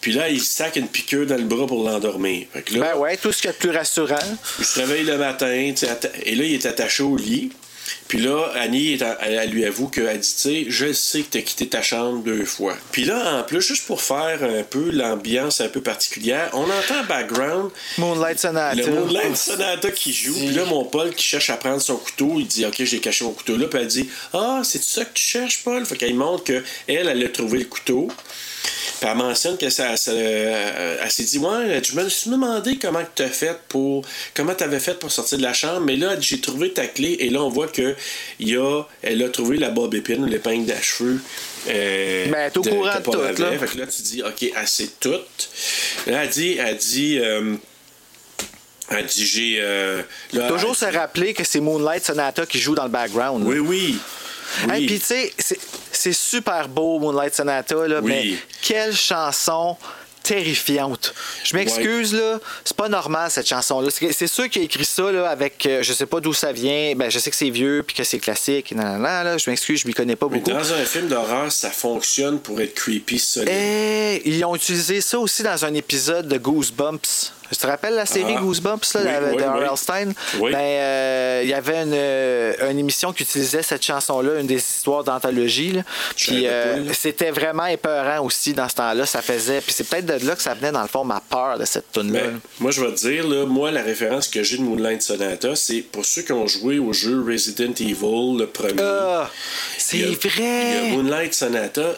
Puis 0.00 0.12
là, 0.12 0.28
il 0.28 0.40
sac 0.40 0.76
une 0.76 0.88
piqûre 0.88 1.24
dans 1.24 1.36
le 1.36 1.44
bras 1.44 1.66
pour 1.66 1.82
l'endormir. 1.88 2.46
Fait 2.52 2.60
que 2.62 2.74
là, 2.74 2.92
Ben 2.92 2.98
ouais, 3.00 3.16
tout 3.16 3.32
ce 3.32 3.48
a 3.48 3.52
de 3.52 3.56
plus 3.56 3.70
rassurant. 3.70 4.18
Il 4.58 4.64
se 4.66 4.78
réveille 4.80 5.04
le 5.04 5.16
matin, 5.16 5.72
tu 5.74 5.86
sais, 5.86 5.98
et 6.24 6.34
là, 6.34 6.44
il 6.44 6.52
est 6.54 6.66
attaché 6.66 7.02
au 7.02 7.16
lit. 7.16 7.50
Puis 8.14 8.22
là, 8.22 8.46
Annie, 8.54 8.96
elle, 9.22 9.50
lui 9.50 9.64
avoue 9.64 9.88
qu'elle 9.88 10.20
dit, 10.20 10.34
tu 10.34 10.40
sais, 10.40 10.66
je 10.68 10.92
sais 10.92 11.22
que 11.22 11.30
tu 11.32 11.38
as 11.38 11.42
quitté 11.42 11.66
ta 11.66 11.82
chambre 11.82 12.22
deux 12.22 12.44
fois. 12.44 12.76
Puis 12.92 13.04
là, 13.04 13.40
en 13.40 13.42
plus, 13.42 13.60
juste 13.60 13.88
pour 13.88 14.02
faire 14.02 14.38
un 14.44 14.62
peu 14.62 14.90
l'ambiance 14.92 15.60
un 15.60 15.66
peu 15.66 15.80
particulière, 15.80 16.48
on 16.52 16.62
entend 16.62 17.00
en 17.00 17.04
background 17.08 17.72
Moonlight 17.98 18.38
Sonata. 18.38 18.76
le 18.76 18.86
Moonlight 18.86 19.36
Sonata 19.36 19.90
qui 19.90 20.12
joue. 20.12 20.32
Puis 20.32 20.50
là, 20.50 20.64
mon 20.64 20.84
Paul 20.84 21.12
qui 21.12 21.24
cherche 21.24 21.50
à 21.50 21.56
prendre 21.56 21.80
son 21.80 21.96
couteau, 21.96 22.36
il 22.38 22.46
dit, 22.46 22.64
OK, 22.64 22.84
j'ai 22.84 23.00
caché 23.00 23.24
mon 23.24 23.32
couteau 23.32 23.56
là. 23.56 23.66
Puis 23.66 23.80
elle 23.80 23.88
dit, 23.88 24.08
Ah, 24.32 24.60
c'est 24.62 24.84
ça 24.84 25.04
que 25.04 25.14
tu 25.14 25.24
cherches, 25.24 25.64
Paul? 25.64 25.84
Fait 25.84 25.96
qu'elle 25.96 26.14
montre 26.14 26.44
qu'elle, 26.44 26.62
elle 26.86 27.24
a 27.24 27.28
trouvé 27.30 27.58
le 27.58 27.64
couteau. 27.64 28.06
Elle 29.06 29.16
mentionne 29.16 29.58
que 29.58 29.68
ça, 29.70 29.96
ça, 29.96 30.12
euh, 30.12 30.96
elle 31.02 31.10
s'est 31.10 31.24
dit 31.24 31.38
ouais 31.38 31.82
je 31.84 31.94
me 31.94 32.08
suis 32.08 32.30
demandé 32.30 32.78
comment 32.78 33.02
tu 33.14 33.22
as 33.22 33.28
fait 33.28 33.58
pour 33.68 34.04
comment 34.34 34.54
tu 34.54 34.64
avais 34.64 34.80
fait 34.80 34.98
pour 34.98 35.10
sortir 35.12 35.38
de 35.38 35.42
la 35.42 35.52
chambre 35.52 35.80
mais 35.80 35.96
là 35.96 36.18
j'ai 36.18 36.40
trouvé 36.40 36.72
ta 36.72 36.86
clé 36.86 37.16
et 37.20 37.28
là 37.30 37.42
on 37.42 37.50
voit 37.50 37.68
que 37.68 37.94
y 38.40 38.56
a 38.56 38.82
elle 39.02 39.22
a 39.22 39.28
trouvé 39.28 39.58
la 39.58 39.70
bob 39.70 39.94
épine 39.94 40.26
l'épingle 40.26 40.72
à 40.72 40.80
cheveux 40.80 41.20
euh, 41.68 42.26
Ben, 42.28 42.34
elle 42.38 42.46
est 42.46 42.56
au 42.56 42.62
courant 42.62 42.98
de 42.98 43.02
tout, 43.02 43.12
avait. 43.20 43.42
là. 43.42 43.58
Fait 43.58 43.66
que 43.66 43.78
là 43.78 43.86
tu 43.86 44.02
dis 44.02 44.22
ok 44.22 44.50
elle 44.56 44.68
sait 44.68 44.90
tout 45.00 45.10
là 46.06 46.24
elle 46.24 46.28
dit 46.30 46.56
elle 46.58 46.76
dit 46.76 47.18
euh, 47.20 47.54
elle 48.90 49.06
dit 49.06 49.26
j'ai 49.26 49.56
euh, 49.60 50.02
Toujours 50.48 50.76
se 50.76 50.84
rappeler 50.84 51.34
que 51.34 51.44
c'est 51.44 51.60
Moonlight 51.60 52.04
Sonata 52.04 52.46
qui 52.46 52.58
joue 52.58 52.74
dans 52.74 52.84
le 52.84 52.90
background. 52.90 53.46
là. 53.48 53.60
oui 53.60 53.98
oui 54.68 54.72
Hey, 54.74 54.86
puis 54.86 54.98
tu 55.00 55.06
sais, 55.06 55.32
c'est- 55.38 56.12
super 56.12 56.68
beau, 56.68 56.98
Moonlight 56.98 57.34
Sonata, 57.34 57.86
là, 57.88 58.00
Oui. 58.02 58.10
mais 58.10 58.34
quelle 58.62 58.94
chanson 58.94 59.76
terrifiante. 60.22 61.12
Je 61.44 61.54
m'excuse, 61.54 62.14
là, 62.14 62.40
c'est 62.64 62.76
pas 62.76 62.88
normal 62.88 63.30
cette 63.30 63.46
chanson-là. 63.46 63.90
C'est 63.90 64.26
sûr 64.26 64.48
qu'il 64.48 64.62
a 64.62 64.64
écrit 64.64 64.84
ça 64.86 65.12
là, 65.12 65.28
avec, 65.28 65.66
euh, 65.66 65.82
je 65.82 65.92
sais 65.92 66.06
pas 66.06 66.18
d'où 66.18 66.32
ça 66.32 66.50
vient, 66.50 66.94
ben, 66.96 67.10
je 67.10 67.18
sais 67.18 67.28
que 67.30 67.36
c'est 67.36 67.50
vieux 67.50 67.84
puis 67.86 67.94
que 67.94 68.04
c'est 68.04 68.18
classique, 68.18 68.72
nan, 68.72 68.86
nan, 68.92 69.02
nan, 69.02 69.24
là. 69.26 69.36
je 69.38 69.50
m'excuse, 69.50 69.80
je 69.82 69.86
m'y 69.86 69.92
connais 69.92 70.16
pas 70.16 70.26
mais 70.30 70.38
beaucoup. 70.38 70.50
dans 70.56 70.72
un 70.72 70.84
film 70.86 71.08
d'horreur 71.08 71.52
ça 71.52 71.70
fonctionne 71.70 72.38
pour 72.40 72.58
être 72.62 72.72
creepy 72.74 73.18
solide 73.18 73.50
Et 73.50 74.22
ils 74.24 74.42
ont 74.46 74.56
utilisé 74.56 75.02
ça 75.02 75.18
aussi 75.18 75.42
dans 75.42 75.62
un 75.62 75.74
épisode 75.74 76.26
de 76.26 76.38
Goosebumps. 76.38 77.32
Tu 77.54 77.60
te 77.60 77.66
rappelles 77.66 77.94
la 77.94 78.06
série 78.06 78.34
Ah. 78.36 78.40
Goosebumps 78.40 78.94
là, 78.94 79.00
Oui, 79.00 79.06
la- 79.06 79.20
oui, 79.54 79.60
de 79.64 79.70
oui. 79.70 79.76
Stein? 79.76 80.12
Oui. 80.40 80.52
Ben, 80.52 80.58
euh, 80.58 81.40
il 81.44 81.48
y 81.48 81.54
avait 81.54 81.82
une, 81.82 81.92
euh, 81.94 82.70
une 82.70 82.78
émission 82.78 83.12
qui 83.12 83.22
utilisait 83.22 83.62
cette 83.62 83.82
chanson-là, 83.84 84.40
une 84.40 84.46
des 84.46 84.56
histoires 84.56 85.04
d'anthologie. 85.04 85.80
Puis 86.16 86.46
euh, 86.46 86.92
c'était 86.92 87.30
vraiment 87.30 87.66
épeurant 87.66 88.24
aussi 88.24 88.52
dans 88.54 88.68
ce 88.68 88.74
temps-là. 88.76 89.06
Ça 89.06 89.22
faisait. 89.22 89.60
Puis 89.60 89.72
c'est 89.72 89.84
peut-être 89.88 90.06
de 90.06 90.26
là 90.26 90.34
que 90.36 90.42
ça 90.42 90.54
venait, 90.54 90.72
dans 90.72 90.82
le 90.82 90.88
fond, 90.88 91.04
ma 91.04 91.20
peur 91.20 91.58
de 91.58 91.64
cette 91.64 91.90
tune 91.92 92.12
là 92.12 92.20
Ben, 92.22 92.40
moi, 92.60 92.70
je 92.70 92.80
vais 92.80 92.92
te 92.92 92.98
dire, 93.08 93.26
là, 93.28 93.46
moi, 93.46 93.70
la 93.70 93.82
référence 93.82 94.28
que 94.28 94.42
j'ai 94.42 94.56
de 94.58 94.62
Moonlight 94.62 95.02
Sonata, 95.02 95.54
c'est 95.56 95.80
pour 95.82 96.04
ceux 96.04 96.22
qui 96.22 96.32
ont 96.32 96.46
joué 96.46 96.78
au 96.78 96.92
jeu 96.92 97.22
Resident 97.26 97.72
Evil, 97.80 98.38
le 98.38 98.46
premier. 98.46 98.82
Ah, 98.82 99.30
c'est 99.78 99.98
vrai! 99.98 100.32
Il 100.38 100.88
y 100.90 100.92
a 100.92 100.96
Moonlight 100.96 101.34
Sonata. 101.34 101.94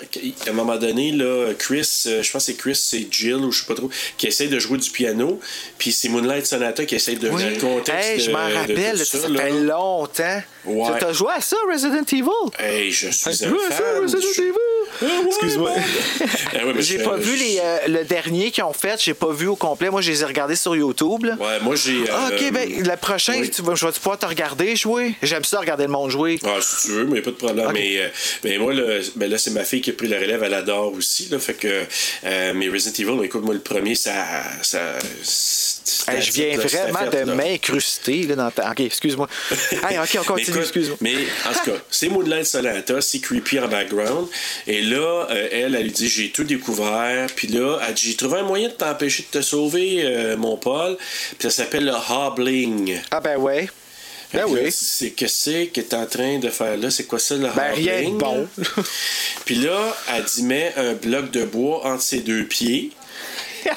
À 0.46 0.50
un 0.50 0.52
moment 0.52 0.76
donné, 0.76 1.12
là, 1.12 1.52
Chris, 1.58 2.02
je 2.04 2.18
pense 2.30 2.46
que 2.46 2.52
c'est 2.52 2.54
Chris, 2.54 2.76
c'est 2.76 3.06
Jill 3.10 3.36
ou 3.36 3.52
je 3.52 3.60
sais 3.60 3.66
pas 3.66 3.74
trop, 3.74 3.90
qui 4.16 4.26
essaie 4.26 4.48
de 4.48 4.58
jouer 4.58 4.78
du 4.78 4.90
piano. 4.90 5.40
Puis 5.78 5.92
c'est 5.92 6.08
Moonlight 6.08 6.46
Sonata 6.46 6.84
qui 6.84 6.94
essaie 6.94 7.14
de 7.16 7.28
Oui. 7.28 7.42
donner 7.42 7.54
le 7.56 7.60
contexte. 7.60 8.08
Hey, 8.10 8.20
je 8.20 8.30
m'en 8.30 8.48
rappelle, 8.48 8.98
ça, 8.98 9.18
fait 9.18 9.50
longtemps. 9.50 10.42
Ouais. 10.66 10.98
Tu 10.98 11.04
as 11.04 11.12
joué 11.12 11.28
à 11.36 11.40
ça, 11.40 11.56
Resident 11.70 12.02
Evil? 12.12 12.30
Hey, 12.58 12.90
je 12.90 13.08
suis 13.10 13.32
joué 13.46 13.58
à 13.68 13.72
ça. 13.72 13.84
Resident 14.00 14.20
Je- 14.34 14.40
Evil? 14.42 14.52
Ah 15.02 15.04
ouais, 15.04 15.26
Excuse-moi. 15.26 15.70
Ah 15.74 16.64
ouais, 16.66 16.72
mais 16.74 16.82
J'ai 16.82 16.98
je- 16.98 17.04
pas 17.04 17.16
vu 17.16 17.36
les, 17.36 17.58
euh, 17.62 17.78
le 17.88 18.04
dernier 18.04 18.50
qu'ils 18.50 18.64
ont 18.64 18.72
fait, 18.72 19.00
j'ai 19.02 19.14
pas 19.14 19.30
vu 19.32 19.46
au 19.46 19.56
complet. 19.56 19.90
Moi, 19.90 20.00
je 20.00 20.10
les 20.10 20.22
ai 20.22 20.24
regardés 20.24 20.56
sur 20.56 20.74
YouTube. 20.74 21.24
là. 21.24 21.34
Ouais, 21.38 21.60
moi, 21.60 21.74
j'ai. 21.76 22.04
Ah, 22.10 22.30
euh, 22.32 22.36
ok, 22.36 22.52
ben 22.52 22.82
le 22.84 22.96
prochain, 22.96 23.34
oui. 23.40 23.50
tu 23.50 23.62
vas, 23.62 23.74
je 23.74 23.86
vais 23.86 23.92
pouvoir 23.92 24.18
te 24.18 24.26
regarder 24.26 24.74
jouer. 24.76 25.14
J'aime 25.22 25.44
ça 25.44 25.60
regarder 25.60 25.84
le 25.84 25.90
monde 25.90 26.10
jouer. 26.10 26.38
Ah, 26.44 26.58
si 26.60 26.86
tu 26.88 26.92
veux, 26.94 27.04
mais 27.04 27.20
pas 27.20 27.30
de 27.30 27.36
problème. 27.36 27.70
Mais, 27.72 27.98
euh, 28.00 28.08
mais 28.44 28.58
moi, 28.58 28.72
le- 28.72 29.00
ben 29.16 29.30
là, 29.30 29.38
c'est 29.38 29.50
ma 29.50 29.64
fille 29.64 29.80
qui 29.80 29.90
a 29.90 29.92
pris 29.92 30.08
la 30.08 30.18
relève, 30.18 30.42
elle 30.42 30.54
adore 30.54 30.92
aussi. 30.94 31.28
Là, 31.30 31.38
fait 31.38 31.54
que, 31.54 31.82
euh, 32.24 32.52
mais 32.54 32.68
Resident 32.68 33.12
Evil, 33.12 33.24
écoute, 33.24 33.42
moi, 33.44 33.54
le 33.54 33.60
premier, 33.60 33.94
ça. 33.94 34.14
ça 34.62 34.80
Hey, 36.08 36.20
je 36.20 36.32
viens 36.32 36.56
vraiment 36.56 37.10
fait, 37.10 37.24
de 37.24 37.32
m'incruster 37.32 38.26
dans 38.26 38.50
ta... 38.50 38.70
Ok, 38.70 38.80
excuse-moi. 38.80 39.28
Hey, 39.88 39.98
ok, 39.98 40.18
on 40.20 40.24
continue, 40.24 40.58
excuse-moi. 40.58 40.96
Mais 41.00 41.14
en 41.48 41.52
tout 41.52 41.70
cas, 41.70 41.78
c'est 41.90 42.08
Moonlight 42.08 42.46
Sonata, 42.46 43.00
c'est 43.00 43.20
creepy 43.20 43.60
en 43.60 43.68
background. 43.68 44.26
Et 44.66 44.82
là, 44.82 45.26
euh, 45.30 45.48
elle, 45.52 45.74
elle 45.74 45.84
lui 45.84 45.92
dit 45.92 46.08
J'ai 46.08 46.30
tout 46.30 46.44
découvert. 46.44 47.26
Puis 47.36 47.48
là, 47.48 47.78
elle 47.86 47.94
dit 47.94 48.08
J'ai 48.10 48.16
trouvé 48.16 48.38
un 48.40 48.42
moyen 48.42 48.68
de 48.68 48.74
t'empêcher 48.74 49.24
de 49.32 49.38
te 49.38 49.42
sauver, 49.42 50.02
euh, 50.04 50.36
mon 50.36 50.56
Paul. 50.56 50.96
Puis 50.96 51.48
ça 51.48 51.50
s'appelle 51.50 51.84
le 51.84 51.92
hobbling. 51.92 52.98
Ah, 53.10 53.20
ben 53.20 53.36
ouais. 53.36 53.68
Ben 54.32 54.40
là, 54.40 54.48
oui. 54.48 54.72
C'est 54.72 55.10
que 55.10 55.28
c'est 55.28 55.68
que 55.68 55.80
t'es 55.80 55.94
en 55.94 56.06
train 56.06 56.38
de 56.38 56.48
faire 56.48 56.76
là? 56.76 56.90
C'est 56.90 57.04
quoi 57.04 57.18
ça, 57.18 57.36
le 57.36 57.48
Ben, 57.54 57.72
rien 57.74 58.10
de 58.10 58.16
bon. 58.16 58.48
Puis 59.44 59.56
là, 59.56 59.96
elle 60.14 60.24
dit 60.24 60.42
met 60.42 60.72
un 60.76 60.94
bloc 60.94 61.30
de 61.30 61.44
bois 61.44 61.86
entre 61.86 62.02
ses 62.02 62.20
deux 62.20 62.44
pieds. 62.44 62.90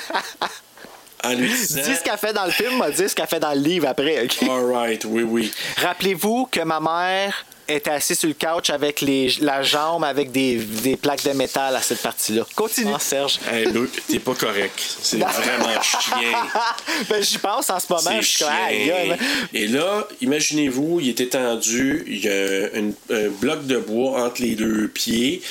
en 1.24 1.34
lui 1.34 1.50
disant. 1.50 1.82
Dis 1.84 1.96
ce 1.96 2.04
qu'elle 2.04 2.18
fait 2.18 2.34
dans 2.34 2.46
le 2.46 2.52
film, 2.52 2.78
m'a 2.78 2.90
dit 2.92 3.10
ce 3.10 3.16
qu'elle 3.16 3.28
fait 3.28 3.40
dans 3.40 3.54
le 3.54 3.60
livre 3.60 3.88
après, 3.88 4.24
ok? 4.24 4.44
Alright, 4.44 5.06
oui, 5.06 5.24
oui. 5.24 5.52
Rappelez-vous 5.78 6.48
que 6.52 6.62
ma 6.62 6.80
mère 6.80 7.46
était 7.70 7.92
assise 7.92 8.20
sur 8.20 8.28
le 8.30 8.34
couch 8.36 8.70
avec 8.70 9.02
les, 9.02 9.34
la 9.42 9.62
jambe 9.64 10.04
avec 10.04 10.32
des, 10.32 10.56
des 10.58 10.96
plaques 10.96 11.24
de 11.24 11.32
métal 11.32 11.76
à 11.76 11.82
cette 11.82 12.02
partie-là. 12.02 12.46
Continue, 12.56 12.94
Serge. 13.00 13.40
Hey, 13.52 13.68
t'es 14.08 14.20
pas 14.20 14.34
correct. 14.34 14.74
C'est 15.02 15.18
vraiment 15.20 15.82
chien. 15.82 16.32
ben, 17.10 17.24
j'y 17.24 17.38
pense 17.38 17.70
en 17.70 17.80
ce 17.80 17.86
moment. 17.90 18.02
C'est 18.06 18.22
Je 18.22 18.28
suis 18.28 18.46
comme. 18.46 19.18
Et 19.54 19.68
là, 19.68 20.08
imaginez-vous, 20.22 21.00
il 21.02 21.10
est 21.10 21.20
étendu, 21.22 22.04
il 22.08 22.24
y 22.24 22.28
a 22.30 22.70
une- 22.78 22.94
un 23.10 23.30
bloc 23.30 23.66
de 23.66 23.78
bois 23.78 24.26
entre 24.26 24.42
les 24.42 24.56
deux 24.56 24.88
pieds. 24.88 25.42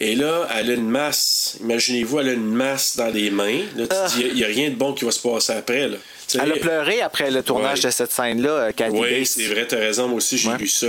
Et 0.00 0.14
là, 0.14 0.48
elle 0.54 0.70
a 0.70 0.74
une 0.74 0.88
masse. 0.88 1.56
Imaginez-vous, 1.60 2.20
elle 2.20 2.28
a 2.28 2.32
une 2.32 2.52
masse 2.54 2.96
dans 2.96 3.08
les 3.12 3.30
mains. 3.30 3.60
Là, 3.76 3.86
tu 3.86 4.16
dis, 4.20 4.26
il 4.28 4.34
n'y 4.34 4.44
a 4.44 4.48
rien 4.48 4.70
de 4.70 4.74
bon 4.74 4.92
qui 4.92 5.04
va 5.04 5.10
se 5.10 5.20
passer 5.20 5.52
après. 5.52 5.88
Là. 5.88 5.96
Elle 6.34 6.52
a 6.52 6.56
pleuré 6.56 7.00
après 7.02 7.30
le 7.30 7.42
tournage 7.42 7.78
Ouais. 7.78 7.84
de 7.86 7.90
cette 7.90 8.10
scène-là, 8.12 8.50
euh, 8.50 8.72
Cathy 8.72 8.96
Oui, 8.98 9.24
c'est 9.26 9.46
vrai, 9.46 9.66
t'as 9.66 9.76
raison. 9.78 10.08
Moi 10.08 10.16
aussi, 10.18 10.36
j'ai 10.38 10.48
Ouais. 10.50 10.58
lu 10.58 10.66
ça. 10.68 10.86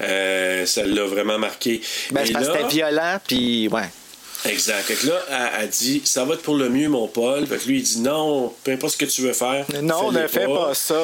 Euh, 0.00 0.66
ça 0.66 0.84
l'a 0.84 1.04
vraiment 1.04 1.38
marqué. 1.38 1.80
Ben, 2.10 2.22
Et 2.22 2.26
c'est 2.26 2.32
parce 2.32 2.48
que 2.48 2.52
là- 2.52 2.58
c'était 2.62 2.74
violent, 2.74 3.18
puis 3.26 3.68
ouais. 3.68 3.82
Exact. 4.44 4.82
Fait 4.82 4.94
que 4.94 5.06
là, 5.06 5.22
elle, 5.30 5.62
elle 5.62 5.68
dit 5.68 6.02
Ça 6.04 6.24
va 6.24 6.34
être 6.34 6.42
pour 6.42 6.56
le 6.56 6.68
mieux, 6.68 6.88
mon 6.88 7.08
Paul. 7.08 7.46
Fait 7.46 7.58
que 7.58 7.68
lui, 7.68 7.78
il 7.78 7.82
dit 7.82 8.00
Non, 8.00 8.52
peu 8.64 8.72
importe 8.72 8.94
ce 8.94 8.98
que 8.98 9.04
tu 9.04 9.22
veux 9.22 9.32
faire. 9.32 9.64
Non, 9.82 10.10
ne 10.12 10.26
fais 10.26 10.46
pas 10.46 10.74
ça. 10.74 11.00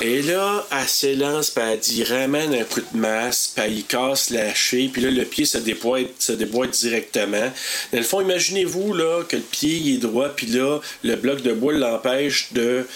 Et 0.00 0.22
là, 0.22 0.66
elle 0.72 0.88
s'élance, 0.88 1.50
puis 1.50 1.64
elle 1.64 1.78
dit 1.78 2.04
ramène 2.04 2.54
un 2.54 2.64
coup 2.64 2.80
de 2.80 2.98
masse, 2.98 3.52
puis 3.54 3.72
y 3.72 3.82
casse 3.82 4.30
la 4.30 4.54
cheville, 4.54 4.88
puis 4.88 5.02
là, 5.02 5.10
le 5.10 5.24
pied 5.24 5.44
se 5.44 5.58
déboîte, 5.58 6.06
se 6.18 6.32
déboîte 6.32 6.70
directement. 6.70 7.50
Dans 7.92 7.98
le 7.98 8.04
fond, 8.04 8.20
imaginez-vous 8.20 8.94
là, 8.94 9.22
que 9.28 9.36
le 9.36 9.42
pied 9.42 9.76
il 9.76 9.94
est 9.94 9.98
droit, 9.98 10.28
puis 10.28 10.46
là, 10.46 10.80
le 11.02 11.16
bloc 11.16 11.42
de 11.42 11.52
bois 11.52 11.72
l'empêche 11.72 12.52
de, 12.52 12.86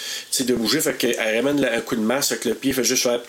de 0.41 0.55
bouger, 0.55 0.81
fait 0.81 0.97
qu'elle 0.97 1.37
ramène 1.37 1.64
un 1.64 1.81
coup 1.81 1.97
de 1.97 2.01
masse, 2.01 2.29
fait 2.29 2.39
que 2.39 2.49
le 2.49 2.55
pied 2.55 2.72
fait 2.72 2.85
juste 2.85 3.05
faire. 3.05 3.20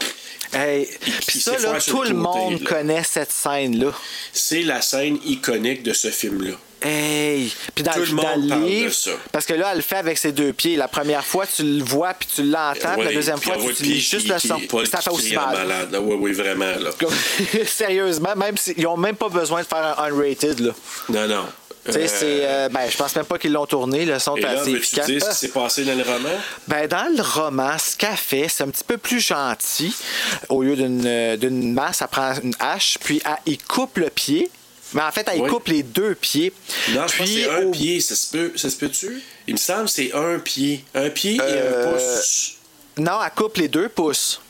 Hey, 0.53 0.89
puis 1.27 1.39
ça, 1.39 1.57
là, 1.59 1.79
tout 1.79 2.03
le 2.03 2.13
monde 2.15 2.63
connaît 2.63 3.03
cette 3.03 3.31
scène-là. 3.31 3.91
C'est 4.33 4.63
la 4.63 4.81
scène 4.81 5.19
iconique 5.25 5.83
de 5.83 5.93
ce 5.93 6.09
film-là. 6.09 6.53
Hey! 6.81 7.51
Puis 7.75 7.83
dans, 7.83 7.91
Tout 7.91 7.99
le 7.99 8.05
dans 8.07 8.13
monde 8.15 8.43
le 8.43 8.47
parle 8.49 8.61
de 8.61 8.65
livre, 8.67 8.93
ça. 8.93 9.11
parce 9.33 9.45
que 9.45 9.53
là, 9.53 9.69
elle 9.71 9.77
le 9.77 9.83
fait 9.83 9.97
avec 9.97 10.17
ses 10.17 10.31
deux 10.31 10.53
pieds. 10.53 10.77
La 10.77 10.87
première 10.87 11.25
fois, 11.25 11.45
tu 11.45 11.61
le 11.63 11.83
vois 11.83 12.13
puis 12.13 12.29
tu 12.33 12.43
l'entends. 12.43 12.93
puis 12.93 13.01
la 13.03 13.09
Ouais, 13.09 13.13
deuxième 13.13 13.37
fois, 13.39 13.57
tu 13.75 13.83
lis 13.83 13.99
juste 13.99 14.27
le 14.29 14.39
son. 14.39 14.59
Ça 14.89 15.01
fait 15.01 15.09
aussi 15.09 15.35
mal. 15.35 15.55
malade. 15.57 15.91
là. 15.91 15.99
Oui, 15.99 16.15
oui, 16.19 16.31
vraiment. 16.31 16.71
Là. 16.79 16.91
Sérieusement, 17.65 18.33
même 18.35 18.55
si, 18.57 18.73
ils 18.77 18.87
ont 18.87 18.95
même 18.97 19.17
pas 19.17 19.29
besoin 19.29 19.61
de 19.61 19.67
faire 19.67 19.99
un 19.99 20.05
unrated. 20.07 20.59
Là. 20.61 20.71
Non, 21.09 21.27
non. 21.27 21.45
Tu 21.91 21.97
Euh, 21.99 22.07
euh, 22.23 22.69
ben, 22.69 22.89
je 22.89 22.97
pense 22.97 23.15
même 23.15 23.25
pas 23.25 23.37
qu'ils 23.37 23.51
l'ont 23.51 23.65
tourné. 23.65 24.05
Le 24.05 24.19
son 24.19 24.35
est 24.35 24.45
assez 24.45 24.71
efficace. 24.71 25.05
dire 25.07 25.23
ce 25.23 25.29
qui 25.29 25.35
s'est 25.35 25.47
passé 25.49 25.83
dans 25.85 25.95
le 25.95 26.03
roman? 26.03 26.29
Ben, 26.67 26.87
dans 26.87 27.13
le 27.15 27.21
roman, 27.21 27.77
ce 27.77 27.95
qu'elle 27.95 28.15
fait, 28.17 28.47
c'est 28.49 28.63
un 28.63 28.69
petit 28.69 28.83
peu 28.83 28.97
plus 28.97 29.19
gentil. 29.19 29.93
Au 30.49 30.63
lieu 30.63 30.75
d'une 30.75 31.03
euh, 31.05 31.37
masse, 31.73 32.01
elle 32.01 32.07
prend 32.07 32.33
une 32.43 32.53
hache, 32.59 32.97
puis 33.03 33.21
elle 33.25 33.53
y 33.53 33.57
coupe 33.57 33.97
le 33.97 34.09
pied. 34.09 34.49
Mais 34.93 35.01
en 35.03 35.11
fait, 35.11 35.27
elle 35.31 35.41
Oui. 35.41 35.49
coupe 35.49 35.67
les 35.67 35.83
deux 35.83 36.15
pieds. 36.15 36.51
Non, 36.89 37.05
je 37.07 37.15
pense 37.15 37.17
que 37.17 37.23
Puis, 37.23 37.43
c'est 37.43 37.49
un 37.49 37.65
au- 37.67 37.71
pied. 37.71 37.99
Ça 38.01 38.15
se 38.15 38.27
peut, 38.35 38.51
ça 38.55 38.69
se 38.71 38.75
peut-tu? 38.75 39.21
Il 39.47 39.53
me 39.53 39.59
semble 39.59 39.85
que 39.85 39.91
c'est 39.91 40.11
un 40.15 40.39
pied. 40.39 40.83
Un 40.95 41.09
pied 41.11 41.35
et 41.35 41.39
Euh, 41.41 41.89
un 41.89 41.93
pouce. 41.93 42.53
Non, 42.97 43.19
elle 43.23 43.31
coupe 43.35 43.57
les 43.57 43.67
deux 43.67 43.87
pouces. 43.89 44.41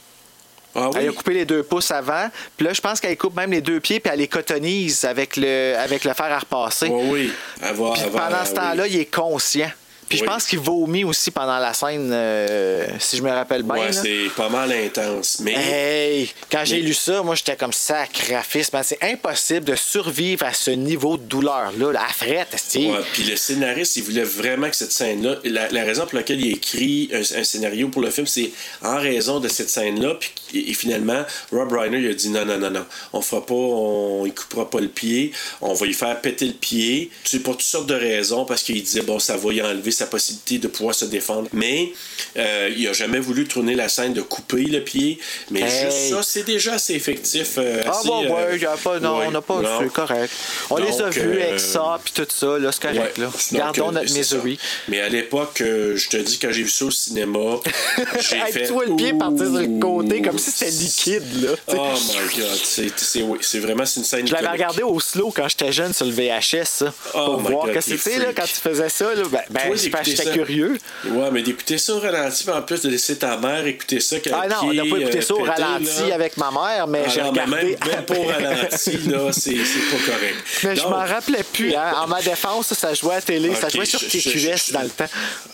Ah 0.76 0.90
oui? 0.90 0.96
Elle 1.00 1.10
a 1.10 1.12
coupé 1.12 1.34
les 1.34 1.46
deux 1.46 1.64
pouces 1.64 1.92
avant. 1.92 2.30
Puis 2.56 2.66
là, 2.66 2.74
je 2.74 2.82
pense 2.82 3.00
qu'elle 3.00 3.18
coupe 3.18 3.36
même 3.36 3.52
les 3.52 3.62
deux 3.62 3.80
pieds, 3.80 4.00
puis 4.00 4.12
elle 4.14 4.20
les 4.20 4.28
cotonise 4.28 5.04
avec 5.06 5.36
le, 5.38 5.76
avec 5.78 6.04
le 6.04 6.14
fer 6.14 6.28
à 6.28 6.40
repasser. 6.40 6.88
Oui, 6.90 7.10
oui. 7.10 7.34
Elle 7.62 7.76
va- 7.76 7.92
Puis 7.94 8.02
elle 8.06 8.10
va- 8.12 8.20
pendant 8.28 8.46
ce 8.46 8.50
oui. 8.52 8.56
temps-là, 8.56 8.88
il 8.88 8.96
est 8.98 9.14
conscient. 9.14 9.72
Puis 10.10 10.18
je 10.18 10.24
pense 10.24 10.46
qu'il 10.46 10.60
vomit 10.60 11.04
aussi 11.04 11.30
pendant 11.30 11.60
la 11.60 11.74
scène, 11.74 12.10
euh, 12.12 12.88
si 12.98 13.18
je 13.18 13.22
me 13.22 13.30
rappelle 13.30 13.62
bien. 13.64 13.76
Ouais, 13.76 13.92
là. 13.92 13.94
c'est 13.94 14.30
pas 14.36 14.50
mal 14.50 14.72
intense. 14.72 15.40
Mais 15.42 15.54
Hey, 15.54 16.34
quand 16.52 16.64
j'ai 16.66 16.82
lu 16.82 16.94
ça, 16.96 17.22
moi 17.22 17.36
j'étais 17.36 17.56
comme 17.56 17.72
sacrifice. 17.74 18.74
Man, 18.74 18.84
C'est 18.84 19.04
impossible 19.04 19.66
de 19.66 19.76
survivre 19.76 20.46
à 20.46 20.54
ce 20.54 20.72
niveau 20.72 21.18
de 21.18 21.24
douleur-là. 21.24 21.92
La 21.92 22.08
frette. 22.08 22.58
Ouais, 22.76 22.92
puis 23.14 23.24
le 23.24 23.36
scénariste, 23.36 23.98
il 23.98 24.04
voulait 24.04 24.24
vraiment 24.24 24.70
que 24.70 24.76
cette 24.76 24.92
scène-là. 24.92 25.36
La, 25.44 25.70
la 25.70 25.84
raison 25.84 26.06
pour 26.06 26.16
laquelle 26.16 26.44
il 26.44 26.54
a 26.54 26.56
écrit 26.56 27.10
un, 27.14 27.20
un 27.20 27.44
scénario 27.44 27.90
pour 27.90 28.02
le 28.02 28.10
film, 28.10 28.26
c'est 28.28 28.52
en 28.82 28.98
raison 28.98 29.40
de 29.40 29.48
cette 29.48 29.70
scène-là. 29.70 30.16
Puis 30.20 30.32
et, 30.54 30.72
et 30.72 30.74
finalement, 30.74 31.24
Rob 31.52 31.72
Reiner, 31.72 32.00
il 32.00 32.10
a 32.10 32.14
dit 32.14 32.30
non, 32.30 32.46
non, 32.46 32.58
non, 32.58 32.72
non. 32.72 32.86
On 33.14 33.22
fera 33.22 33.46
pas, 33.46 33.54
on, 33.54 34.26
il 34.26 34.34
coupera 34.34 34.70
pas 34.70 34.80
le 34.80 34.88
pied. 34.88 35.32
On 35.62 35.74
va 35.74 35.86
lui 35.86 35.94
faire 35.94 36.20
péter 36.22 36.46
le 36.48 36.54
pied. 36.54 37.12
C'est 37.24 37.40
pour 37.44 37.58
toutes 37.58 37.68
sortes 37.68 37.88
de 37.88 37.94
raisons, 37.96 38.46
parce 38.46 38.64
qu'il 38.64 38.82
disait, 38.82 39.02
bon, 39.02 39.20
ça 39.20 39.38
va 39.38 39.54
y 39.54 39.62
enlever 39.62 39.92
sa 40.00 40.08
possibilité 40.08 40.58
de 40.58 40.68
pouvoir 40.68 40.96
se 40.96 41.06
défendre. 41.06 41.48
Mais 41.54 41.92
euh, 42.38 42.70
il 42.76 42.88
a 42.88 42.94
jamais 42.94 43.20
voulu 43.20 43.46
tourner 43.46 43.76
la 43.76 43.90
scène 43.90 44.14
de 44.14 44.22
couper 44.22 44.64
le 44.64 44.82
pied. 44.84 45.20
Mais 45.52 45.62
Hey. 45.62 45.86
juste 45.86 46.10
ça, 46.16 46.24
c'est 46.24 46.44
déjà 46.44 46.74
assez 46.74 46.94
effectif. 46.96 47.58
euh, 47.58 47.82
Ah 47.86 47.92
assez, 47.92 48.08
bon, 48.08 48.24
ouais, 48.24 48.44
euh, 48.54 48.58
y 48.58 48.66
a 48.66 48.78
pas, 48.78 49.00
non, 49.00 49.18
ouais, 49.20 49.26
on 49.28 49.32
n'a 49.32 49.42
pas, 49.42 49.62
c'est 49.82 49.92
correct. 49.94 50.32
On 50.70 50.78
les 50.78 50.96
a 51.02 51.06
Donc, 51.06 51.14
vus 51.14 51.42
avec 51.42 51.60
ça, 51.60 52.00
puis 52.04 52.14
tout 52.14 52.26
ça, 52.30 52.58
là, 52.58 52.72
c'est 52.72 52.82
correct, 52.82 53.18
Ouais. 53.18 53.24
là. 53.24 53.30
Donc, 53.30 53.54
Gardons 53.54 53.90
euh, 53.90 53.92
notre 53.92 54.14
misery. 54.14 54.58
Mais 54.88 55.02
à 55.02 55.10
l'époque, 55.10 55.58
je 55.60 56.10
te 56.10 56.18
dis, 56.18 56.40
quand 56.40 56.52
j'ai 56.52 56.64
vu 56.64 56.70
ça 56.70 56.86
au 56.86 56.92
cinéma, 56.92 57.58
j'ai 58.20 58.52
fait. 58.52 58.70
le 58.70 58.96
pied 58.96 59.14
partir 59.14 59.46
sur 59.46 59.56
le 59.60 59.80
côté 59.80 60.22
comme 60.22 60.38
si 60.40 60.52
c'était 60.52 60.72
liquide, 60.72 61.44
là. 61.44 61.50
Oh 61.68 61.94
my 61.98 62.40
god, 62.42 62.60
c'est 62.64 63.22
oui, 63.24 63.38
vraiment 63.60 63.84
une 63.84 64.04
scène. 64.04 64.28
Je 64.28 64.34
l'avais 64.34 64.48
regardé 64.48 64.84
au 64.84 65.00
slow 65.00 65.32
quand 65.36 65.48
j'étais 65.50 65.72
jeune 65.72 65.94
sur 65.94 66.06
le 66.06 66.12
VHS, 66.12 66.66
ça. 66.66 66.94
Oh 67.14 67.26
pour 67.26 67.40
voir 67.40 67.66
God, 67.66 67.76
que 67.76 67.82
c'était, 67.82 68.18
là, 68.20 68.26
quand 68.36 68.46
tu 68.46 68.60
faisais 68.62 68.90
ça, 68.90 69.14
là. 69.14 69.24
Ben, 69.32 69.42
ben 69.50 69.62
Parce 69.90 70.04
que 70.04 70.10
d'écouter 70.12 70.24
j'étais 70.26 70.38
curieux. 70.38 70.78
Ouais, 71.08 71.30
mais 71.32 71.42
d'écouter 71.42 71.78
ça 71.78 71.94
au 71.96 72.00
ralenti, 72.00 72.50
en 72.50 72.62
plus 72.62 72.82
de 72.82 72.90
laisser 72.90 73.18
ta 73.18 73.38
mère 73.38 73.66
écouter 73.66 74.00
ça. 74.00 74.18
Ah 74.34 74.48
non, 74.48 74.56
on 74.64 74.74
n'a 74.74 74.84
pas 74.84 74.98
écouté 75.00 75.22
ça 75.22 75.34
au 75.36 75.44
ralenti 75.44 76.12
avec 76.14 76.38
ma 76.38 76.52
mère, 76.52 76.88
mais 76.88 77.04
Ah 77.06 77.10
j'ai 77.10 77.22
mais 77.22 77.30
regardé. 77.30 77.52
Même, 77.56 77.68
même 77.88 78.06
pas 78.06 78.16
au 78.16 78.24
ralenti, 78.24 78.98
là, 79.08 79.20
c'est 79.32 79.52
pas 79.54 80.12
correct. 80.12 80.36
Mais 80.64 80.76
je 80.76 80.82
m'en 80.84 81.06
rappelais 81.06 81.44
plus. 81.54 81.74
Hein. 81.76 81.94
En 82.04 82.08
ma 82.08 82.22
défense, 82.22 82.74
ça, 82.74 82.94
jouait 82.94 83.14
à 83.14 83.16
la 83.16 83.22
télé. 83.22 83.54
ça 83.56 83.70
jouait 83.70 83.86
sur 83.86 84.00
TQS 84.00 84.72
dans 84.74 84.82
le 84.82 84.90
temps. 84.90 85.06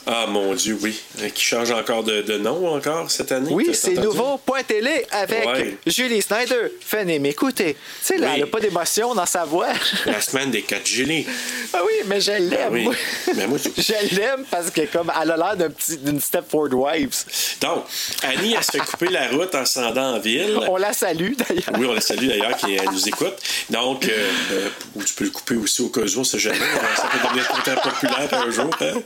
Ah 0.07 0.25
mon 0.27 0.53
Dieu, 0.53 0.77
oui. 0.81 0.99
Euh, 1.21 1.29
Qui 1.29 1.43
change 1.43 1.71
encore 1.71 2.03
de, 2.03 2.21
de 2.21 2.37
nom 2.37 2.67
encore 2.75 3.09
cette 3.11 3.31
année? 3.31 3.49
Oui, 3.51 3.69
c'est 3.73 3.93
nouveau. 3.93 4.37
Point 4.45 4.63
télé 4.63 5.05
avec 5.11 5.45
Ouais. 5.45 5.77
Julie 5.87 6.21
Snyder. 6.21 6.71
Venez 6.91 7.19
m'écouter. 7.19 7.73
Tu 7.75 7.79
sais, 8.01 8.17
là, 8.17 8.27
Oui. 8.27 8.31
elle 8.35 8.39
n'a 8.41 8.47
pas 8.47 8.59
d'émotion 8.59 9.13
dans 9.15 9.25
sa 9.25 9.45
voix. 9.45 9.67
La 10.05 10.21
semaine 10.21 10.51
des 10.51 10.61
4 10.61 10.85
gelés. 10.87 11.25
ah 11.73 11.81
oui, 11.85 11.93
mais 12.07 12.19
je 12.21 12.31
l'aime. 12.31 12.71
oui. 12.71 12.83
moi. 12.83 12.93
Mais 13.35 13.47
moi, 13.47 13.57
je 13.77 14.15
l'aime. 14.15 14.24
L'aime 14.25 14.45
parce 14.49 14.69
que 14.71 14.81
comme 14.91 15.11
elle 15.21 15.31
a 15.31 15.37
l'air 15.37 15.55
d'un 15.57 15.69
petit- 15.69 15.97
d'une 15.97 16.19
Stepford 16.19 16.69
Wives. 16.73 17.25
Donc, 17.61 17.85
Annie, 18.23 18.53
elle 18.57 18.63
se 18.63 18.71
fait 18.71 18.79
couper 18.79 19.07
la 19.07 19.27
route 19.29 19.53
en 19.55 19.65
se 19.65 19.79
rendant 19.79 20.15
en 20.15 20.19
ville. 20.19 20.59
On 20.67 20.77
la 20.77 20.93
salue 20.93 21.33
d'ailleurs. 21.37 21.79
Oui, 21.79 21.85
on 21.89 21.93
la 21.93 22.01
salue 22.01 22.27
d'ailleurs, 22.27 22.55
qui 22.57 22.75
nous 22.91 23.07
écoute. 23.07 23.33
Donc, 23.69 24.05
euh, 24.05 24.31
euh, 24.51 24.69
tu 25.05 25.13
peux 25.13 25.23
le 25.25 25.29
couper 25.31 25.55
aussi 25.55 25.81
au 25.81 25.89
cas 25.89 26.01
où, 26.01 26.19
on 26.19 26.23
sait 26.23 26.39
jamais. 26.39 26.57
Ça 26.95 27.07
peut 27.11 27.27
devenir 27.27 27.47
très 27.63 27.75
populaire 27.75 28.29
un 28.33 28.51
jour. 28.51 28.69
Hein? 28.81 29.01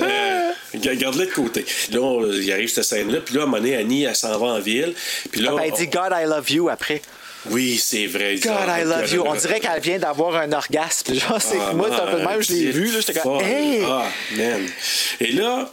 Euh, 0.00 0.50
Garde-le 0.74 1.26
de 1.26 1.30
côté. 1.32 1.64
Là, 1.92 2.00
on- 2.00 2.30
il 2.32 2.52
arrive 2.52 2.68
cette 2.68 2.84
scène-là, 2.84 3.20
puis 3.20 3.34
là, 3.34 3.40
à 3.42 3.44
un 3.44 3.46
moment 3.46 3.58
donné, 3.62 3.76
Annie, 3.76 4.04
elle 4.04 4.16
s'en 4.16 4.36
va 4.38 4.46
en 4.54 4.58
ville. 4.60 4.94
Puis 5.30 5.40
là, 5.40 5.52
Ben, 5.52 5.62
elle 5.64 5.72
dit 5.72 5.86
God 5.88 6.12
I 6.12 6.24
love 6.26 6.50
you 6.50 6.68
après. 6.68 7.02
Oui, 7.50 7.78
c'est 7.78 8.06
vrai. 8.06 8.36
God 8.36 8.52
I 8.68 8.84
love 8.84 9.12
you. 9.12 9.24
On 9.26 9.34
dirait 9.34 9.60
qu'elle 9.60 9.80
vient 9.80 9.98
d'avoir 9.98 10.36
un 10.36 10.52
orgasme. 10.52 11.14
Genre, 11.14 11.40
c'est 11.40 11.56
Ah, 11.60 11.72
moi, 11.72 11.88
c'est 11.90 12.00
un 12.02 12.06
peu 12.06 12.20
de 12.20 12.26
même, 12.26 12.42
je 12.42 12.52
l'ai 12.52 12.70
vu. 12.70 12.90
J'étais 12.92 13.18
comme, 13.20 13.40
hey! 13.40 13.82
Ah, 13.86 14.04
man. 14.36 14.66
Et 15.20 15.32
là, 15.32 15.70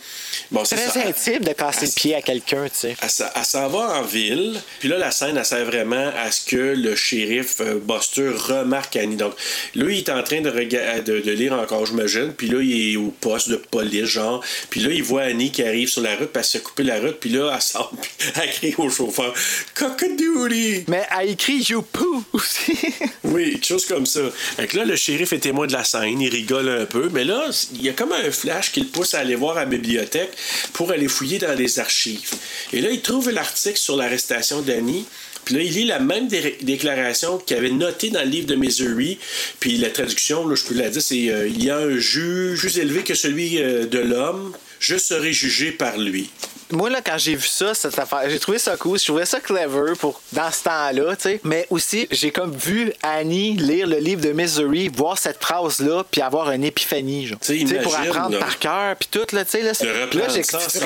bon, 0.52 0.64
c'est 0.66 0.78
C'est 0.78 0.86
ça. 0.86 0.92
très 0.92 1.08
intime 1.10 1.44
de 1.44 1.54
casser 1.54 1.86
le 1.86 1.92
pied 1.92 2.16
à 2.16 2.22
quelqu'un, 2.22 2.66
tu 2.66 2.72
sais. 2.74 2.96
Elle, 3.02 3.10
s'en- 3.10 3.26
elle 3.36 3.46
s'en 3.46 3.68
va 3.68 4.00
en 4.00 4.04
ville, 4.04 4.60
puis 4.80 4.90
là, 4.90 4.98
la 4.98 5.12
scène, 5.12 5.38
elle 5.38 5.46
sert 5.46 5.66
vraiment 5.66 6.12
à 6.18 6.32
ce 6.32 6.46
que 6.46 6.56
le 6.76 6.96
shérif 6.96 7.62
euh, 7.62 7.80
Buster 7.82 8.30
remarque 8.36 8.96
Annie. 8.96 9.16
Donc, 9.16 9.34
là, 9.76 9.86
il 9.90 9.98
est 9.98 10.10
en 10.10 10.24
train 10.24 10.42
de, 10.42 10.50
rega- 10.50 11.02
de, 11.02 11.20
de 11.20 11.32
lire 11.32 11.54
encore, 11.54 11.86
j'imagine, 11.86 12.34
puis 12.34 12.48
là, 12.48 12.60
il 12.62 12.94
est 12.94 12.98
au 12.98 13.14
poste 13.22 13.50
de 13.50 13.56
police, 13.56 14.06
genre, 14.06 14.44
puis 14.70 14.82
là, 14.82 14.92
il 14.92 15.04
voit 15.04 15.24
Annie 15.24 15.52
qui 15.52 15.64
arrive 15.64 15.90
sur 15.90 16.02
la 16.02 16.16
route, 16.16 16.28
puis 16.32 16.40
elle 16.40 16.44
se 16.46 16.58
couper 16.60 16.84
la 16.84 17.00
route, 17.00 17.20
puis 17.20 17.30
là, 17.30 17.52
elle 17.54 17.62
sort, 17.62 17.92
puis 18.02 18.12
elle 18.42 18.50
crie 18.52 18.76
au 18.78 18.90
chauffeur 18.90 19.34
«Cock-a-doodle! 19.76 20.84
Mais 20.88 21.04
elle 21.20 21.30
écrit 21.32 21.58
You 21.70 21.82
poo 21.82 22.24
aussi. 22.34 22.78
Oui, 23.24 23.54
quelque 23.54 23.66
chose 23.66 23.86
comme 23.86 24.06
ça. 24.06 24.22
Fait 24.58 24.68
que 24.68 24.78
là, 24.78 24.86
le 24.86 24.96
shérif 24.96 25.34
est 25.34 25.40
témoin 25.40 25.68
de 25.68 25.74
la 25.74 25.84
scène, 25.84 26.20
il 26.22 26.30
rigole 26.30 26.70
un 26.70 26.86
peu, 26.86 27.10
mais 27.12 27.24
là, 27.24 27.50
il 27.74 27.82
y 27.84 27.90
a 27.90 27.94
comme 27.94 28.12
un 28.14 28.32
flash 28.32 28.72
qui 28.72 28.82
le 28.82 28.88
pousse 28.88 29.14
à 29.14 29.20
aller 29.20 29.36
voir 29.36 29.58
à 29.58 29.62
la 29.62 29.66
bibliothèque 29.66 30.27
pour 30.74 30.92
aller 30.92 31.08
fouiller 31.08 31.40
dans 31.40 31.54
les 31.58 31.80
archives. 31.80 32.32
Et 32.74 32.82
là, 32.82 32.90
il 32.92 33.02
trouve 33.02 33.30
l'article 33.30 33.78
sur 33.78 33.96
l'arrestation 33.96 34.62
d'Annie. 34.62 35.06
Puis 35.46 35.56
là, 35.56 35.62
il 35.62 35.72
lit 35.74 35.86
la 35.86 36.00
même 36.00 36.28
dé- 36.28 36.58
déclaration 36.62 37.38
qu'il 37.38 37.56
avait 37.56 37.70
notée 37.70 38.10
dans 38.10 38.22
le 38.22 38.28
livre 38.30 38.48
de 38.48 38.56
Missouri. 38.56 39.18
Puis 39.62 39.78
la 39.78 39.90
traduction, 39.90 40.46
là, 40.48 40.56
je 40.56 40.64
peux 40.66 40.76
la 40.76 40.90
dire, 40.90 41.02
c'est 41.02 41.30
euh, 41.30 41.48
Il 41.48 41.64
y 41.64 41.70
a 41.70 41.78
un 41.78 41.98
juge 41.98 42.60
plus 42.60 42.78
élevé 42.80 43.04
que 43.04 43.16
celui 43.16 43.62
euh, 43.62 43.86
de 43.86 44.00
l'homme. 44.00 44.54
Je 44.80 44.98
serai 44.98 45.32
jugé 45.34 45.72
par 45.72 45.98
lui. 45.98 46.30
Moi, 46.72 46.90
là, 46.90 47.00
quand 47.04 47.18
j'ai 47.18 47.36
vu 47.36 47.48
ça, 47.48 47.74
cette 47.74 47.98
affaire, 47.98 48.30
j'ai 48.30 48.40
trouvé 48.40 48.60
ça 48.60 48.76
cool. 48.76 49.00
Je 49.00 49.06
trouvais 49.06 49.26
ça 49.26 49.40
clever 49.40 49.94
pour, 50.00 50.22
dans 50.34 50.52
ce 50.52 50.64
temps-là, 50.64 51.16
tu 51.16 51.22
sais. 51.24 51.42
Mais 51.44 51.66
aussi, 51.70 52.08
j'ai 52.12 52.32
comme 52.32 52.52
vu 52.56 52.92
Annie 53.04 53.56
lire 53.56 53.88
le 53.88 53.98
livre 53.98 54.22
de 54.22 54.32
Misery, 54.32 54.90
voir 54.90 55.18
cette 55.18 55.42
phrase-là, 55.42 56.04
puis 56.10 56.22
avoir 56.22 56.52
une 56.52 56.64
épiphanie, 56.64 57.28
genre. 57.28 57.40
Tu 57.42 57.68
sais, 57.68 57.76
pour 57.82 57.96
apprendre 57.96 58.32
là. 58.34 58.40
par 58.40 58.60
cœur, 58.60 58.96
puis 58.98 59.08
tout, 59.12 59.26
là, 59.36 59.46
tu 59.46 59.52
sais. 59.52 59.62
Là, 59.62 59.72
là, 60.14 60.28
j'ai- 60.34 60.44
sortant 60.44 60.80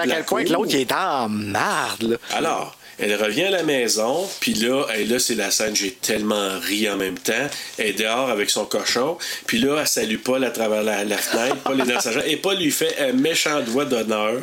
à 0.00 0.06
quel 0.06 0.24
point 0.24 0.44
que 0.44 0.52
l'autre, 0.52 0.70
il 0.72 0.80
est 0.80 0.92
en 0.92 1.28
marde, 1.28 2.02
là. 2.02 2.16
Alors, 2.32 2.76
elle 2.98 3.14
revient 3.14 3.44
à 3.44 3.50
la 3.50 3.62
maison, 3.62 4.28
puis 4.40 4.54
là, 4.54 4.84
hey, 4.94 5.06
là 5.06 5.18
c'est 5.18 5.34
la 5.34 5.50
scène, 5.50 5.74
j'ai 5.76 5.92
tellement 5.92 6.58
ri 6.60 6.88
en 6.90 6.96
même 6.96 7.18
temps. 7.18 7.32
Elle 7.78 7.86
est 7.88 7.92
dehors 7.92 8.28
avec 8.30 8.50
son 8.50 8.64
cochon, 8.64 9.16
puis 9.46 9.58
là, 9.58 9.78
elle 9.80 9.86
salue 9.86 10.16
Paul 10.18 10.44
à 10.44 10.50
travers 10.50 10.82
la, 10.82 11.04
la 11.04 11.16
fenêtre, 11.18 11.56
Paul 11.64 11.80
est 11.80 11.84
dans 11.84 12.00
sa 12.00 12.12
chambre, 12.12 12.24
et 12.26 12.36
Paul 12.36 12.56
lui 12.58 12.70
fait 12.70 12.96
un 13.00 13.12
méchant 13.12 13.60
doigt 13.60 13.84
d'honneur. 13.84 14.40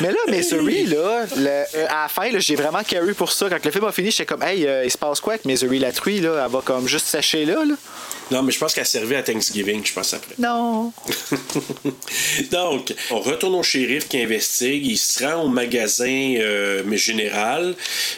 Mais 0.00 0.08
là, 0.10 0.18
Misery, 0.28 0.86
là, 0.86 1.24
le- 1.36 1.46
euh, 1.46 1.86
à 1.88 2.02
la 2.02 2.08
fin, 2.08 2.30
là, 2.30 2.38
j'ai 2.38 2.56
vraiment 2.56 2.82
carry 2.82 3.12
pour 3.14 3.32
ça. 3.32 3.48
Quand 3.48 3.64
le 3.64 3.70
film 3.70 3.84
a 3.84 3.92
fini, 3.92 4.10
j'étais 4.10 4.26
comme, 4.26 4.42
hey, 4.42 4.66
euh, 4.66 4.84
il 4.84 4.90
se 4.90 4.98
passe 4.98 5.20
quoi 5.20 5.34
avec 5.34 5.44
Misery 5.44 5.78
la 5.78 5.92
truie, 5.92 6.20
là? 6.20 6.42
Elle 6.44 6.52
va 6.52 6.60
comme 6.64 6.86
juste 6.88 7.06
sécher 7.06 7.44
là, 7.44 7.64
là? 7.64 7.74
Non, 8.30 8.42
mais 8.42 8.52
je 8.52 8.58
pense 8.58 8.74
qu'elle 8.74 8.84
servait 8.86 9.16
à 9.16 9.22
Thanksgiving, 9.22 9.80
je 9.84 9.92
pense 9.92 10.12
après. 10.12 10.34
Non. 10.38 10.92
Donc, 12.50 12.94
on 13.10 13.20
retourne 13.20 13.54
au 13.54 13.62
shérif 13.62 14.06
qui 14.08 14.20
investigue. 14.20 14.86
Il 14.86 14.98
se 14.98 15.24
rend 15.24 15.44
au 15.44 15.48
magasin 15.48 16.34
euh, 16.38 16.82
mais 16.84 16.96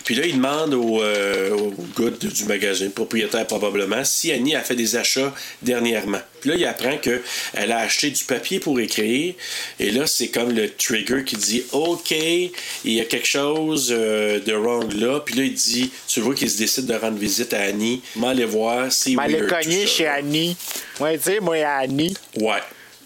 Puis 0.04 0.14
là, 0.14 0.26
il 0.26 0.36
demande 0.36 0.74
au, 0.74 1.02
euh, 1.02 1.50
au 1.50 1.74
gars 1.98 2.10
du 2.10 2.44
magasin, 2.44 2.88
propriétaire 2.90 3.46
probablement, 3.46 4.04
si 4.04 4.32
Annie 4.32 4.54
a 4.54 4.60
fait 4.60 4.74
des 4.74 4.96
achats 4.96 5.34
dernièrement. 5.62 6.20
Puis 6.40 6.50
là, 6.50 6.56
il 6.56 6.64
apprend 6.64 6.96
qu'elle 6.96 7.72
a 7.72 7.78
acheté 7.78 8.10
du 8.10 8.24
papier 8.24 8.60
pour 8.60 8.80
écrire. 8.80 9.34
Et 9.78 9.90
là, 9.90 10.06
c'est 10.06 10.28
comme 10.28 10.52
le 10.52 10.70
trigger 10.70 11.24
qui 11.24 11.36
dit 11.36 11.64
OK, 11.72 12.10
il 12.12 12.92
y 12.92 13.00
a 13.00 13.04
quelque 13.04 13.28
chose 13.28 13.88
euh, 13.90 14.40
de 14.40 14.52
wrong 14.52 14.92
là. 14.94 15.20
Puis 15.20 15.34
là, 15.34 15.44
il 15.44 15.54
dit 15.54 15.90
Tu 16.08 16.20
vois 16.20 16.34
qu'il 16.34 16.50
se 16.50 16.58
décide 16.58 16.86
de 16.86 16.94
rendre 16.94 17.18
visite 17.18 17.52
à 17.52 17.60
Annie. 17.60 18.02
M'aller 18.16 18.44
voir, 18.46 18.90
cognée 19.46 19.82
tout 19.82 19.88
ça, 19.88 19.96
chez. 19.96 20.06
Annie. 20.06 20.56
Ouais, 20.98 21.18
tu 21.18 21.24
sais, 21.24 21.40
moi, 21.40 21.56
Annie. 21.56 22.16
Ouais. 22.36 22.60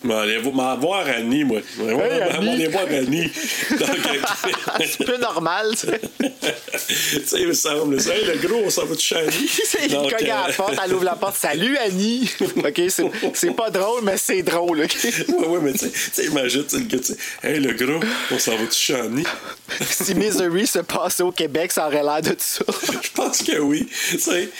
M'en 0.04 0.18
aller 0.20 0.38
vo- 0.38 0.52
m'en 0.52 0.76
voir 0.76 1.06
Annie, 1.06 1.44
moi. 1.44 1.60
Hey, 1.80 1.94
m'en 1.94 2.00
Annie. 2.02 2.48
aller 2.50 2.68
voir 2.68 2.84
Annie. 2.90 3.30
Donc, 3.70 3.88
C'est 4.86 5.04
peu 5.04 5.16
normal, 5.16 5.70
tu 5.72 5.86
sais. 5.86 6.00
tu 6.20 7.26
sais, 7.26 7.40
il 7.40 7.48
me 7.48 7.54
semble. 7.54 8.00
ça, 8.00 8.14
Hey, 8.14 8.24
le 8.26 8.46
gros, 8.46 8.62
on 8.66 8.70
s'en 8.70 8.84
va 8.84 8.96
chez 8.98 9.16
Annie. 9.16 9.50
il 9.82 9.88
Donc, 9.92 10.14
cogne 10.14 10.30
à 10.30 10.44
euh, 10.44 10.48
la 10.48 10.52
porte, 10.52 10.74
elle 10.84 10.92
ouvre 10.94 11.04
la 11.04 11.16
porte. 11.16 11.36
Salut, 11.36 11.76
Annie. 11.78 12.30
OK, 12.56 12.82
c'est- 12.88 13.50
pas 13.52 13.70
drôle, 13.70 14.02
mais 14.02 14.16
c'est 14.18 14.42
drôle, 14.42 14.82
OK? 14.82 14.96
Ouais, 15.28 15.46
ouais, 15.46 15.60
mais 15.62 15.72
tu 15.72 15.88
sais- 16.12 16.24
imagine, 16.26 16.64
tu 16.66 16.78
sais, 17.02 17.16
Hey, 17.42 17.60
le 17.60 17.72
gros, 17.72 18.00
on 18.30 18.38
s'en 18.38 18.52
va 18.56 18.70
chez 18.70 18.94
Annie. 18.96 19.24
si 19.88 20.14
Misery 20.14 20.66
se 20.66 20.80
passait 20.80 21.22
au 21.22 21.32
Québec, 21.32 21.72
ça 21.72 21.86
aurait 21.86 22.02
l'air 22.02 22.20
de 22.20 22.34
ça. 22.38 22.64
Je 23.02 23.08
pense 23.14 23.38
que 23.42 23.58
oui. 23.58 23.88
Tu 24.10 24.18
sais, 24.18 24.50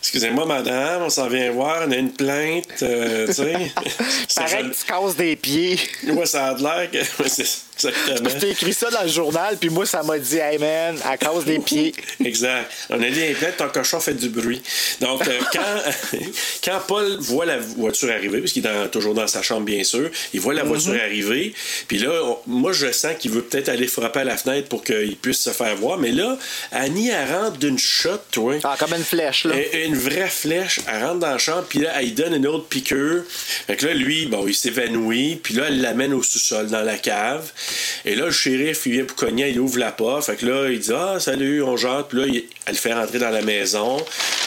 excusez-moi, 0.00 0.46
madame, 0.46 1.02
on 1.02 1.10
s'en 1.10 1.28
vient 1.28 1.50
voir, 1.50 1.84
on 1.86 1.90
a 1.90 1.96
une 1.96 2.12
plainte. 2.12 2.82
euh, 2.82 3.26
tu 3.26 3.32
sais. 3.34 3.54
Ça 4.28 4.42
Pareil 4.44 4.70
que 4.70 4.74
tu 4.76 4.84
casses 4.86 5.16
des 5.16 5.36
pieds. 5.36 5.78
Ouais, 6.06 6.26
ça 6.26 6.48
a 6.48 6.54
de 6.54 6.62
l'air 6.62 6.90
que. 6.90 6.98
Exactement. 7.84 8.30
J'ai 8.40 8.50
écrit 8.50 8.72
ça 8.72 8.90
dans 8.90 9.02
le 9.02 9.08
journal, 9.08 9.56
puis 9.58 9.70
moi, 9.70 9.86
ça 9.86 10.02
m'a 10.02 10.18
dit, 10.18 10.36
hey 10.38 10.58
man, 10.58 10.96
à 11.04 11.16
cause 11.16 11.44
des 11.44 11.58
pieds. 11.58 11.94
Exact. 12.24 12.70
On 12.90 13.00
a 13.02 13.08
dit 13.10 13.20
plainte, 13.38 13.56
ton 13.56 13.68
cochon 13.68 14.00
fait 14.00 14.14
du 14.14 14.28
bruit. 14.28 14.60
Donc, 15.00 15.26
euh, 15.26 15.38
quand, 15.52 16.18
quand 16.64 16.80
Paul 16.86 17.16
voit 17.20 17.46
la 17.46 17.58
voiture 17.58 18.10
arriver, 18.10 18.40
puisqu'il 18.40 18.66
est 18.66 18.70
dans- 18.70 18.88
toujours 18.88 19.14
dans 19.14 19.26
sa 19.26 19.42
chambre, 19.42 19.62
bien 19.66 19.84
sûr, 19.84 20.10
il 20.34 20.40
voit 20.40 20.54
la 20.54 20.64
voiture 20.64 20.94
arriver, 20.94 21.54
puis 21.86 21.98
là, 21.98 22.10
on- 22.24 22.38
moi, 22.46 22.72
je 22.72 22.90
sens 22.92 23.12
qu'il 23.18 23.30
veut 23.30 23.42
peut-être 23.42 23.68
aller 23.68 23.86
frapper 23.86 24.20
à 24.20 24.24
la 24.24 24.36
fenêtre 24.36 24.68
pour 24.68 24.82
qu'il 24.84 25.16
puisse 25.16 25.40
se 25.40 25.50
faire 25.50 25.76
voir, 25.76 25.98
mais 25.98 26.10
là, 26.12 26.38
Annie, 26.72 27.10
elle 27.10 27.32
rentre 27.34 27.58
d'une 27.58 27.78
shot, 27.78 28.18
toi. 28.32 28.54
Ah, 28.64 28.76
comme 28.78 28.94
une 28.94 29.04
flèche, 29.04 29.44
là. 29.44 29.54
Et- 29.56 29.86
Une 29.86 29.96
vraie 29.96 30.28
flèche, 30.28 30.80
elle 30.86 31.04
rentre 31.04 31.20
dans 31.20 31.30
la 31.30 31.38
chambre, 31.38 31.64
puis 31.68 31.80
là, 31.80 31.92
elle 31.96 32.06
lui 32.06 32.12
donne 32.12 32.34
une 32.34 32.46
autre 32.46 32.66
piqûre. 32.66 33.22
Fait 33.66 33.76
que 33.76 33.86
là, 33.86 33.94
lui, 33.94 34.26
bon, 34.26 34.46
il 34.46 34.54
s'évanouit, 34.54 35.36
puis 35.42 35.54
là, 35.54 35.64
elle 35.68 35.80
l'amène 35.80 36.12
au 36.14 36.22
sous-sol, 36.22 36.66
dans 36.68 36.82
la 36.82 36.96
cave. 36.96 37.50
Et 38.04 38.14
là, 38.14 38.26
le 38.26 38.30
shérif, 38.30 38.86
il 38.86 38.92
vient 38.92 39.04
pour 39.04 39.16
cogner, 39.16 39.48
il 39.50 39.58
ouvre 39.60 39.78
la 39.78 39.92
porte. 39.92 40.24
Fait 40.26 40.36
que 40.36 40.46
là, 40.46 40.68
il 40.70 40.78
dit 40.78 40.90
Ah, 40.94 41.18
salut, 41.20 41.62
on 41.62 41.76
jante. 41.76 42.08
Puis 42.08 42.18
là, 42.18 42.26
il- 42.26 42.44
elle 42.66 42.74
le 42.74 42.78
fait 42.78 42.92
rentrer 42.94 43.18
dans 43.18 43.30
la 43.30 43.42
maison. 43.42 43.96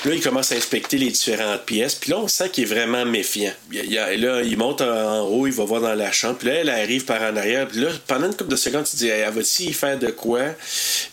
Puis 0.02 0.10
là, 0.10 0.16
il 0.16 0.22
commence 0.22 0.52
à 0.52 0.56
inspecter 0.56 0.98
les 0.98 1.10
différentes 1.10 1.64
pièces. 1.64 1.96
Puis 1.96 2.12
là, 2.12 2.18
on 2.20 2.28
sent 2.28 2.50
qu'il 2.50 2.64
est 2.64 2.68
vraiment 2.68 3.06
méfiant. 3.06 3.52
Il, 3.72 3.86
il- 3.86 4.22
là, 4.22 4.42
il 4.44 4.58
monte 4.58 4.82
en, 4.82 5.22
haut, 5.28 5.48
il 5.48 5.54
va 5.54 5.64
voir 5.66 5.82
dans 5.82 5.94
la 5.96 6.12
chambre. 6.12 6.38
Puis 6.38 6.48
là, 6.48 6.56
elle 6.56 6.70
arrive 6.70 7.06
par 7.06 7.22
en 7.22 7.36
arrière. 7.36 7.68
Puis 7.68 7.80
là, 7.82 7.90
pendant 8.08 8.28
une 8.28 8.36
couple 8.36 8.52
de 8.52 8.56
secondes, 8.56 8.86
dis 8.94 9.08
Hey, 9.08 9.22
Elle 9.22 9.34
va-t-il 9.34 9.70
y 9.70 9.74
faire 9.74 9.98
de 9.98 10.08
quoi? 10.08 10.42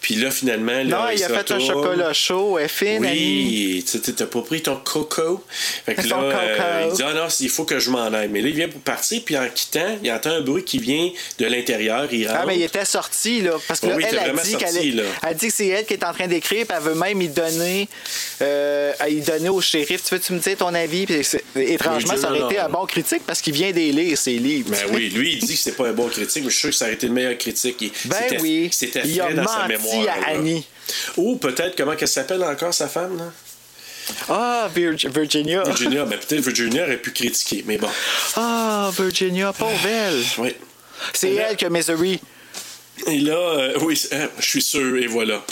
Puis 0.00 0.14
là, 0.16 0.30
finalement, 0.30 0.72
là, 0.72 0.84
non, 0.84 1.08
il 1.12 1.18
se 1.18 1.24
a 1.24 1.28
fait 1.28 1.50
un 1.52 1.58
chocolat 1.66 2.12
chaud, 2.12 2.58
elle 2.58 2.64
est 2.64 2.68
fine. 2.68 3.00
Oui, 3.12 3.84
tu 3.90 4.00
t'as 4.12 4.26
pas 4.26 4.40
pris 4.42 4.62
ton 4.62 4.76
coco? 4.76 5.44
Fait 5.86 5.94
que 5.94 6.02
là, 6.08 6.16
euh, 6.50 6.56
il 6.90 6.96
dit 6.96 7.02
Ah 7.04 7.14
non, 7.14 7.26
il 7.40 7.48
faut 7.48 7.64
que 7.64 7.78
je 7.78 7.90
m'en 7.90 8.06
aille. 8.12 8.28
Mais 8.28 8.40
là, 8.40 8.48
il 8.48 8.54
vient 8.54 8.68
pour 8.68 8.80
partir, 8.80 9.20
puis 9.24 9.36
en 9.36 9.46
quittant, 9.54 9.98
il 10.02 10.10
entend 10.10 10.30
un 10.30 10.40
bruit 10.40 10.64
qui 10.64 10.78
vient 10.78 11.10
de 11.38 11.46
l'intérieur. 11.46 11.97
Il 12.10 12.26
rentre. 12.26 12.38
Ah, 12.42 12.46
mais 12.46 12.56
il 12.56 12.62
était 12.62 12.84
sorti, 12.84 13.40
là. 13.42 13.52
Parce 13.66 13.80
que 13.80 13.86
Oui, 13.86 13.92
là, 13.92 13.96
oui, 13.98 14.04
il 14.12 14.18
elle 14.18 14.38
a 14.38 14.42
dit 14.42 14.56
qu'elle 14.56 15.04
elle 15.28 15.36
dit 15.36 15.46
que 15.48 15.52
c'est 15.54 15.66
elle 15.68 15.84
qui 15.86 15.94
est 15.94 16.04
en 16.04 16.12
train 16.12 16.26
d'écrire, 16.26 16.66
puis 16.66 16.76
elle 16.76 16.82
veut 16.82 16.94
même 16.94 17.20
y 17.22 17.28
donner, 17.28 17.88
euh, 18.42 18.92
à 18.98 19.08
y 19.08 19.20
donner 19.20 19.48
au 19.48 19.60
shérif. 19.60 20.02
Tu 20.04 20.14
veux-tu 20.14 20.32
me 20.32 20.38
dire 20.38 20.56
ton 20.56 20.74
avis? 20.74 21.06
Puis 21.06 21.20
étrangement, 21.56 22.14
Oui, 22.14 22.20
ça 22.20 22.30
aurait 22.30 22.40
non, 22.40 22.48
été 22.50 22.58
non. 22.58 22.64
un 22.64 22.68
bon 22.68 22.86
critique 22.86 23.22
parce 23.26 23.40
qu'il 23.40 23.54
vient 23.54 23.72
des 23.72 23.92
lire, 23.92 24.16
ses 24.18 24.32
livres. 24.38 24.70
Ben 24.70 24.78
oui, 24.92 25.08
lui, 25.10 25.34
il 25.34 25.38
dit 25.46 25.54
que 25.54 25.60
c'est 25.60 25.72
pas 25.76 25.88
un 25.88 25.92
bon 25.92 26.08
critique, 26.08 26.44
mais 26.44 26.50
je 26.50 26.54
suis 26.54 26.60
sûr 26.60 26.70
que 26.70 26.76
ça 26.76 26.84
aurait 26.86 26.94
été 26.94 27.06
le 27.06 27.12
meilleur 27.12 27.36
critique. 27.38 27.76
Il- 27.80 27.92
Ben 28.06 28.16
c'était- 28.28 28.40
oui. 28.40 28.68
C'était 28.72 29.02
Il 29.06 29.20
a 29.20 29.32
dans 29.32 29.46
sa 29.46 29.66
mémoire. 29.68 30.00
à 30.02 30.20
là. 30.20 30.26
Annie. 30.38 30.66
Ou 31.16 31.36
peut-être, 31.36 31.76
comment 31.76 31.94
qu'elle 31.96 32.08
s'appelle 32.08 32.42
encore, 32.44 32.72
sa 32.74 32.88
femme, 32.88 33.16
là? 33.18 33.32
Ah, 34.30 34.70
Vir- 34.74 34.96
Virginia. 35.10 35.62
Virginia. 35.64 36.04
ben 36.06 36.18
peut-être 36.18 36.40
Virginia 36.42 36.84
aurait 36.84 36.96
pu 36.96 37.10
critiquer, 37.12 37.62
mais 37.66 37.76
bon. 37.76 37.88
Ah, 38.36 38.90
Virginia, 38.98 39.52
pauvre 39.52 39.86
elle. 39.86 40.22
Oui. 40.38 40.54
C'est 41.12 41.34
elle 41.34 41.56
que 41.56 41.66
Misery. 41.66 42.20
Et 43.06 43.18
là, 43.18 43.36
euh, 43.36 43.78
oui, 43.82 44.00
je 44.38 44.44
suis 44.44 44.62
sûr, 44.62 44.96
et 44.96 45.06
voilà. 45.06 45.44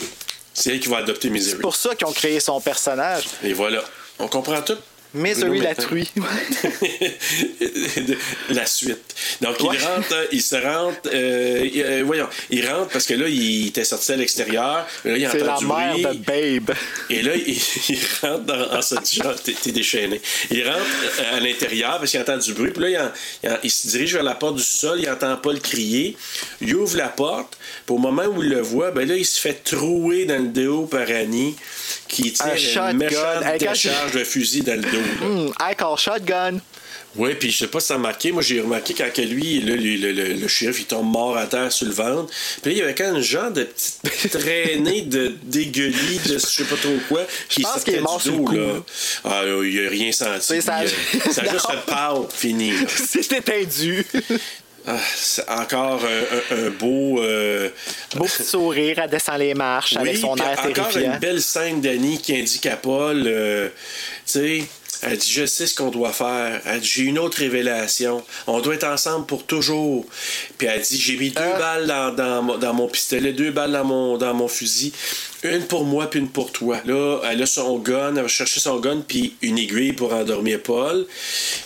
C'est 0.53 0.73
elle 0.73 0.81
qui 0.81 0.89
va 0.89 0.99
adopter 0.99 1.31
Misery. 1.31 1.53
C'est 1.57 1.61
pour 1.61 1.77
ça 1.77 1.95
qu'ils 1.95 2.07
ont 2.07 2.13
créé 2.13 2.41
son 2.41 2.61
personnage. 2.61 3.25
Et 3.43 3.53
voilà. 3.53 3.83
On 4.19 4.29
comprend 4.29 4.63
tout? 4.63 4.79
Misery 5.17 5.49
Bruno 5.51 5.65
la 5.65 5.75
truie. 5.75 6.11
la 8.51 8.67
suite. 8.67 9.15
Donc, 9.41 9.61
Ouais. 9.61 9.77
il 9.79 9.85
rentre, 9.85 10.13
euh, 10.13 10.25
il 10.33 10.43
se 10.43 10.57
rentre, 10.57 11.11
euh, 11.13 11.69
il- 11.73 11.83
euh, 11.83 12.03
voyons, 12.05 12.29
il 12.51 12.67
rentre 12.69 12.89
parce 12.91 13.07
que 13.07 13.15
là, 13.15 13.27
il 13.29 13.69
était 13.69 13.85
sorti 13.85 14.13
à 14.13 14.17
l'extérieur. 14.17 14.87
Là, 15.05 15.17
il 15.17 15.29
C'est 15.31 15.43
entend 15.43 15.53
la 15.53 15.59
du 15.59 15.67
mère 15.67 15.99
bruit. 16.11 16.19
de 16.19 16.61
Babe. 16.61 16.77
Et 17.11 17.23
là, 17.23 17.33
il, 17.35 17.57
il 17.89 17.99
rentre 18.23 18.45
dans, 18.45 18.77
en 18.77 18.83
se 18.83 18.95
disant, 18.97 19.33
t'es, 19.43 19.53
t'es 19.53 19.73
déchaîné. 19.73 20.21
Il 20.51 20.65
rentre 20.67 20.81
à 21.33 21.41
l'intérieur 21.41 21.99
parce 21.99 22.11
qu'il 22.11 22.21
entend 22.21 22.39
du 22.39 22.53
bruit. 22.55 22.71
Puis 22.71 22.83
là, 22.83 22.89
il, 22.91 22.99
en- 22.99 23.13
il 23.45 23.49
en- 23.51 23.59
il 23.63 23.71
se 23.71 23.89
dirige 23.89 24.15
vers 24.15 24.23
la 24.23 24.35
porte 24.35 24.57
du 24.57 24.63
sol. 24.63 24.99
Il 25.01 25.09
entend 25.11 25.37
pas 25.37 25.53
le 25.53 25.61
crier. 25.61 26.17
Il 26.61 26.75
ouvre 26.77 26.97
la 26.97 27.09
porte. 27.09 27.57
Puis 27.87 27.95
au 27.95 27.99
moment 27.99 28.25
où 28.25 28.43
il 28.43 28.49
le 28.51 28.61
voit, 28.61 28.91
ben 28.91 29.07
là, 29.09 29.17
il 29.17 29.27
se 29.27 29.41
fait 29.41 29.63
trouer 29.65 30.25
dans 30.27 30.41
le 30.43 30.49
dos 30.49 30.87
par 30.87 31.09
Annie 31.09 31.55
qui 32.09 32.33
tire 32.33 32.47
Un 32.83 32.91
une 32.93 32.97
méchante 32.99 33.45
Hey, 33.45 33.59
de 34.13 34.25
fusil 34.25 34.63
dans 34.63 34.75
le 34.75 34.83
dos. 34.83 34.89
là. 35.21 35.27
Hmm, 35.27 35.49
I 35.61 35.75
call 35.77 35.97
shotgun. 35.99 36.59
Oui, 37.19 37.35
puis 37.35 37.51
je 37.51 37.57
sais 37.59 37.67
pas 37.69 37.81
si 37.81 37.87
ça 37.87 37.95
a 37.95 37.99
marqué. 37.99 38.31
Moi, 38.31 38.43
j'ai 38.43 38.61
remarqué 38.61 38.93
quand 38.93 39.11
que 39.11 39.23
lui, 39.23 39.61
là, 39.63 39.75
le, 39.75 39.97
le, 39.97 40.13
le, 40.13 40.35
le 40.35 40.49
shérif, 40.49 40.81
il 40.81 40.85
tombe 40.85 41.11
mort 41.11 41.35
à 41.39 41.47
terre 41.47 41.73
sur 41.73 41.87
le 41.87 41.93
ventre. 41.95 42.31
Puis 42.61 42.71
là, 42.73 42.77
il 42.77 42.79
y 42.79 42.83
avait 42.83 42.95
quand 42.95 43.05
même 43.05 43.17
un 43.17 43.21
genre 43.23 43.51
de 43.51 43.65
petite 43.65 44.31
traînée 44.39 45.01
de 45.03 45.35
dégueulis, 45.45 46.21
de 46.27 46.35
je 46.35 46.39
sais 46.39 46.65
pas 46.65 46.77
trop 46.77 46.93
quoi, 47.09 47.23
qui 47.49 47.63
pense 47.63 47.73
sortait 47.73 47.93
qu'il 47.93 48.01
est 48.01 48.03
mort 48.03 48.19
du 48.19 48.25
sur 48.25 48.33
le 48.33 48.45
coup. 48.45 48.53
là. 48.53 48.83
Ah, 49.25 49.43
là, 49.47 49.65
il 49.65 49.87
a 49.87 49.89
rien 49.89 50.13
senti. 50.13 50.61
Ça. 50.61 50.75
A- 50.77 50.87
ça 50.87 51.43
a 51.43 51.51
juste 51.53 51.67
fait 51.71 51.87
pâle, 51.87 52.17
fini. 52.35 52.73
là. 52.73 52.87
C'est 53.09 53.33
étendu. 53.33 54.05
Ah, 54.87 54.99
c'est 55.17 55.49
encore 55.49 56.01
un, 56.05 56.55
un- 56.57 56.67
un 56.67 56.71
beau... 56.71 57.21
euh, 57.21 57.69
Beau 58.15 58.25
petit 58.25 58.45
sourire, 58.45 58.99
elle 59.03 59.11
descend 59.11 59.39
les 59.39 59.55
marches 59.55 59.97
avec 59.97 60.17
son 60.17 60.37
air 60.37 60.59
encore 60.61 60.89
terrifiant. 60.91 61.13
une 61.15 61.19
belle 61.19 61.43
scène 61.43 61.81
d'Annie 61.81 62.21
qui 62.21 62.37
indique 62.37 62.67
à 62.67 62.77
Paul, 62.77 63.25
euh, 63.27 63.69
tu 63.69 64.33
sais, 64.33 64.65
elle 65.03 65.19
dit, 65.19 65.31
je 65.31 65.45
sais 65.45 65.67
ce 65.67 65.75
qu'on 65.75 65.91
doit 65.91 66.13
faire. 66.13 66.61
Elle 66.65 66.81
dit, 66.81 66.89
j'ai 66.89 67.03
une 67.03 67.19
autre 67.19 67.39
révélation. 67.39 68.25
On 68.47 68.61
doit 68.61 68.75
être 68.77 68.87
ensemble 68.87 69.27
pour 69.27 69.45
toujours. 69.45 70.07
Puis 70.57 70.69
elle 70.69 70.81
dit, 70.81 70.99
j'ai 70.99 71.17
mis 71.17 71.31
deux 71.31 71.43
Ah. 71.55 71.59
balles 71.59 71.87
dans, 71.87 72.13
dans 72.15 72.43
mon- 72.43 72.57
dans 72.59 72.73
mon 72.73 72.89
pistolet, 72.89 73.33
deux 73.33 73.51
balles 73.51 73.73
dans 73.73 73.85
mon, 73.85 74.17
dans 74.17 74.33
mon 74.35 74.49
fusil. 74.49 74.93
Une 75.47 75.63
pour 75.67 75.85
moi, 75.85 76.11
puis 76.11 76.19
une 76.21 76.29
pour 76.29 76.51
toi. 76.53 76.79
Là, 76.87 77.21
elle 77.31 77.43
a 77.43 77.47
son 77.47 77.79
gun, 77.79 78.17
elle 78.17 78.23
va 78.23 78.29
chercher 78.29 78.59
son 78.61 78.79
gun, 78.81 79.03
puis 79.07 79.37
une 79.43 79.59
aiguille 79.59 79.93
pour 79.93 80.13
endormir 80.13 80.61
Paul. 80.63 81.07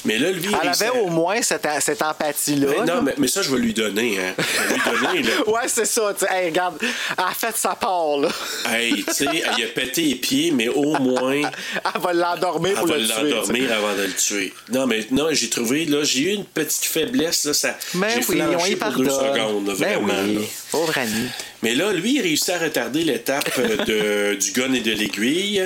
Mais 0.04 0.18
là, 0.18 0.30
lui, 0.32 0.50
Elle 0.62 0.68
avait 0.68 0.90
au 1.00 1.08
moins 1.08 1.40
cette, 1.42 1.66
cette 1.80 2.02
empathie-là. 2.02 2.68
Mais 2.80 2.84
non, 2.92 3.02
mais, 3.02 3.14
mais 3.16 3.28
ça, 3.28 3.42
je 3.42 3.50
vais 3.50 3.58
lui 3.58 3.72
donner. 3.72 4.18
Hein. 4.18 4.34
Je 4.38 4.68
vais 4.68 4.74
lui 4.74 5.06
donner, 5.06 5.22
là. 5.22 5.30
Ouais, 5.50 5.68
c'est 5.68 5.86
ça. 5.86 6.12
Hey, 6.30 6.46
regarde, 6.50 6.76
elle 6.82 7.24
a 7.24 7.32
fait 7.34 7.56
sa 7.56 7.74
part, 7.74 8.18
là. 8.18 8.28
Hey, 8.70 9.02
tu 9.04 9.12
sais, 9.14 9.24
elle 9.32 9.64
a 9.64 9.68
pété 9.74 10.02
les 10.02 10.14
pieds, 10.16 10.50
mais 10.50 10.68
au 10.68 10.96
moins, 10.98 11.40
Elle 11.94 12.00
va 12.00 12.12
l'endormir 12.12 12.72
elle 12.72 12.78
pour 12.78 12.86
va 12.88 12.98
le 12.98 13.04
tuer. 13.06 13.14
tu 13.14 13.20
sais. 13.22 13.30
l'endormir 13.30 13.72
avant 13.72 13.94
de 13.96 14.02
le 14.02 14.12
tuer. 14.12 14.52
Non, 14.70 14.86
mais 14.86 15.06
non, 15.10 15.28
j'ai 15.32 15.48
trouvé, 15.48 15.84
là, 15.86 16.04
j'ai 16.04 16.20
eu 16.20 16.28
une 16.34 16.44
petite 16.44 16.84
faiblesse, 16.84 17.44
là, 17.44 17.54
ça, 17.54 17.76
Mais 17.94 18.20
oui, 18.28 18.40
on 18.42 18.66
y 18.66 18.76
pour 18.76 18.92
deux 18.92 19.08
secondes, 19.10 19.66
là, 19.68 19.74
Ben 19.78 20.04
vraiment. 20.04 20.22
oui, 20.26 20.34
là. 20.36 20.40
Pauvre 20.70 20.96
Annie. 20.98 21.28
Mais 21.62 21.74
là, 21.74 21.92
lui, 21.92 22.16
il 22.16 22.20
réussit 22.22 22.50
à 22.50 22.58
retarder 22.58 23.04
l'étape 23.04 23.50
euh, 23.58 24.36
du 24.36 24.52
gun 24.52 24.72
et 24.72 24.80
de 24.80 24.92
l'aiguille 24.92 25.62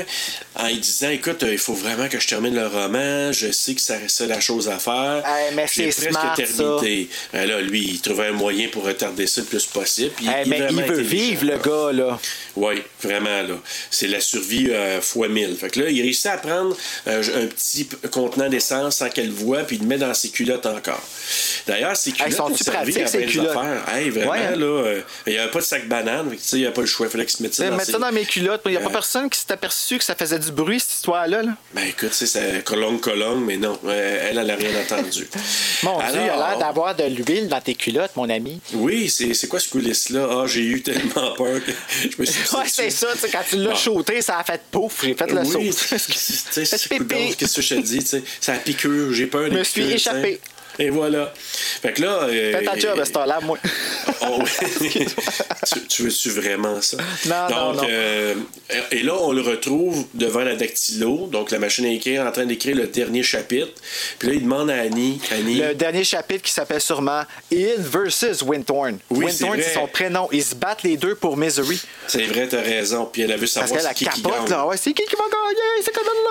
en 0.56 0.68
lui 0.68 0.78
disant 0.78 1.08
Écoute, 1.10 1.42
euh, 1.42 1.52
il 1.52 1.58
faut 1.58 1.74
vraiment 1.74 2.08
que 2.08 2.18
je 2.20 2.26
termine 2.28 2.54
le 2.54 2.66
roman, 2.66 3.32
je 3.32 3.50
sais 3.52 3.74
que 3.74 3.80
ça 3.80 3.98
restait 3.98 4.26
la 4.26 4.40
chose 4.40 4.68
à 4.68 4.78
faire. 4.78 5.22
Hey, 5.26 5.54
mais 5.54 5.66
J'ai 5.72 5.90
c'est 5.90 6.10
presque 6.10 6.20
smart, 6.20 6.36
terminé. 6.36 7.08
Ben 7.32 7.48
là, 7.48 7.60
lui, 7.60 7.82
il 7.94 8.00
trouvait 8.00 8.28
un 8.28 8.32
moyen 8.32 8.68
pour 8.68 8.84
retarder 8.84 9.26
ça 9.26 9.40
le 9.40 9.46
plus 9.46 9.66
possible. 9.66 10.10
puis 10.16 10.26
Hey, 10.26 10.42
est 10.42 10.46
mais 10.46 10.60
il 10.70 10.82
veut 10.82 11.00
vivre, 11.00 11.44
le 11.44 11.58
gars, 11.58 11.92
là. 11.92 12.18
Oui, 12.56 12.82
vraiment, 13.02 13.42
là. 13.42 13.54
C'est 13.90 14.06
la 14.06 14.20
survie 14.20 14.70
euh, 14.70 15.00
fois 15.00 15.28
1000. 15.28 15.56
Fait 15.56 15.70
que 15.70 15.80
là, 15.80 15.90
il 15.90 16.00
réussit 16.02 16.26
à 16.26 16.36
prendre 16.38 16.76
euh, 17.08 17.22
un 17.42 17.46
petit 17.46 17.88
contenant 18.10 18.48
d'essence 18.48 18.96
sans 18.96 19.08
qu'elle 19.08 19.30
voie, 19.30 19.60
puis 19.64 19.76
il 19.76 19.82
le 19.82 19.88
met 19.88 19.98
dans 19.98 20.14
ses 20.14 20.28
culottes 20.30 20.66
encore. 20.66 21.02
D'ailleurs, 21.66 21.96
ses 21.96 22.12
culottes 22.12 22.32
sont-tu 22.32 22.52
ont 22.52 22.56
servi 22.56 22.92
pratiques, 22.92 22.98
à 23.02 23.06
ces 23.06 23.18
bien 23.18 23.26
des 23.26 23.32
culottes? 23.32 23.56
affaires. 23.56 23.94
Hey, 23.94 24.10
vraiment, 24.10 24.30
Ouais, 24.32 24.38
hein? 24.38 24.56
là, 24.56 24.66
euh, 24.66 25.00
il 25.26 25.32
n'y 25.32 25.38
avait 25.38 25.50
pas 25.50 25.58
de 25.60 25.64
sac 25.64 25.88
banane, 25.88 26.30
fait 26.30 26.36
que, 26.36 26.42
tu 26.42 26.48
sais, 26.48 26.56
il 26.56 26.60
n'y 26.60 26.66
avait 26.66 26.74
pas 26.74 26.80
le 26.82 26.86
choix. 26.86 27.06
Il 27.06 27.10
fallait 27.10 27.26
qu'il 27.26 27.36
se 27.36 27.42
mette 27.42 27.54
ça 27.54 27.64
dans 27.64 27.72
Mettre 27.72 27.86
ses... 27.86 27.92
ça 27.92 27.98
dans 27.98 28.12
mes 28.12 28.24
culottes. 28.24 28.62
Il 28.66 28.70
n'y 28.72 28.76
a 28.76 28.80
pas 28.80 28.88
Euh. 28.88 28.92
personne 28.92 29.28
qui 29.30 29.38
s'est 29.40 29.52
aperçu 29.52 29.98
que 29.98 30.04
ça 30.04 30.14
faisait 30.14 30.38
du 30.44 30.52
bruit, 30.52 30.80
cette 30.80 30.92
histoire-là. 30.92 31.42
là? 31.42 31.52
Ben 31.74 31.84
écoute, 31.88 32.12
c'est 32.12 32.64
colonne, 32.64 33.00
colonne, 33.00 33.44
mais 33.44 33.56
non, 33.56 33.78
euh, 33.84 34.28
elle, 34.30 34.38
elle 34.38 34.46
n'a 34.46 34.56
rien 34.56 34.70
entendu. 34.80 35.26
Mon 35.82 35.98
Dieu, 35.98 36.08
il 36.14 36.18
a 36.18 36.34
Alors- 36.34 36.48
l'air 36.50 36.58
d'avoir 36.58 36.94
de 36.94 37.04
l'huile 37.04 37.48
dans 37.48 37.60
tes 37.60 37.74
culottes, 37.74 38.12
mon 38.16 38.28
ami. 38.30 38.60
Oui, 38.74 39.08
c'est 39.10 39.48
quoi 39.48 39.60
ce 39.60 39.68
coulisse-là? 39.68 40.26
Ah, 40.30 40.44
j'ai 40.46 40.62
eu 40.62 40.82
tellement 40.82 41.32
peur 41.36 41.60
que 41.64 41.72
je 42.02 42.20
me 42.20 42.24
suis 42.26 42.56
Ouais, 42.56 42.64
c'est 42.66 42.90
ça. 42.90 43.08
Quand 43.32 43.42
tu 43.48 43.56
l'as 43.56 43.74
shooté, 43.74 44.22
ça 44.22 44.38
a 44.38 44.44
fait 44.44 44.60
pouf. 44.70 45.02
J'ai 45.04 45.14
fait 45.14 45.30
le 45.30 45.40
oui, 45.40 45.72
saut. 45.72 45.86
Qu'est-ce 45.96 47.54
que 47.56 47.62
je 47.62 47.74
te 47.74 47.80
dis? 47.80 48.22
la 48.46 48.54
piqûre. 48.58 49.12
J'ai 49.12 49.26
peur 49.26 49.48
des 49.50 49.56
me 49.56 49.64
suis 49.64 49.90
échappé. 49.90 50.40
Et 50.78 50.90
voilà. 50.90 51.32
Fait 51.82 51.92
que 51.92 52.02
là. 52.02 52.24
euh, 52.24 52.52
Fais 52.58 52.64
ta 52.64 52.78
job 52.78 52.98
à 52.98 53.04
cette 53.04 53.16
heure-là, 53.16 53.40
moi. 53.42 53.58
Oh, 54.22 54.42
tu, 55.72 55.86
tu 55.88 56.02
veux-tu 56.02 56.30
vraiment 56.30 56.80
ça? 56.80 56.96
Non, 57.26 57.34
non, 57.50 57.72
donc, 57.72 57.82
non. 57.82 57.88
euh, 57.90 58.34
et 58.90 59.02
là, 59.02 59.14
on 59.20 59.32
le 59.32 59.42
retrouve 59.42 60.06
devant 60.14 60.40
la 60.40 60.56
dactylo, 60.56 61.26
donc 61.30 61.50
la 61.50 61.58
machine 61.58 61.84
à 61.86 61.90
écrire 61.90 62.24
en 62.26 62.32
train 62.32 62.46
d'écrire 62.46 62.76
le 62.76 62.86
dernier 62.86 63.22
chapitre. 63.22 63.72
Puis 64.18 64.28
là, 64.28 64.34
il 64.34 64.42
demande 64.42 64.70
à 64.70 64.80
Annie. 64.80 65.20
Annie 65.30 65.56
Le 65.60 65.74
dernier 65.74 66.04
chapitre 66.04 66.42
qui 66.42 66.52
s'appelle 66.52 66.80
sûrement 66.80 67.22
Ian 67.50 67.74
versus 67.78 68.42
Winthorn. 68.42 68.98
Oui, 69.10 69.26
Winthorn, 69.26 69.60
c'est 69.62 69.74
son 69.74 69.86
prénom. 69.86 70.28
Ils 70.32 70.44
se 70.44 70.54
battent 70.54 70.82
les 70.82 70.96
deux 70.96 71.14
pour 71.14 71.36
Misery. 71.36 71.80
c'est 72.06 72.24
vrai, 72.24 72.48
t'as 72.48 72.60
raison. 72.62 73.08
Puis 73.12 73.22
elle 73.22 73.32
a 73.32 73.36
vu 73.36 73.42
Parce 73.42 73.52
savoir 73.52 73.70
qu'elle 73.70 73.80
c'est 73.82 73.86
a 73.88 73.94
qui 73.94 74.04
qui 74.06 74.22
capote, 74.22 74.40
gagne. 74.48 74.50
là. 74.50 74.66
Ouais, 74.66 74.76
c'est 74.76 74.92
qui 74.92 75.04
qui 75.04 75.16
va 75.16 75.24
gagner? 75.24 75.82
C'est 75.84 75.94
comme 75.94 76.04
là. 76.04 76.30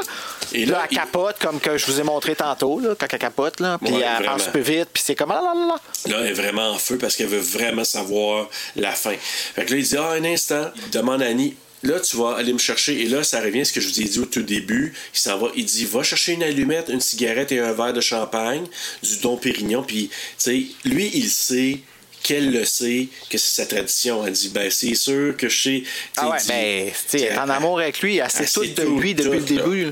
Et 0.53 0.65
là, 0.65 0.71
là, 0.73 0.81
elle 0.85 0.87
il- 0.91 0.97
capote, 0.97 1.35
comme 1.39 1.59
que 1.59 1.77
je 1.77 1.85
vous 1.85 1.99
ai 1.99 2.03
montré 2.03 2.35
tantôt, 2.35 2.79
là, 2.79 2.89
quand 2.99 3.07
elle 3.11 3.19
capote, 3.19 3.59
là. 3.59 3.77
Puis 3.83 3.93
Ouais, 3.93 4.01
elle 4.19 4.25
plus 4.37 4.61
vite, 4.61 4.89
puis 4.93 5.03
c'est 5.05 5.15
comme 5.15 5.31
ah 5.31 5.41
là 5.41 5.53
là 5.53 5.67
là. 5.67 6.11
Là, 6.11 6.17
elle 6.21 6.31
est 6.31 6.33
vraiment 6.33 6.71
en 6.71 6.77
feu 6.77 6.97
parce 6.97 7.15
qu'elle 7.15 7.27
veut 7.27 7.39
vraiment 7.39 7.83
savoir 7.83 8.49
la 8.75 8.91
fin. 8.91 9.15
Fait 9.55 9.65
que 9.65 9.71
là, 9.71 9.77
il 9.77 9.83
dit 9.83 9.97
Ah, 9.97 10.11
un 10.11 10.23
instant. 10.23 10.71
Il 10.75 10.89
demande 10.91 11.21
à 11.21 11.27
Annie 11.27 11.55
Là, 11.83 11.99
tu 11.99 12.15
vas 12.15 12.35
aller 12.37 12.53
me 12.53 12.59
chercher. 12.59 13.01
Et 13.01 13.07
là, 13.07 13.23
ça 13.23 13.41
revient 13.41 13.61
à 13.61 13.65
ce 13.65 13.73
que 13.73 13.81
je 13.81 13.89
vous 13.89 14.01
ai 14.01 14.05
dit 14.05 14.19
au 14.19 14.25
tout 14.25 14.41
début. 14.41 14.93
Il 15.13 15.19
s'en 15.19 15.37
va. 15.37 15.49
Il 15.53 15.65
dit 15.65 15.85
Va 15.85 16.01
chercher 16.01 16.31
une 16.31 16.43
allumette, 16.43 16.89
une 16.89 17.01
cigarette 17.01 17.51
et 17.51 17.59
un 17.59 17.73
verre 17.73 17.91
de 17.93 17.99
champagne, 17.99 18.65
du 19.03 19.17
Don 19.17 19.35
Pérignon. 19.35 19.83
Puis, 19.83 20.07
tu 20.07 20.15
sais, 20.37 20.65
lui, 20.85 21.11
il 21.13 21.29
sait 21.29 21.79
qu'elle 22.23 22.51
le 22.51 22.65
sait, 22.65 23.09
que 23.29 23.37
c'est 23.37 23.61
sa 23.61 23.65
tradition. 23.65 24.25
Elle 24.25 24.33
dit 24.33 24.49
Ben, 24.49 24.71
c'est 24.71 24.95
sûr 24.95 25.35
que 25.37 25.49
je 25.49 25.61
sais. 25.61 25.83
Ah 26.17 26.29
ouais, 26.29 26.37
dit- 26.39 26.47
ben, 26.47 26.85
tu 26.87 26.93
sais, 27.19 27.25
elle 27.25 27.33
est 27.33 27.37
en 27.37 27.49
amour 27.49 27.79
avec 27.79 28.01
lui, 28.01 28.17
elle 28.17 28.31
sait 28.31 28.45
tout 28.45 28.65
de 28.65 28.99
lui 28.99 29.13
depuis 29.13 29.39
le 29.39 29.45
début. 29.45 29.91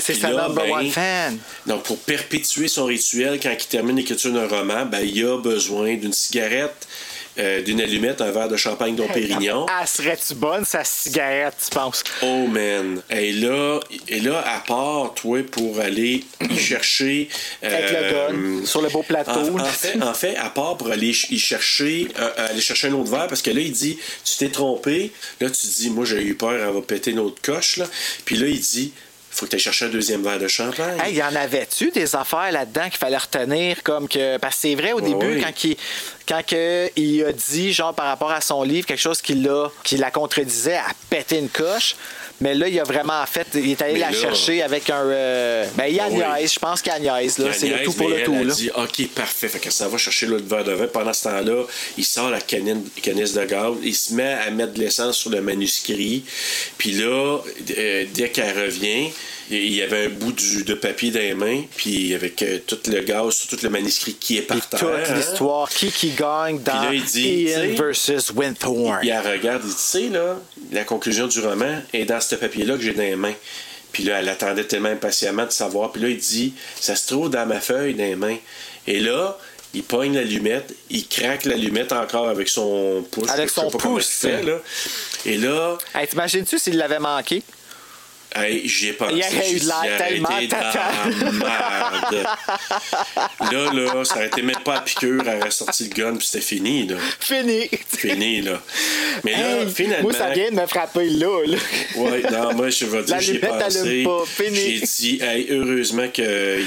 C'est 0.00 0.14
sa 0.14 0.30
là, 0.30 0.48
number 0.48 0.64
ben, 0.64 0.72
one 0.72 0.90
fan. 0.90 1.38
Donc, 1.66 1.84
pour 1.84 1.98
perpétuer 1.98 2.68
son 2.68 2.84
rituel, 2.84 3.38
quand 3.42 3.54
il 3.58 3.66
termine 3.66 3.96
l'écriture 3.96 4.32
d'un 4.32 4.48
roman, 4.48 4.84
ben, 4.84 5.00
il 5.00 5.24
a 5.24 5.38
besoin 5.38 5.94
d'une 5.94 6.12
cigarette, 6.12 6.86
euh, 7.38 7.62
d'une 7.62 7.80
allumette, 7.80 8.20
un 8.20 8.30
verre 8.30 8.48
de 8.48 8.56
champagne 8.56 8.96
Dom 8.96 9.08
Pérignon. 9.08 9.66
Ah, 9.70 9.86
serait-tu 9.86 10.34
bonne, 10.34 10.64
sa 10.64 10.84
cigarette, 10.84 11.54
tu 11.64 11.74
penses? 11.74 12.02
Oh 12.22 12.46
man. 12.46 13.00
Et 13.10 13.32
là, 13.32 13.80
et 14.08 14.20
là, 14.20 14.44
à 14.46 14.60
part, 14.60 15.14
toi, 15.14 15.42
pour 15.50 15.80
aller 15.80 16.24
y 16.50 16.56
chercher. 16.56 17.28
Avec 17.62 17.90
le 17.90 17.96
euh, 17.96 18.60
gun, 18.60 18.66
sur 18.66 18.82
le 18.82 18.88
beau 18.88 19.02
plateau. 19.02 19.30
En, 19.30 19.60
en 19.60 19.64
fait, 19.64 20.02
en 20.02 20.14
fait, 20.14 20.36
à 20.36 20.50
part 20.50 20.76
pour 20.76 20.90
aller 20.90 21.10
y 21.30 21.38
chercher, 21.38 22.08
euh, 22.18 22.30
aller 22.50 22.60
chercher 22.60 22.88
un 22.88 22.94
autre 22.94 23.10
verre, 23.10 23.28
parce 23.28 23.42
que 23.42 23.50
là, 23.50 23.60
il 23.60 23.72
dit 23.72 23.98
Tu 24.24 24.36
t'es 24.38 24.48
trompé. 24.48 25.12
Là, 25.40 25.50
tu 25.50 25.66
dis 25.66 25.90
Moi, 25.90 26.04
j'ai 26.04 26.22
eu 26.22 26.34
peur, 26.34 26.52
elle 26.52 26.74
va 26.74 26.80
péter 26.82 27.12
une 27.12 27.20
autre 27.20 27.40
coche. 27.42 27.76
Là. 27.76 27.86
Puis 28.24 28.36
là, 28.36 28.46
il 28.46 28.60
dit 28.60 28.92
Faut 29.38 29.46
que 29.46 29.50
tu 29.50 29.56
ailles 29.56 29.62
chercher 29.62 29.84
un 29.84 29.90
deuxième 29.90 30.24
verre 30.24 30.40
de 30.40 30.48
champagne. 30.48 30.98
Hey, 31.00 31.14
y 31.14 31.22
en 31.22 31.32
avait-tu 31.32 31.92
des 31.92 32.16
affaires 32.16 32.50
là-dedans 32.50 32.88
qu'il 32.88 32.98
fallait 32.98 33.16
retenir 33.16 33.84
comme 33.84 34.08
que 34.08 34.36
parce 34.38 34.56
que 34.56 34.60
c'est 34.62 34.74
vrai 34.74 34.92
au 34.92 35.00
début 35.00 35.40
quand 35.40 35.64
il 35.64 35.76
quand 36.28 36.44
que 36.44 36.90
il 36.96 37.24
a 37.24 37.32
dit 37.32 37.72
genre 37.72 37.94
par 37.94 38.06
rapport 38.06 38.32
à 38.32 38.40
son 38.40 38.64
livre 38.64 38.88
quelque 38.88 38.98
chose 39.00 39.22
qui 39.22 39.34
l'a 39.34 39.70
qui 39.84 39.96
la 39.96 40.10
contredisait 40.10 40.78
à 40.78 40.88
péter 41.08 41.38
une 41.38 41.48
coche 41.48 41.94
mais 42.40 42.54
là 42.54 42.68
il 42.68 42.78
a 42.78 42.84
vraiment 42.84 43.24
fait 43.26 43.46
il 43.54 43.70
est 43.72 43.82
allé 43.82 43.94
Mais 43.94 43.98
la 44.00 44.10
là- 44.10 44.16
chercher 44.20 44.62
avec 44.62 44.88
un 44.90 45.02
euh, 45.06 45.66
ben 45.76 45.86
il 45.86 45.94
niaise, 45.94 46.12
ouais. 46.12 46.46
je 46.46 46.58
pense 46.58 46.82
qu'il 46.82 46.92
niaise 47.00 47.38
là 47.38 47.46
Elle 47.48 47.54
c'est 47.54 47.68
le 47.68 47.82
tout 47.84 47.92
pour 47.92 48.08
le 48.08 48.16
elle 48.18 48.24
tout 48.24 48.34
a 48.34 48.44
là. 48.44 48.54
dit 48.54 48.70
OK, 48.76 49.08
parfait. 49.14 49.48
Fait 49.48 49.58
que 49.58 49.70
ça 49.70 49.88
va 49.88 49.98
chercher 49.98 50.26
l'autre 50.26 50.46
verre 50.46 50.64
de 50.64 50.72
vin. 50.72 50.86
Pendant 50.86 51.12
ce 51.12 51.24
temps-là, 51.24 51.64
il 51.96 52.04
sort 52.04 52.30
la 52.30 52.40
canine, 52.40 52.84
canisse 53.02 53.32
de 53.34 53.44
gaz. 53.44 53.74
Il 53.82 53.94
se 53.94 54.12
met 54.14 54.34
à 54.34 54.50
mettre 54.50 54.74
de 54.74 54.80
l'essence 54.80 55.16
sur 55.18 55.30
le 55.30 55.40
manuscrit. 55.40 56.24
Puis 56.76 56.92
là, 56.92 57.38
euh, 57.78 58.04
dès 58.14 58.28
qu'elle 58.30 58.56
revient, 58.58 59.10
il 59.50 59.74
y 59.74 59.82
avait 59.82 60.06
un 60.06 60.08
bout 60.10 60.32
du- 60.32 60.64
de 60.64 60.74
papier 60.74 61.10
dans 61.10 61.20
les 61.20 61.34
mains. 61.34 61.62
Puis 61.76 62.14
avec 62.14 62.42
euh, 62.42 62.58
tout 62.66 62.78
le 62.86 63.00
gaz 63.00 63.46
tout 63.48 63.58
le 63.62 63.70
manuscrit 63.70 64.14
qui 64.14 64.36
est 64.38 64.42
par 64.42 64.66
terre. 64.68 64.80
toute 64.80 64.88
hein. 64.90 65.14
l'histoire 65.14 65.68
qui 65.68 65.90
qui 65.90 66.10
gagne 66.10 66.60
dans 66.62 66.82
là, 66.82 66.90
il 66.92 67.04
dit, 67.04 67.44
Ian 67.44 67.74
versus 67.76 68.30
Winthorn. 68.34 69.00
Il 69.02 69.08
la 69.08 69.22
regarde, 69.22 69.62
il 69.64 69.70
dit, 69.70 69.74
tu 69.74 69.80
sais, 69.82 70.08
là, 70.08 70.38
la 70.72 70.84
conclusion 70.84 71.26
du 71.26 71.40
roman 71.40 71.80
est 71.92 72.04
dans 72.04 72.20
ce 72.20 72.34
papier-là 72.34 72.76
que 72.76 72.82
j'ai 72.82 72.92
dans 72.94 73.02
les 73.02 73.16
mains. 73.16 73.34
Puis 73.92 74.04
là, 74.04 74.18
elle 74.20 74.28
attendait 74.28 74.64
tellement 74.64 74.90
impatiemment 74.90 75.46
de 75.46 75.50
savoir. 75.50 75.92
Puis 75.92 76.02
là, 76.02 76.08
il 76.10 76.18
dit, 76.18 76.52
ça 76.78 76.94
se 76.94 77.06
trouve 77.06 77.30
dans 77.30 77.46
ma 77.46 77.60
feuille 77.60 77.94
dans 77.94 78.04
les 78.04 78.16
mains. 78.16 78.36
Et 78.86 79.00
là, 79.00 79.38
il 79.74 79.82
pogne 79.82 80.14
l'allumette, 80.14 80.74
il 80.90 81.06
craque 81.06 81.44
l'allumette 81.44 81.92
encore 81.92 82.28
avec 82.28 82.48
son 82.48 83.04
pouce. 83.10 83.28
Avec 83.30 83.50
son 83.50 83.70
pouce. 83.70 84.08
il 84.22 84.28
fait, 84.28 84.42
là. 84.42 84.58
Et 85.26 85.36
là, 85.38 85.76
Hey, 85.94 86.06
t'imagines-tu 86.06 86.58
s'il 86.58 86.76
l'avait 86.76 86.98
manqué? 86.98 87.42
Hey, 88.34 88.68
j'y 88.68 88.88
ai 88.88 88.92
pensé. 88.92 89.14
Il 89.16 89.22
aurait 89.24 89.52
eu 89.52 89.58
de 89.60 89.64
l'air 89.66 89.98
tellement 89.98 90.28
tata. 90.48 90.90
là, 93.50 93.72
là, 93.72 94.04
ça 94.04 94.16
aurait 94.16 94.26
été 94.26 94.42
même 94.42 94.60
pas 94.64 94.76
à 94.76 94.80
piqûre, 94.82 95.22
elle 95.26 95.38
aurait 95.40 95.50
sorti 95.50 95.84
le 95.84 95.90
gun, 95.94 96.16
puis 96.16 96.26
c'était 96.26 96.44
fini, 96.44 96.86
là. 96.86 96.96
Fini. 97.20 97.68
Fini, 97.88 98.42
là. 98.42 98.60
Mais 99.24 99.32
là, 99.32 99.38
Hey, 99.62 99.68
finalement. 99.70 100.02
Moi, 100.02 100.12
ça 100.12 100.30
vient 100.30 100.50
de 100.50 100.56
me 100.56 100.66
frapper 100.66 101.08
là. 101.08 101.46
là. 101.46 101.56
Ouais, 101.96 102.22
non, 102.30 102.54
moi, 102.54 102.68
je 102.70 102.84
vais 102.84 103.02
dire, 103.02 103.20
j'y 103.20 103.36
ai 103.36 103.38
pensé. 103.38 103.78
allume 103.80 104.04
pas. 104.04 104.24
Fini. 104.26 104.56
J'ai 104.56 104.80
dit, 104.80 105.18
hey, 105.22 105.46
heureusement 105.50 106.08
que. 106.08 106.60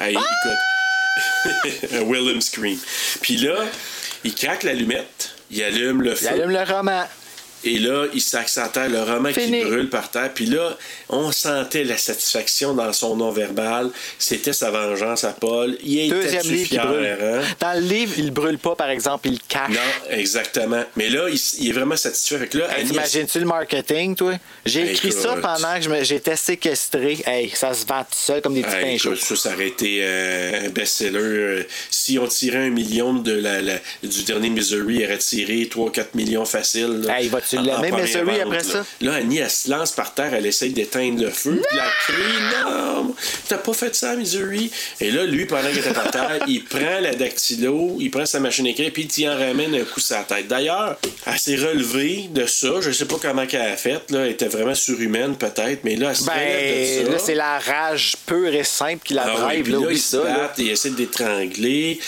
hey, 0.00 0.12
écoute. 0.12 1.90
Un 1.94 2.02
Willem 2.04 2.40
scream. 2.40 2.78
Puis 3.22 3.36
là, 3.38 3.56
il 4.24 4.34
craque 4.34 4.62
l'allumette, 4.62 5.30
il 5.50 5.62
allume 5.62 6.02
le 6.02 6.14
feu. 6.14 6.26
Il 6.26 6.28
allume 6.28 6.50
le 6.50 6.62
roman. 6.62 7.04
Et 7.64 7.78
là, 7.78 8.06
il 8.14 8.20
s'accentait 8.22 8.88
le 8.88 9.02
roman 9.02 9.32
Fini. 9.32 9.60
qui 9.60 9.64
brûle 9.66 9.88
par 9.90 10.10
terre. 10.10 10.30
Puis 10.34 10.46
là, 10.46 10.76
on 11.08 11.30
sentait 11.32 11.84
la 11.84 11.98
satisfaction 11.98 12.74
dans 12.74 12.92
son 12.92 13.16
non-verbal. 13.16 13.90
C'était 14.18 14.52
sa 14.52 14.70
vengeance 14.70 15.24
à 15.24 15.32
Paul. 15.32 15.76
Il 15.82 15.98
était 16.00 16.14
Deuxième 16.22 16.42
livre 16.46 16.62
qui 16.68 16.74
fier, 16.74 16.86
brûle. 16.86 17.06
hein? 17.20 17.40
Dans 17.60 17.74
le 17.80 17.86
livre, 17.86 18.14
il 18.18 18.30
brûle 18.30 18.58
pas, 18.58 18.74
par 18.74 18.88
exemple, 18.90 19.28
il 19.28 19.34
le 19.34 19.38
cache. 19.48 19.70
Non, 19.70 20.14
exactement. 20.16 20.84
Mais 20.96 21.10
là, 21.10 21.28
il, 21.28 21.38
il 21.58 21.68
est 21.68 21.72
vraiment 21.72 21.96
satisfait. 21.96 22.38
Fait 22.38 22.46
que 22.48 22.58
là, 22.58 22.78
Hey, 22.78 22.86
T'imagines-tu 22.86 23.38
le 23.40 23.44
marketing, 23.46 24.14
toi? 24.16 24.34
J'ai 24.64 24.80
Hey, 24.82 24.90
écrit 24.92 25.12
ça 25.12 25.36
pendant 25.42 25.74
que 25.76 25.82
je 25.82 25.90
me- 25.90 26.04
j'étais 26.04 26.36
séquestré. 26.36 27.18
Hey, 27.26 27.50
ça 27.54 27.74
se 27.74 27.84
vend 27.84 28.00
tout 28.02 28.16
seul 28.16 28.40
comme 28.40 28.54
des 28.54 28.62
petits 28.62 28.76
Hey, 28.76 28.98
pains 28.98 29.14
ça, 29.16 29.36
ça 29.36 29.54
aurait 29.54 29.68
été 29.68 29.98
euh, 30.02 30.66
un 30.66 30.68
best-seller. 30.70 31.18
Euh, 31.18 31.62
si 31.90 32.18
on 32.18 32.26
tirait 32.26 32.66
un 32.66 32.70
million 32.70 33.12
de 33.14 33.32
la, 33.32 33.60
la- 33.60 33.78
du 34.02 34.22
dernier 34.22 34.48
Missouri, 34.50 34.96
il 35.00 35.04
aurait 35.04 35.18
tiré 35.18 35.68
3-4 35.70 36.14
millions 36.14 36.44
facile. 36.44 37.02
là, 37.04 37.20
Hey, 37.20 37.28
vas-tu 37.28 37.49
en- 37.49 37.49
l'aimer, 37.56 37.88
première 37.88 38.04
Missouri, 38.04 38.24
vente, 38.24 38.40
après 38.40 38.56
là. 38.58 38.64
ça? 38.64 38.84
Là, 39.00 39.12
Annie, 39.14 39.38
elle 39.38 39.50
se 39.50 39.70
lance 39.70 39.92
par 39.92 40.14
terre, 40.14 40.32
elle 40.34 40.46
essaye 40.46 40.70
d'éteindre 40.72 41.22
le 41.22 41.30
feu, 41.30 41.60
puis 41.68 41.78
elle 41.78 42.14
crie 42.14 42.64
Non, 42.64 43.14
t'as 43.48 43.58
pas 43.58 43.72
fait 43.72 43.94
ça, 43.94 44.14
Missouri? 44.16 44.70
Et 45.00 45.10
là, 45.10 45.24
lui, 45.24 45.46
pendant 45.46 45.68
qu'il 45.68 45.78
était 45.78 45.92
par 45.92 46.10
terre, 46.10 46.38
il 46.46 46.64
prend 46.64 47.00
la 47.00 47.14
dactylo, 47.14 47.96
il 47.98 48.10
prend 48.10 48.26
sa 48.26 48.40
machine 48.40 48.66
à 48.66 48.70
écrire, 48.70 48.90
puis 48.92 49.04
il 49.16 49.28
en 49.28 49.36
ramène 49.36 49.74
un 49.74 49.84
coup 49.84 50.00
sur 50.00 50.16
la 50.16 50.24
tête. 50.24 50.48
D'ailleurs, 50.48 50.96
elle 51.26 51.38
s'est 51.38 51.56
relevée 51.56 52.28
de 52.30 52.46
ça. 52.46 52.68
Je 52.80 52.90
sais 52.90 53.04
pas 53.06 53.16
comment 53.20 53.46
qu'elle 53.46 53.60
a 53.62 53.76
fait. 53.76 54.10
Là. 54.10 54.24
Elle 54.26 54.32
était 54.32 54.48
vraiment 54.48 54.74
surhumaine, 54.74 55.36
peut-être, 55.36 55.84
mais 55.84 55.96
là, 55.96 56.10
elle 56.10 56.16
se 56.16 56.24
Ben, 56.24 57.00
de 57.02 57.06
ça. 57.06 57.12
là, 57.12 57.18
c'est 57.18 57.34
la 57.34 57.58
rage 57.58 58.14
pure 58.26 58.54
et 58.54 58.64
simple 58.64 59.02
qui 59.04 59.14
la 59.14 59.24
Ah 59.26 59.40
drive. 59.40 59.68
là, 59.70 59.78
là, 59.80 59.86
il 59.92 59.98
se 60.00 60.16
bat, 60.16 60.52
il 60.58 60.70
essaie 60.70 60.90
de 60.90 60.98
l'étrangler. 60.98 61.98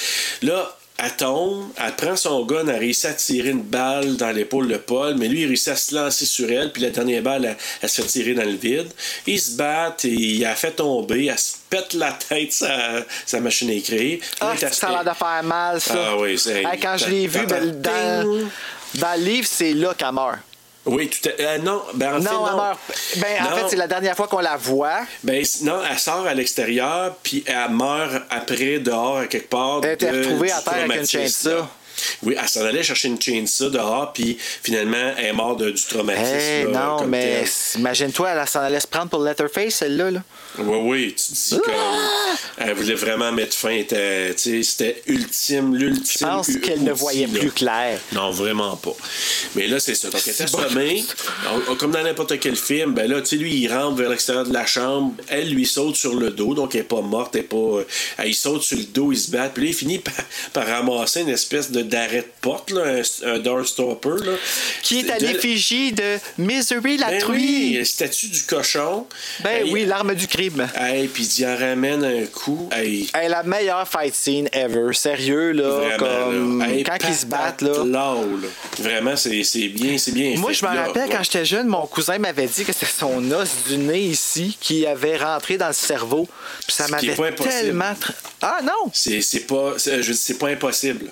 Là, 0.43 0.77
elle 1.03 1.16
tombe, 1.16 1.69
elle 1.85 1.97
prend 1.97 2.15
son 2.16 2.45
gun, 2.47 2.66
elle 2.69 2.77
réussit 2.79 3.07
à 3.07 3.12
tirer 3.15 3.51
une 3.51 3.62
balle 3.62 4.16
dans 4.16 4.31
l'épaule 4.31 4.69
de 4.69 4.77
Paul, 4.77 5.16
mais 5.19 5.27
lui, 5.29 5.41
il 5.43 5.47
réussit 5.47 5.69
à 5.69 5.77
se 5.77 5.95
lancer 5.95 6.24
sur 6.27 6.51
elle, 6.51 6.70
puis 6.73 6.81
la 6.83 6.91
dernière 6.91 7.23
balle, 7.23 7.45
elle, 7.45 7.57
elle 7.81 7.89
se 7.89 8.03
fait 8.03 8.09
tirer 8.09 8.35
dans 8.35 8.45
le 8.45 8.53
vide. 8.57 8.89
Ils 9.27 9.41
se 9.41 9.57
battent, 9.57 10.05
et 10.05 10.11
il 10.12 10.45
a 10.45 10.55
fait 10.55 10.70
tomber, 10.73 11.27
elle 11.27 11.39
se 11.39 11.55
pète 11.69 11.95
la 11.95 12.12
tête, 12.12 12.53
sa, 12.53 13.05
sa 13.27 13.41
machine 13.41 13.70
à 13.70 13.73
écrire. 13.73 14.20
Ah, 14.41 14.55
ça 14.57 14.89
a 14.89 14.91
l'air 14.91 15.05
de 15.12 15.19
faire 15.19 15.43
mal, 15.43 15.81
ça. 15.81 15.95
Ah 15.97 16.16
oui, 16.19 16.39
c'est- 16.39 16.62
Hey, 16.62 16.79
quand 16.81 16.97
je 16.97 17.07
l'ai 17.07 17.27
vu, 17.27 17.47
ben, 17.47 17.81
dans, 17.81 18.49
dans 18.95 19.19
le 19.19 19.24
livre, 19.24 19.49
c'est 19.51 19.73
là 19.74 19.95
qu'elle 19.95 20.12
meurt. 20.12 20.39
Oui, 20.85 21.09
tout 21.09 21.29
à 21.29 21.41
euh, 21.41 21.59
Non, 21.59 21.81
ben 21.95 22.17
en 22.17 22.21
fait, 22.21 22.25
non, 22.29 22.45
elle 22.47 22.51
non. 22.53 22.57
meurt. 22.57 22.79
Ben, 23.17 23.27
en 23.43 23.57
fait, 23.57 23.65
c'est 23.71 23.77
la 23.77 23.87
dernière 23.87 24.17
fois 24.17 24.27
qu'on 24.27 24.41
la 24.41 24.57
voit. 24.57 25.01
Ben, 25.23 25.45
non, 25.63 25.81
elle 25.89 25.99
sort 25.99 26.27
à 26.27 26.35
l'extérieur, 26.35 27.15
puis 27.23 27.45
elle 27.47 27.71
meurt 27.71 28.25
après, 28.31 28.81
dehors, 28.81 29.19
à 29.19 29.27
quelque 29.27 29.49
part. 29.49 29.81
Elle 29.85 29.97
de- 29.97 30.07
retrouvée 30.07 30.51
à 30.51 30.61
terre 30.61 30.85
avec 30.85 31.15
une. 31.15 31.67
Oui, 32.23 32.35
elle 32.40 32.48
s'en 32.48 32.64
allait 32.64 32.82
chercher 32.82 33.09
une 33.09 33.20
chainsaw 33.20 33.70
dehors, 33.70 34.12
puis 34.12 34.36
finalement, 34.62 35.12
elle 35.19 35.27
est 35.27 35.32
morte 35.32 35.60
de- 35.60 35.70
du 35.70 35.82
traumatisme. 35.82 36.35
Hey, 36.35 36.64
là, 36.64 36.70
non, 37.01 37.06
mais 37.06 37.44
imagine-toi, 37.77 38.31
elle 38.31 38.48
s'en 38.48 38.60
allait 38.60 38.81
se 38.81 38.86
prendre 38.86 39.09
pour 39.10 39.23
Letterface, 39.23 39.74
celle-là. 39.77 40.10
Là. 40.10 40.23
Oui, 40.59 40.78
oui, 40.82 41.14
tu 41.14 41.32
dis 41.32 41.55
Ah! 41.55 41.59
comme. 41.64 41.74
Elle 42.59 42.74
voulait 42.74 42.94
vraiment 42.94 43.32
mettre 43.32 43.56
fin. 43.56 43.70
était- 43.70 44.35
C'était 44.36 45.02
ultime, 45.06 45.74
l'ultime. 45.74 46.05
Je 46.20 46.24
pense 46.24 46.48
u- 46.48 46.60
qu'elle 46.60 46.82
ne 46.85 46.93
voyait 46.93 47.27
là. 47.27 47.39
plus 47.39 47.51
clair. 47.51 47.98
Non, 48.12 48.31
vraiment 48.31 48.77
pas. 48.77 48.94
Mais 49.56 49.66
là, 49.66 49.81
c'est 49.81 49.94
ça. 49.94 50.10
Donc, 50.10 50.20
elle 50.27 50.47
bon. 50.51 50.59
assommée. 50.59 51.05
On- 51.69 51.74
Comme 51.77 51.90
dans 51.93 52.02
n'importe 52.02 52.39
quel 52.39 52.56
film, 52.56 52.93
ben 52.94 53.10
là, 53.10 53.20
tu 53.20 53.28
sais, 53.28 53.36
lui, 53.36 53.55
il 53.55 53.73
rentre 53.73 53.97
vers 53.97 54.10
l'extérieur 54.10 54.44
de 54.47 54.52
la 54.52 54.66
chambre. 54.66 55.14
Elle 55.28 55.51
lui 55.51 55.66
saute 55.66 55.97
sur 55.97 56.14
le 56.14 56.31
dos, 56.31 56.55
donc 56.55 56.74
elle 56.74 56.82
n'est 56.82 56.86
pas 56.86 57.01
morte. 57.01 57.35
Elle 57.35 57.40
est 57.40 57.44
pas, 57.44 57.56
euh, 57.56 57.86
elle, 58.19 58.28
il 58.28 58.35
saute 58.35 58.62
sur 58.62 58.77
le 58.77 58.85
dos, 58.85 59.10
il 59.12 59.19
se 59.19 59.31
bat. 59.31 59.48
Puis 59.48 59.64
là, 59.64 59.69
il 59.70 59.74
finit 59.74 59.98
par, 59.98 60.14
par 60.52 60.66
ramasser 60.66 61.23
une 61.23 61.31
espèce 61.31 61.70
de 61.70 61.82
d'arrêt 61.83 62.23
de 62.23 62.27
porte, 62.41 62.71
là, 62.71 62.83
un, 62.85 63.29
un 63.35 63.39
door 63.39 63.67
stopper. 63.67 64.25
Là. 64.25 64.33
Qui 64.83 65.01
est 65.01 65.11
à 65.11 65.19
l'effigie 65.19 65.93
de 65.93 66.19
Misery 66.39 66.97
la 66.97 67.11
Ben 67.11 67.21
truie. 67.21 67.77
oui, 67.79 67.87
statue 67.87 68.29
du 68.29 68.43
cochon. 68.43 69.07
Ben 69.43 69.65
Hey, 69.67 69.73
oui, 69.73 69.85
l'arme 69.85 70.15
du 70.15 70.27
crime. 70.27 70.67
Hey, 70.75 71.09
puis 71.09 71.25
il 71.39 71.47
en 71.47 71.57
ramène 71.57 72.05
un 72.05 72.27
coup. 72.27 72.69
Hey, 72.73 73.09
Hey, 73.15 73.29
la 73.29 73.43
meilleure 73.43 73.87
fight 73.87 74.15
scene 74.15 74.49
ever. 74.53 74.93
Sérieux, 74.93 75.53
là. 75.53 75.69
Vraiment, 75.69 75.97
comme... 75.99 76.59
là. 76.61 76.69
Hey, 76.69 76.83
quand 76.85 76.99
ils 77.09 77.15
se 77.15 77.27
battent, 77.27 77.63
là. 77.63 77.85
là. 77.85 78.15
Vraiment, 78.79 79.17
c'est 79.17 79.69
bien, 79.69 79.99
c'est 79.99 80.13
bien 80.13 80.35
Moi, 80.37 80.51
fait, 80.51 80.57
je 80.57 80.65
me 80.67 80.71
rappelle 80.77 81.09
quand 81.11 81.23
j'étais 81.23 81.45
jeune, 81.45 81.67
mon 81.69 81.87
cousin 81.87 82.19
m'avait 82.19 82.47
dit 82.47 82.65
que 82.65 82.73
c'était 82.73 82.87
son 82.87 83.31
os 83.33 83.49
du 83.69 83.79
nez 83.79 84.01
ici 84.01 84.57
qui 84.61 84.87
avait 84.87 85.17
rentré 85.17 85.57
dans 85.57 85.69
le 85.69 85.73
cerveau. 85.73 86.29
Puis 86.67 86.75
ça 86.77 86.89
m'avait 86.89 87.15
tellement. 87.35 87.95
Ah 88.41 88.59
non! 88.63 88.91
C'est 88.93 89.47
pas, 89.47 89.75
je 89.79 90.13
c'est 90.13 90.39
pas 90.39 90.49
impossible. 90.49 91.11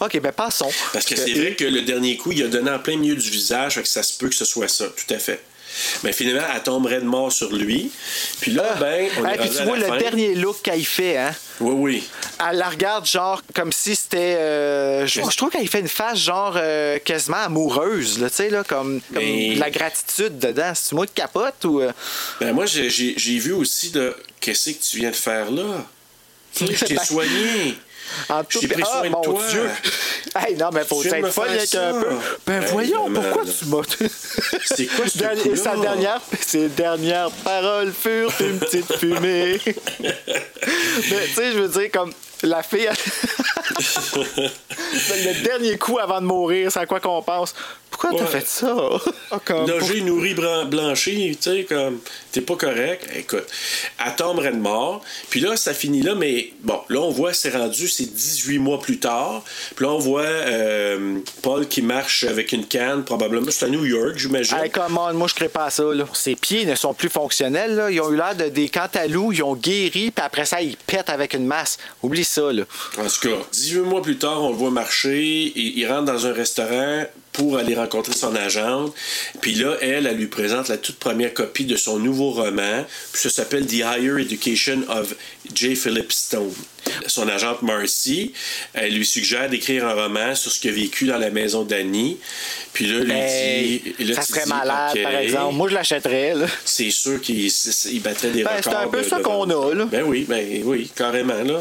Ok, 0.00 0.20
ben 0.20 0.32
passons. 0.32 0.70
Parce 0.92 1.04
que 1.06 1.16
c'est 1.16 1.32
vrai 1.32 1.54
que 1.54 1.64
le 1.64 1.82
dernier 1.82 2.16
coup, 2.16 2.32
il 2.32 2.42
a 2.42 2.48
donné 2.48 2.70
en 2.70 2.78
plein 2.78 2.96
milieu 2.96 3.16
du 3.16 3.30
visage, 3.30 3.74
fait 3.74 3.82
que 3.82 3.88
ça 3.88 4.02
se 4.02 4.16
peut 4.18 4.28
que 4.28 4.34
ce 4.34 4.44
soit 4.44 4.68
ça, 4.68 4.86
tout 4.86 5.14
à 5.14 5.18
fait. 5.18 5.42
Mais 6.04 6.12
finalement, 6.12 6.46
elle 6.54 6.62
tomberait 6.62 7.00
de 7.00 7.04
mort 7.06 7.30
sur 7.30 7.52
lui. 7.52 7.90
Puis 8.40 8.52
là, 8.52 8.76
ben, 8.80 9.08
on 9.18 9.24
Ah, 9.24 9.34
est 9.34 9.38
puis 9.38 9.50
tu 9.50 9.58
à 9.58 9.64
vois 9.64 9.76
la 9.76 9.86
le 9.88 9.92
fin. 9.92 9.98
dernier 9.98 10.34
look 10.34 10.62
qu'elle 10.62 10.82
fait, 10.84 11.18
hein? 11.18 11.34
Oui, 11.60 11.74
oui. 11.76 12.04
Elle 12.50 12.56
la 12.58 12.70
regarde 12.70 13.04
genre 13.06 13.42
comme 13.54 13.72
si 13.72 13.94
c'était. 13.94 14.36
euh, 14.38 15.06
je, 15.06 15.20
je 15.30 15.36
trouve 15.36 15.50
qu'elle 15.50 15.68
fait 15.68 15.80
une 15.80 15.88
face 15.88 16.18
genre 16.18 16.54
euh, 16.56 16.98
quasiment 16.98 17.38
amoureuse, 17.38 18.18
là, 18.20 18.30
tu 18.30 18.36
sais, 18.36 18.48
là, 18.50 18.64
comme, 18.64 19.00
comme 19.12 19.22
Mais- 19.22 19.54
de 19.54 19.60
la 19.60 19.70
gratitude 19.70 20.38
dedans. 20.38 20.72
C'est 20.74 20.94
moi 20.94 21.04
de 21.04 21.10
capote 21.10 21.62
ou. 21.64 21.80
euh? 21.82 21.92
Ben 22.40 22.54
moi, 22.54 22.64
j'ai- 22.66 22.88
vu 23.38 23.52
aussi 23.52 23.90
de 23.90 24.14
qu'est-ce 24.40 24.70
que 24.70 24.82
tu 24.82 24.96
viens 24.98 25.10
de 25.10 25.16
faire 25.16 25.50
là? 25.50 25.84
Je 26.58 26.84
t'ai 26.86 26.94
Ben- 26.94 27.04
soigné. 27.04 27.76
En 28.28 28.42
Je 28.48 28.58
tout 28.58 28.68
pris 28.68 28.82
ah, 28.86 29.02
mon 29.08 29.20
toi. 29.20 29.40
Dieu! 29.50 29.70
Hey, 30.34 30.56
non, 30.56 30.70
mais 30.72 30.84
faut 30.84 31.02
être 31.02 31.30
folle 31.30 31.48
avec 31.48 31.74
un 31.74 32.00
peu. 32.00 32.16
Ben 32.46 32.64
voyons, 32.66 33.10
pourquoi 33.12 33.42
tu 33.44 33.66
m'as. 33.66 33.82
C'est 34.64 34.86
quoi 34.86 35.08
ce 35.08 35.18
Dernier- 35.18 35.42
coup-là? 35.42 35.56
Sa 35.56 35.76
dernière, 35.76 36.20
ses 36.40 36.68
dernières 36.68 37.30
paroles 37.30 37.92
furent 37.92 38.32
une 38.40 38.58
petite 38.58 38.92
fumée. 38.96 39.60
mais 40.00 41.26
tu 41.26 41.34
sais, 41.34 41.52
je 41.52 41.58
veux 41.60 41.68
dire, 41.68 41.90
comme 41.92 42.12
la 42.42 42.62
fille. 42.62 42.88
le 44.16 45.42
dernier 45.42 45.78
coup 45.78 45.98
avant 45.98 46.20
de 46.20 46.26
mourir, 46.26 46.70
c'est 46.70 46.80
à 46.80 46.86
quoi 46.86 47.00
qu'on 47.00 47.22
pense? 47.22 47.54
Pourquoi 47.98 48.18
t'as 48.18 48.24
Ouais. 48.24 48.40
fait 48.40 48.46
ça? 48.46 48.76
Logé, 49.66 50.02
nourri, 50.02 50.34
blanchi, 50.34 51.36
tu 51.40 51.50
sais, 51.50 51.64
comme, 51.64 51.98
t'es 52.30 52.40
pas 52.42 52.56
correct. 52.56 53.08
Écoute, 53.16 53.46
elle 54.04 54.14
tomberait 54.16 54.52
de 54.52 54.58
mort. 54.58 55.02
Puis 55.30 55.40
là, 55.40 55.56
ça 55.56 55.72
finit 55.72 56.02
là, 56.02 56.14
mais 56.14 56.50
bon, 56.62 56.80
là, 56.90 57.00
on 57.00 57.10
voit, 57.10 57.32
c'est 57.32 57.50
rendu, 57.50 57.88
c'est 57.88 58.04
18 58.12 58.58
mois 58.58 58.80
plus 58.80 58.98
tard. 58.98 59.42
Puis 59.74 59.84
là, 59.86 59.92
on 59.92 59.98
voit 59.98 60.22
euh, 60.22 61.18
Paul 61.42 61.66
qui 61.68 61.80
marche 61.82 62.24
avec 62.24 62.52
une 62.52 62.66
canne, 62.66 63.04
probablement, 63.04 63.46
c'est 63.50 63.64
à 63.64 63.68
New 63.68 63.84
York, 63.86 64.14
j'imagine. 64.16 64.58
Hey, 64.58 64.70
come 64.70 64.98
on, 64.98 65.14
moi 65.14 65.28
je 65.28 65.34
crée 65.34 65.48
pas 65.48 65.64
à 65.66 65.70
ça. 65.70 65.84
Là. 65.84 66.04
Ses 66.12 66.36
pieds 66.36 66.66
ne 66.66 66.74
sont 66.74 66.92
plus 66.92 67.08
fonctionnels. 67.08 67.74
Là. 67.76 67.90
Ils 67.90 68.00
ont 68.00 68.12
eu 68.12 68.16
l'air 68.16 68.34
de 68.36 68.48
des 68.48 68.68
cantalous, 68.68 69.32
ils 69.32 69.42
ont 69.42 69.54
guéri, 69.54 70.10
puis 70.10 70.24
après 70.24 70.44
ça, 70.44 70.60
ils 70.60 70.76
pètent 70.76 71.08
avec 71.10 71.34
une 71.34 71.46
masse. 71.46 71.78
Oublie 72.02 72.24
ça. 72.24 72.52
Là. 72.52 72.64
En 72.98 73.06
tout 73.06 73.28
cas, 73.28 73.36
18 73.52 73.80
mois 73.80 74.02
plus 74.02 74.18
tard, 74.18 74.42
on 74.42 74.50
le 74.50 74.56
voit 74.56 74.70
marcher, 74.70 75.18
et 75.46 75.52
il 75.78 75.86
rentre 75.86 76.04
dans 76.12 76.26
un 76.26 76.32
restaurant 76.32 77.04
pour 77.36 77.58
aller 77.58 77.74
rencontrer 77.74 78.14
son 78.14 78.34
agente. 78.34 78.94
Puis 79.40 79.54
là, 79.54 79.76
elle, 79.80 80.06
elle 80.06 80.16
lui 80.16 80.26
présente 80.26 80.68
la 80.68 80.78
toute 80.78 80.96
première 80.96 81.34
copie 81.34 81.64
de 81.64 81.76
son 81.76 81.98
nouveau 81.98 82.30
roman. 82.30 82.84
Puis 83.12 83.22
ça 83.22 83.30
s'appelle 83.30 83.66
The 83.66 83.82
Higher 83.84 84.20
Education 84.20 84.82
of 84.88 85.14
J. 85.54 85.76
Philip 85.76 86.12
Stone. 86.12 86.52
Son 87.08 87.26
agente 87.28 87.62
Marcy, 87.62 88.32
elle 88.72 88.94
lui 88.94 89.04
suggère 89.04 89.50
d'écrire 89.50 89.84
un 89.86 89.94
roman 89.94 90.36
sur 90.36 90.52
ce 90.52 90.60
qu'il 90.60 90.70
a 90.70 90.74
vécu 90.74 91.06
dans 91.06 91.18
la 91.18 91.30
maison 91.30 91.64
d'Annie. 91.64 92.16
Puis 92.72 92.86
là, 92.86 93.00
lui 93.00 93.10
Hey, 93.12 93.82
dit... 93.98 94.04
là, 94.04 94.14
ça 94.14 94.22
serait 94.22 94.44
dis, 94.44 94.48
malade, 94.50 94.96
par 95.02 95.16
exemple. 95.16 95.54
Moi, 95.56 95.68
je 95.68 95.74
l'achèterais. 95.74 96.34
C'est 96.64 96.90
sûr 96.90 97.20
qu'il 97.20 97.40
il 97.90 98.00
battrait 98.02 98.30
des 98.30 98.44
Ben, 98.44 98.50
records. 98.58 98.72
c'est 98.72 98.78
un 98.78 98.88
peu 98.88 99.02
de- 99.02 99.08
ça 99.08 99.18
qu'on 99.18 99.50
a, 99.50 99.74
là. 99.74 99.84
Ben 99.86 100.04
oui, 100.06 100.26
ben 100.28 100.62
oui, 100.64 100.88
carrément, 100.94 101.42
là. 101.42 101.60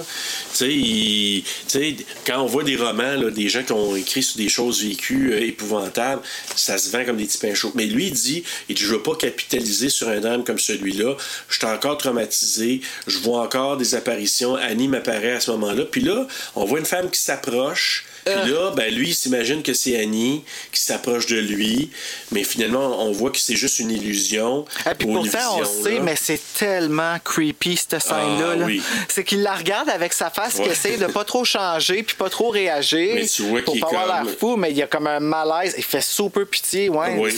sais, 0.53 0.71
il- 0.71 1.43
tu 1.43 1.49
sais, 1.79 1.95
quand 2.27 2.41
on 2.43 2.45
voit 2.45 2.63
des 2.63 2.75
romans, 2.75 3.15
là, 3.15 3.31
des 3.31 3.49
gens 3.49 3.63
qui 3.63 3.71
ont 3.71 3.95
écrit 3.95 4.21
sur 4.21 4.37
des 4.37 4.49
choses 4.49 4.83
vécues 4.83 5.33
euh, 5.33 5.41
épouvantables, 5.41 6.21
ça 6.55 6.77
se 6.77 6.89
vend 6.91 7.03
comme 7.03 7.17
des 7.17 7.25
petits 7.25 7.39
pains 7.39 7.55
chauds. 7.55 7.71
Mais 7.73 7.85
lui, 7.85 8.07
il 8.07 8.13
dit, 8.13 8.43
il 8.69 8.75
dit, 8.75 8.81
je 8.83 8.87
veux 8.89 9.01
pas 9.01 9.15
capitaliser 9.15 9.89
sur 9.89 10.07
un 10.07 10.19
drame 10.19 10.43
comme 10.43 10.59
celui-là. 10.59 11.15
Je 11.49 11.55
suis 11.57 11.65
encore 11.65 11.97
traumatisé. 11.97 12.81
Je 13.07 13.17
vois 13.19 13.41
encore 13.41 13.74
des 13.77 13.95
apparitions. 13.95 14.55
Annie 14.55 14.87
m'apparaît 14.87 15.33
à 15.33 15.39
ce 15.39 15.51
moment-là. 15.51 15.83
Puis 15.85 16.01
là, 16.01 16.27
on 16.55 16.65
voit 16.65 16.79
une 16.79 16.85
femme 16.85 17.09
qui 17.09 17.19
s'approche. 17.19 18.05
Puis 18.25 18.33
là, 18.51 18.71
ben 18.75 18.91
lui, 18.91 19.09
il 19.09 19.13
s'imagine 19.15 19.61
que 19.61 19.75
c'est 19.75 19.99
Annie 20.01 20.43
qui 20.71 20.81
s'approche 20.81 21.27
de 21.27 21.37
lui, 21.37 21.91
mais 22.31 22.43
finalement, 22.43 23.05
on 23.05 23.11
voit 23.11 23.29
que 23.29 23.37
c'est 23.37 23.55
juste 23.55 23.77
une 23.77 23.91
illusion. 23.91 24.65
Et 24.89 24.95
puis 24.95 25.07
ou 25.07 25.11
une 25.11 25.29
pourtant, 25.29 25.59
on 25.59 25.83
sait, 25.83 25.93
là. 25.95 25.99
mais 26.01 26.15
c'est 26.19 26.41
tellement 26.57 27.19
creepy, 27.23 27.77
cette 27.77 28.01
scène-là. 28.01 28.49
Ah, 28.53 28.55
là. 28.55 28.65
oui. 28.65 28.81
C'est 29.09 29.23
qu'il 29.23 29.43
la 29.43 29.53
regarde 29.53 29.89
avec 29.89 30.11
sa 30.11 30.31
face, 30.31 30.55
Ouais. 30.55 30.63
qui 30.65 30.69
essaie 30.71 30.97
de 30.97 31.05
pas 31.05 31.23
trop 31.23 31.45
changer, 31.45 32.01
puis 32.01 32.15
pas 32.15 32.29
trop 32.31 32.49
réagir. 32.49 33.13
Mais 33.13 33.27
tu 33.27 33.43
vois 33.43 33.61
pour 33.61 33.75
pas 33.75 33.79
est 33.79 33.83
avoir 33.95 34.17
comme- 34.17 34.27
l'air 34.27 34.37
fou, 34.39 34.55
mais 34.57 34.71
il 34.71 34.77
y 34.77 34.81
a 34.81 34.87
comme 34.87 35.05
un 35.05 35.19
malaise. 35.19 35.75
Il 35.77 35.83
fait 35.83 36.01
super 36.03 36.47
pitié, 36.47 36.89
ouais. 36.89 37.15
Oui. 37.19 37.31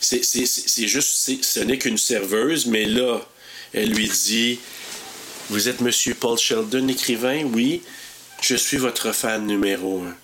c'est- 0.00 0.86
juste, 0.86 1.30
ce 1.42 1.60
n'est 1.60 1.76
qu'une 1.76 1.98
serveuse, 1.98 2.64
mais 2.64 2.86
là, 2.86 3.20
elle 3.74 3.90
lui 3.90 4.08
dit 4.08 4.58
Vous 5.50 5.68
êtes 5.68 5.80
Monsieur 5.80 6.14
Paul 6.14 6.38
Sheldon, 6.38 6.86
écrivain 6.88 7.42
Oui, 7.52 7.82
je 8.40 8.54
suis 8.54 8.76
votre 8.76 9.12
fan 9.12 9.46
numéro 9.46 10.00
un. 10.02 10.14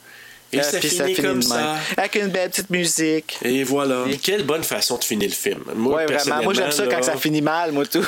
Et 0.53 0.61
Ah, 0.61 0.63
ça, 0.63 0.81
finit 0.81 1.15
de 1.15 1.21
comme 1.23 1.43
ça. 1.43 1.75
Avec 1.97 2.15
une 2.15 2.29
belle 2.29 2.49
petite 2.51 2.71
musique. 2.71 3.37
Et 3.45 3.65
voilà. 3.65 4.05
Et- 4.09 4.17
Quelle 4.17 4.45
bonne 4.45 4.63
façon 4.63 4.97
de 4.97 5.03
finir 5.03 5.29
le 5.29 5.35
film. 5.35 5.59
Moi, 5.75 5.97
ouais, 5.97 6.07
vraiment. 6.07 6.45
Moi, 6.45 6.55
j'aime 6.55 6.71
ça 6.71 6.85
personnellement, 6.85 6.97
quand 6.99 7.03
ça 7.05 7.17
finit 7.17 7.43
mal, 7.43 7.73
moi, 7.73 7.85
tout. 7.85 8.07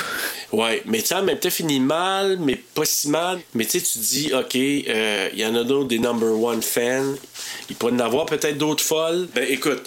Ouais, 0.53 0.81
mais 0.85 1.01
tu 1.01 1.07
sais, 1.07 1.15
en 1.15 1.23
même 1.23 1.37
temps, 1.37 1.49
finit 1.49 1.81
mal, 1.81 2.37
mais 2.39 2.55
pas 2.55 2.85
si 2.85 3.09
mal. 3.09 3.39
Mais 3.53 3.65
tu 3.65 3.79
sais, 3.81 3.85
tu 3.85 3.99
dis, 3.99 4.31
OK, 4.33 4.55
euh, 4.55 5.29
il 5.33 5.39
y 5.39 5.45
en 5.45 5.53
a 5.55 5.65
d'autres 5.65 5.89
des 5.89 5.99
number 5.99 6.31
one 6.41 6.61
fans. 6.63 7.13
Il 7.69 7.75
peut 7.75 7.89
y 7.89 7.91
en 7.91 7.99
avoir 7.99 8.25
peut-être 8.25 8.57
d'autres 8.57 8.83
folles. 8.85 9.27
Ben 9.35 9.45
écoute, 9.49 9.83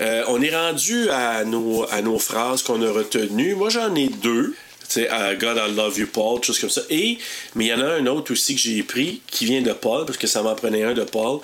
euh, 0.00 0.22
on 0.28 0.40
est 0.40 0.54
rendu 0.54 1.10
à 1.10 1.44
nos, 1.44 1.84
à 1.90 2.00
nos 2.00 2.20
phrases 2.20 2.62
qu'on 2.62 2.80
a 2.80 2.90
retenues. 2.92 3.56
Moi, 3.56 3.70
j'en 3.70 3.92
ai 3.96 4.06
deux. 4.08 4.54
God, 4.96 5.58
I 5.58 5.74
love 5.74 5.98
you, 5.98 6.06
Paul, 6.06 6.42
choses 6.42 6.58
comme 6.58 6.70
ça. 6.70 6.82
Et, 6.90 7.18
mais 7.54 7.66
il 7.66 7.68
y 7.68 7.74
en 7.74 7.80
a 7.80 7.86
un 7.94 8.06
autre 8.06 8.32
aussi 8.32 8.54
que 8.54 8.60
j'ai 8.60 8.82
pris 8.82 9.20
qui 9.30 9.44
vient 9.44 9.62
de 9.62 9.72
Paul, 9.72 10.06
parce 10.06 10.18
que 10.18 10.26
ça 10.26 10.42
m'en 10.42 10.54
prenait 10.54 10.82
un 10.84 10.94
de 10.94 11.04
Paul 11.04 11.40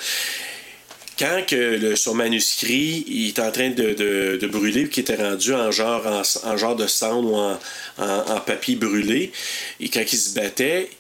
quand 1.17 1.45
que 1.47 1.55
le, 1.55 1.95
son 1.95 2.13
manuscrit 2.15 3.05
il 3.07 3.29
est 3.29 3.39
en 3.39 3.53
train 3.53 3.71
de, 3.71 3.93
de, 3.93 4.37
de 4.41 4.47
brûler, 4.49 4.89
qui 4.89 4.99
était 5.01 5.15
rendu 5.15 5.55
en 5.55 5.71
genre, 5.71 6.05
en, 6.07 6.23
en 6.49 6.57
genre 6.57 6.75
de 6.75 6.89
cendre 6.89 7.31
ou 7.31 7.37
en, 7.37 7.59
en, 7.99 8.33
en 8.35 8.41
papier 8.41 8.75
brûlé, 8.75 9.31
et 9.79 9.89
quand 9.91 10.03
il 10.13 10.19
se 10.19 10.35
battait, 10.35 10.91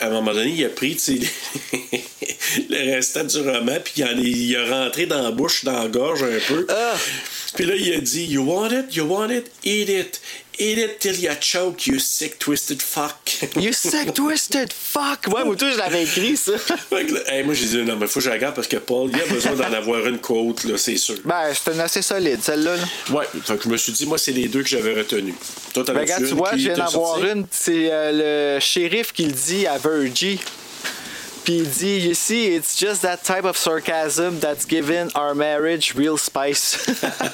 à 0.00 0.06
un 0.06 0.10
moment 0.10 0.32
donné, 0.32 0.50
il 0.50 0.64
a 0.64 0.68
pris 0.68 0.96
le 2.70 2.94
restant 2.94 3.24
du 3.24 3.38
roman, 3.38 3.76
puis 3.82 3.94
il, 3.96 4.04
en 4.04 4.16
est- 4.18 4.22
il 4.22 4.56
a 4.56 4.84
rentré 4.84 5.06
dans 5.06 5.22
la 5.22 5.30
bouche, 5.30 5.64
dans 5.64 5.82
la 5.82 5.88
gorge 5.88 6.22
un 6.22 6.38
peu. 6.48 6.66
Puis 7.54 7.66
là, 7.66 7.74
il 7.76 7.92
a 7.94 7.98
dit 7.98 8.24
You 8.26 8.42
want 8.42 8.70
it? 8.70 8.94
You 8.94 9.04
want 9.04 9.30
it? 9.30 9.50
Eat 9.64 9.88
it. 9.88 10.20
Eat 10.56 10.78
it 10.78 11.00
till 11.00 11.16
you 11.18 11.30
choke, 11.40 11.86
you 11.86 11.98
sick, 11.98 12.38
twisted 12.38 12.80
fuck. 12.80 13.16
You 13.56 13.72
sick, 13.72 14.14
twisted 14.14 14.72
fuck. 14.72 15.26
Ouais, 15.26 15.44
moi, 15.44 15.56
tout, 15.56 15.66
je 15.70 15.76
l'avais 15.76 16.04
écrit, 16.04 16.36
ça. 16.36 16.52
Hey, 17.26 17.42
moi, 17.42 17.54
j'ai 17.54 17.66
dit 17.66 17.78
Non, 17.82 17.96
mais 17.96 18.06
faut 18.06 18.20
que 18.20 18.24
je 18.24 18.30
regarde 18.30 18.54
parce 18.54 18.68
que 18.68 18.76
Paul, 18.76 19.10
il 19.12 19.20
a 19.20 19.26
besoin 19.26 19.54
d'en 19.54 19.72
avoir 19.72 20.06
une 20.06 20.18
côte, 20.20 20.62
là, 20.64 20.78
c'est 20.78 20.96
sûr. 20.96 21.16
Ben, 21.24 21.52
c'était 21.52 21.72
une 21.72 21.80
assez 21.80 22.02
solide, 22.02 22.38
celle-là. 22.42 22.76
là. 22.76 22.84
Ouais, 23.10 23.26
fait 23.44 23.56
que 23.56 23.64
je 23.64 23.68
me 23.68 23.76
suis 23.76 23.92
dit, 23.92 24.06
moi, 24.06 24.16
c'est 24.18 24.32
les 24.32 24.46
deux 24.48 24.62
que 24.62 24.68
j'avais 24.68 24.94
retenus. 24.94 25.34
Toi, 25.72 25.82
t'en 25.84 25.92
Ben, 25.92 26.00
regarde, 26.02 26.24
tu 26.26 26.34
vois, 26.34 26.50
je 26.52 26.56
viens 26.58 26.76
d'en 26.76 26.88
voir 26.90 27.16
sorti? 27.18 27.32
une. 27.32 27.46
C'est 27.50 27.88
euh, 27.90 28.54
le 28.56 28.60
shérif 28.60 29.12
qui 29.12 29.24
le 29.26 29.32
dit 29.32 29.66
à 29.66 29.76
Virgie. 29.78 30.38
Puis 31.44 31.58
il 31.58 31.68
dit, 31.68 31.98
You 32.08 32.14
see, 32.14 32.54
it's 32.54 32.78
just 32.78 33.02
that 33.02 33.18
type 33.18 33.44
of 33.44 33.56
sarcasm 33.56 34.38
that's 34.40 34.66
given 34.66 35.10
our 35.14 35.34
marriage 35.34 35.94
real 35.96 36.16
spice. 36.18 36.78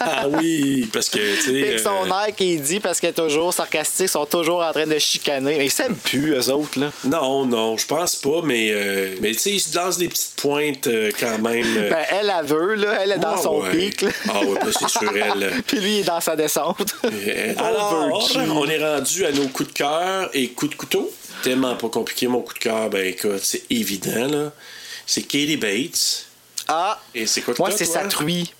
Ah 0.02 0.26
oui, 0.28 0.88
parce 0.92 1.08
que, 1.08 1.18
tu 1.36 1.62
sais. 1.62 1.78
Son 1.78 2.04
euh, 2.06 2.26
air 2.26 2.34
qu'il 2.34 2.60
dit 2.60 2.80
parce 2.80 2.98
qu'elle 3.00 3.10
est 3.10 3.12
toujours 3.12 3.52
sarcastique, 3.52 4.08
sont 4.08 4.26
toujours 4.26 4.62
en 4.62 4.72
train 4.72 4.86
de 4.86 4.98
chicaner. 4.98 5.56
Mais 5.58 5.66
ils 5.66 5.70
s'aiment 5.70 5.94
plus, 5.96 6.32
eux 6.34 6.50
autres, 6.52 6.78
là. 6.80 6.90
Non, 7.04 7.44
non, 7.46 7.76
je 7.76 7.86
pense 7.86 8.16
pas, 8.16 8.40
mais, 8.42 8.70
euh, 8.72 9.14
mais 9.20 9.32
tu 9.32 9.38
sais, 9.38 9.50
il 9.52 9.60
se 9.60 9.76
lance 9.76 9.98
des 9.98 10.08
petites 10.08 10.34
pointes 10.36 10.86
euh, 10.86 11.10
quand 11.18 11.38
même. 11.38 11.64
euh, 11.76 11.90
Ben, 11.90 12.04
elle, 12.10 12.32
elle 12.38 12.46
veut, 12.46 12.74
là. 12.74 12.98
Elle 13.02 13.12
est 13.12 13.18
dans 13.18 13.34
ah 13.36 13.42
son 13.42 13.60
ouais. 13.60 13.70
pic, 13.70 14.02
là. 14.02 14.10
Ah 14.28 14.40
ouais, 14.40 14.58
ben, 14.62 14.72
c'est 14.78 14.88
sûr, 14.88 15.12
elle. 15.16 15.50
Puis 15.66 15.78
lui, 15.80 15.96
il 15.96 16.00
est 16.00 16.04
dans 16.04 16.20
sa 16.20 16.34
descente. 16.36 16.94
Alors, 17.58 18.20
on 18.34 18.66
est 18.68 18.82
rendu 18.84 19.24
à 19.26 19.32
nos 19.32 19.48
coups 19.48 19.68
de 19.68 19.74
cœur 19.74 20.30
et 20.32 20.48
coups 20.48 20.72
de 20.72 20.76
couteau. 20.76 21.10
Tellement 21.42 21.76
pas 21.76 21.88
compliqué, 21.88 22.26
mon 22.26 22.42
coup 22.42 22.54
de 22.54 22.58
cœur. 22.58 22.90
Ben 22.90 23.06
écoute, 23.06 23.40
c'est 23.42 23.62
évident, 23.70 24.26
là. 24.28 24.52
C'est 25.06 25.22
Katie 25.22 25.56
Bates. 25.56 26.26
Ah! 26.68 27.00
Et 27.14 27.26
c'est 27.26 27.40
quoi 27.42 27.54
Moi, 27.58 27.70
c'est 27.70 27.84
sa 27.84 28.06
truie. 28.06 28.52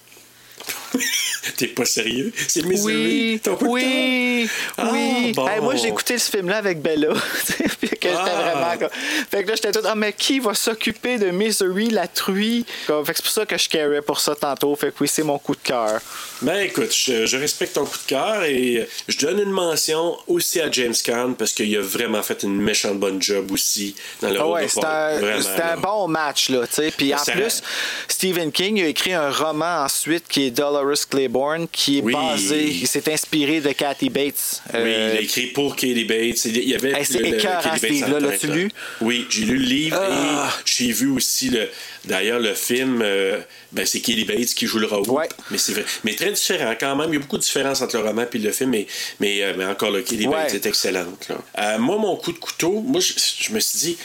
T'es 1.57 1.69
pas 1.69 1.85
sérieux? 1.85 2.33
C'est 2.49 2.65
Misery. 2.65 2.95
Oui, 3.35 3.41
Ton 3.43 3.57
coup 3.57 3.65
de 3.65 3.71
oui, 3.71 4.49
cœur? 4.77 4.89
oui. 4.93 5.33
Ah, 5.33 5.33
bon. 5.35 5.49
Hey, 5.49 5.61
moi, 5.61 5.75
j'ai 5.77 5.89
écouté 5.89 6.19
ce 6.19 6.31
film-là 6.31 6.59
avec 6.59 6.81
Bella. 6.81 7.15
Puis 7.81 7.89
que 7.91 8.09
Ah. 8.09 8.25
vraiment 8.25 8.79
comme... 8.79 8.99
Fait 9.31 9.43
que 9.45 9.49
là, 9.49 9.55
j'étais 9.55 9.73
tout, 9.73 9.81
ah, 9.87 9.95
mais 9.95 10.13
qui 10.13 10.39
va 10.41 10.55
s'occuper 10.55 11.19
de 11.19 11.31
Misery, 11.31 11.91
la 11.91 12.09
truie? 12.09 12.65
Comme, 12.87 13.05
Fait 13.05 13.13
que 13.13 13.19
c'est 13.19 13.23
pour 13.25 13.33
ça 13.33 13.47
que 13.47 13.57
je 13.59 13.69
carais 13.69 14.03
pour 14.03 14.21
ça 14.21 14.35
tantôt. 14.35 14.75
Fait 14.77 14.89
que 14.89 14.95
oui, 15.01 15.09
c'est 15.09 15.23
mon 15.23 15.39
coup 15.39 15.55
de 15.55 15.61
cœur. 15.63 16.01
Ben 16.43 16.59
écoute, 16.61 16.95
je, 16.95 17.27
je 17.27 17.37
respecte 17.37 17.75
ton 17.75 17.85
coup 17.85 17.99
de 17.99 18.09
cœur 18.09 18.45
et 18.45 18.87
je 19.09 19.19
donne 19.19 19.41
une 19.41 19.51
mention 19.51 20.17
aussi 20.27 20.61
à 20.61 20.71
James 20.71 20.95
Caan 21.05 21.35
parce 21.35 21.53
qu'il 21.53 21.75
a 21.77 21.81
vraiment 21.83 22.23
fait 22.23 22.43
une 22.43 22.61
méchante 22.61 22.99
bonne 22.99 23.21
job 23.21 23.51
aussi 23.53 23.95
dans 24.23 24.31
le 24.31 24.41
Ah 24.41 24.43
rôle 24.45 24.55
ouais, 24.61 24.67
Paul. 24.75 24.85
un, 24.85 25.77
bon 25.77 26.09
match, 26.09 26.49
là, 26.51 26.67
tu 26.67 26.75
sais. 26.75 26.91
Puis 26.97 27.15
en 27.15 27.19
plus, 27.23 27.63
Stephen 28.09 28.51
King 28.53 28.83
a 28.83 28.87
écrit 28.87 29.13
un 29.13 29.31
roman 29.31 29.85
ensuite 29.85 30.27
qui 30.29 30.47
est 30.47 30.51
Dolores 30.81 31.09
Claiborne, 31.09 31.67
qui 31.71 31.99
est 31.99 32.03
Oui. 32.03 32.13
basé, 32.13 32.65
il 32.65 32.87
s'est 32.87 33.13
inspiré 33.13 33.61
de 33.61 33.71
Kathy 33.73 34.09
Bates. 34.09 34.63
Oui, 34.73 34.79
Euh, 34.81 35.11
il 35.15 35.19
a 35.19 35.21
écrit 35.21 35.47
pour 35.49 35.77
Katie 35.77 36.05
Bates. 36.05 36.45
Il 36.47 36.69
y 36.69 36.75
avait 36.75 36.93
Hey, 36.93 37.05
c'est 37.05 37.19
le- 37.19 37.31
le- 37.31 37.39
écœurant, 37.39 37.77
ce 37.79 37.87
livre-là. 37.87 38.21
L'as-tu 38.31 38.47
lu? 38.49 38.71
Oui, 39.01 39.27
j'ai 39.29 39.45
lu 39.45 39.57
le 39.59 39.65
livre 39.65 39.99
Ah. 40.01 40.51
et 40.59 40.63
j'ai 40.65 40.93
vu 40.93 41.09
aussi 41.09 41.51
le. 41.51 41.69
D'ailleurs, 42.07 42.41
le 42.41 42.55
film, 42.55 43.01
euh, 43.03 43.41
ben, 43.73 43.85
c'est 43.85 44.01
Katie 44.01 44.25
Bates 44.25 44.55
qui 44.55 44.67
joue 44.67 44.79
le 44.79 44.87
rôle. 44.87 45.09
Ouais. 45.11 45.29
Mais 45.51 45.59
c'est 45.59 45.73
vrai. 45.73 45.85
Mais 46.05 46.15
très 46.15 46.33
différent 46.33 46.75
quand 46.79 46.97
même. 46.97 47.11
Il 47.11 47.15
y 47.15 47.17
a 47.17 47.21
beaucoup 47.21 47.37
de 47.39 47.43
différences 47.43 47.83
entre 47.83 47.97
le 47.99 48.05
roman 48.05 48.25
et 48.33 48.39
le 48.39 48.53
film, 48.53 48.71
mais, 48.71 48.87
mais, 49.21 49.43
euh, 49.43 49.55
mais 49.57 49.67
encore 49.67 49.91
là, 49.91 50.01
Katie 50.01 50.27
Ouais. 50.27 50.33
Bates 50.35 50.55
est 50.55 50.67
excellente. 50.67 51.29
là. 51.29 51.37
Euh, 51.59 51.79
moi, 51.79 51.99
mon 51.99 52.17
coup 52.17 52.33
de 52.33 52.39
couteau, 52.39 52.81
moi, 52.81 53.01
je, 53.01 53.13
je 53.41 53.53
me 53.53 53.61
suis 53.61 53.79
dit. 53.79 53.99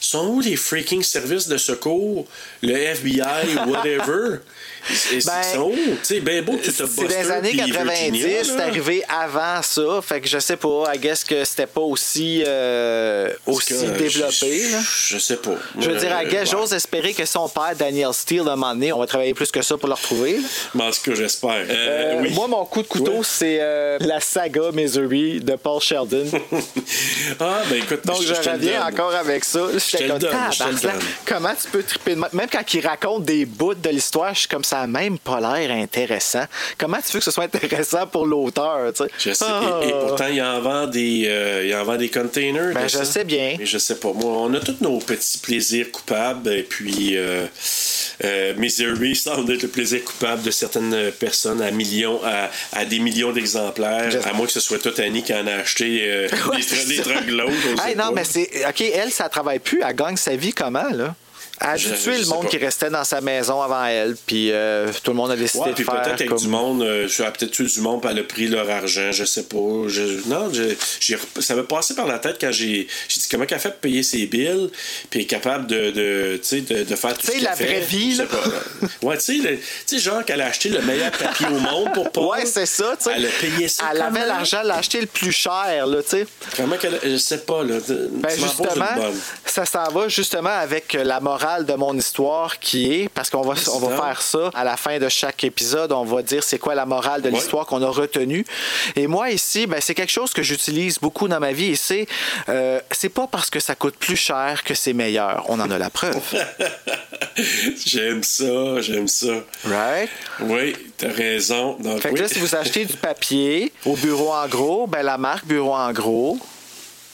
Sont 0.00 0.28
où 0.28 0.40
les 0.40 0.56
freaking 0.56 1.02
services 1.02 1.48
de 1.48 1.58
secours, 1.58 2.26
le 2.62 2.72
FBI 2.74 3.20
whatever? 3.66 4.38
Ils 5.12 5.24
Ben? 5.24 5.42
Tu 5.42 5.96
sais, 6.02 6.20
ben 6.20 6.44
beau 6.44 6.52
que 6.56 6.62
tu 6.64 6.72
te 6.72 6.84
C'est 6.86 7.08
les 7.08 7.30
années 7.30 7.56
90, 7.56 8.26
c'est 8.44 8.60
arrivé 8.60 9.02
avant 9.08 9.62
ça. 9.62 10.00
Fait 10.02 10.20
que 10.20 10.28
je 10.28 10.38
sais 10.38 10.56
pas, 10.56 10.84
I 10.94 10.98
guess 10.98 11.24
que 11.24 11.44
c'était 11.44 11.66
pas 11.66 11.80
aussi, 11.80 12.42
euh, 12.46 13.30
aussi 13.46 13.74
développé. 13.74 14.68
là. 14.70 14.78
Je 15.08 15.18
sais 15.18 15.36
pas. 15.36 15.54
Je 15.78 15.90
veux 15.90 15.96
dire, 15.98 16.10
I 16.10 16.26
Euh, 16.26 16.30
guess, 16.30 16.40
ouais. 16.52 16.58
j'ose 16.58 16.72
espérer 16.72 17.12
que 17.14 17.24
son 17.24 17.48
père, 17.48 17.74
Daniel 17.76 18.12
Steele, 18.12 18.40
à 18.48 18.52
un 18.52 18.56
moment 18.56 18.74
donné, 18.74 18.92
on 18.92 18.98
va 19.00 19.06
travailler 19.06 19.34
plus 19.34 19.50
que 19.50 19.62
ça 19.62 19.76
pour 19.76 19.88
le 19.88 19.94
retrouver. 19.94 20.38
Mais 20.74 20.84
en 20.84 20.90
tout 20.90 21.00
cas, 21.10 21.14
j'espère. 21.14 21.64
Euh, 21.68 22.18
oui. 22.22 22.32
Moi, 22.34 22.46
mon 22.48 22.64
coup 22.64 22.82
de 22.82 22.86
couteau, 22.88 23.12
Ouais. 23.18 23.20
c'est 23.24 23.58
la 24.00 24.20
saga 24.20 24.70
Misery 24.72 25.40
de 25.40 25.56
Paul 25.56 25.80
Sheldon. 25.80 26.26
Ah, 27.40 27.62
ben 27.68 27.76
écoute, 27.82 28.06
Donc, 28.06 28.22
je, 28.22 28.28
le 28.32 28.50
reviens 28.52 28.86
encore 28.86 29.14
avec 29.14 29.44
ça. 29.44 29.60
je 29.74 29.96
te 29.96 30.02
le 30.02 30.18
tabarnak, 30.18 30.80
donne. 30.82 30.92
comment 31.26 31.52
tu 31.60 31.68
peux 31.70 31.82
triper 31.82 32.14
de 32.14 32.20
même? 32.20 32.30
Même 32.32 32.48
quand 32.50 32.74
il 32.74 32.86
raconte 32.86 33.24
des 33.24 33.44
bouts 33.44 33.74
de 33.74 33.88
l'histoire, 33.90 34.32
je 34.34 34.40
suis 34.40 34.48
comme 34.48 34.64
ça, 34.64 34.75
même 34.86 35.18
pas 35.18 35.40
l'air 35.40 35.70
intéressant. 35.70 36.44
Comment 36.78 36.98
tu 36.98 37.12
veux 37.12 37.18
que 37.20 37.24
ce 37.24 37.30
soit 37.30 37.44
intéressant 37.54 38.06
pour 38.06 38.26
l'auteur, 38.26 38.92
tu 38.92 39.04
sais? 39.04 39.10
Je 39.18 39.32
sais. 39.32 39.44
Ah. 39.48 39.80
Et, 39.82 39.88
et 39.88 39.92
pourtant, 39.92 40.26
il 40.30 40.42
en 40.42 40.60
vend 40.60 40.86
des, 40.86 41.24
euh, 41.26 41.64
il 41.66 41.74
en 41.74 41.84
vend 41.84 41.96
des 41.96 42.08
containers. 42.10 42.74
Ben, 42.74 42.84
de 42.84 42.88
je 42.88 42.98
ça. 42.98 43.04
sais 43.04 43.24
bien. 43.24 43.56
Mais 43.58 43.66
je 43.66 43.78
sais 43.78 43.96
pas. 43.96 44.12
Moi, 44.12 44.32
on 44.32 44.52
a 44.54 44.60
tous 44.60 44.76
nos 44.80 44.98
petits 44.98 45.38
plaisirs 45.38 45.90
coupables. 45.92 46.52
Et 46.52 46.62
puis, 46.62 47.16
euh, 47.16 47.46
euh, 48.24 48.54
Misery 48.56 49.14
semble 49.16 49.52
être 49.54 49.62
le 49.62 49.68
plaisir 49.68 50.02
coupable 50.04 50.42
de 50.42 50.50
certaines 50.50 51.10
personnes 51.12 51.62
à 51.62 51.70
millions, 51.70 52.20
à, 52.24 52.50
à 52.72 52.84
des 52.84 52.98
millions 52.98 53.32
d'exemplaires. 53.32 54.10
Je- 54.10 54.18
À 54.18 54.32
moins 54.32 54.46
que 54.46 54.52
ce 54.52 54.60
soit 54.60 54.78
toute 54.78 54.98
Annie 54.98 55.22
qui 55.22 55.32
en 55.34 55.46
a 55.46 55.52
acheté 55.54 56.00
euh, 56.02 56.28
Ouais, 56.50 56.56
des, 56.58 56.96
des 56.96 57.00
on 57.00 57.76
sait 57.82 57.88
Hey, 57.90 57.96
non, 57.96 58.04
pas. 58.06 58.12
mais 58.16 58.24
c'est. 58.24 58.48
OK, 58.68 58.80
elle, 58.80 59.10
ça 59.12 59.28
travaille 59.28 59.58
plus. 59.58 59.82
Elle 59.86 59.94
gagne 59.94 60.16
sa 60.16 60.34
vie 60.36 60.52
comment, 60.52 60.88
là? 60.92 61.14
Elle 61.60 61.68
a 61.68 61.76
je 61.76 61.88
le 62.10 62.26
monde 62.26 62.42
pas. 62.44 62.48
qui 62.50 62.58
restait 62.58 62.90
dans 62.90 63.04
sa 63.04 63.20
maison 63.20 63.62
avant 63.62 63.84
elle, 63.86 64.14
puis 64.26 64.50
euh, 64.52 64.90
tout 65.02 65.10
le 65.12 65.16
monde 65.16 65.30
a 65.30 65.36
décidé 65.36 65.62
Ouais, 65.64 65.70
de 65.70 65.74
puis 65.74 65.84
faire 65.84 65.94
peut-être 66.02 66.12
avec 66.14 66.28
comme... 66.28 66.38
du 66.38 66.48
monde, 66.48 66.82
euh, 66.82 67.08
a 67.24 67.30
peut-être 67.30 67.50
tué 67.50 67.64
du 67.64 67.80
monde, 67.80 68.02
puis 68.02 68.10
elle 68.12 68.18
a 68.18 68.24
pris 68.24 68.46
leur 68.48 68.68
argent, 68.68 69.10
je 69.10 69.24
sais 69.24 69.44
pas. 69.44 69.56
Je- 69.88 70.28
non, 70.28 70.50
je- 70.52 71.16
ça 71.40 71.54
m'a 71.54 71.62
passé 71.62 71.94
par 71.94 72.06
la 72.06 72.18
tête 72.18 72.36
quand 72.40 72.52
j'ai 72.52 72.86
dit 73.08 73.26
comment 73.30 73.46
qu'elle 73.46 73.58
fait 73.58 73.70
pour 73.70 73.78
payer 73.78 74.02
ses 74.02 74.26
bills, 74.26 74.70
puis 75.08 75.22
est 75.22 75.24
capable 75.26 75.66
de, 75.66 75.90
de, 75.92 76.36
tu 76.42 76.48
sais, 76.48 76.60
de, 76.60 76.82
de 76.84 76.94
faire 76.96 77.14
tout 77.14 77.20
Tu 77.22 77.26
sais, 77.26 77.32
ce 77.32 77.36
qu'elle 77.38 77.44
la 77.44 77.56
fait. 77.56 77.64
vraie 77.64 77.80
vie, 77.80 78.14
là. 78.16 78.24
pas. 78.26 79.06
Ouais, 79.06 79.16
tu 79.18 79.42
sais, 79.86 79.98
genre 79.98 80.24
qu'elle 80.26 80.42
a 80.42 80.46
acheté 80.46 80.68
le 80.68 80.82
meilleur 80.82 81.10
papier 81.10 81.46
au 81.46 81.58
monde 81.58 81.90
pour 81.94 82.10
Paul. 82.12 82.26
Ouais, 82.26 82.44
c'est 82.46 82.66
ça, 82.66 82.94
tu 82.98 83.04
sais. 83.04 83.12
Elle 83.16 83.26
a 83.26 83.30
payé 83.40 83.68
ça. 83.68 83.84
Elle 83.92 84.02
avait 84.02 84.26
l'argent, 84.26 84.58
elle 84.60 84.66
l'a 84.68 84.76
acheté 84.76 85.00
le 85.00 85.06
plus 85.06 85.32
cher, 85.32 85.86
là, 85.86 86.02
tu 86.02 86.10
sais. 86.10 86.26
Comment 86.56 86.76
qu'elle 86.76 86.96
a- 86.96 86.98
Je 87.02 87.16
sais 87.16 87.38
pas, 87.38 87.62
là. 87.64 87.76
Ben 87.88 88.28
justement, 88.30 89.10
ça 89.46 89.64
s'en 89.64 89.84
va 89.90 90.08
justement 90.08 90.50
avec 90.50 90.92
la 90.92 91.18
morale 91.20 91.45
de 91.64 91.74
mon 91.74 91.96
histoire 91.96 92.58
qui 92.58 92.92
est, 92.92 93.08
parce 93.08 93.30
qu'on 93.30 93.42
va, 93.42 93.54
on 93.72 93.78
va 93.78 93.96
faire 93.96 94.22
ça 94.22 94.50
à 94.54 94.64
la 94.64 94.76
fin 94.76 94.98
de 94.98 95.08
chaque 95.08 95.44
épisode, 95.44 95.92
on 95.92 96.04
va 96.04 96.22
dire 96.22 96.42
c'est 96.42 96.58
quoi 96.58 96.74
la 96.74 96.86
morale 96.86 97.22
de 97.22 97.28
l'histoire 97.28 97.66
qu'on 97.66 97.82
a 97.82 97.88
retenue. 97.88 98.44
Et 98.96 99.06
moi 99.06 99.30
ici, 99.30 99.66
ben, 99.66 99.80
c'est 99.80 99.94
quelque 99.94 100.12
chose 100.12 100.32
que 100.32 100.42
j'utilise 100.42 100.98
beaucoup 100.98 101.28
dans 101.28 101.40
ma 101.40 101.52
vie 101.52 101.72
et 101.72 101.76
c'est 101.76 102.06
euh, 102.48 102.80
c'est 102.90 103.08
pas 103.08 103.26
parce 103.26 103.50
que 103.50 103.60
ça 103.60 103.74
coûte 103.74 103.96
plus 103.96 104.16
cher 104.16 104.62
que 104.64 104.74
c'est 104.74 104.92
meilleur. 104.92 105.44
On 105.48 105.60
en 105.60 105.70
a 105.70 105.78
la 105.78 105.90
preuve. 105.90 106.20
j'aime 107.86 108.22
ça, 108.22 108.80
j'aime 108.80 109.08
ça. 109.08 109.34
Right? 109.64 110.10
Oui, 110.40 110.74
t'as 110.96 111.12
raison. 111.12 111.76
Donc, 111.78 112.00
fait 112.00 112.10
que 112.10 112.14
oui. 112.14 112.20
là, 112.20 112.28
si 112.28 112.38
vous 112.38 112.54
achetez 112.56 112.84
du 112.84 112.96
papier 112.96 113.72
au 113.84 113.94
bureau 113.96 114.32
en 114.32 114.46
gros, 114.48 114.86
ben 114.86 115.02
la 115.02 115.18
marque 115.18 115.46
bureau 115.46 115.74
en 115.74 115.92
gros, 115.92 116.38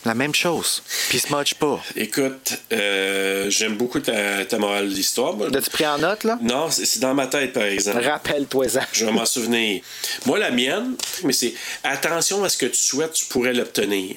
la 0.04 0.14
même 0.14 0.34
chose. 0.34 0.82
Puis 1.08 1.18
smudge 1.18 1.54
pas. 1.54 1.80
Écoute, 1.96 2.54
euh, 2.72 3.48
j'aime 3.50 3.76
beaucoup 3.76 4.00
ta, 4.00 4.44
ta 4.44 4.58
morale 4.58 4.88
de 4.88 4.94
l'histoire. 4.94 5.36
L'as-tu 5.36 5.70
pris 5.70 5.86
en 5.86 5.98
note, 5.98 6.24
là? 6.24 6.38
Non, 6.42 6.70
c'est 6.70 6.84
c'est 6.84 7.00
dans 7.00 7.14
ma 7.14 7.26
tête, 7.26 7.52
par 7.52 7.64
exemple. 7.64 8.02
Rappelle-toi 8.04 8.68
ça. 8.68 8.82
Je 8.92 9.04
vais 9.04 9.12
m'en 9.12 9.26
souvenir. 9.26 9.82
Moi, 10.26 10.38
la 10.38 10.50
mienne, 10.50 10.96
mais 11.24 11.32
c'est 11.32 11.54
attention 11.84 12.42
à 12.44 12.48
ce 12.48 12.58
que 12.58 12.66
tu 12.66 12.80
souhaites, 12.80 13.12
tu 13.12 13.24
pourrais 13.26 13.52
l'obtenir. 13.52 14.16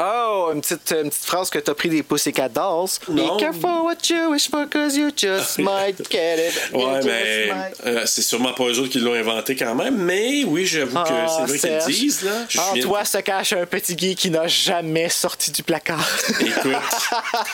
Oh, 0.00 0.50
une 0.54 0.60
petite, 0.60 0.92
une 0.92 1.10
petite 1.10 1.24
phrase 1.24 1.50
que 1.50 1.58
t'as 1.58 1.74
pris 1.74 1.88
des 1.88 2.04
Pussycat 2.04 2.48
Dolls. 2.48 2.88
Non. 3.08 3.36
Be 3.36 3.40
careful 3.40 3.82
what 3.82 3.96
you 4.08 4.30
wish 4.30 4.48
for, 4.48 4.64
cause 4.70 4.96
you 4.96 5.10
just 5.16 5.58
might 5.58 5.96
get 6.08 6.36
it. 6.48 6.54
You 6.72 6.78
Ouais, 6.78 7.00
mais 7.04 7.50
euh, 7.84 8.02
c'est 8.06 8.22
sûrement 8.22 8.52
pas 8.52 8.64
eux 8.68 8.78
autres 8.78 8.90
qui 8.90 9.00
l'ont 9.00 9.14
inventé 9.14 9.56
quand 9.56 9.74
même. 9.74 9.96
Mais 9.96 10.44
oui, 10.44 10.66
j'avoue 10.66 10.92
que 11.02 11.08
Ah, 11.10 11.26
c'est 11.48 11.48
vrai 11.48 11.58
qu'ils 11.58 11.70
le 11.70 11.92
disent. 11.92 12.22
Là. 12.22 12.30
Je 12.48 12.58
En 12.60 12.72
suis- 12.74 12.80
toi 12.82 13.04
se 13.04 13.18
cache 13.18 13.52
un 13.54 13.66
petit 13.66 13.96
gay 13.96 14.14
qui 14.14 14.30
n'a 14.30 14.46
jamais 14.46 15.08
sorti 15.08 15.50
du 15.50 15.64
placard. 15.64 16.08
Écoute, 16.40 16.72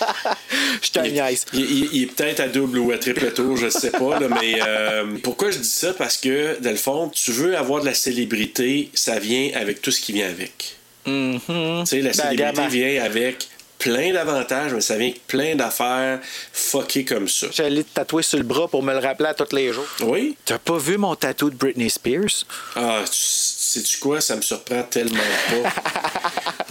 Je 0.82 0.90
te 0.90 0.98
niaise. 1.00 1.46
il- 1.54 1.60
il- 1.60 1.88
il 1.94 2.02
est 2.02 2.06
peut-être 2.06 2.40
à 2.40 2.48
double 2.48 2.78
ou 2.78 2.92
à 2.92 2.98
triple 2.98 3.32
tour, 3.32 3.56
je 3.56 3.70
sais 3.70 3.90
pas. 3.90 4.20
là, 4.20 4.28
mais 4.28 4.58
euh, 4.60 5.16
pourquoi 5.22 5.50
je 5.50 5.58
dis 5.60 5.68
ça? 5.68 5.94
Parce 5.94 6.18
que, 6.18 6.58
dans 6.60 6.70
le 6.70 6.76
fond, 6.76 7.08
tu 7.08 7.30
veux 7.32 7.56
avoir 7.56 7.80
de 7.80 7.86
la 7.86 7.94
célébrité, 7.94 8.90
ça 8.92 9.18
vient 9.18 9.50
avec 9.54 9.80
tout 9.80 9.90
ce 9.90 10.00
qui 10.02 10.12
vient 10.12 10.28
avec. 10.28 10.76
Tu 11.04 11.40
sais, 11.86 12.00
la 12.00 12.12
célébrité 12.12 12.36
gamin. 12.36 12.68
vient 12.68 13.02
avec 13.04 13.48
plein 13.78 14.12
d'avantages, 14.14 14.72
mais 14.72 14.80
ça 14.80 14.96
vient 14.96 15.08
avec 15.08 15.26
plein 15.26 15.54
d'affaires 15.56 16.20
fuckées 16.52 17.04
comme 17.04 17.28
ça. 17.28 17.48
J'allais 17.52 17.82
te 17.82 17.90
tatouer 17.92 18.22
sur 18.22 18.38
le 18.38 18.44
bras 18.44 18.66
pour 18.68 18.82
me 18.82 18.92
le 18.92 18.98
rappeler 18.98 19.28
à 19.28 19.34
tous 19.34 19.54
les 19.54 19.72
jours. 19.72 19.86
Oui? 20.00 20.36
T'as 20.46 20.58
pas 20.58 20.78
vu 20.78 20.96
mon 20.96 21.14
tatou 21.14 21.50
de 21.50 21.56
Britney 21.56 21.90
Spears? 21.90 22.44
Ah, 22.76 23.02
tu- 23.04 23.10
sais-tu 23.12 23.98
quoi? 23.98 24.20
Ça 24.22 24.36
me 24.36 24.40
surprend 24.42 24.82
tellement 24.84 25.18
pas. 25.50 25.70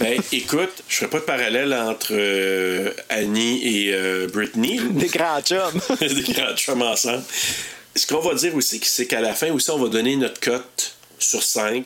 ben, 0.00 0.20
écoute, 0.32 0.72
je 0.88 0.96
ferai 0.96 1.08
pas 1.08 1.18
de 1.20 1.24
parallèle 1.24 1.72
entre 1.74 2.08
euh, 2.12 2.92
Annie 3.10 3.60
et 3.86 3.94
euh, 3.94 4.26
Britney. 4.32 4.80
Des 4.90 5.06
grands 5.08 5.40
chums. 5.42 5.80
des 6.00 6.32
grands 6.32 6.56
chums 6.56 6.82
ensemble. 6.82 7.22
Ce 7.94 8.08
qu'on 8.08 8.18
va 8.20 8.34
dire 8.34 8.52
aussi, 8.56 8.80
c'est 8.82 9.06
qu'à 9.06 9.20
la 9.20 9.34
fin 9.34 9.52
aussi, 9.52 9.70
on 9.70 9.78
va 9.78 9.88
donner 9.88 10.16
notre 10.16 10.40
cote 10.40 10.96
sur 11.24 11.42
5. 11.42 11.84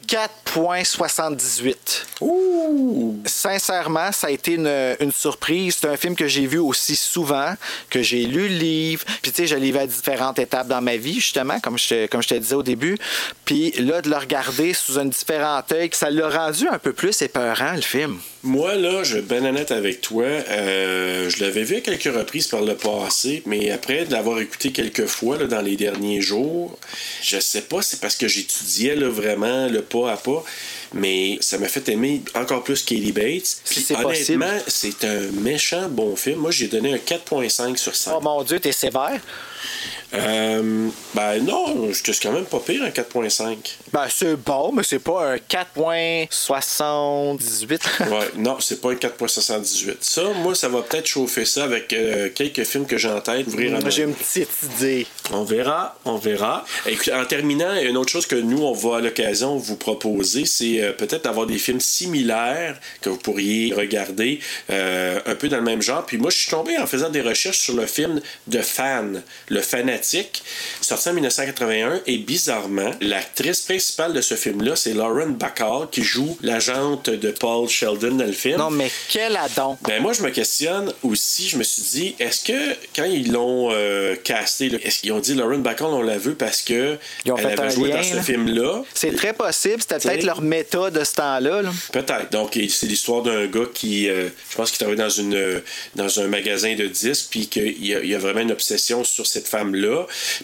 4.78. 0.55 1.75
Ouh! 2.21 3.19
Sincèrement, 3.27 4.13
ça 4.13 4.27
a 4.29 4.31
été 4.31 4.53
une, 4.53 4.97
une 5.01 5.13
surprise. 5.13 5.77
C'est 5.81 5.89
un 5.89 5.97
film 5.97 6.15
que 6.17 6.27
j'ai 6.27 6.47
vu 6.47 6.59
aussi 6.59 6.97
souvent, 6.97 7.55
que 7.91 8.03
j'ai 8.03 8.25
lu 8.25 8.49
le 8.49 8.55
livre. 8.57 9.05
Puis, 9.23 9.33
tu 9.33 9.43
sais, 9.43 9.47
je 9.47 9.57
l'ai 9.57 9.71
vu 9.73 9.79
à 9.79 9.87
différentes 9.87 10.39
étapes 10.39 10.69
dans 10.69 10.81
ma 10.81 10.97
vie, 10.97 11.15
justement, 11.15 11.61
comme 11.61 11.79
je 11.79 12.07
comme 12.07 12.23
je 12.23 12.29
te 12.29 12.35
disais 12.35 12.55
au 12.55 12.63
début. 12.63 12.97
Puis 13.45 13.73
là, 13.79 14.03
de 14.03 14.11
le 14.11 14.17
regarder 14.17 14.75
sous 14.75 14.99
un 14.99 15.05
différent 15.07 15.63
œil, 15.73 15.91
ça 15.93 16.11
l'a 16.11 16.29
rendu 16.29 16.67
un 16.69 16.79
peu 16.79 16.93
plus 16.93 17.21
épeurant, 17.23 17.73
le 17.75 17.81
film. 17.83 18.19
Moi, 18.43 18.75
là, 18.77 19.03
je 19.03 19.15
vais 19.15 19.19
être 19.21 19.29
bien 19.29 19.45
honnête 19.45 19.73
avec 19.73 20.01
toi. 20.01 20.25
euh, 20.25 21.29
je 21.29 21.43
l'avais 21.43 21.65
vu 21.65 21.77
à 21.77 21.81
quelques 21.81 22.05
reprises 22.15 22.47
par 22.47 22.61
le 22.63 22.75
passé, 22.77 23.43
mais 23.47 23.71
après 23.71 24.05
de 24.05 24.13
l'avoir 24.13 24.39
écouté 24.41 24.71
quelques 24.71 25.07
fois 25.07 25.37
là, 25.39 25.47
dans 25.47 25.61
les 25.61 25.77
derniers 25.77 26.21
jours, 26.21 26.79
je 27.23 27.39
sais 27.41 27.63
pas, 27.63 27.83
c'est 27.83 28.01
parce 28.01 28.17
que 28.17 28.29
j'étudiais 28.29 28.95
là, 28.95 29.09
vraiment 29.09 29.28
le 29.37 29.81
pas 29.83 30.13
à 30.13 30.17
pas, 30.17 30.43
mais 30.95 31.39
ça 31.41 31.59
m'a 31.59 31.69
fait 31.69 31.89
aimer 31.89 32.23
encore 32.35 32.63
plus 32.63 32.83
Katie 32.83 33.13
Bates. 33.13 33.61
Puis 33.65 33.87
honnêtement, 33.95 34.59
c'est 34.67 35.05
un 35.05 35.31
méchant 35.41 35.89
bon 35.89 36.17
film. 36.17 36.39
Moi, 36.39 36.51
j'ai 36.51 36.69
donné 36.69 36.95
un 36.95 36.99
4.5 36.99 37.77
sur 37.77 37.95
5. 37.95 38.13
Oh 38.17 38.21
mon 38.21 38.43
Dieu, 38.43 38.61
t'es 38.61 38.73
sévère. 38.73 39.21
Euh, 40.15 40.89
ben 41.15 41.45
non, 41.45 41.93
j'étais 41.93 42.13
quand 42.23 42.33
même 42.33 42.47
pas 42.47 42.61
pire, 42.61 42.83
un 42.83 42.89
4.5. 42.89 43.59
Ben, 43.93 44.07
c'est 44.09 44.37
bon, 44.37 44.73
mais 44.73 44.83
c'est 44.83 44.99
pas 44.99 45.33
un 45.33 45.37
4.78. 45.37 47.81
Ouais, 48.09 48.31
non, 48.37 48.59
c'est 48.61 48.81
pas 48.81 48.91
un 48.91 48.95
4.78. 48.95 49.97
Ça, 50.01 50.23
moi, 50.37 50.55
ça 50.55 50.69
va 50.69 50.83
peut-être 50.83 51.07
chauffer 51.07 51.45
ça 51.45 51.65
avec 51.65 51.93
euh, 51.93 52.31
quelques 52.35 52.65
films 52.65 52.87
que 52.87 52.97
j'ai 52.97 53.09
en 53.09 53.21
tête, 53.21 53.47
ouvrir 53.49 53.75
en 53.75 53.91
J'ai 53.91 54.05
une 54.05 54.15
petite 54.15 54.49
idée. 54.63 55.07
On 55.31 55.45
verra, 55.45 55.99
on 56.05 56.17
verra. 56.17 56.65
Écoute, 56.87 57.11
en 57.13 57.25
terminant, 57.27 57.75
une 57.75 57.97
autre 57.97 58.11
chose 58.11 58.27
que 58.27 58.37
nous, 58.37 58.63
on 58.63 58.73
va 58.73 58.99
à 58.99 59.01
l'occasion 59.01 59.57
vous 59.57 59.77
proposer, 59.77 60.45
c'est 60.47 60.83
euh, 60.83 60.93
peut-être 60.93 61.25
d'avoir 61.25 61.47
des 61.47 61.59
films 61.59 61.81
similaires 61.81 62.79
que 63.03 63.11
vous 63.11 63.19
pourriez 63.19 63.75
regarder 63.75 64.41
euh, 64.71 65.21
un 65.27 65.35
peu 65.35 65.49
dans 65.49 65.59
le 65.59 65.65
même 65.65 65.83
genre. 65.83 66.07
Puis 66.07 66.17
moi, 66.17 66.31
je 66.31 66.39
suis 66.39 66.51
tombé 66.51 66.79
en 66.79 66.87
faisant 66.87 67.11
des 67.11 67.21
recherches 67.21 67.59
sur 67.59 67.75
le 67.75 67.87
film 67.87 68.21
de 68.47 68.61
Fan, 68.61 69.23
le 69.49 69.61
fanatique, 69.61 69.98
sorti 70.05 71.09
en 71.09 71.13
1981. 71.15 72.01
Et 72.07 72.19
bizarrement, 72.19 72.91
l'actrice 73.01 73.61
principale 73.63 74.13
de 74.13 74.21
ce 74.21 74.35
film-là, 74.35 74.77
c'est 74.77 74.95
Lauren 74.95 75.29
Bacall, 75.31 75.89
qui 75.91 76.03
joue 76.03 76.37
l'agente 76.43 77.11
de 77.11 77.31
Paul 77.31 77.69
Sheldon 77.69 78.17
dans 78.17 78.25
le 78.25 78.33
film. 78.33 78.59
Non, 78.59 78.71
mais 78.71 78.91
quel 79.11 79.37
adon. 79.37 79.77
Ben 79.87 80.03
moi, 80.03 80.13
je 80.13 80.23
me 80.23 80.31
questionne 80.31 80.93
aussi. 81.03 81.49
Je 81.49 81.57
me 81.57 81.63
suis 81.63 81.83
dit, 81.83 82.17
est-ce 82.19 82.45
que 82.45 82.75
quand 82.95 83.05
ils 83.05 83.33
l'ont 83.33 83.71
euh, 83.73 84.17
casté, 84.17 84.69
là, 84.69 84.79
est-ce 84.83 85.01
qu'ils 85.01 85.13
ont 85.13 85.21
dit 85.21 85.35
Lauren 85.35 85.59
Bacall, 85.59 85.89
on 85.89 86.03
la 86.03 86.19
veut 86.19 86.35
parce 86.35 86.63
que 86.63 86.97
Ils 87.25 87.33
ont 87.33 87.37
elle 87.37 87.47
fait 87.47 87.53
avait 87.53 87.63
un 87.63 87.69
joué 87.69 87.89
lien, 87.91 87.97
dans 87.97 88.03
ce 88.03 88.15
là. 88.17 88.23
film-là? 88.23 88.83
C'est 88.95 89.15
très 89.15 89.33
possible. 89.33 89.81
C'était 89.81 89.99
T'sais. 89.99 90.09
peut-être 90.11 90.25
leur 90.25 90.43
méta 90.43 90.91
de 90.91 91.05
ce 91.05 91.15
temps-là. 91.15 91.63
là. 91.63 91.71
Peut-être. 91.93 92.31
Donc, 92.33 92.59
c'est 92.69 92.87
l'histoire 92.87 93.23
d'un 93.23 93.47
gars 93.47 93.67
qui, 93.73 94.09
euh, 94.09 94.29
je 94.51 94.57
pense 94.57 94.71
qu'il 94.71 94.79
travaille 94.79 94.97
dans 94.99 95.09
une 95.11 95.35
euh, 95.35 95.61
dans 95.95 96.21
un 96.21 96.29
magasin 96.29 96.75
de 96.75 96.87
disques, 96.87 97.27
puis 97.31 97.47
qu'il 97.49 97.85
y, 97.85 97.95
a- 97.95 98.01
il 98.01 98.09
y 98.09 98.15
a 98.15 98.19
vraiment 98.19 98.41
une 98.41 98.53
obsession 98.53 99.05
sur 99.05 99.27
cette 99.27 99.47
femme-là. 99.49 99.88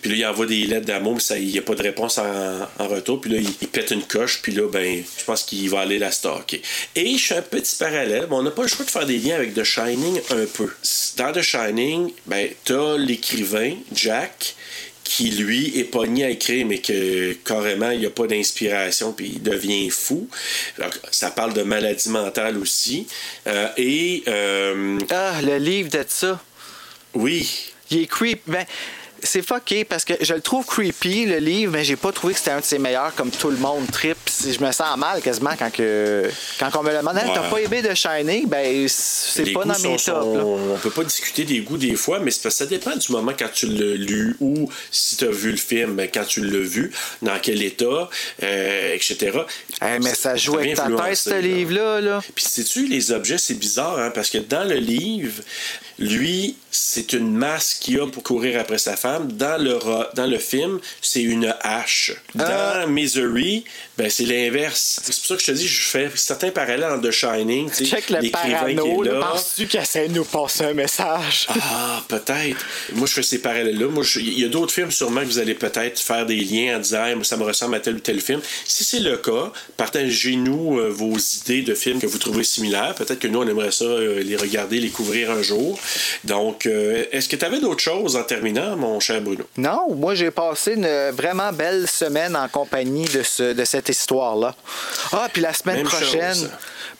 Puis 0.00 0.10
là, 0.10 0.16
il 0.16 0.26
envoie 0.26 0.46
des 0.46 0.64
lettres 0.66 0.86
d'amour, 0.86 1.14
mais 1.30 1.40
il 1.42 1.48
n'y 1.48 1.58
a 1.58 1.62
pas 1.62 1.74
de 1.74 1.82
réponse 1.82 2.18
en, 2.18 2.60
en 2.78 2.88
retour. 2.88 3.20
Puis 3.20 3.30
là, 3.30 3.38
il, 3.38 3.48
il 3.60 3.68
pète 3.68 3.90
une 3.90 4.02
coche, 4.02 4.40
puis 4.42 4.52
là, 4.52 4.68
ben, 4.68 5.02
je 5.18 5.24
pense 5.24 5.42
qu'il 5.42 5.68
va 5.70 5.80
aller 5.80 5.98
la 5.98 6.10
stalker. 6.10 6.60
Et 6.94 7.16
je 7.16 7.26
fais 7.26 7.36
un 7.36 7.42
petit 7.42 7.76
parallèle. 7.76 8.26
mais 8.28 8.36
on 8.36 8.42
n'a 8.42 8.50
pas 8.50 8.62
le 8.62 8.68
choix 8.68 8.84
de 8.84 8.90
faire 8.90 9.06
des 9.06 9.18
liens 9.18 9.36
avec 9.36 9.54
The 9.54 9.64
Shining 9.64 10.20
un 10.30 10.46
peu. 10.52 10.68
Dans 11.16 11.32
The 11.32 11.42
Shining, 11.42 12.12
ben, 12.26 12.48
t'as 12.64 12.96
l'écrivain, 12.96 13.74
Jack, 13.92 14.54
qui 15.04 15.30
lui 15.32 15.78
est 15.78 15.84
pogné 15.84 16.24
à 16.24 16.30
écrire, 16.30 16.64
mais 16.66 16.78
que 16.78 17.34
carrément 17.44 17.90
il 17.90 18.00
n'y 18.00 18.06
a 18.06 18.10
pas 18.10 18.26
d'inspiration, 18.26 19.12
puis 19.12 19.32
il 19.34 19.42
devient 19.42 19.90
fou. 19.90 20.28
Ça 21.10 21.30
parle 21.30 21.52
de 21.52 21.62
maladie 21.62 22.08
mentale 22.08 22.56
aussi. 22.56 23.06
Euh, 23.46 23.68
et 23.76 24.22
euh, 24.28 24.98
Ah, 25.10 25.40
le 25.42 25.58
livre 25.58 25.90
de 25.90 26.02
ça. 26.08 26.40
oui, 27.12 27.70
Il 27.90 28.00
est 28.02 28.06
creepy. 28.06 28.40
Ben, 28.46 28.64
c'est 29.24 29.42
fucké 29.42 29.84
parce 29.84 30.04
que 30.04 30.14
je 30.20 30.34
le 30.34 30.40
trouve 30.40 30.64
creepy, 30.66 31.26
le 31.26 31.38
livre, 31.38 31.72
mais 31.72 31.84
j'ai 31.84 31.96
pas 31.96 32.12
trouvé 32.12 32.34
que 32.34 32.38
c'était 32.38 32.52
un 32.52 32.60
de 32.60 32.64
ses 32.64 32.78
meilleurs 32.78 33.14
comme 33.14 33.30
tout 33.30 33.50
le 33.50 33.56
monde 33.56 33.90
trip. 33.90 34.16
Je 34.40 34.62
me 34.64 34.70
sens 34.72 34.96
mal 34.96 35.20
quasiment 35.20 35.54
quand, 35.58 35.70
que, 35.72 36.30
quand 36.58 36.70
on 36.76 36.82
me 36.82 36.90
le 36.90 36.98
demande 36.98 37.14
t'as 37.34 37.48
pas 37.48 37.58
aimé 37.58 37.82
de 37.82 37.94
Shining, 37.94 38.46
ben 38.46 38.86
c'est 38.88 39.52
pas 39.52 39.64
dans 39.64 39.78
mes 39.78 39.96
tops. 39.96 40.08
On 40.08 40.78
peut 40.80 40.90
pas 40.90 41.04
discuter 41.04 41.44
des 41.44 41.60
goûts 41.60 41.76
des 41.76 41.96
fois, 41.96 42.20
mais 42.20 42.30
c'est 42.30 42.42
parce 42.42 42.56
que 42.56 42.64
ça 42.64 42.66
dépend 42.66 42.96
du 42.96 43.12
moment 43.12 43.32
quand 43.38 43.50
tu 43.52 43.66
l'as 43.66 43.96
lu 43.96 44.36
ou 44.40 44.68
si 44.90 45.16
tu 45.16 45.24
as 45.24 45.30
vu 45.30 45.50
le 45.50 45.56
film, 45.56 46.00
quand 46.12 46.24
tu 46.24 46.44
l'as 46.44 46.58
vu, 46.58 46.92
dans 47.22 47.38
quel 47.40 47.62
état, 47.62 48.08
euh, 48.42 48.94
etc. 48.94 49.38
Hey, 49.80 49.98
mais 50.00 50.14
ça 50.14 50.36
joue 50.36 50.58
avec 50.58 50.76
ta 50.76 50.88
tête, 50.88 51.16
ce 51.16 51.30
là. 51.30 51.40
livre-là. 51.40 52.00
Là. 52.00 52.22
Puis 52.34 52.44
sais-tu, 52.44 52.86
les 52.86 53.12
objets, 53.12 53.38
c'est 53.38 53.54
bizarre, 53.54 53.98
hein, 53.98 54.10
parce 54.14 54.30
que 54.30 54.38
dans 54.38 54.64
le 54.64 54.76
livre, 54.76 55.42
lui, 55.98 56.56
c'est 56.70 57.12
une 57.12 57.32
masse 57.36 57.74
qu'il 57.74 58.00
a 58.00 58.06
pour 58.06 58.22
courir 58.22 58.58
après 58.60 58.78
sa 58.78 58.96
femme. 58.96 59.30
Dans 59.32 59.62
le, 59.62 59.78
dans 60.14 60.26
le 60.26 60.38
film, 60.38 60.80
c'est 61.00 61.22
une 61.22 61.54
hache. 61.60 62.12
Dans 62.34 62.44
Ah. 62.46 62.86
Misery, 62.88 63.64
ben, 63.96 64.10
c'est 64.10 64.24
l'inverse. 64.24 65.00
C'est 65.04 65.14
pour 65.16 65.26
ça 65.26 65.34
que 65.36 65.40
je 65.42 65.46
te 65.46 65.52
dis, 65.52 65.68
je 65.68 65.82
fais 65.82 66.10
certains 66.16 66.50
parallèles 66.50 66.84
entre 66.90 67.08
The 67.08 67.12
Shining. 67.12 67.70
Check 67.70 68.10
le 68.10 68.30
parano. 68.30 69.04
Penses-tu 69.20 69.66
qu'il 69.68 69.80
essaie 69.80 70.08
de 70.08 70.14
nous 70.14 70.24
passer 70.24 70.64
un 70.64 70.74
message? 70.74 71.46
Ah, 71.60 72.02
peut-être. 72.08 72.64
Moi, 72.94 73.06
je 73.06 73.12
fais 73.14 73.22
ces 73.22 73.38
parallèles-là. 73.38 73.86
Moi, 73.88 74.04
il 74.16 74.38
y 74.40 74.44
a 74.44 74.48
d'autres 74.48 74.72
films 74.72 74.90
sûrement 74.90 75.20
que 75.20 75.26
vous 75.26 75.38
allez 75.38 75.54
peut-être 75.54 76.00
faire 76.00 76.26
des 76.26 76.36
liens 76.40 76.76
en 76.76 76.80
disant 76.80 77.04
Hey, 77.04 77.16
ça 77.24 77.36
me 77.36 77.44
ressemble 77.44 77.76
à 77.76 77.80
tel 77.80 77.94
ou 77.96 78.00
tel 78.00 78.20
film. 78.20 78.40
Si 78.66 78.82
c'est 78.84 79.00
le 79.00 79.16
cas, 79.16 79.52
partagez-nous 79.76 80.78
euh, 80.78 80.88
vos 80.90 81.16
idées 81.16 81.62
de 81.62 81.74
films 81.74 82.00
que 82.00 82.06
vous 82.06 82.18
trouvez 82.18 82.42
similaires. 82.44 82.94
Peut-être 82.96 83.20
que 83.20 83.28
nous, 83.28 83.38
on 83.40 83.46
aimerait 83.48 83.70
ça 83.70 83.84
euh, 83.84 84.22
les 84.22 84.36
regarder, 84.36 84.80
les 84.80 84.90
couvrir 84.90 85.30
un 85.30 85.42
jour. 85.42 85.78
Donc, 86.24 86.66
euh, 86.66 87.04
est-ce 87.12 87.28
que 87.28 87.36
tu 87.36 87.44
avais 87.44 87.60
d'autres 87.60 87.82
choses 87.82 88.16
en 88.16 88.22
terminant, 88.22 88.76
mon 88.76 89.00
cher 89.00 89.20
Bruno? 89.20 89.44
Non, 89.56 89.94
moi 89.94 90.14
j'ai 90.14 90.30
passé 90.30 90.74
une 90.74 91.10
vraiment 91.10 91.52
belle 91.52 91.86
semaine 91.88 92.36
en 92.36 92.48
compagnie 92.48 93.06
de, 93.06 93.22
ce, 93.22 93.52
de 93.52 93.64
cette 93.64 93.88
histoire-là. 93.88 94.54
Ah, 95.12 95.28
puis 95.32 95.42
la 95.42 95.52
semaine 95.52 95.76
Même 95.78 95.86
prochaine, 95.86 96.34
chose. 96.34 96.50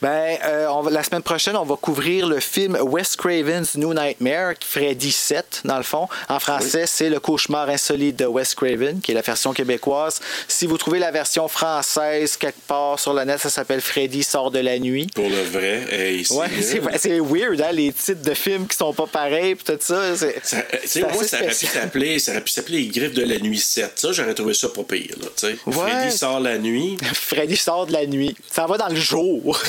ben, 0.02 0.36
euh, 0.44 0.66
on 0.70 0.82
va- 0.82 0.90
la 0.90 1.02
semaine 1.02 1.22
prochaine, 1.22 1.56
on 1.56 1.64
va 1.64 1.76
couvrir 1.76 2.26
le 2.26 2.40
film 2.40 2.76
Wes 2.80 3.16
Craven's 3.16 3.74
New 3.76 3.94
Nightmare, 3.94 4.54
Freddy 4.64 5.12
7, 5.12 5.62
dans 5.64 5.76
le 5.76 5.82
fond. 5.82 6.08
En 6.28 6.38
français, 6.40 6.84
c'est 6.86 7.08
Le 7.08 7.20
cauchemar 7.20 7.68
insolite 7.68 8.16
de 8.16 8.26
Wes 8.26 8.54
Craven, 8.54 9.00
qui 9.00 9.12
est 9.12 9.14
la 9.14 9.20
version 9.22 9.52
québécoise. 9.52 10.20
Si 10.48 10.66
vous 10.66 10.78
trouvez 10.78 10.98
la 10.98 11.10
version 11.10 11.48
française 11.48 12.36
quelque 12.36 12.60
part 12.66 12.98
sur 12.98 13.14
le 13.14 13.24
net, 13.24 13.38
ça 13.40 13.50
s'appelle 13.50 13.80
Freddy 13.80 14.22
sort 14.22 14.50
de 14.50 14.58
la 14.58 14.78
nuit. 14.78 15.06
Pour 15.14 15.28
le 15.28 15.42
vrai, 15.42 15.84
hey, 15.90 16.24
c'est 16.24 16.34
Ouais, 16.34 17.20
weird, 17.20 17.60
hein, 17.60 17.72
les 17.72 17.92
titres 17.92 18.22
de 18.22 18.34
films 18.34 18.66
qui 18.66 18.73
sont 18.74 18.92
pas 18.92 19.06
pareils, 19.06 19.54
puis 19.54 19.64
tout 19.64 19.78
ça. 19.80 20.16
C'est, 20.16 20.40
Ça, 20.44 20.56
euh, 20.58 20.62
tu 20.72 20.78
sais, 20.78 20.86
c'est 20.86 21.00
moi, 21.02 21.24
ça 21.24 21.38
aurait 21.38 21.48
pu 21.48 21.54
s'appeler, 21.66 22.18
ça 22.18 22.32
aurait 22.32 22.40
pu 22.42 22.50
s'appeler 22.50 22.78
Les 22.78 22.86
Griffes 22.88 23.14
de 23.14 23.22
la 23.24 23.38
Nuit 23.38 23.58
7. 23.58 23.92
Ça, 23.96 24.12
j'aurais 24.12 24.34
trouvé 24.34 24.54
ça 24.54 24.68
pas 24.68 24.82
pire, 24.82 25.14
là, 25.20 25.26
tu 25.36 25.46
sais. 25.46 25.56
Ouais. 25.66 25.72
Freddy 25.72 26.16
sort 26.16 26.40
la 26.40 26.58
nuit. 26.58 26.96
Freddy 27.14 27.56
sort 27.56 27.86
de 27.86 27.92
la 27.92 28.06
nuit. 28.06 28.36
Ça 28.50 28.66
va 28.66 28.76
dans 28.78 28.88
le 28.88 28.96
jour. 28.96 29.58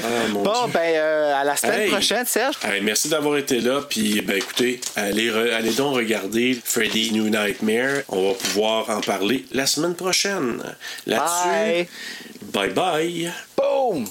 Ah, 0.00 0.28
mon 0.30 0.42
bon, 0.42 0.64
Dieu. 0.64 0.72
ben, 0.74 0.94
euh, 0.96 1.34
à 1.40 1.44
la 1.44 1.56
semaine 1.56 1.82
Hey. 1.82 1.88
prochaine, 1.90 2.24
Serge. 2.26 2.54
Hey, 2.64 2.80
merci 2.80 3.08
d'avoir 3.08 3.36
été 3.36 3.60
là. 3.60 3.80
Puis, 3.88 4.20
ben, 4.22 4.36
écoutez, 4.36 4.80
allez, 4.96 5.28
re- 5.30 5.52
allez 5.52 5.70
donc 5.72 5.96
regarder 5.96 6.58
Freddy 6.64 7.10
New 7.12 7.28
Nightmare. 7.28 8.02
On 8.08 8.28
va 8.28 8.34
pouvoir 8.34 8.90
en 8.90 9.00
parler 9.00 9.44
la 9.52 9.66
semaine 9.66 9.94
prochaine. 9.94 10.62
Là-dessus, 11.06 11.88
bye 12.52 12.70
bye. 12.70 13.32
Boom! 13.56 14.06